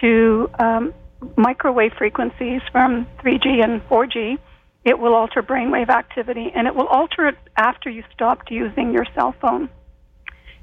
to 0.00 0.50
um, 0.58 0.94
microwave 1.36 1.92
frequencies 1.98 2.60
from 2.72 3.06
3G 3.20 3.62
and 3.62 3.82
4G, 3.88 4.38
it 4.84 4.98
will 4.98 5.14
alter 5.14 5.42
brainwave 5.42 5.88
activity, 5.88 6.52
and 6.54 6.66
it 6.66 6.74
will 6.74 6.86
alter 6.86 7.28
it 7.28 7.36
after 7.56 7.88
you 7.88 8.02
stopped 8.12 8.50
using 8.50 8.92
your 8.92 9.06
cell 9.14 9.34
phone. 9.40 9.68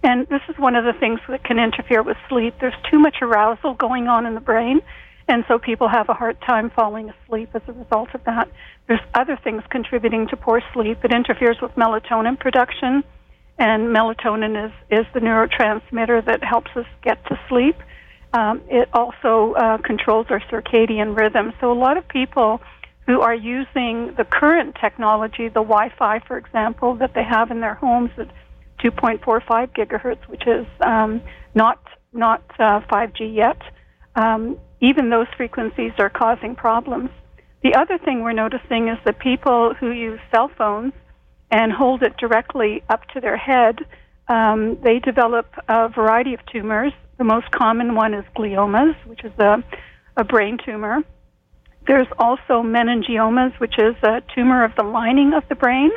And 0.04 0.28
this 0.28 0.42
is 0.50 0.58
one 0.58 0.76
of 0.76 0.84
the 0.84 0.94
things 1.00 1.20
that 1.30 1.44
can 1.44 1.60
interfere 1.60 2.04
with 2.04 2.18
sleep. 2.30 2.56
There's 2.60 2.74
too 2.90 3.00
much 3.00 3.18
arousal 3.22 3.74
going 3.74 4.08
on 4.08 4.26
in 4.26 4.34
the 4.34 4.42
brain, 4.42 4.82
and 5.28 5.44
so 5.48 5.60
people 5.60 5.88
have 5.88 6.10
a 6.10 6.14
hard 6.14 6.40
time 6.42 6.70
falling 6.70 7.10
asleep 7.10 7.50
as 7.54 7.62
a 7.68 7.74
result 7.74 8.10
of 8.14 8.24
that. 8.26 8.50
There's 8.88 9.02
other 9.14 9.38
things 9.44 9.64
contributing 9.70 10.28
to 10.30 10.38
poor 10.38 10.62
sleep. 10.74 11.04
It 11.04 11.14
interferes 11.14 11.58
with 11.62 11.72
melatonin 11.76 12.40
production 12.40 13.04
and 13.62 13.96
melatonin 13.96 14.66
is, 14.66 14.72
is 14.90 15.06
the 15.14 15.20
neurotransmitter 15.20 16.26
that 16.26 16.44
helps 16.44 16.72
us 16.76 16.86
get 17.04 17.24
to 17.28 17.40
sleep. 17.48 17.76
Um, 18.34 18.62
it 18.70 18.88
also 18.94 19.53
uh, 19.53 19.78
controls 19.80 20.28
our 20.30 20.40
circadian 20.52 21.18
rhythm. 21.18 21.53
So 21.60 21.72
a 21.72 21.74
lot 21.74 21.98
of 21.98 22.08
people 22.08 22.62
who 23.06 23.22
are 23.22 23.36
using 23.36 24.14
the 24.16 24.24
current 24.24 24.76
technology, 24.80 25.48
the 25.49 25.64
Wi-Fi, 25.64 26.20
for 26.28 26.38
example, 26.38 26.95
that 26.95 27.14
they 27.14 27.24
have 27.24 27.52
in 27.52 27.60
their 27.60 27.76
homes 27.76 28.12
at 28.18 28.28
2.45 28.84 29.76
gigahertz, 29.76 30.28
which 30.28 30.48
is 30.48 30.66
um, 30.82 31.22
not 31.56 31.80
not 32.14 32.44
uh, 32.60 32.82
5G 32.91 33.34
yet. 33.36 33.62
Um, 34.16 34.58
even 34.82 35.10
those 35.10 35.28
frequencies 35.38 35.94
are 35.98 36.10
causing 36.10 36.56
problems. 36.56 37.10
The 37.64 37.76
other 37.76 37.98
thing 37.98 38.22
we're 38.22 38.34
noticing 38.34 38.90
is 38.90 38.98
that 39.06 39.20
people 39.20 39.74
who 39.80 39.91
use 39.91 40.20
cell 40.34 40.52
phones 40.58 40.94
and 41.52 41.72
hold 41.72 42.02
it 42.02 42.18
directly 42.18 42.84
up 42.90 43.08
to 43.10 43.22
their 43.22 43.38
head, 43.38 43.80
um, 44.28 44.78
they 44.84 44.99
develop 44.99 45.53
a 45.68 45.90
variety 45.90 46.34
of 46.34 46.40
tumors. 46.52 46.94
The 47.22 47.26
most 47.26 47.52
common 47.52 47.93
one 47.93 48.15
is 48.15 48.26
gliomas, 48.35 48.95
which 49.06 49.23
is 49.23 49.31
a, 49.38 49.64
a 50.18 50.23
brain 50.23 50.57
tumor. 50.65 51.03
There's 51.85 52.07
also 52.18 52.64
meningiomas, 52.64 53.60
which 53.60 53.77
is 53.77 53.95
a 54.02 54.23
tumor 54.34 54.64
of 54.64 54.72
the 54.76 54.81
lining 54.81 55.34
of 55.35 55.43
the 55.48 55.53
brain. 55.53 55.91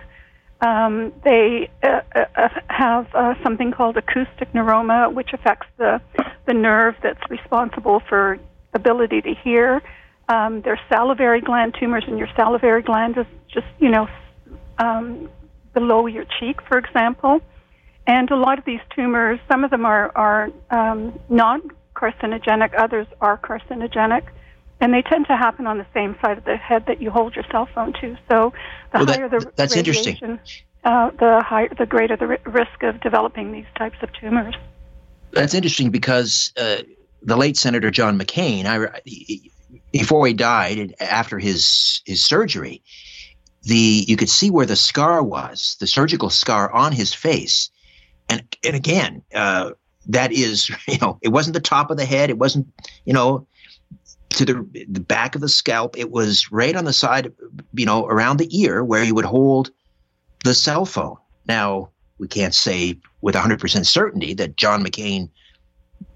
Um, 0.60 1.14
they 1.24 1.70
uh, 1.82 2.02
uh, 2.14 2.48
have 2.68 3.06
uh, 3.14 3.42
something 3.42 3.72
called 3.72 3.96
acoustic 3.96 4.52
neuroma, 4.52 5.14
which 5.14 5.30
affects 5.32 5.66
the, 5.78 5.98
the 6.44 6.52
nerve 6.52 6.94
that's 7.02 7.30
responsible 7.30 8.02
for 8.06 8.38
ability 8.74 9.22
to 9.22 9.32
hear. 9.42 9.80
Um, 10.28 10.60
there's 10.60 10.80
salivary 10.90 11.40
gland 11.40 11.74
tumors, 11.80 12.04
and 12.06 12.18
your 12.18 12.28
salivary 12.36 12.82
gland 12.82 13.16
is 13.16 13.24
just, 13.48 13.66
you 13.78 13.88
know, 13.88 14.08
um, 14.76 15.30
below 15.72 16.04
your 16.04 16.26
cheek, 16.38 16.60
for 16.68 16.76
example. 16.76 17.40
And 18.06 18.30
a 18.30 18.36
lot 18.36 18.58
of 18.58 18.64
these 18.64 18.80
tumors, 18.94 19.40
some 19.48 19.64
of 19.64 19.70
them 19.70 19.86
are, 19.86 20.12
are 20.14 20.50
um, 20.70 21.18
non 21.28 21.62
carcinogenic, 21.94 22.74
others 22.76 23.06
are 23.20 23.38
carcinogenic. 23.38 24.24
And 24.80 24.92
they 24.92 25.02
tend 25.02 25.26
to 25.28 25.36
happen 25.36 25.66
on 25.66 25.78
the 25.78 25.86
same 25.94 26.16
side 26.20 26.36
of 26.36 26.44
the 26.44 26.56
head 26.56 26.84
that 26.86 27.00
you 27.00 27.10
hold 27.10 27.34
your 27.34 27.44
cell 27.50 27.66
phone 27.74 27.94
to. 28.00 28.16
So 28.28 28.52
the 28.92 28.98
well, 28.98 29.06
higher 29.06 29.28
that, 29.28 29.40
the 29.40 29.52
that's 29.56 29.76
interesting. 29.76 30.38
Uh, 30.84 31.10
the 31.18 31.42
higher, 31.42 31.70
the 31.78 31.86
greater 31.86 32.16
the 32.16 32.26
risk 32.44 32.82
of 32.82 33.00
developing 33.00 33.52
these 33.52 33.64
types 33.78 33.96
of 34.02 34.12
tumors. 34.12 34.54
That's 35.32 35.54
interesting 35.54 35.90
because 35.90 36.52
uh, 36.58 36.82
the 37.22 37.36
late 37.36 37.56
Senator 37.56 37.90
John 37.90 38.18
McCain, 38.18 38.66
I, 38.66 39.00
before 39.92 40.26
he 40.26 40.34
died, 40.34 40.94
after 41.00 41.38
his 41.38 42.02
his 42.04 42.22
surgery, 42.22 42.82
the 43.62 44.04
you 44.06 44.16
could 44.16 44.28
see 44.28 44.50
where 44.50 44.66
the 44.66 44.76
scar 44.76 45.22
was, 45.22 45.76
the 45.80 45.86
surgical 45.86 46.28
scar 46.28 46.70
on 46.70 46.92
his 46.92 47.14
face, 47.14 47.70
and 48.28 48.56
and 48.64 48.76
again, 48.76 49.22
uh, 49.34 49.72
that 50.06 50.32
is 50.32 50.70
you 50.88 50.98
know 50.98 51.18
it 51.22 51.28
wasn't 51.28 51.54
the 51.54 51.60
top 51.60 51.90
of 51.90 51.96
the 51.96 52.04
head, 52.04 52.30
it 52.30 52.38
wasn't 52.38 52.66
you 53.04 53.12
know 53.12 53.46
to 54.30 54.44
the 54.44 54.86
the 54.88 55.00
back 55.00 55.34
of 55.34 55.40
the 55.40 55.48
scalp, 55.48 55.98
it 55.98 56.10
was 56.10 56.50
right 56.50 56.76
on 56.76 56.84
the 56.84 56.92
side, 56.92 57.32
you 57.72 57.86
know, 57.86 58.06
around 58.06 58.38
the 58.38 58.60
ear 58.60 58.84
where 58.84 59.04
you 59.04 59.14
would 59.14 59.24
hold 59.24 59.70
the 60.44 60.54
cell 60.54 60.84
phone. 60.84 61.16
Now 61.46 61.90
we 62.18 62.28
can't 62.28 62.54
say 62.54 62.98
with 63.20 63.34
100% 63.34 63.86
certainty 63.86 64.34
that 64.34 64.56
John 64.56 64.84
McCain 64.84 65.30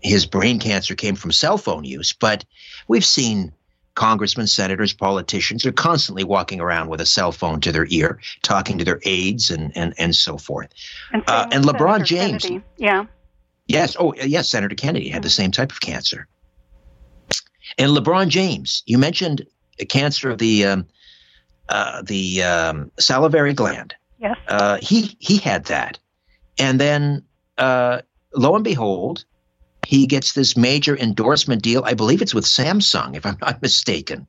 his 0.00 0.26
brain 0.26 0.60
cancer 0.60 0.94
came 0.94 1.16
from 1.16 1.32
cell 1.32 1.58
phone 1.58 1.84
use, 1.84 2.12
but 2.12 2.44
we've 2.86 3.04
seen 3.04 3.52
congressmen, 3.98 4.46
senators, 4.46 4.92
politicians 4.92 5.66
are 5.66 5.72
constantly 5.72 6.22
walking 6.22 6.60
around 6.60 6.88
with 6.88 7.00
a 7.00 7.06
cell 7.06 7.32
phone 7.32 7.60
to 7.60 7.72
their 7.72 7.86
ear, 7.90 8.20
talking 8.42 8.78
to 8.78 8.84
their 8.84 9.00
aides 9.02 9.50
and 9.50 9.76
and, 9.76 9.92
and 9.98 10.14
so 10.14 10.38
forth. 10.38 10.68
And, 11.12 11.24
uh, 11.26 11.48
and 11.50 11.64
LeBron 11.64 12.04
James. 12.04 12.44
Kennedy. 12.44 12.64
Yeah. 12.76 13.06
Yes. 13.66 13.96
Oh, 13.98 14.14
yes. 14.14 14.48
Senator 14.48 14.76
Kennedy 14.76 15.08
had 15.08 15.22
the 15.22 15.30
same 15.30 15.50
type 15.50 15.72
of 15.72 15.80
cancer. 15.80 16.28
And 17.76 17.90
LeBron 17.90 18.28
James, 18.28 18.84
you 18.86 18.98
mentioned 18.98 19.44
cancer 19.88 20.30
of 20.30 20.38
the 20.38 20.64
um, 20.64 20.86
uh, 21.68 22.02
the 22.02 22.42
um, 22.44 22.90
salivary 22.98 23.52
gland. 23.52 23.94
Yes. 24.20 24.36
Uh, 24.46 24.78
he 24.80 25.16
he 25.18 25.38
had 25.38 25.64
that, 25.66 25.98
and 26.56 26.80
then 26.80 27.24
uh, 27.58 28.00
lo 28.32 28.54
and 28.54 28.64
behold, 28.64 29.24
he 29.88 30.06
gets 30.06 30.32
this 30.32 30.54
major 30.54 30.94
endorsement 30.98 31.62
deal. 31.62 31.82
I 31.82 31.94
believe 31.94 32.20
it's 32.20 32.34
with 32.34 32.44
Samsung, 32.44 33.16
if 33.16 33.24
I'm 33.24 33.38
not 33.40 33.62
mistaken. 33.68 34.26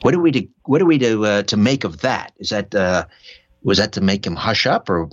What 0.00 0.14
are 0.14 0.18
we 0.18 0.32
to 0.32 0.48
what 0.64 0.80
are 0.80 0.86
we 0.86 0.96
to 0.96 1.26
uh, 1.26 1.42
to 1.42 1.58
make 1.58 1.84
of 1.84 2.00
that? 2.00 2.32
Is 2.38 2.48
that 2.48 2.74
uh, 2.74 3.04
was 3.62 3.76
that 3.76 3.92
to 3.92 4.00
make 4.00 4.26
him 4.26 4.34
hush 4.34 4.66
up 4.66 4.88
or? 4.88 5.10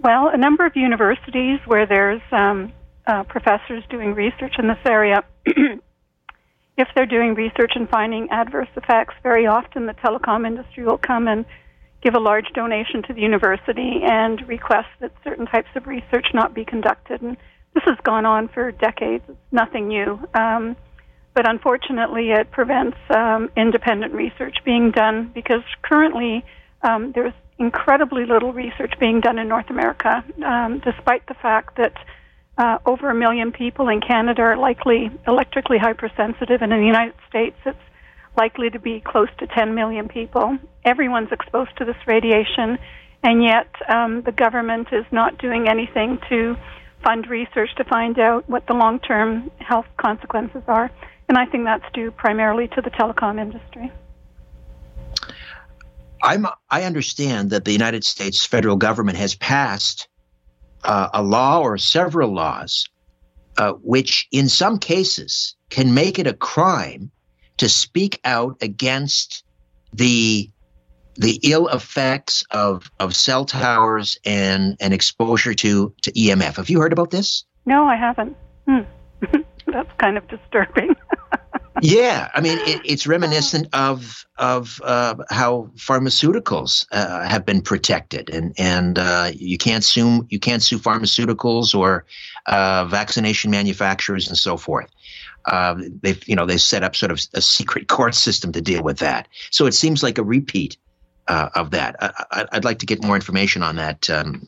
Well, 0.00 0.28
a 0.28 0.36
number 0.36 0.66
of 0.66 0.76
universities 0.76 1.58
where 1.64 1.86
there's 1.86 2.20
um, 2.32 2.70
uh, 3.06 3.22
professors 3.22 3.82
doing 3.88 4.12
research 4.12 4.56
in 4.58 4.68
this 4.68 4.84
area, 4.84 5.24
if 5.46 6.88
they're 6.94 7.06
doing 7.06 7.34
research 7.34 7.72
and 7.76 7.88
finding 7.88 8.28
adverse 8.30 8.68
effects, 8.76 9.14
very 9.22 9.46
often 9.46 9.86
the 9.86 9.94
telecom 9.94 10.46
industry 10.46 10.84
will 10.84 10.98
come 10.98 11.28
and 11.28 11.46
give 12.02 12.14
a 12.14 12.20
large 12.20 12.46
donation 12.54 13.02
to 13.04 13.12
the 13.12 13.20
university 13.20 14.00
and 14.02 14.46
request 14.48 14.88
that 15.00 15.12
certain 15.22 15.46
types 15.46 15.68
of 15.76 15.86
research 15.86 16.26
not 16.34 16.54
be 16.54 16.64
conducted. 16.64 17.22
And 17.22 17.36
this 17.74 17.84
has 17.84 17.96
gone 18.02 18.26
on 18.26 18.48
for 18.48 18.72
decades. 18.72 19.24
It's 19.28 19.38
nothing 19.52 19.88
new. 19.88 20.18
Um, 20.34 20.76
but 21.34 21.48
unfortunately, 21.48 22.30
it 22.30 22.50
prevents 22.50 22.98
um, 23.08 23.50
independent 23.56 24.12
research 24.12 24.56
being 24.64 24.90
done 24.90 25.30
because 25.34 25.62
currently 25.82 26.44
um, 26.82 27.12
there's 27.14 27.32
incredibly 27.58 28.26
little 28.26 28.52
research 28.52 28.92
being 28.98 29.20
done 29.20 29.38
in 29.38 29.48
North 29.48 29.70
America, 29.70 30.24
um, 30.44 30.80
despite 30.84 31.26
the 31.26 31.34
fact 31.34 31.76
that 31.76 31.94
uh, 32.58 32.78
over 32.84 33.08
a 33.08 33.14
million 33.14 33.52
people 33.52 33.88
in 33.88 34.00
Canada 34.00 34.42
are 34.42 34.56
likely 34.56 35.10
electrically 35.26 35.78
hypersensitive, 35.78 36.60
and 36.60 36.72
in 36.72 36.80
the 36.80 36.86
United 36.86 37.14
States, 37.28 37.56
it's 37.64 37.78
likely 38.36 38.70
to 38.70 38.78
be 38.78 39.00
close 39.00 39.28
to 39.38 39.46
10 39.46 39.74
million 39.74 40.08
people. 40.08 40.58
Everyone's 40.84 41.32
exposed 41.32 41.76
to 41.78 41.84
this 41.84 41.96
radiation, 42.06 42.78
and 43.22 43.42
yet 43.42 43.68
um, 43.88 44.22
the 44.22 44.32
government 44.32 44.88
is 44.92 45.04
not 45.12 45.38
doing 45.38 45.68
anything 45.68 46.18
to 46.28 46.56
fund 47.04 47.26
research 47.28 47.70
to 47.76 47.84
find 47.84 48.18
out 48.18 48.48
what 48.48 48.66
the 48.66 48.74
long 48.74 48.98
term 49.00 49.50
health 49.58 49.86
consequences 49.96 50.62
are. 50.66 50.90
And 51.28 51.38
I 51.38 51.46
think 51.46 51.64
that's 51.64 51.84
due 51.92 52.10
primarily 52.10 52.68
to 52.68 52.80
the 52.80 52.90
telecom 52.90 53.40
industry. 53.40 53.90
I'm, 56.22 56.46
I 56.70 56.84
understand 56.84 57.50
that 57.50 57.64
the 57.64 57.72
United 57.72 58.04
States 58.04 58.44
federal 58.44 58.76
government 58.76 59.18
has 59.18 59.34
passed 59.34 60.08
uh, 60.84 61.08
a 61.12 61.22
law 61.22 61.60
or 61.60 61.78
several 61.78 62.32
laws 62.32 62.88
uh, 63.58 63.72
which, 63.82 64.28
in 64.30 64.48
some 64.48 64.78
cases, 64.78 65.56
can 65.68 65.94
make 65.94 66.18
it 66.18 66.26
a 66.26 66.32
crime 66.32 67.10
to 67.58 67.68
speak 67.68 68.20
out 68.24 68.56
against 68.60 69.44
the 69.92 70.48
the 71.16 71.38
ill 71.42 71.68
effects 71.68 72.44
of, 72.50 72.90
of 72.98 73.14
cell 73.14 73.44
towers 73.44 74.18
and, 74.24 74.76
and 74.80 74.94
exposure 74.94 75.54
to, 75.54 75.94
to 76.02 76.12
EMF. 76.12 76.56
Have 76.56 76.70
you 76.70 76.80
heard 76.80 76.92
about 76.92 77.10
this? 77.10 77.44
No, 77.66 77.86
I 77.86 77.96
haven't. 77.96 78.36
Hmm. 78.66 78.80
That's 79.66 79.92
kind 79.98 80.16
of 80.16 80.26
disturbing. 80.28 80.96
yeah, 81.82 82.30
I 82.34 82.40
mean, 82.40 82.58
it, 82.60 82.80
it's 82.84 83.06
reminiscent 83.06 83.68
of 83.72 84.26
of 84.38 84.80
uh, 84.84 85.14
how 85.30 85.70
pharmaceuticals 85.76 86.86
uh, 86.90 87.22
have 87.26 87.46
been 87.46 87.62
protected, 87.62 88.28
and 88.28 88.52
and 88.58 88.98
uh, 88.98 89.30
you 89.34 89.56
can't 89.56 89.84
sue 89.84 90.26
you 90.28 90.40
can't 90.40 90.62
sue 90.62 90.78
pharmaceuticals 90.78 91.74
or 91.74 92.04
uh, 92.46 92.84
vaccination 92.86 93.50
manufacturers 93.50 94.28
and 94.28 94.36
so 94.36 94.56
forth. 94.56 94.90
Uh, 95.44 95.76
they've 96.02 96.26
you 96.28 96.36
know 96.36 96.46
they 96.46 96.58
set 96.58 96.82
up 96.82 96.94
sort 96.94 97.10
of 97.10 97.20
a 97.34 97.40
secret 97.40 97.88
court 97.88 98.14
system 98.14 98.52
to 98.52 98.60
deal 98.60 98.82
with 98.82 98.98
that. 98.98 99.28
So 99.50 99.66
it 99.66 99.72
seems 99.72 100.02
like 100.02 100.18
a 100.18 100.24
repeat 100.24 100.76
uh, 101.28 101.50
of 101.54 101.70
that. 101.70 101.96
I, 102.30 102.46
would 102.52 102.64
like 102.64 102.80
to 102.80 102.86
get 102.86 103.02
more 103.02 103.14
information 103.14 103.62
on 103.62 103.76
that. 103.76 104.08
Um, 104.10 104.46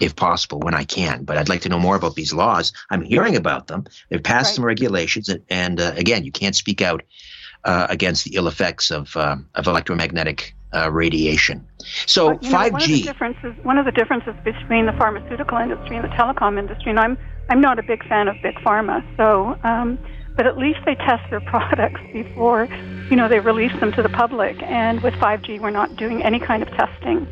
if 0.00 0.14
possible, 0.14 0.60
when 0.60 0.74
I 0.74 0.84
can. 0.84 1.24
But 1.24 1.38
I'd 1.38 1.48
like 1.48 1.62
to 1.62 1.68
know 1.68 1.78
more 1.78 1.96
about 1.96 2.14
these 2.14 2.32
laws. 2.32 2.72
I'm 2.90 3.02
hearing 3.02 3.36
about 3.36 3.66
them. 3.66 3.86
They've 4.10 4.22
passed 4.22 4.50
right. 4.50 4.56
some 4.56 4.64
regulations, 4.64 5.28
and, 5.28 5.42
and 5.48 5.80
uh, 5.80 5.92
again, 5.96 6.24
you 6.24 6.32
can't 6.32 6.54
speak 6.54 6.82
out 6.82 7.02
uh, 7.64 7.86
against 7.88 8.24
the 8.24 8.36
ill 8.36 8.48
effects 8.48 8.90
of 8.90 9.16
uh, 9.16 9.36
of 9.54 9.66
electromagnetic 9.66 10.54
uh, 10.74 10.90
radiation. 10.90 11.66
So 12.06 12.26
well, 12.26 12.38
5G. 12.38 12.44
Know, 12.44 12.70
one 12.70 12.82
of 12.82 12.88
the 12.88 13.02
differences 13.02 13.64
one 13.64 13.78
of 13.78 13.84
the 13.84 13.92
differences 13.92 14.34
between 14.44 14.86
the 14.86 14.92
pharmaceutical 14.92 15.58
industry 15.58 15.96
and 15.96 16.04
the 16.04 16.14
telecom 16.14 16.58
industry, 16.58 16.90
and 16.90 17.00
I'm 17.00 17.18
I'm 17.48 17.60
not 17.60 17.78
a 17.78 17.82
big 17.82 18.06
fan 18.08 18.28
of 18.28 18.36
big 18.42 18.56
pharma, 18.56 19.04
so. 19.16 19.58
Um, 19.62 19.98
but 20.36 20.46
at 20.46 20.58
least 20.58 20.80
they 20.84 20.94
test 20.94 21.28
their 21.30 21.40
products 21.46 22.00
before, 22.12 22.68
you 23.10 23.16
know, 23.16 23.28
they 23.28 23.40
release 23.40 23.72
them 23.80 23.92
to 23.92 24.02
the 24.02 24.08
public. 24.08 24.62
And 24.62 25.02
with 25.02 25.14
5G, 25.14 25.60
we're 25.60 25.70
not 25.70 25.96
doing 25.96 26.22
any 26.22 26.38
kind 26.38 26.62
of 26.62 26.68
testing. 26.70 27.26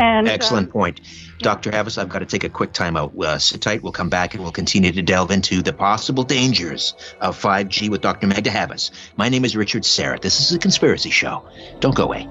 And 0.00 0.28
excellent 0.28 0.68
um, 0.68 0.72
point, 0.72 1.00
Dr. 1.40 1.72
Havas. 1.72 1.98
I've 1.98 2.08
got 2.08 2.20
to 2.20 2.26
take 2.26 2.44
a 2.44 2.48
quick 2.48 2.72
time 2.72 2.96
out. 2.96 3.12
Uh, 3.18 3.38
sit 3.38 3.60
tight. 3.60 3.82
We'll 3.82 3.90
come 3.90 4.08
back 4.08 4.34
and 4.34 4.42
we'll 4.42 4.52
continue 4.52 4.92
to 4.92 5.02
delve 5.02 5.32
into 5.32 5.60
the 5.60 5.72
possible 5.72 6.22
dangers 6.22 6.94
of 7.20 7.40
5G 7.40 7.88
with 7.88 8.00
Dr. 8.00 8.28
Magda 8.28 8.50
Havas. 8.50 8.92
My 9.16 9.28
name 9.28 9.44
is 9.44 9.56
Richard 9.56 9.82
Syrett. 9.82 10.20
This 10.20 10.40
is 10.40 10.52
a 10.52 10.58
conspiracy 10.58 11.10
show. 11.10 11.48
Don't 11.80 11.96
go 11.96 12.04
away. 12.04 12.28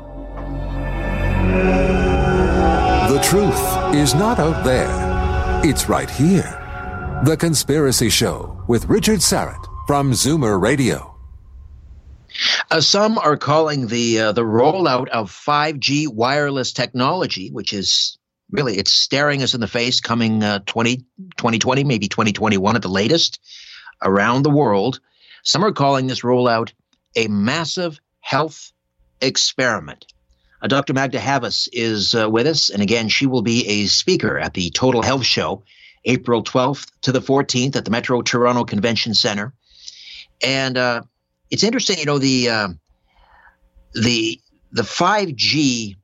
The 3.09 3.19
truth 3.21 3.95
is 3.95 4.15
not 4.15 4.39
out 4.39 4.63
there. 4.63 4.87
It's 5.65 5.89
right 5.89 6.09
here. 6.09 6.66
The 7.23 7.35
Conspiracy 7.35 8.09
Show 8.09 8.63
with 8.67 8.85
Richard 8.85 9.19
Syrett 9.19 9.65
from 9.87 10.11
Zoomer 10.11 10.61
Radio. 10.61 11.17
Uh, 12.69 12.79
some 12.79 13.17
are 13.17 13.35
calling 13.35 13.87
the 13.87 14.19
uh, 14.19 14.31
the 14.33 14.43
rollout 14.43 15.07
of 15.09 15.31
5G 15.31 16.07
wireless 16.07 16.71
technology, 16.71 17.49
which 17.49 17.73
is 17.73 18.19
really 18.51 18.77
it's 18.77 18.91
staring 18.91 19.41
us 19.41 19.55
in 19.55 19.61
the 19.61 19.67
face, 19.67 19.99
coming 19.99 20.43
uh, 20.43 20.59
20, 20.67 20.97
2020, 21.37 21.83
maybe 21.83 22.07
2021 22.07 22.75
at 22.75 22.83
the 22.83 22.87
latest, 22.87 23.39
around 24.03 24.43
the 24.43 24.51
world. 24.51 24.99
Some 25.43 25.65
are 25.65 25.71
calling 25.71 26.05
this 26.05 26.21
rollout 26.21 26.71
a 27.15 27.27
massive 27.27 27.99
health 28.19 28.71
experiment. 29.21 30.05
Uh, 30.61 30.67
Dr. 30.67 30.93
Magda 30.93 31.19
Havas 31.19 31.67
is 31.73 32.13
uh, 32.13 32.29
with 32.29 32.45
us, 32.45 32.69
and 32.69 32.83
again, 32.83 33.09
she 33.09 33.25
will 33.25 33.41
be 33.41 33.67
a 33.67 33.85
speaker 33.87 34.37
at 34.37 34.53
the 34.53 34.69
Total 34.69 35.01
Health 35.01 35.25
Show, 35.25 35.63
April 36.07 36.43
12th 36.43 36.89
to 37.01 37.11
the 37.11 37.21
14th 37.21 37.75
at 37.75 37.85
the 37.85 37.91
Metro 37.91 38.21
Toronto 38.21 38.63
Convention 38.63 39.13
Center. 39.13 39.53
And 40.43 40.77
uh, 40.77 41.03
it's 41.51 41.63
interesting, 41.63 41.99
you 41.99 42.05
know, 42.05 42.17
the 42.17 42.49
uh, 42.49 42.67
the 43.93 44.39
the 44.71 44.83
five 44.83 45.35
G 45.35 45.97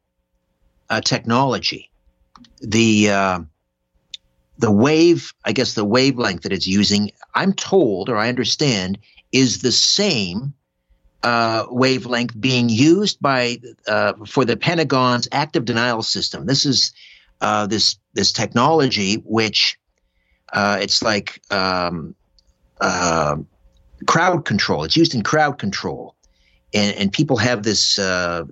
uh, 0.89 1.01
technology, 1.01 1.89
the 2.61 3.09
uh, 3.09 3.39
the 4.57 4.71
wave, 4.71 5.33
I 5.43 5.53
guess 5.53 5.73
the 5.73 5.85
wavelength 5.85 6.43
that 6.43 6.53
it's 6.53 6.67
using, 6.67 7.11
I'm 7.33 7.53
told 7.53 8.09
or 8.09 8.17
I 8.17 8.29
understand, 8.29 8.99
is 9.31 9.61
the 9.61 9.71
same 9.71 10.53
uh, 11.23 11.65
wavelength 11.69 12.39
being 12.39 12.69
used 12.69 13.21
by 13.21 13.57
uh, 13.87 14.13
for 14.25 14.45
the 14.45 14.57
Pentagon's 14.57 15.27
active 15.31 15.65
denial 15.65 16.03
system. 16.03 16.45
This 16.45 16.65
is 16.65 16.93
uh, 17.41 17.67
this 17.67 17.97
this 18.13 18.31
technology 18.31 19.15
which 19.25 19.77
uh, 20.53 20.77
it's 20.79 21.01
like 21.01 21.41
um, 21.51 22.15
uh, 22.79 23.35
crowd 24.05 24.45
control. 24.45 24.83
It's 24.83 24.95
used 24.95 25.13
in 25.15 25.23
crowd 25.23 25.59
control, 25.59 26.15
and 26.73 26.95
and 26.95 27.11
people 27.11 27.37
have 27.37 27.63
this. 27.63 27.99
Uh, 27.99 28.45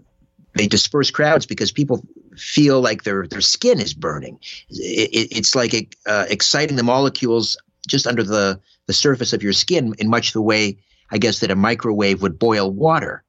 they 0.53 0.67
disperse 0.67 1.11
crowds 1.11 1.45
because 1.45 1.71
people 1.71 2.05
feel 2.35 2.81
like 2.81 3.03
their 3.03 3.27
their 3.27 3.41
skin 3.41 3.79
is 3.79 3.93
burning. 3.93 4.39
It, 4.69 5.09
it, 5.13 5.37
it's 5.37 5.55
like 5.55 5.97
uh, 6.05 6.25
exciting 6.29 6.75
the 6.75 6.83
molecules 6.83 7.57
just 7.87 8.07
under 8.07 8.23
the 8.23 8.59
the 8.87 8.93
surface 8.93 9.31
of 9.31 9.43
your 9.43 9.53
skin 9.53 9.93
in 9.99 10.09
much 10.09 10.33
the 10.33 10.41
way 10.41 10.77
I 11.11 11.17
guess 11.17 11.39
that 11.39 11.51
a 11.51 11.55
microwave 11.55 12.21
would 12.21 12.39
boil 12.39 12.71
water. 12.71 13.23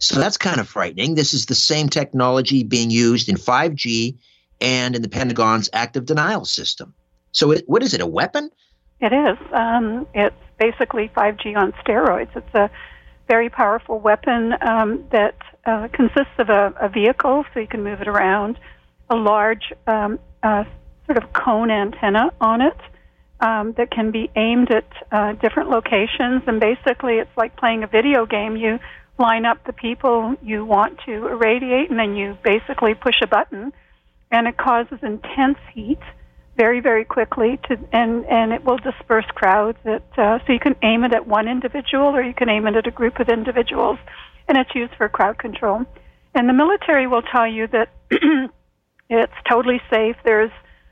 So 0.00 0.18
that's 0.18 0.36
kind 0.36 0.60
of 0.60 0.68
frightening. 0.68 1.14
This 1.14 1.32
is 1.32 1.46
the 1.46 1.54
same 1.54 1.88
technology 1.88 2.64
being 2.64 2.90
used 2.90 3.28
in 3.28 3.36
5G 3.36 4.16
and 4.60 4.96
in 4.96 5.02
the 5.02 5.08
Pentagon's 5.08 5.70
active 5.72 6.06
denial 6.06 6.44
system. 6.44 6.92
So, 7.34 7.50
it, 7.50 7.64
what 7.66 7.82
is 7.82 7.94
it? 7.94 8.00
A 8.00 8.06
weapon? 8.06 8.50
It 9.00 9.12
is. 9.12 9.36
Um, 9.52 10.06
it's 10.14 10.34
basically 10.58 11.08
5G 11.08 11.56
on 11.56 11.72
steroids. 11.72 12.34
It's 12.34 12.54
a 12.54 12.70
very 13.28 13.50
powerful 13.50 13.98
weapon 13.98 14.54
um, 14.62 15.04
that 15.10 15.36
uh, 15.66 15.88
consists 15.92 16.32
of 16.38 16.48
a, 16.48 16.72
a, 16.80 16.88
vehicle, 16.88 17.44
so 17.52 17.60
you 17.60 17.66
can 17.66 17.82
move 17.82 18.00
it 18.00 18.08
around, 18.08 18.58
a 19.10 19.16
large 19.16 19.72
um, 19.86 20.18
uh, 20.42 20.64
sort 21.06 21.22
of 21.22 21.32
cone 21.32 21.70
antenna 21.70 22.30
on 22.40 22.60
it 22.60 22.76
um, 23.40 23.72
that 23.72 23.90
can 23.90 24.10
be 24.10 24.30
aimed 24.36 24.70
at 24.70 24.86
uh, 25.10 25.32
different 25.32 25.70
locations. 25.70 26.42
And 26.46 26.60
basically, 26.60 27.14
it's 27.14 27.36
like 27.36 27.56
playing 27.56 27.82
a 27.82 27.86
video 27.86 28.26
game. 28.26 28.56
You 28.56 28.78
line 29.18 29.44
up 29.44 29.64
the 29.64 29.72
people 29.72 30.36
you 30.42 30.64
want 30.64 30.98
to 31.06 31.26
irradiate, 31.26 31.90
and 31.90 31.98
then 31.98 32.14
you 32.14 32.38
basically 32.44 32.94
push 32.94 33.16
a 33.22 33.26
button, 33.26 33.72
and 34.30 34.46
it 34.46 34.56
causes 34.56 34.98
intense 35.02 35.58
heat 35.72 36.00
very 36.56 36.80
very 36.80 37.04
quickly 37.04 37.58
to 37.68 37.76
and 37.92 38.24
and 38.26 38.52
it 38.52 38.64
will 38.64 38.78
disperse 38.78 39.26
crowds 39.34 39.78
That 39.84 40.02
uh, 40.16 40.38
so 40.46 40.52
you 40.52 40.60
can 40.60 40.76
aim 40.82 41.04
it 41.04 41.12
at 41.12 41.26
one 41.26 41.48
individual 41.48 42.06
or 42.06 42.22
you 42.22 42.34
can 42.34 42.48
aim 42.48 42.66
it 42.66 42.76
at 42.76 42.86
a 42.86 42.90
group 42.90 43.18
of 43.18 43.28
individuals 43.28 43.98
and 44.48 44.58
it's 44.58 44.74
used 44.74 44.94
for 44.96 45.08
crowd 45.08 45.38
control. 45.38 45.84
And 46.34 46.48
the 46.48 46.52
military 46.52 47.06
will 47.06 47.22
tell 47.22 47.46
you 47.46 47.66
that 47.68 47.88
it's 49.08 49.32
totally 49.48 49.80
safe. 49.90 50.16
There's 50.24 50.50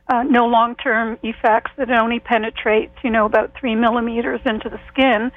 uh, 0.08 0.22
no 0.22 0.46
long 0.46 0.74
term 0.76 1.18
effects 1.22 1.70
that 1.76 1.90
it 1.90 1.96
only 1.96 2.20
penetrates 2.20 2.94
you 3.02 3.10
know 3.10 3.26
about 3.26 3.52
three 3.58 3.74
millimeters 3.74 4.40
into 4.44 4.68
the 4.68 4.80
skin. 4.88 5.30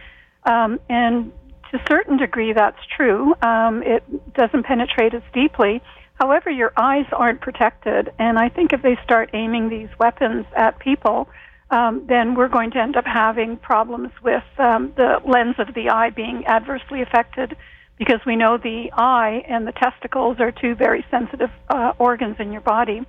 Um, 0.43 0.79
and 0.89 1.31
to 1.71 1.77
a 1.77 1.85
certain 1.89 2.17
degree 2.17 2.53
that's 2.53 2.79
true. 2.95 3.33
Um, 3.41 3.83
it 3.83 4.03
doesn't 4.33 4.63
penetrate 4.63 5.13
as 5.13 5.23
deeply 5.33 5.81
However, 6.15 6.49
your 6.49 6.71
eyes 6.77 7.05
aren't 7.11 7.41
protected, 7.41 8.11
and 8.17 8.39
I 8.39 8.49
think 8.49 8.71
if 8.71 8.81
they 8.81 8.97
start 9.03 9.31
aiming 9.33 9.69
these 9.69 9.89
weapons 9.99 10.45
at 10.55 10.79
people, 10.79 11.27
um, 11.71 12.05
then 12.07 12.35
we're 12.35 12.47
going 12.47 12.71
to 12.71 12.79
end 12.79 12.95
up 12.95 13.05
having 13.05 13.57
problems 13.57 14.11
with 14.23 14.43
um, 14.57 14.93
the 14.95 15.19
lens 15.25 15.55
of 15.57 15.73
the 15.73 15.89
eye 15.89 16.11
being 16.11 16.45
adversely 16.45 17.01
affected 17.01 17.57
because 17.97 18.19
we 18.25 18.35
know 18.35 18.57
the 18.57 18.91
eye 18.93 19.43
and 19.47 19.67
the 19.67 19.71
testicles 19.71 20.37
are 20.39 20.51
two 20.51 20.75
very 20.75 21.05
sensitive 21.09 21.49
uh, 21.69 21.93
organs 21.97 22.37
in 22.39 22.51
your 22.51 22.61
body. 22.61 23.01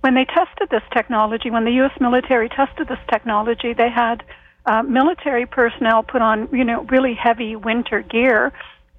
When 0.00 0.14
they 0.14 0.24
tested 0.24 0.68
this 0.70 0.82
technology, 0.92 1.50
when 1.50 1.64
the 1.64 1.72
U.S. 1.72 1.92
military 2.00 2.48
tested 2.48 2.88
this 2.88 2.98
technology, 3.10 3.72
they 3.72 3.90
had 3.90 4.22
uh, 4.66 4.82
military 4.82 5.46
personnel 5.46 6.02
put 6.02 6.20
on, 6.20 6.48
you 6.52 6.64
know, 6.64 6.82
really 6.84 7.14
heavy 7.14 7.56
winter 7.56 8.02
gear, 8.02 8.52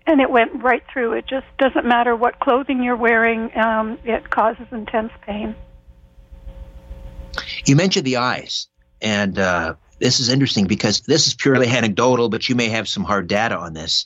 and 0.07 0.21
it 0.21 0.29
went 0.29 0.63
right 0.63 0.83
through. 0.91 1.13
It 1.13 1.27
just 1.27 1.45
doesn't 1.57 1.85
matter 1.85 2.15
what 2.15 2.39
clothing 2.39 2.83
you're 2.83 2.95
wearing; 2.95 3.55
um, 3.57 3.97
it 4.03 4.29
causes 4.29 4.67
intense 4.71 5.11
pain. 5.21 5.55
You 7.65 7.75
mentioned 7.75 8.05
the 8.05 8.17
eyes, 8.17 8.67
and 9.01 9.37
uh, 9.37 9.75
this 9.99 10.19
is 10.19 10.29
interesting 10.29 10.65
because 10.65 11.01
this 11.01 11.27
is 11.27 11.33
purely 11.33 11.67
anecdotal, 11.67 12.29
but 12.29 12.47
you 12.47 12.55
may 12.55 12.69
have 12.69 12.87
some 12.87 13.03
hard 13.03 13.27
data 13.27 13.57
on 13.57 13.73
this. 13.73 14.05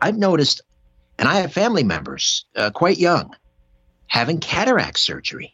I've 0.00 0.18
noticed, 0.18 0.60
and 1.18 1.28
I 1.28 1.36
have 1.36 1.52
family 1.52 1.84
members 1.84 2.46
uh, 2.56 2.70
quite 2.70 2.98
young 2.98 3.34
having 4.14 4.38
cataract 4.38 4.98
surgery. 4.98 5.50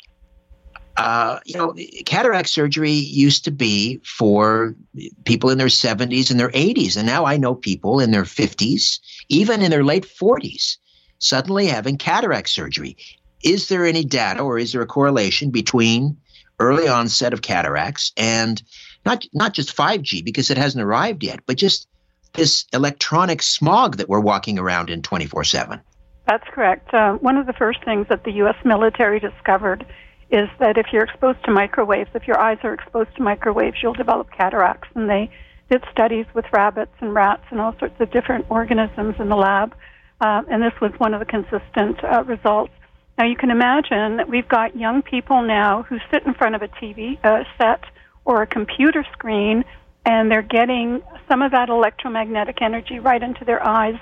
Uh, 1.00 1.40
you 1.46 1.56
know, 1.56 1.74
cataract 2.04 2.46
surgery 2.50 2.92
used 2.92 3.42
to 3.42 3.50
be 3.50 3.98
for 4.04 4.76
people 5.24 5.48
in 5.48 5.56
their 5.56 5.68
70s 5.68 6.30
and 6.30 6.38
their 6.38 6.50
80s. 6.50 6.94
And 6.98 7.06
now 7.06 7.24
I 7.24 7.38
know 7.38 7.54
people 7.54 8.00
in 8.00 8.10
their 8.10 8.24
50s, 8.24 8.98
even 9.30 9.62
in 9.62 9.70
their 9.70 9.82
late 9.82 10.04
40s, 10.04 10.76
suddenly 11.18 11.66
having 11.68 11.96
cataract 11.96 12.50
surgery. 12.50 12.98
Is 13.42 13.68
there 13.68 13.86
any 13.86 14.04
data 14.04 14.42
or 14.42 14.58
is 14.58 14.72
there 14.72 14.82
a 14.82 14.86
correlation 14.86 15.50
between 15.50 16.18
early 16.58 16.86
onset 16.86 17.32
of 17.32 17.40
cataracts 17.40 18.12
and 18.18 18.62
not, 19.06 19.24
not 19.32 19.54
just 19.54 19.74
5G 19.74 20.22
because 20.22 20.50
it 20.50 20.58
hasn't 20.58 20.84
arrived 20.84 21.24
yet, 21.24 21.40
but 21.46 21.56
just 21.56 21.88
this 22.34 22.66
electronic 22.74 23.40
smog 23.40 23.96
that 23.96 24.10
we're 24.10 24.20
walking 24.20 24.58
around 24.58 24.90
in 24.90 25.00
24 25.00 25.44
7? 25.44 25.80
That's 26.26 26.44
correct. 26.52 26.92
Uh, 26.92 27.14
one 27.14 27.38
of 27.38 27.46
the 27.46 27.54
first 27.54 27.82
things 27.86 28.06
that 28.10 28.24
the 28.24 28.32
U.S. 28.32 28.56
military 28.66 29.18
discovered 29.18 29.86
is 30.30 30.48
that 30.58 30.78
if 30.78 30.86
you're 30.92 31.04
exposed 31.04 31.42
to 31.44 31.50
microwaves, 31.50 32.10
if 32.14 32.26
your 32.26 32.38
eyes 32.38 32.58
are 32.62 32.72
exposed 32.72 33.14
to 33.16 33.22
microwaves, 33.22 33.76
you'll 33.82 33.94
develop 33.94 34.30
cataracts. 34.30 34.88
And 34.94 35.10
they 35.10 35.30
did 35.70 35.84
studies 35.90 36.26
with 36.34 36.44
rabbits 36.52 36.92
and 37.00 37.14
rats 37.14 37.42
and 37.50 37.60
all 37.60 37.74
sorts 37.78 38.00
of 38.00 38.10
different 38.10 38.46
organisms 38.48 39.16
in 39.18 39.28
the 39.28 39.36
lab. 39.36 39.74
Uh, 40.20 40.42
and 40.50 40.62
this 40.62 40.72
was 40.80 40.92
one 40.98 41.14
of 41.14 41.20
the 41.20 41.26
consistent 41.26 42.02
uh, 42.04 42.22
results. 42.24 42.72
Now 43.18 43.26
you 43.26 43.36
can 43.36 43.50
imagine 43.50 44.16
that 44.18 44.28
we've 44.28 44.48
got 44.48 44.76
young 44.76 45.02
people 45.02 45.42
now 45.42 45.82
who 45.82 45.98
sit 46.12 46.24
in 46.26 46.34
front 46.34 46.54
of 46.54 46.62
a 46.62 46.68
TV 46.68 47.18
uh, 47.24 47.44
set 47.58 47.84
or 48.24 48.42
a 48.42 48.46
computer 48.46 49.04
screen, 49.12 49.64
and 50.04 50.30
they're 50.30 50.42
getting 50.42 51.02
some 51.28 51.42
of 51.42 51.52
that 51.52 51.68
electromagnetic 51.68 52.62
energy 52.62 52.98
right 52.98 53.22
into 53.22 53.44
their 53.44 53.66
eyes. 53.66 53.98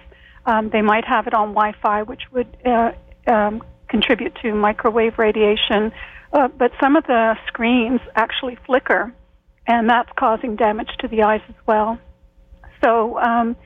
Um, 0.47 0.71
they 0.71 0.83
might 0.83 1.05
have 1.05 1.27
it 1.27 1.35
on 1.35 1.49
Wi-Fi, 1.55 2.03
which 2.03 2.23
would 2.33 2.57
uh, 2.65 2.93
um, 3.27 3.63
contribute 3.89 4.35
to 4.43 4.55
microwave 4.55 5.19
radiation. 5.19 5.93
Uh, 6.33 6.49
but 6.49 6.73
some 6.81 6.97
of 6.97 7.05
the 7.05 7.37
screens 7.47 8.01
actually 8.15 8.57
flicker, 8.67 9.13
and 9.67 9.89
that's 9.89 10.11
causing 10.19 10.57
damage 10.57 10.91
to 10.99 11.09
the 11.09 11.23
eyes 11.23 11.41
as 11.49 11.55
well. 11.67 11.99
So 12.85 13.19
um, 13.19 13.57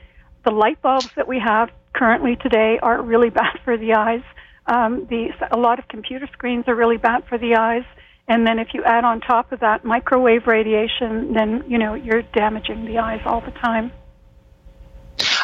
the 0.43 0.51
light 0.51 0.81
bulbs 0.81 1.09
that 1.15 1.27
we 1.27 1.39
have 1.39 1.69
currently 1.93 2.35
today 2.35 2.79
are 2.81 3.01
really 3.01 3.29
bad 3.41 3.59
for 3.63 3.77
the 3.77 3.93
eyes. 3.93 4.23
Um, 4.65 5.07
the, 5.09 5.29
a 5.51 5.57
lot 5.57 5.79
of 5.79 5.87
computer 5.87 6.27
screens 6.31 6.65
are 6.67 6.75
really 6.75 6.97
bad 6.97 7.25
for 7.27 7.37
the 7.37 7.55
eyes. 7.55 7.83
And 8.27 8.47
then 8.47 8.59
if 8.59 8.73
you 8.73 8.83
add 8.85 9.03
on 9.03 9.19
top 9.19 9.51
of 9.51 9.59
that 9.59 9.83
microwave 9.83 10.47
radiation, 10.47 11.33
then 11.33 11.63
you 11.67 11.77
know 11.77 11.93
you're 11.93 12.21
damaging 12.21 12.85
the 12.85 12.99
eyes 12.99 13.21
all 13.25 13.41
the 13.41 13.51
time. 13.51 13.91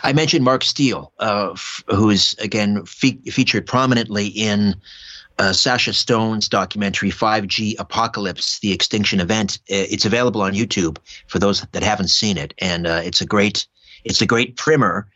I 0.02 0.14
mentioned 0.14 0.46
Mark 0.46 0.64
Steele, 0.64 1.12
uh, 1.20 1.52
f- 1.52 1.84
who 1.90 2.10
is 2.10 2.36
again 2.40 2.86
fe- 2.86 3.20
featured 3.30 3.68
prominently 3.68 4.28
in 4.28 4.76
uh, 5.40 5.54
Sasha 5.54 5.94
Stone's 5.94 6.50
documentary 6.50 7.10
5G 7.10 7.76
Apocalypse: 7.80 8.60
The 8.60 8.74
Extinction 8.74 9.22
Event. 9.22 9.60
It's 9.68 10.06
available 10.06 10.42
on 10.42 10.54
YouTube 10.54 10.98
for 11.28 11.40
those 11.40 11.62
that 11.62 11.82
haven't 11.82 12.10
seen 12.10 12.38
it, 12.38 12.54
and 12.60 12.86
uh, 12.86 13.02
it's 13.04 13.22
a 13.22 13.26
great 13.26 13.66
it's 14.04 14.22
a 14.22 14.26
great 14.26 14.58
primer 14.58 15.08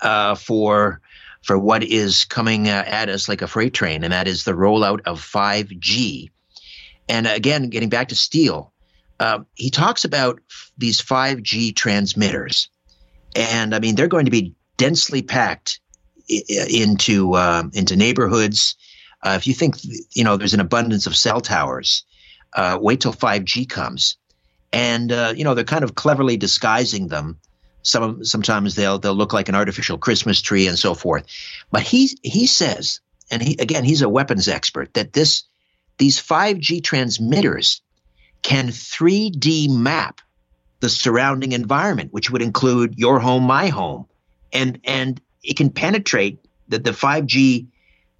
uh, 0.00 0.34
for 0.34 1.00
for 1.42 1.56
what 1.56 1.84
is 1.84 2.24
coming 2.24 2.68
uh, 2.68 2.82
at 2.86 3.08
us 3.08 3.28
like 3.28 3.40
a 3.40 3.46
freight 3.46 3.72
train, 3.72 4.02
and 4.02 4.12
that 4.12 4.26
is 4.26 4.42
the 4.42 4.52
rollout 4.52 5.00
of 5.06 5.20
5G. 5.20 6.30
And 7.08 7.26
again, 7.28 7.68
getting 7.70 7.88
back 7.88 8.08
to 8.08 8.16
Steele, 8.16 8.72
uh, 9.20 9.40
he 9.54 9.70
talks 9.70 10.04
about 10.04 10.40
these 10.76 11.00
5G 11.00 11.74
transmitters, 11.76 12.68
and 13.36 13.76
I 13.76 13.78
mean 13.78 13.94
they're 13.94 14.08
going 14.08 14.24
to 14.24 14.32
be 14.32 14.56
densely 14.76 15.22
packed 15.22 15.78
into 16.28 17.36
into 17.72 17.94
neighborhoods 17.94 18.76
uh, 19.22 19.34
if 19.36 19.46
you 19.46 19.54
think 19.54 19.76
you 20.14 20.24
know 20.24 20.36
there's 20.36 20.54
an 20.54 20.60
abundance 20.60 21.06
of 21.06 21.16
cell 21.16 21.40
towers, 21.40 22.04
uh, 22.54 22.78
wait 22.80 23.00
till 23.00 23.12
5G 23.12 23.68
comes, 23.68 24.16
and 24.72 25.10
uh, 25.10 25.32
you 25.36 25.44
know 25.44 25.54
they're 25.54 25.64
kind 25.64 25.84
of 25.84 25.94
cleverly 25.94 26.36
disguising 26.36 27.08
them. 27.08 27.38
Some 27.82 28.24
sometimes 28.24 28.74
they'll 28.74 28.98
they'll 28.98 29.14
look 29.14 29.32
like 29.32 29.48
an 29.48 29.54
artificial 29.54 29.98
Christmas 29.98 30.40
tree 30.40 30.66
and 30.66 30.78
so 30.78 30.94
forth. 30.94 31.26
But 31.70 31.82
he 31.82 32.16
he 32.22 32.46
says, 32.46 33.00
and 33.30 33.42
he 33.42 33.56
again 33.58 33.84
he's 33.84 34.02
a 34.02 34.08
weapons 34.08 34.48
expert, 34.48 34.94
that 34.94 35.12
this 35.12 35.44
these 35.96 36.20
5G 36.20 36.82
transmitters 36.84 37.82
can 38.42 38.68
3D 38.68 39.68
map 39.68 40.20
the 40.80 40.88
surrounding 40.88 41.52
environment, 41.52 42.12
which 42.12 42.30
would 42.30 42.42
include 42.42 42.96
your 42.96 43.18
home, 43.18 43.42
my 43.42 43.68
home, 43.68 44.06
and 44.52 44.80
and 44.84 45.20
it 45.42 45.56
can 45.56 45.70
penetrate 45.70 46.38
that 46.68 46.84
the 46.84 46.92
5G 46.92 47.66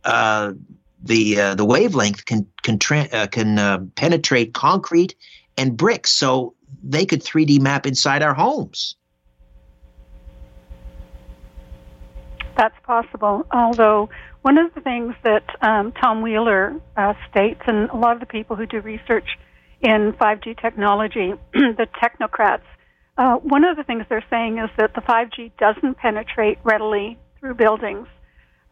uh, 0.05 0.55
the 1.03 1.41
uh, 1.41 1.55
the 1.55 1.65
wavelength 1.65 2.25
can 2.25 2.47
can 2.63 2.79
tra- 2.79 3.09
uh, 3.13 3.27
can 3.27 3.59
uh, 3.59 3.79
penetrate 3.95 4.55
concrete 4.55 5.15
and 5.57 5.77
bricks, 5.77 6.11
so 6.11 6.55
they 6.83 7.05
could 7.05 7.23
3D 7.23 7.61
map 7.61 7.87
inside 7.87 8.23
our 8.23 8.35
homes. 8.35 8.97
That's 12.57 12.75
possible. 12.85 13.47
Although 13.53 14.09
one 14.43 14.59
of 14.59 14.75
the 14.75 14.81
things 14.81 15.15
that 15.23 15.45
um, 15.63 15.93
Tom 15.93 16.23
Wheeler 16.23 16.75
uh, 16.97 17.15
states, 17.31 17.61
and 17.67 17.89
a 17.91 17.97
lot 17.97 18.15
of 18.15 18.21
the 18.21 18.27
people 18.27 18.57
who 18.57 18.67
do 18.67 18.81
research 18.81 19.39
in 19.81 20.13
5G 20.21 20.61
technology, 20.61 21.35
the 21.53 21.87
technocrats, 22.03 22.63
uh, 23.17 23.37
one 23.37 23.65
of 23.65 23.77
the 23.77 23.85
things 23.85 24.05
they're 24.09 24.25
saying 24.31 24.59
is 24.59 24.71
that 24.77 24.95
the 24.95 25.01
5G 25.03 25.53
doesn't 25.59 25.99
penetrate 25.99 26.59
readily 26.65 27.19
through 27.39 27.55
buildings. 27.55 28.07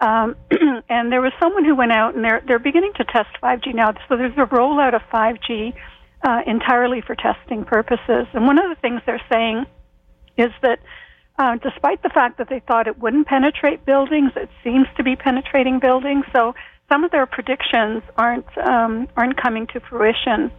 Um, 0.01 0.37
and 0.89 1.11
there 1.11 1.23
was 1.23 1.33
someone 1.41 1.65
who 1.65 1.75
went 1.75 1.93
out 1.93 2.15
and 2.15 2.25
they're 2.25 2.43
they're 2.47 2.59
beginning 2.59 2.93
to 2.97 3.05
test 3.05 3.29
5G 3.43 3.75
now. 3.75 3.93
So 4.09 4.17
there's 4.17 4.37
a 4.37 4.47
rollout 4.47 4.95
of 4.95 5.03
5G 5.13 5.75
uh, 6.23 6.41
entirely 6.47 7.01
for 7.01 7.15
testing 7.15 7.65
purposes. 7.65 8.27
And 8.33 8.47
one 8.47 8.59
of 8.59 8.69
the 8.69 8.81
things 8.81 9.01
they're 9.07 9.23
saying 9.31 9.67
is 10.37 10.51
that 10.63 10.81
uh, 11.39 11.57
despite 11.63 12.03
the 12.03 12.09
fact 12.09 12.39
that 12.39 12.49
they 12.49 12.61
thought 12.61 12.87
it 12.87 12.99
wouldn't 12.99 13.27
penetrate 13.27 13.85
buildings, 13.85 14.33
it 14.37 14.49
seems 14.65 14.87
to 14.97 15.03
be 15.03 15.17
penetrating 15.17 15.79
buildings. 15.79 16.25
So 16.35 16.55
some 16.91 17.05
of 17.05 17.11
their 17.11 17.27
predictions 17.27 18.03
aren't 18.17 18.47
um, 18.59 19.09
aren't 19.17 19.41
coming 19.41 19.67
to 19.69 19.81
fruition. 19.81 20.51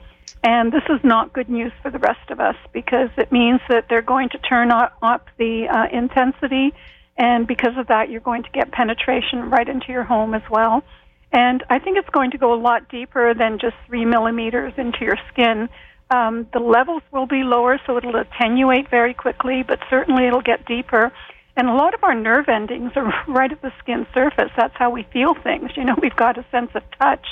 And 0.44 0.72
this 0.72 0.84
is 0.90 1.00
not 1.04 1.34
good 1.34 1.50
news 1.50 1.72
for 1.82 1.90
the 1.90 2.00
rest 2.00 2.30
of 2.30 2.40
us 2.40 2.56
because 2.72 3.10
it 3.18 3.32
means 3.32 3.60
that 3.70 3.86
they're 3.90 4.02
going 4.02 4.30
to 4.30 4.38
turn 4.38 4.72
up 4.72 5.28
the 5.38 5.68
uh, 5.68 5.88
intensity 5.92 6.74
and 7.18 7.48
because 7.48 7.78
of 7.78 7.88
that, 7.88 8.10
you're 8.10 8.22
going 8.22 8.44
to 8.44 8.50
get 8.52 8.72
penetration 8.72 9.50
right 9.50 9.68
into 9.68 9.92
your 9.92 10.04
home 10.04 10.34
as 10.34 10.44
well. 10.50 10.84
And 11.32 11.64
I 11.70 11.80
think 11.80 11.98
it's 11.98 12.10
going 12.10 12.32
to 12.32 12.38
go 12.38 12.54
a 12.54 12.60
lot 12.62 12.90
deeper 12.90 13.34
than 13.34 13.60
just 13.60 13.76
three 13.88 14.06
millimeters 14.06 14.74
into 14.78 15.00
your 15.02 15.18
skin. 15.32 15.68
Um, 16.10 16.48
the 16.54 16.60
levels 16.60 17.02
will 17.12 17.26
be 17.26 17.44
lower, 17.44 17.80
so 17.86 17.98
it'll 17.98 18.16
attenuate 18.16 18.90
very 18.90 19.14
quickly, 19.14 19.64
but 19.64 19.80
certainly 19.90 20.28
it'll 20.28 20.42
get 20.42 20.66
deeper. 20.66 21.12
And 21.58 21.68
a 21.68 21.74
lot 21.74 21.96
of 21.96 22.04
our 22.04 22.14
nerve 22.14 22.48
endings 22.48 22.92
are 22.96 23.12
right 23.28 23.52
at 23.52 23.62
the 23.62 23.74
skin 23.80 24.06
surface. 24.14 24.52
That's 24.56 24.76
how 24.76 24.92
we 24.92 25.04
feel 25.12 25.34
things. 25.34 25.72
You 25.76 25.86
know, 25.86 25.96
we've 26.02 26.16
got 26.16 26.38
a 26.38 26.46
sense 26.52 26.72
of 26.76 26.84
touch. 27.00 27.26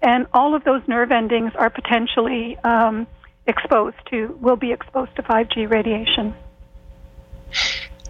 And 0.00 0.26
all 0.32 0.54
of 0.54 0.62
those 0.64 0.82
nerve 0.86 1.10
endings 1.10 1.52
are 1.56 1.68
potentially 1.68 2.56
um, 2.58 3.06
exposed 3.46 3.96
to, 4.10 4.38
will 4.40 4.56
be 4.56 4.72
exposed 4.72 5.16
to 5.16 5.22
5G 5.22 5.68
radiation. 5.68 6.34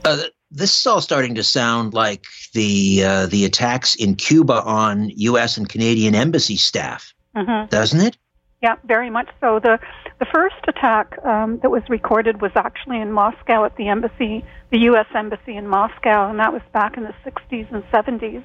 Uh, 0.04 0.24
this 0.56 0.78
is 0.80 0.86
all 0.86 1.00
starting 1.00 1.34
to 1.34 1.42
sound 1.42 1.94
like 1.94 2.26
the 2.54 3.04
uh, 3.04 3.26
the 3.26 3.44
attacks 3.44 3.94
in 3.94 4.14
Cuba 4.14 4.62
on 4.62 5.10
U.S. 5.10 5.56
and 5.56 5.68
Canadian 5.68 6.14
embassy 6.14 6.56
staff, 6.56 7.12
mm-hmm. 7.34 7.68
doesn't 7.68 8.00
it? 8.00 8.16
Yeah, 8.62 8.76
very 8.84 9.10
much 9.10 9.28
so. 9.40 9.60
the 9.60 9.78
The 10.18 10.26
first 10.32 10.56
attack 10.66 11.22
um, 11.24 11.58
that 11.58 11.70
was 11.70 11.82
recorded 11.88 12.40
was 12.40 12.52
actually 12.56 13.00
in 13.00 13.12
Moscow 13.12 13.64
at 13.64 13.76
the 13.76 13.88
embassy, 13.88 14.44
the 14.70 14.78
U.S. 14.90 15.06
embassy 15.14 15.56
in 15.56 15.68
Moscow, 15.68 16.30
and 16.30 16.38
that 16.40 16.52
was 16.52 16.62
back 16.72 16.96
in 16.96 17.04
the 17.04 17.14
60s 17.24 17.70
and 17.72 17.84
70s. 17.92 18.42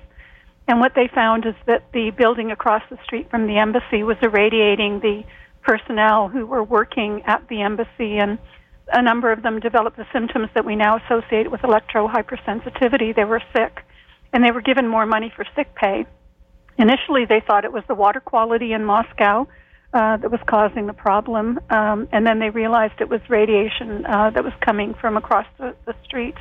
And 0.67 0.79
what 0.79 0.93
they 0.95 1.07
found 1.07 1.45
is 1.45 1.55
that 1.65 1.91
the 1.93 2.11
building 2.11 2.51
across 2.51 2.83
the 2.89 2.97
street 3.03 3.29
from 3.31 3.47
the 3.47 3.57
embassy 3.57 4.03
was 4.03 4.17
irradiating 4.21 4.99
the 4.99 5.23
personnel 5.63 6.27
who 6.27 6.45
were 6.45 6.63
working 6.63 7.23
at 7.25 7.47
the 7.47 7.61
embassy, 7.61 8.17
and 8.17 8.37
a 8.91 9.01
number 9.01 9.31
of 9.31 9.43
them 9.43 9.59
developed 9.59 9.97
the 9.97 10.07
symptoms 10.11 10.49
that 10.53 10.65
we 10.65 10.75
now 10.75 10.97
associate 10.97 11.51
with 11.51 11.63
electro 11.63 12.07
hypersensitivity. 12.07 13.15
They 13.15 13.25
were 13.25 13.41
sick, 13.55 13.85
and 14.33 14.43
they 14.43 14.51
were 14.51 14.61
given 14.61 14.87
more 14.87 15.05
money 15.05 15.31
for 15.35 15.45
sick 15.55 15.73
pay. 15.75 16.05
Initially, 16.77 17.25
they 17.25 17.41
thought 17.45 17.65
it 17.65 17.71
was 17.71 17.83
the 17.87 17.95
water 17.95 18.19
quality 18.19 18.73
in 18.73 18.83
Moscow 18.85 19.47
uh, 19.93 20.17
that 20.17 20.31
was 20.31 20.39
causing 20.47 20.87
the 20.87 20.93
problem, 20.93 21.59
um, 21.69 22.07
and 22.11 22.25
then 22.25 22.39
they 22.39 22.49
realized 22.49 22.93
it 22.99 23.09
was 23.09 23.21
radiation 23.29 24.05
uh, 24.05 24.29
that 24.31 24.43
was 24.43 24.53
coming 24.61 24.93
from 24.93 25.17
across 25.17 25.45
the, 25.57 25.75
the 25.85 25.93
street. 26.03 26.35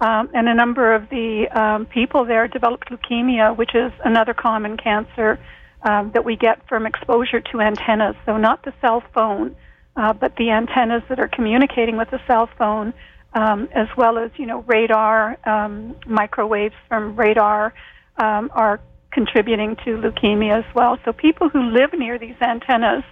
Um, 0.00 0.30
and 0.34 0.48
a 0.48 0.54
number 0.54 0.94
of 0.94 1.08
the 1.10 1.46
um, 1.52 1.86
people 1.86 2.24
there 2.24 2.48
developed 2.48 2.90
leukemia, 2.90 3.56
which 3.56 3.74
is 3.74 3.92
another 4.04 4.34
common 4.34 4.76
cancer 4.76 5.38
um, 5.82 6.10
that 6.12 6.24
we 6.24 6.36
get 6.36 6.66
from 6.68 6.86
exposure 6.86 7.40
to 7.40 7.60
antennas. 7.60 8.16
So, 8.26 8.36
not 8.36 8.64
the 8.64 8.72
cell 8.80 9.02
phone, 9.14 9.56
uh, 9.96 10.12
but 10.12 10.36
the 10.36 10.50
antennas 10.50 11.02
that 11.08 11.18
are 11.20 11.28
communicating 11.28 11.96
with 11.96 12.10
the 12.10 12.20
cell 12.26 12.48
phone, 12.58 12.94
um, 13.34 13.68
as 13.74 13.88
well 13.96 14.18
as 14.18 14.30
you 14.36 14.46
know 14.46 14.60
radar, 14.62 15.38
um, 15.46 15.96
microwaves 16.06 16.74
from 16.88 17.16
radar, 17.16 17.74
um, 18.16 18.50
are 18.54 18.80
contributing 19.10 19.76
to 19.84 19.98
leukemia 19.98 20.58
as 20.58 20.74
well. 20.74 20.98
So 21.04 21.12
people 21.12 21.48
who 21.48 21.62
live 21.70 21.92
near 21.92 22.18
these 22.18 22.36
antennas, 22.40 23.04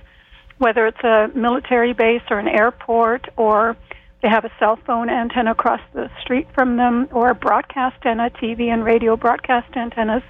whether 0.58 0.86
it's 0.86 1.04
a 1.04 1.30
military 1.34 1.92
base 1.92 2.22
or 2.30 2.38
an 2.38 2.48
airport 2.48 3.28
or 3.36 3.76
they 4.22 4.28
have 4.28 4.44
a 4.44 4.50
cell 4.58 4.78
phone 4.86 5.08
antenna 5.08 5.52
across 5.52 5.80
the 5.94 6.10
street 6.20 6.46
from 6.54 6.76
them 6.76 7.08
or 7.12 7.30
a 7.30 7.34
broadcast 7.34 7.96
antenna, 8.04 8.30
TV 8.30 8.68
and 8.68 8.84
radio 8.84 9.16
broadcast 9.16 9.74
antennas, 9.76 10.22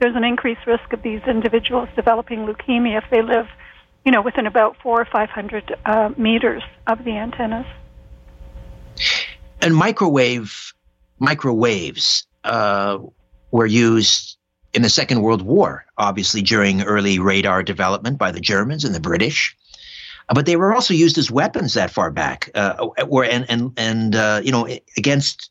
there's 0.00 0.16
an 0.16 0.24
increased 0.24 0.66
risk 0.66 0.92
of 0.92 1.02
these 1.02 1.22
individuals 1.26 1.88
developing 1.94 2.40
leukemia 2.40 2.98
if 2.98 3.04
they 3.10 3.22
live, 3.22 3.46
you 4.06 4.12
know, 4.12 4.22
within 4.22 4.46
about 4.46 4.76
four 4.80 5.00
or 5.00 5.04
five 5.04 5.28
hundred 5.28 5.74
uh, 5.84 6.10
meters 6.16 6.62
of 6.86 7.04
the 7.04 7.10
antennas. 7.10 7.66
And 9.60 9.74
microwave 9.74 10.72
microwaves 11.18 12.24
uh, 12.44 12.98
were 13.50 13.66
used 13.66 14.38
in 14.72 14.82
the 14.82 14.88
Second 14.88 15.22
World 15.22 15.42
War, 15.42 15.84
obviously 15.98 16.40
during 16.42 16.82
early 16.82 17.18
radar 17.18 17.64
development 17.64 18.16
by 18.16 18.30
the 18.30 18.40
Germans 18.40 18.84
and 18.84 18.94
the 18.94 19.00
British. 19.00 19.56
Uh, 20.28 20.34
but 20.34 20.46
they 20.46 20.54
were 20.54 20.72
also 20.72 20.94
used 20.94 21.18
as 21.18 21.28
weapons 21.28 21.74
that 21.74 21.90
far 21.90 22.12
back, 22.12 22.48
uh, 22.54 22.86
were 23.08 23.24
and 23.24 23.44
and 23.48 23.72
and 23.76 24.14
uh, 24.14 24.40
you 24.44 24.52
know 24.52 24.68
against 24.96 25.50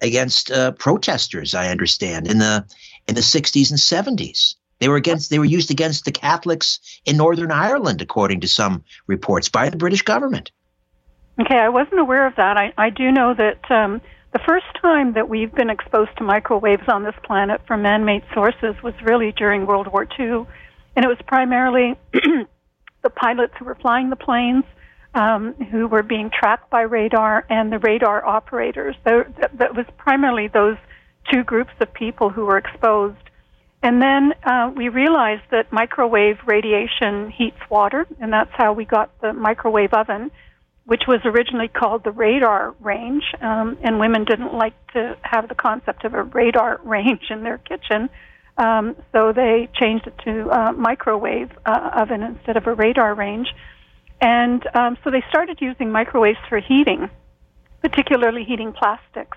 against 0.00 0.52
uh, 0.52 0.70
protesters. 0.72 1.54
I 1.56 1.70
understand 1.70 2.28
in 2.28 2.38
the 2.38 2.64
in 3.08 3.16
the 3.16 3.20
60s 3.20 3.70
and 3.70 3.80
70s. 3.80 4.54
They 4.78 4.88
were 4.88 4.96
against. 4.96 5.30
They 5.30 5.38
were 5.38 5.44
used 5.44 5.70
against 5.70 6.04
the 6.04 6.12
Catholics 6.12 6.80
in 7.04 7.16
Northern 7.16 7.50
Ireland, 7.50 8.02
according 8.02 8.40
to 8.40 8.48
some 8.48 8.84
reports 9.06 9.48
by 9.48 9.70
the 9.70 9.76
British 9.76 10.02
government. 10.02 10.50
Okay, 11.40 11.58
I 11.58 11.68
wasn't 11.68 12.00
aware 12.00 12.26
of 12.26 12.36
that. 12.36 12.56
I, 12.56 12.72
I 12.78 12.90
do 12.90 13.10
know 13.10 13.34
that 13.34 13.70
um, 13.70 14.00
the 14.32 14.38
first 14.46 14.66
time 14.80 15.12
that 15.14 15.28
we've 15.28 15.54
been 15.54 15.70
exposed 15.70 16.10
to 16.18 16.24
microwaves 16.24 16.88
on 16.88 17.04
this 17.04 17.14
planet 17.24 17.60
from 17.66 17.82
man 17.82 18.04
made 18.04 18.22
sources 18.32 18.74
was 18.82 18.94
really 19.02 19.32
during 19.32 19.66
World 19.66 19.86
War 19.86 20.06
II. 20.18 20.46
And 20.94 21.04
it 21.04 21.08
was 21.08 21.18
primarily 21.26 21.94
the 22.12 23.10
pilots 23.14 23.52
who 23.58 23.66
were 23.66 23.74
flying 23.74 24.08
the 24.08 24.16
planes 24.16 24.64
um, 25.16 25.54
who 25.70 25.88
were 25.88 26.02
being 26.02 26.30
tracked 26.30 26.70
by 26.70 26.82
radar 26.82 27.46
and 27.48 27.72
the 27.72 27.78
radar 27.78 28.24
operators. 28.24 28.94
So 29.04 29.24
that 29.54 29.74
was 29.74 29.86
primarily 29.96 30.48
those 30.48 30.76
two 31.32 31.42
groups 31.42 31.72
of 31.80 31.92
people 31.94 32.28
who 32.28 32.44
were 32.44 32.58
exposed. 32.58 33.16
And 33.82 34.02
then 34.02 34.32
uh, 34.42 34.72
we 34.74 34.88
realized 34.88 35.42
that 35.50 35.72
microwave 35.72 36.38
radiation 36.46 37.30
heats 37.30 37.58
water, 37.70 38.06
and 38.20 38.32
that's 38.32 38.50
how 38.52 38.72
we 38.72 38.84
got 38.84 39.10
the 39.20 39.32
microwave 39.32 39.92
oven 39.92 40.30
which 40.86 41.02
was 41.08 41.20
originally 41.24 41.66
called 41.66 42.04
the 42.04 42.12
radar 42.12 42.72
range, 42.80 43.24
um, 43.40 43.76
and 43.82 43.98
women 43.98 44.24
didn't 44.24 44.54
like 44.54 44.74
to 44.92 45.16
have 45.22 45.48
the 45.48 45.54
concept 45.54 46.04
of 46.04 46.14
a 46.14 46.22
radar 46.22 46.80
range 46.84 47.24
in 47.28 47.42
their 47.42 47.58
kitchen, 47.58 48.08
um, 48.56 48.96
so 49.12 49.32
they 49.32 49.68
changed 49.74 50.06
it 50.06 50.14
to 50.24 50.48
a 50.48 50.72
microwave 50.72 51.50
uh, 51.66 51.90
oven 51.94 52.22
instead 52.22 52.56
of 52.56 52.66
a 52.66 52.74
radar 52.74 53.14
range. 53.14 53.48
And 54.20 54.66
um, 54.74 54.96
so 55.04 55.10
they 55.10 55.22
started 55.28 55.58
using 55.60 55.92
microwaves 55.92 56.38
for 56.48 56.58
heating, 56.58 57.10
particularly 57.82 58.44
heating 58.44 58.72
plastics. 58.72 59.36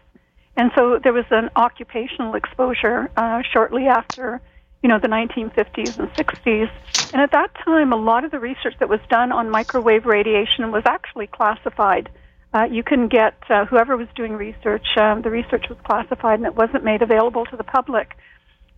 And 0.60 0.72
so 0.76 1.00
there 1.02 1.14
was 1.14 1.24
an 1.32 1.50
occupational 1.56 2.36
exposure 2.36 3.10
uh, 3.16 3.42
shortly 3.54 3.88
after 3.88 4.42
you 4.84 4.90
know, 4.90 5.00
the 5.00 5.08
1950s 5.08 5.98
and 5.98 6.10
60s. 6.10 6.70
And 7.14 7.22
at 7.22 7.32
that 7.32 7.56
time, 7.64 7.94
a 7.94 7.96
lot 7.96 8.26
of 8.26 8.32
the 8.32 8.40
research 8.40 8.74
that 8.82 8.90
was 8.90 9.00
done 9.10 9.32
on 9.32 9.50
microwave 9.50 10.06
radiation 10.06 10.70
was 10.70 10.84
actually 10.86 11.28
classified. 11.28 12.10
Uh, 12.54 12.66
you 12.70 12.84
can 12.84 13.08
get 13.08 13.36
uh, 13.50 13.64
whoever 13.68 13.96
was 13.96 14.10
doing 14.18 14.34
research, 14.34 14.86
um, 14.98 15.22
the 15.22 15.30
research 15.30 15.66
was 15.70 15.78
classified 15.86 16.40
and 16.40 16.46
it 16.46 16.56
wasn't 16.56 16.84
made 16.84 17.02
available 17.02 17.46
to 17.46 17.56
the 17.56 17.64
public. 17.64 18.18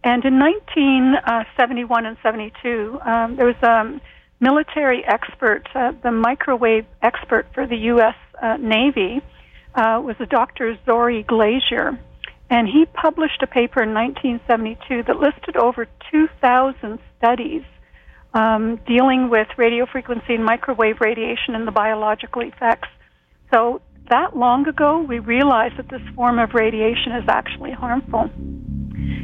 And 0.03 0.23
in 0.23 0.37
1971 0.37 2.05
uh, 2.05 2.09
and 2.09 2.17
72, 2.21 2.99
um, 3.03 3.35
there 3.37 3.47
was 3.47 3.55
a 3.63 3.99
military 4.39 5.03
expert, 5.03 5.67
uh, 5.73 5.93
the 6.03 6.11
microwave 6.11 6.85
expert 7.01 7.47
for 7.55 7.65
the 7.65 7.77
U.S. 7.93 8.15
Uh, 8.39 8.57
Navy, 8.57 9.23
uh, 9.76 10.02
was 10.03 10.15
a 10.19 10.26
Dr. 10.26 10.77
Zory 10.85 11.26
Glaser. 11.26 11.99
And 12.49 12.68
he 12.68 12.85
published 12.85 13.41
a 13.41 13.48
paper 13.48 13.81
in 13.81 13.93
1972 13.93 15.03
that 15.03 15.18
listed 15.18 15.56
over 15.56 15.88
2,000 16.11 16.99
studies 17.18 17.64
um, 18.34 18.80
dealing 18.88 19.30
with 19.30 19.48
radio 19.57 19.85
frequency 19.85 20.35
and 20.35 20.43
microwave 20.43 20.99
radiation 20.99 21.56
and 21.56 21.68
the 21.68 21.72
biological 21.72 22.41
effects. 22.41 22.89
So 23.53 23.81
that 24.10 24.35
long 24.35 24.68
ago, 24.68 24.99
we 25.02 25.19
realized 25.19 25.77
that 25.77 25.89
this 25.89 26.02
form 26.15 26.39
of 26.39 26.53
radiation 26.53 27.14
is 27.14 27.23
actually 27.30 27.72
harmful. 27.72 28.30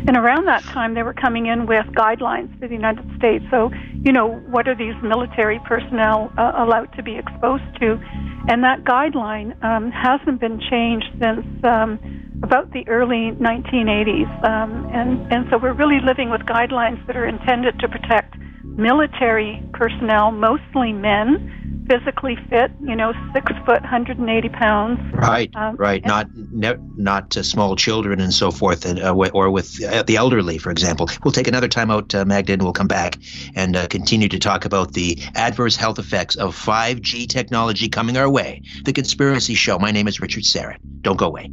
And 0.08 0.16
around 0.16 0.48
that 0.48 0.64
time, 0.64 0.94
they 0.94 1.04
were 1.04 1.14
coming 1.14 1.48
in 1.48 1.66
with 1.66 1.86
guidelines 1.88 2.58
for 2.60 2.68
the 2.68 2.74
United 2.74 3.06
States. 3.18 3.44
So, 3.52 3.72
you 4.06 4.14
know, 4.14 4.36
what 4.50 4.68
are 4.68 4.76
these 4.76 4.96
military 5.04 5.60
personnel 5.66 6.32
uh, 6.38 6.54
allowed 6.56 6.94
to 6.96 7.04
be 7.04 7.18
exposed 7.18 7.68
to? 7.82 8.00
And 8.48 8.64
that 8.64 8.84
guideline 8.84 9.62
um, 9.64 9.92
hasn't 9.92 10.40
been 10.40 10.60
changed 10.70 11.08
since 11.22 11.46
um, 11.66 12.00
about 12.44 12.72
the 12.72 12.88
early 12.88 13.32
1980s. 13.42 14.30
Um, 14.48 14.90
and, 14.94 15.34
and 15.34 15.46
so 15.52 15.58
we're 15.58 15.74
really 15.74 16.00
living 16.00 16.30
with 16.30 16.42
guidelines 16.42 17.06
that 17.08 17.18
are 17.18 17.28
intended 17.28 17.80
to 17.80 17.90
protect 17.90 18.36
military 18.78 19.62
personnel, 19.74 20.32
mostly 20.32 20.94
men, 20.94 21.86
physically 21.90 22.38
fit, 22.50 22.72
you 22.82 22.96
know, 22.96 23.14
six 23.34 23.52
foot, 23.66 23.82
180 23.82 24.50
pounds. 24.50 25.00
Right, 25.14 25.50
um, 25.56 25.76
right. 25.78 26.06
Not 26.06 26.28
ne- 26.36 26.76
not 26.96 27.36
uh, 27.36 27.44
small 27.44 27.76
children 27.76 28.20
and 28.20 28.34
so 28.34 28.52
forth, 28.52 28.86
and, 28.86 29.00
uh, 29.00 29.14
or 29.34 29.50
with 29.50 29.84
uh, 29.84 30.04
the 30.04 30.18
elderly, 30.18 30.58
for 30.58 30.72
example. 30.72 31.10
We'll 31.24 31.32
take 31.32 31.48
another 31.48 31.68
time 31.68 31.90
out, 31.90 32.14
uh, 32.14 32.26
Magda, 32.26 32.54
and 32.54 32.62
we'll 32.62 32.74
come 32.74 32.88
back 32.88 33.18
and 33.56 33.76
uh, 33.76 33.88
continue 33.88 34.30
to 34.30 34.40
talk 34.40 34.66
about 34.66 34.94
the 34.94 35.22
adverse 35.36 35.76
health 35.76 36.00
effects 36.00 36.36
of 36.36 36.56
5G 36.56 37.28
technology 37.28 37.90
coming 37.90 38.18
our 38.18 38.30
way. 38.30 38.62
The 38.86 38.94
Conspiracy 38.94 39.56
Show. 39.56 39.80
My 39.80 39.92
name 39.92 40.08
is 40.08 40.20
Richard 40.20 40.44
Syrett. 40.44 40.78
Don't 41.02 41.18
go 41.18 41.28
away. 41.28 41.50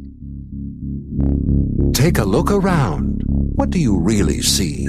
Take 1.93 2.17
a 2.17 2.25
look 2.25 2.51
around. 2.51 3.23
What 3.27 3.69
do 3.69 3.79
you 3.79 3.97
really 3.97 4.41
see? 4.41 4.87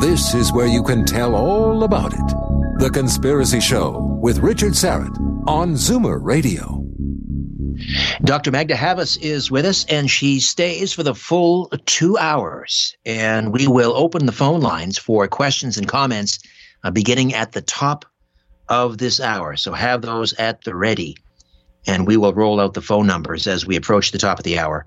This 0.00 0.34
is 0.34 0.52
where 0.52 0.66
you 0.66 0.82
can 0.82 1.04
tell 1.04 1.34
all 1.34 1.82
about 1.84 2.12
it. 2.12 2.78
The 2.78 2.90
Conspiracy 2.92 3.60
Show 3.60 4.18
with 4.20 4.38
Richard 4.40 4.72
Syrett 4.72 5.16
on 5.48 5.74
Zoomer 5.74 6.18
Radio. 6.22 6.84
Dr. 8.22 8.50
Magda 8.50 8.76
Havas 8.76 9.16
is 9.16 9.50
with 9.50 9.64
us, 9.64 9.86
and 9.86 10.10
she 10.10 10.40
stays 10.40 10.92
for 10.92 11.02
the 11.02 11.14
full 11.14 11.68
two 11.86 12.18
hours. 12.18 12.94
And 13.06 13.52
we 13.52 13.66
will 13.66 13.94
open 13.96 14.26
the 14.26 14.32
phone 14.32 14.60
lines 14.60 14.98
for 14.98 15.26
questions 15.28 15.78
and 15.78 15.88
comments 15.88 16.38
uh, 16.84 16.90
beginning 16.90 17.34
at 17.34 17.52
the 17.52 17.62
top 17.62 18.04
of 18.68 18.98
this 18.98 19.20
hour. 19.20 19.56
So 19.56 19.72
have 19.72 20.02
those 20.02 20.34
at 20.34 20.64
the 20.64 20.74
ready. 20.74 21.16
And 21.86 22.06
we 22.06 22.16
will 22.16 22.34
roll 22.34 22.60
out 22.60 22.74
the 22.74 22.82
phone 22.82 23.06
numbers 23.06 23.46
as 23.46 23.64
we 23.64 23.76
approach 23.76 24.10
the 24.10 24.18
top 24.18 24.38
of 24.38 24.44
the 24.44 24.58
hour 24.58 24.84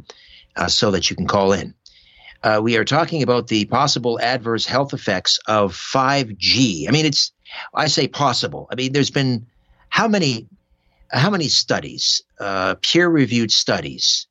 uh, 0.59 0.67
so 0.67 0.91
that 0.91 1.09
you 1.09 1.15
can 1.15 1.25
call 1.25 1.53
in. 1.53 1.73
Uh, 2.43 2.59
we 2.61 2.77
are 2.77 2.85
talking 2.85 3.23
about 3.23 3.47
the 3.47 3.65
possible 3.65 4.19
adverse 4.21 4.65
health 4.65 4.93
effects 4.93 5.39
of 5.47 5.73
5G. 5.73 6.87
I 6.87 6.91
mean, 6.91 7.05
it's, 7.05 7.31
I 7.73 7.87
say 7.87 8.07
possible. 8.07 8.67
I 8.71 8.75
mean, 8.75 8.93
there's 8.93 9.09
been 9.09 9.45
how 9.89 10.07
many, 10.07 10.47
how 11.11 11.29
many 11.29 11.47
studies, 11.47 12.21
uh, 12.39 12.75
peer 12.81 13.09
reviewed 13.09 13.51
studies, 13.51 14.27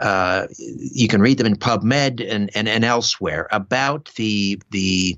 uh, 0.00 0.46
you 0.58 1.06
can 1.06 1.20
read 1.20 1.38
them 1.38 1.46
in 1.46 1.56
PubMed 1.56 2.26
and, 2.28 2.50
and, 2.54 2.68
and 2.68 2.84
elsewhere 2.84 3.46
about 3.52 4.10
the, 4.16 4.60
the, 4.70 5.16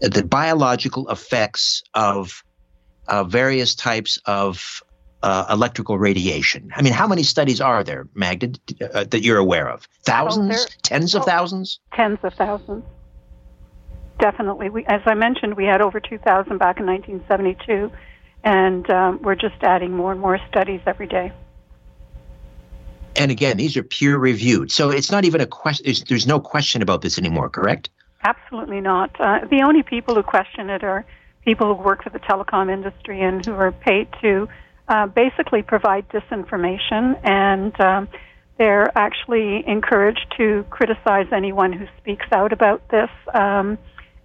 the 0.00 0.24
biological 0.24 1.08
effects 1.10 1.82
of 1.94 2.42
uh, 3.08 3.24
various 3.24 3.74
types 3.74 4.18
of 4.24 4.82
uh, 5.22 5.46
electrical 5.50 5.98
radiation. 5.98 6.70
I 6.74 6.82
mean, 6.82 6.92
how 6.92 7.06
many 7.06 7.22
studies 7.22 7.60
are 7.60 7.82
there, 7.82 8.08
Magda, 8.14 8.52
uh, 8.80 9.04
that 9.04 9.22
you're 9.22 9.38
aware 9.38 9.68
of? 9.68 9.88
Thousands? 10.04 10.66
Oh, 10.68 10.72
tens 10.82 11.14
of 11.14 11.22
oh, 11.22 11.24
thousands? 11.24 11.80
Tens 11.92 12.18
of 12.22 12.34
thousands. 12.34 12.84
Definitely. 14.18 14.70
We, 14.70 14.84
as 14.86 15.00
I 15.06 15.14
mentioned, 15.14 15.56
we 15.56 15.64
had 15.64 15.80
over 15.80 16.00
2,000 16.00 16.58
back 16.58 16.80
in 16.80 16.86
1972. 16.86 17.90
and 18.44 18.88
um, 18.90 19.20
we're 19.22 19.34
just 19.34 19.62
adding 19.62 19.92
more 19.92 20.12
and 20.12 20.20
more 20.20 20.38
studies 20.48 20.80
every 20.86 21.06
day. 21.06 21.32
And 23.16 23.30
again, 23.32 23.56
these 23.56 23.76
are 23.76 23.82
peer 23.82 24.16
reviewed, 24.16 24.70
so 24.70 24.90
it's 24.90 25.10
not 25.10 25.24
even 25.24 25.40
a 25.40 25.46
question. 25.46 25.84
There's, 25.84 26.04
there's 26.04 26.26
no 26.26 26.38
question 26.38 26.82
about 26.82 27.02
this 27.02 27.18
anymore, 27.18 27.50
correct? 27.50 27.90
Absolutely 28.22 28.80
not. 28.80 29.10
Uh, 29.20 29.40
the 29.50 29.62
only 29.62 29.82
people 29.82 30.14
who 30.14 30.22
question 30.22 30.70
it 30.70 30.84
are 30.84 31.04
people 31.44 31.74
who 31.74 31.82
work 31.82 32.04
for 32.04 32.10
the 32.10 32.20
telecom 32.20 32.70
industry 32.72 33.20
and 33.20 33.44
who 33.44 33.54
are 33.54 33.72
paid 33.72 34.08
to 34.20 34.48
uh, 34.88 35.06
basically 35.06 35.62
provide 35.62 36.08
disinformation, 36.08 37.18
and 37.24 37.78
um, 37.80 38.08
they're 38.58 38.90
actually 38.96 39.64
encouraged 39.66 40.34
to 40.36 40.64
criticize 40.70 41.26
anyone 41.32 41.72
who 41.72 41.86
speaks 41.98 42.26
out 42.32 42.52
about 42.52 42.88
this. 42.88 43.10
Um, 43.34 43.78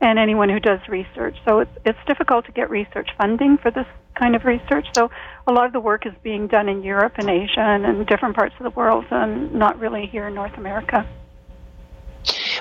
and 0.04 0.20
anyone 0.20 0.50
who 0.50 0.60
does 0.60 0.80
research. 0.90 1.38
So 1.48 1.60
it's 1.60 1.72
it's 1.86 2.00
difficult 2.06 2.46
to 2.48 2.52
get 2.52 2.70
research 2.70 3.10
funding 3.18 3.58
for 3.58 3.72
this 3.72 3.88
kind 4.16 4.36
of 4.36 4.44
research. 4.44 4.86
So 4.96 5.10
a 5.48 5.52
lot 5.52 5.66
of 5.66 5.74
the 5.74 5.80
work 5.80 6.06
is 6.06 6.14
being 6.22 6.48
done 6.48 6.70
in 6.70 6.84
Europe 6.84 7.14
and 7.18 7.30
Asia 7.30 7.62
and 7.62 7.86
in 7.86 8.06
different 8.06 8.36
parts 8.36 8.54
of 8.60 8.64
the 8.64 8.70
world, 8.72 9.06
and 9.12 9.54
not 9.54 9.80
really 9.80 10.06
here 10.06 10.28
in 10.28 10.36
North 10.36 10.56
America. 10.58 11.08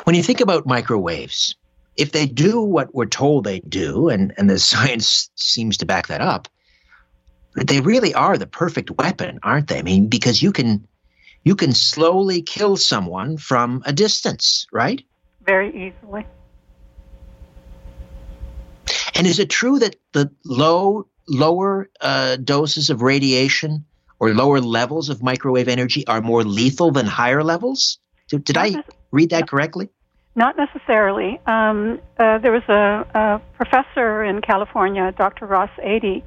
When 0.04 0.16
you 0.16 0.22
think 0.22 0.40
about 0.40 0.66
microwaves, 0.66 1.54
if 1.96 2.12
they 2.12 2.26
do 2.26 2.60
what 2.60 2.94
we're 2.94 3.06
told 3.06 3.44
they 3.44 3.60
do, 3.60 4.08
and, 4.08 4.32
and 4.36 4.48
the 4.48 4.58
science 4.72 5.30
seems 5.34 5.76
to 5.78 5.86
back 5.86 6.06
that 6.06 6.20
up, 6.20 6.48
they 7.54 7.80
really 7.80 8.14
are 8.14 8.38
the 8.38 8.46
perfect 8.46 8.90
weapon, 8.92 9.38
aren't 9.42 9.68
they? 9.68 9.78
I 9.78 9.82
mean, 9.82 10.08
because 10.08 10.42
you 10.42 10.52
can 10.52 10.86
you 11.44 11.54
can 11.56 11.72
slowly 11.72 12.42
kill 12.42 12.76
someone 12.76 13.36
from 13.36 13.82
a 13.84 13.92
distance, 13.92 14.66
right? 14.72 15.02
Very 15.44 15.68
easily. 15.70 16.24
And 19.14 19.26
is 19.26 19.38
it 19.38 19.50
true 19.50 19.78
that 19.80 19.96
the 20.12 20.30
low 20.44 21.06
lower 21.28 21.90
uh, 22.00 22.36
doses 22.36 22.90
of 22.90 23.02
radiation 23.02 23.84
or 24.18 24.32
lower 24.32 24.60
levels 24.60 25.08
of 25.08 25.22
microwave 25.22 25.68
energy 25.68 26.06
are 26.06 26.20
more 26.20 26.44
lethal 26.44 26.90
than 26.90 27.06
higher 27.06 27.42
levels? 27.42 27.98
Did, 28.28 28.44
did 28.44 28.56
I 28.56 28.82
read 29.10 29.30
that 29.30 29.48
correctly? 29.48 29.90
Not 30.34 30.56
necessarily. 30.56 31.38
Um, 31.46 32.00
uh, 32.18 32.38
there 32.38 32.52
was 32.52 32.62
a, 32.68 33.06
a, 33.14 33.40
professor 33.54 34.24
in 34.24 34.40
California, 34.40 35.12
Dr. 35.12 35.46
Ross 35.46 35.68
Adey, 35.84 36.22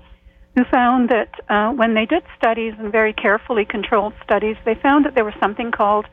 who 0.56 0.64
found 0.72 1.10
that 1.10 1.32
uh, 1.50 1.72
when 1.74 1.94
they 1.94 2.06
did 2.06 2.24
studies 2.38 2.74
and 2.80 2.92
very 2.92 3.14
carefully 3.14 3.66
controlled 3.66 4.14
studies, 4.24 4.56
they 4.66 4.76
found 4.76 5.06
that 5.06 5.16
there 5.16 5.26
was 5.26 5.34
something 5.40 5.72
called 5.72 6.06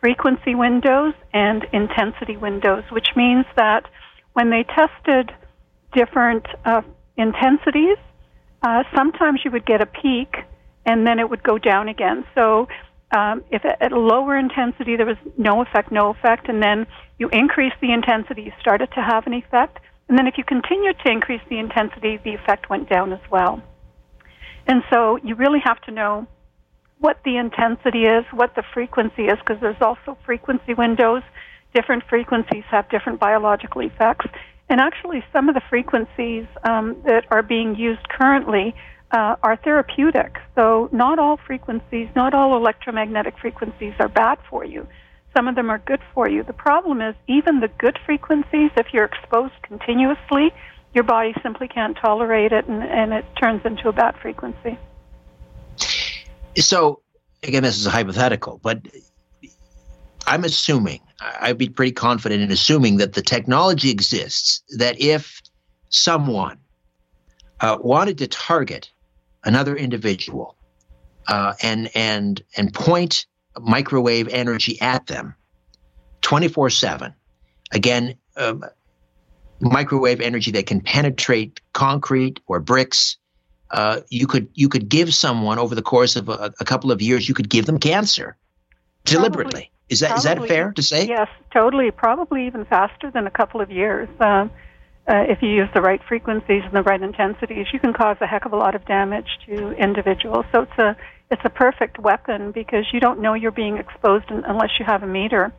frequency 0.00 0.54
windows 0.54 1.14
and 1.32 1.64
intensity 1.72 2.36
windows, 2.36 2.84
which 2.90 3.08
means 3.16 3.46
that 3.56 3.84
when 4.34 4.50
they 4.50 4.64
tested 4.64 5.32
different 5.96 6.46
uh, 6.64 6.82
intensities. 7.16 7.96
Uh, 8.62 8.82
sometimes 8.94 9.40
you 9.44 9.50
would 9.50 9.66
get 9.66 9.80
a 9.80 9.86
peak 9.86 10.36
and 10.84 11.06
then 11.06 11.18
it 11.18 11.28
would 11.28 11.42
go 11.42 11.58
down 11.58 11.88
again. 11.88 12.24
So 12.34 12.68
um, 13.16 13.42
if 13.50 13.64
at 13.64 13.92
a 13.92 13.98
lower 13.98 14.36
intensity 14.36 14.96
there 14.96 15.06
was 15.06 15.16
no 15.36 15.62
effect, 15.62 15.90
no 15.90 16.10
effect, 16.10 16.48
and 16.48 16.62
then 16.62 16.86
you 17.18 17.28
increase 17.30 17.72
the 17.80 17.92
intensity, 17.92 18.42
you 18.42 18.52
started 18.60 18.90
to 18.92 19.02
have 19.02 19.26
an 19.26 19.34
effect. 19.34 19.78
And 20.08 20.18
then 20.18 20.26
if 20.26 20.34
you 20.38 20.44
continued 20.44 20.96
to 21.04 21.10
increase 21.10 21.40
the 21.48 21.58
intensity, 21.58 22.18
the 22.22 22.34
effect 22.34 22.70
went 22.70 22.88
down 22.88 23.12
as 23.12 23.20
well. 23.30 23.62
And 24.66 24.82
so 24.90 25.18
you 25.22 25.34
really 25.34 25.60
have 25.64 25.80
to 25.82 25.90
know 25.90 26.26
what 26.98 27.18
the 27.24 27.36
intensity 27.36 28.04
is, 28.04 28.24
what 28.32 28.54
the 28.54 28.62
frequency 28.74 29.26
is, 29.26 29.38
because 29.38 29.60
there's 29.60 29.80
also 29.80 30.16
frequency 30.24 30.74
windows. 30.74 31.22
Different 31.74 32.04
frequencies 32.08 32.64
have 32.70 32.88
different 32.88 33.20
biological 33.20 33.82
effects. 33.82 34.26
And 34.68 34.80
actually, 34.80 35.22
some 35.32 35.48
of 35.48 35.54
the 35.54 35.60
frequencies 35.68 36.46
um, 36.64 36.96
that 37.04 37.24
are 37.30 37.42
being 37.42 37.76
used 37.76 38.08
currently 38.08 38.74
uh, 39.12 39.36
are 39.42 39.56
therapeutic. 39.56 40.38
So, 40.56 40.88
not 40.92 41.18
all 41.18 41.36
frequencies, 41.46 42.08
not 42.16 42.34
all 42.34 42.56
electromagnetic 42.56 43.38
frequencies 43.38 43.94
are 44.00 44.08
bad 44.08 44.38
for 44.50 44.64
you. 44.64 44.88
Some 45.36 45.48
of 45.48 45.54
them 45.54 45.70
are 45.70 45.78
good 45.78 46.00
for 46.14 46.28
you. 46.28 46.42
The 46.42 46.54
problem 46.54 47.00
is, 47.00 47.14
even 47.28 47.60
the 47.60 47.68
good 47.78 47.98
frequencies, 48.04 48.70
if 48.76 48.86
you're 48.92 49.04
exposed 49.04 49.54
continuously, 49.62 50.52
your 50.96 51.04
body 51.04 51.34
simply 51.42 51.68
can't 51.68 51.96
tolerate 51.96 52.52
it 52.52 52.66
and, 52.66 52.82
and 52.82 53.12
it 53.12 53.24
turns 53.40 53.60
into 53.64 53.88
a 53.88 53.92
bad 53.92 54.16
frequency. 54.16 54.78
So, 56.56 57.02
again, 57.42 57.62
this 57.62 57.76
is 57.76 57.86
a 57.86 57.90
hypothetical, 57.90 58.58
but 58.62 58.80
I'm 60.26 60.42
assuming, 60.42 61.00
I'd 61.20 61.58
be 61.58 61.68
pretty 61.68 61.92
confident 61.92 62.42
in 62.42 62.50
assuming 62.50 62.96
that 62.96 63.12
the 63.12 63.20
technology 63.20 63.90
exists 63.90 64.62
that 64.78 64.98
if 64.98 65.42
someone 65.90 66.58
uh, 67.60 67.76
wanted 67.80 68.18
to 68.18 68.26
target 68.26 68.90
another 69.44 69.76
individual 69.76 70.56
uh, 71.28 71.54
and 71.62 71.90
and 71.94 72.42
and 72.56 72.72
point 72.74 73.26
microwave 73.60 74.28
energy 74.28 74.78
at 74.80 75.06
them 75.06 75.34
24 76.20 76.68
7 76.68 77.14
again 77.72 78.14
um, 78.36 78.62
microwave 79.60 80.20
energy 80.20 80.50
that 80.50 80.66
can 80.66 80.80
penetrate 80.80 81.60
concrete 81.72 82.40
or 82.46 82.60
bricks 82.60 83.16
uh, 83.70 84.00
you 84.10 84.26
could 84.26 84.48
you 84.54 84.68
could 84.68 84.88
give 84.88 85.12
someone 85.12 85.58
over 85.58 85.74
the 85.74 85.82
course 85.82 86.14
of 86.14 86.28
a, 86.28 86.52
a 86.60 86.64
couple 86.64 86.92
of 86.92 87.02
years 87.02 87.28
you 87.28 87.34
could 87.34 87.48
give 87.48 87.66
them 87.66 87.78
cancer 87.78 88.36
deliberately 89.04 89.52
Probably. 89.52 89.70
Is 89.88 90.00
that 90.00 90.08
Probably, 90.08 90.18
is 90.18 90.24
that 90.24 90.48
fair 90.48 90.72
to 90.72 90.82
say? 90.82 91.06
Yes, 91.06 91.28
totally. 91.52 91.90
Probably 91.90 92.46
even 92.46 92.64
faster 92.64 93.10
than 93.10 93.26
a 93.26 93.30
couple 93.30 93.60
of 93.60 93.70
years. 93.70 94.08
Uh, 94.18 94.48
uh, 95.08 95.24
if 95.28 95.40
you 95.42 95.48
use 95.48 95.68
the 95.74 95.80
right 95.80 96.00
frequencies 96.08 96.62
and 96.64 96.72
the 96.72 96.82
right 96.82 97.00
intensities, 97.00 97.66
you 97.72 97.78
can 97.78 97.92
cause 97.92 98.16
a 98.20 98.26
heck 98.26 98.44
of 98.44 98.52
a 98.52 98.56
lot 98.56 98.74
of 98.74 98.84
damage 98.86 99.28
to 99.46 99.70
individuals. 99.72 100.44
So 100.50 100.62
it's 100.62 100.78
a 100.78 100.96
it's 101.30 101.42
a 101.44 101.50
perfect 101.50 101.98
weapon 101.98 102.52
because 102.52 102.86
you 102.92 103.00
don't 103.00 103.20
know 103.20 103.34
you're 103.34 103.52
being 103.52 103.78
exposed 103.78 104.26
unless 104.28 104.70
you 104.78 104.84
have 104.84 105.02
a 105.02 105.06
meter. 105.06 105.52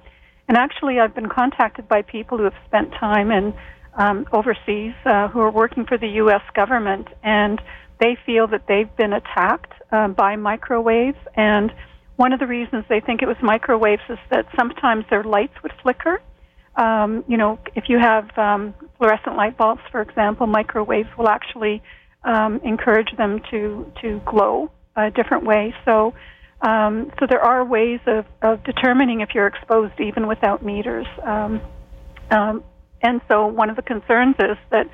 And 0.50 0.58
actually, 0.58 1.00
I've 1.00 1.16
been 1.16 1.30
contacted 1.30 1.88
by 1.88 2.02
people 2.02 2.38
who 2.38 2.46
have 2.46 2.56
spent 2.66 2.94
time 2.94 3.32
in 3.32 3.54
um, 3.98 4.26
overseas 4.32 4.94
uh, 5.06 5.28
who 5.28 5.40
are 5.42 5.52
working 5.52 5.86
for 5.86 5.98
the 5.98 6.08
U.S. 6.22 6.42
government, 6.56 7.08
and 7.24 7.62
they 8.00 8.18
feel 8.26 8.48
that 8.48 8.64
they've 8.68 8.96
been 8.96 9.14
attacked 9.14 9.74
uh, 9.92 10.08
by 10.10 10.36
microwaves 10.36 11.18
and 11.36 11.72
one 12.18 12.34
of 12.34 12.40
the 12.40 12.48
reasons 12.48 12.84
they 12.90 13.00
think 13.00 13.22
it 13.22 13.28
was 13.28 13.38
microwaves 13.42 14.02
is 14.10 14.18
that 14.32 14.48
sometimes 14.58 15.06
their 15.10 15.24
lights 15.24 15.54
would 15.62 15.72
flicker. 15.82 16.20
Um, 16.76 17.24
you 17.28 17.38
know, 17.38 17.60
if 17.76 17.86
you 17.90 18.00
have 18.00 18.36
um, 18.38 18.74
fluorescent 18.98 19.36
light 19.36 19.56
bulbs, 19.56 19.82
for 19.92 20.02
example, 20.02 20.48
microwaves 20.48 21.10
will 21.18 21.30
actually 21.30 21.82
um, 22.24 22.60
encourage 22.64 23.16
them 23.18 23.40
to 23.52 23.92
to 24.02 24.20
glow 24.26 24.72
a 24.96 25.12
different 25.12 25.46
way. 25.46 25.74
So, 25.86 26.14
um, 26.62 27.12
so 27.20 27.28
there 27.30 27.42
are 27.42 27.64
ways 27.64 28.00
of, 28.08 28.26
of 28.42 28.64
determining 28.64 29.22
if 29.22 29.30
you're 29.36 29.48
exposed 29.48 30.00
even 30.00 30.28
without 30.28 30.66
meters. 30.66 31.06
Um, 31.24 31.62
um, 32.32 32.64
and 33.02 33.22
so, 33.28 33.48
one 33.48 33.70
of 33.70 33.76
the 33.76 33.82
concerns 33.82 34.36
is 34.40 34.58
that 34.72 34.90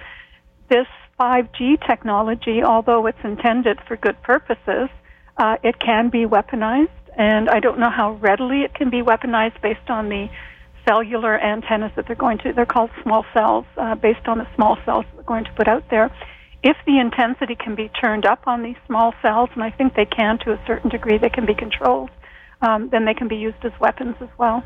this 0.69 0.87
5G 1.19 1.85
technology, 1.87 2.63
although 2.63 3.05
it's 3.07 3.23
intended 3.23 3.79
for 3.87 3.95
good 3.95 4.21
purposes, 4.23 4.89
uh, 5.37 5.57
it 5.63 5.79
can 5.79 6.09
be 6.09 6.25
weaponized 6.25 6.89
and 7.17 7.49
I 7.49 7.59
don't 7.59 7.79
know 7.79 7.89
how 7.89 8.13
readily 8.13 8.61
it 8.61 8.73
can 8.73 8.89
be 8.89 9.01
weaponized 9.01 9.61
based 9.61 9.89
on 9.89 10.09
the 10.09 10.29
cellular 10.87 11.39
antennas 11.39 11.91
that 11.95 12.07
they're 12.07 12.15
going 12.15 12.39
to. 12.39 12.53
They're 12.53 12.65
called 12.65 12.89
small 13.03 13.25
cells, 13.33 13.65
uh, 13.77 13.95
based 13.95 14.27
on 14.27 14.37
the 14.37 14.47
small 14.55 14.77
cells 14.85 15.05
they're 15.13 15.23
going 15.23 15.45
to 15.45 15.51
put 15.53 15.67
out 15.67 15.83
there. 15.89 16.11
If 16.63 16.77
the 16.85 16.99
intensity 16.99 17.55
can 17.55 17.75
be 17.75 17.89
turned 17.89 18.25
up 18.25 18.47
on 18.47 18.63
these 18.63 18.77
small 18.87 19.13
cells, 19.21 19.49
and 19.53 19.63
I 19.63 19.69
think 19.69 19.95
they 19.95 20.05
can 20.05 20.39
to 20.39 20.53
a 20.53 20.59
certain 20.65 20.89
degree, 20.89 21.17
they 21.17 21.29
can 21.29 21.45
be 21.45 21.53
controlled. 21.53 22.09
Um, 22.61 22.89
then 22.89 23.05
they 23.05 23.13
can 23.13 23.27
be 23.27 23.35
used 23.35 23.63
as 23.63 23.73
weapons 23.79 24.15
as 24.21 24.29
well. 24.37 24.63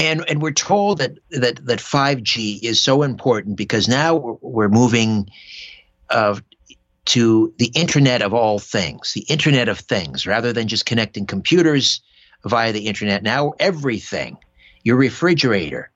And 0.00 0.24
and 0.28 0.40
we're 0.40 0.50
told 0.50 0.98
that 0.98 1.18
that 1.30 1.64
that 1.66 1.78
5G 1.78 2.62
is 2.62 2.80
so 2.80 3.02
important 3.02 3.56
because 3.56 3.86
now 3.86 4.38
we're 4.40 4.68
moving 4.68 5.28
uh, 6.08 6.40
to 7.06 7.54
the 7.58 7.70
Internet 7.74 8.22
of 8.22 8.32
all 8.32 8.58
things, 8.58 9.12
the 9.12 9.26
Internet 9.28 9.68
of 9.68 9.78
things, 9.78 10.26
rather 10.26 10.52
than 10.52 10.68
just 10.68 10.86
connecting 10.86 11.26
computers 11.26 12.00
via 12.44 12.72
the 12.72 12.86
Internet. 12.86 13.22
Now, 13.22 13.52
everything 13.58 14.38
your 14.84 14.96
refrigerator, 14.96 15.90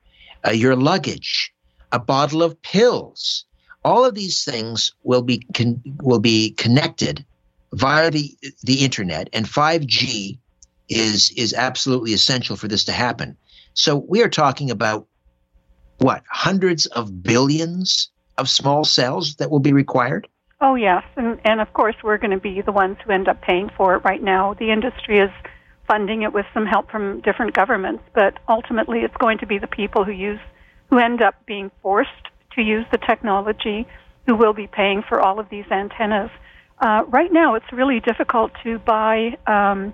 uh, 0.47 0.51
your 0.51 0.77
luggage, 0.77 1.53
a 1.93 1.99
bottle 1.99 2.43
of 2.43 2.61
pills, 2.61 3.47
all 3.85 4.05
of 4.05 4.15
these 4.15 4.45
things 4.45 4.93
will 5.03 5.23
be 5.23 5.39
con- 5.55 5.83
will 6.03 6.21
be 6.21 6.51
connected 6.53 7.25
via 7.73 8.11
the 8.11 8.37
the 8.63 8.85
internet 8.85 9.29
and 9.33 9.47
5G 9.47 10.39
is 10.89 11.31
is 11.37 11.55
absolutely 11.55 12.13
essential 12.13 12.57
for 12.57 12.69
this 12.69 12.85
to 12.85 12.93
happen. 12.93 13.37
So 13.75 13.97
we 13.97 14.23
are 14.23 14.29
talking 14.29 14.71
about 14.71 15.07
what 15.99 16.23
hundreds 16.29 16.87
of 16.87 17.23
billions 17.23 18.11
of 18.39 18.49
small 18.49 18.85
cells 18.85 19.37
that 19.37 19.51
will 19.51 19.61
be 19.61 19.73
required. 19.73 20.29
Oh, 20.61 20.77
yes. 20.77 21.03
And, 21.17 21.41
and 21.45 21.61
of 21.61 21.73
course, 21.73 21.97
we're 22.03 22.19
going 22.19 22.31
to 22.31 22.41
be 22.41 22.63
the 22.63 22.73
ones 22.73 22.97
who 23.05 23.13
end 23.13 23.29
up 23.29 23.43
paying 23.43 23.71
for 23.77 23.95
it 23.95 23.99
right 23.99 24.23
now. 24.23 24.55
The 24.55 24.71
industry 24.71 25.19
is 25.19 25.31
funding 25.87 26.23
it 26.23 26.33
with 26.33 26.47
some 26.55 26.67
help 26.67 26.91
from 26.91 27.21
different 27.21 27.55
governments, 27.55 28.03
but 28.15 28.39
ultimately 28.49 29.01
it's 29.01 29.17
going 29.19 29.39
to 29.39 29.47
be 29.47 29.59
the 29.59 29.67
people 29.67 30.05
who 30.05 30.13
use, 30.13 30.41
who 30.89 30.99
end 30.99 31.21
up 31.21 31.35
being 31.47 31.71
forced 31.83 32.11
to 32.53 32.63
use 32.63 32.87
the 32.93 32.99
technology 32.99 33.87
who 34.27 34.35
will 34.35 34.55
be 34.55 34.67
paying 34.67 35.03
for 35.07 35.21
all 35.21 35.39
of 35.39 35.49
these 35.51 35.67
antennas. 35.71 36.31
Uh, 36.79 37.05
right 37.09 37.33
now, 37.33 37.55
it's 37.55 37.71
really 37.73 38.01
difficult 38.01 38.53
to 38.63 38.79
buy 38.79 39.37
um, 39.47 39.93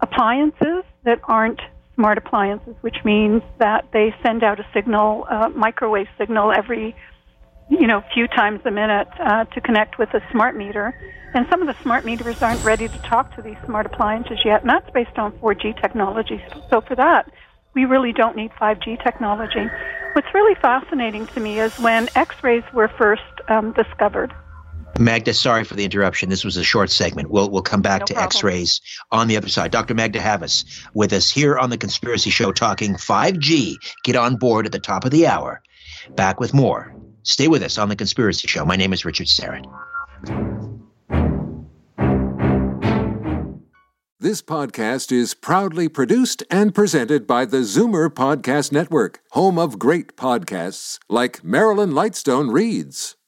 appliances 0.00 0.84
that 1.04 1.20
aren't 1.24 1.60
smart 1.96 2.18
appliances, 2.18 2.76
which 2.82 2.96
means 3.04 3.42
that 3.58 3.88
they 3.92 4.14
send 4.22 4.44
out 4.44 4.60
a 4.60 4.66
signal, 4.72 5.26
microwave 5.54 6.06
signal, 6.18 6.52
every 6.56 6.94
you 7.68 7.86
know 7.86 8.00
few 8.14 8.28
times 8.28 8.60
a 8.64 8.70
minute 8.70 9.08
uh, 9.18 9.44
to 9.46 9.60
connect 9.60 9.98
with 9.98 10.10
a 10.14 10.20
smart 10.30 10.56
meter. 10.56 10.94
And 11.34 11.46
some 11.50 11.60
of 11.60 11.66
the 11.66 11.74
smart 11.82 12.06
meters 12.06 12.36
aren't 12.40 12.64
ready 12.64 12.88
to 12.88 12.98
talk 13.10 13.34
to 13.36 13.42
these 13.42 13.56
smart 13.66 13.86
appliances 13.86 14.38
yet, 14.44 14.62
and 14.62 14.70
that's 14.70 14.88
based 14.94 15.18
on 15.18 15.32
4G 15.32 15.80
technology. 15.82 16.40
So 16.70 16.80
for 16.80 16.94
that, 16.96 17.30
we 17.74 17.84
really 17.84 18.12
don't 18.12 18.36
need 18.36 18.52
5G 18.52 19.02
technology. 19.04 19.66
What's 20.14 20.32
really 20.32 20.54
fascinating 20.62 21.26
to 21.34 21.40
me 21.40 21.60
is 21.60 21.72
when 21.78 22.08
X-rays 22.14 22.62
were 22.72 22.88
first 22.96 23.22
um, 23.48 23.72
discovered. 23.72 24.32
Magda, 24.98 25.34
sorry 25.34 25.64
for 25.64 25.74
the 25.74 25.84
interruption. 25.84 26.28
This 26.28 26.44
was 26.44 26.56
a 26.56 26.64
short 26.64 26.90
segment. 26.90 27.30
We'll 27.30 27.50
we'll 27.50 27.62
come 27.62 27.82
back 27.82 28.00
No 28.00 28.06
to 28.06 28.14
problem. 28.14 28.26
X-rays 28.26 28.80
on 29.12 29.28
the 29.28 29.36
other 29.36 29.48
side. 29.48 29.70
Dr. 29.70 29.94
Magda 29.94 30.20
Havas 30.20 30.64
with 30.94 31.12
us 31.12 31.30
here 31.30 31.58
on 31.58 31.70
the 31.70 31.78
Conspiracy 31.78 32.30
Show, 32.30 32.52
talking 32.52 32.94
5G. 32.94 33.74
Get 34.04 34.16
on 34.16 34.36
board 34.36 34.66
at 34.66 34.72
the 34.72 34.78
top 34.78 35.04
of 35.04 35.10
the 35.10 35.26
hour. 35.26 35.62
Back 36.14 36.40
with 36.40 36.54
more. 36.54 36.94
Stay 37.22 37.48
with 37.48 37.62
us 37.62 37.78
on 37.78 37.88
the 37.88 37.96
Conspiracy 37.96 38.48
Show. 38.48 38.64
My 38.64 38.76
name 38.76 38.92
is 38.92 39.04
Richard 39.04 39.26
Syrett. 39.26 39.66
This 44.18 44.40
podcast 44.40 45.12
is 45.12 45.34
proudly 45.34 45.88
produced 45.88 46.42
and 46.50 46.74
presented 46.74 47.26
by 47.26 47.44
the 47.44 47.58
Zoomer 47.58 48.08
Podcast 48.08 48.72
Network, 48.72 49.20
home 49.32 49.58
of 49.58 49.78
great 49.78 50.16
podcasts 50.16 50.98
like 51.10 51.44
Marilyn 51.44 51.90
Lightstone 51.92 52.50
Reads, 52.50 53.15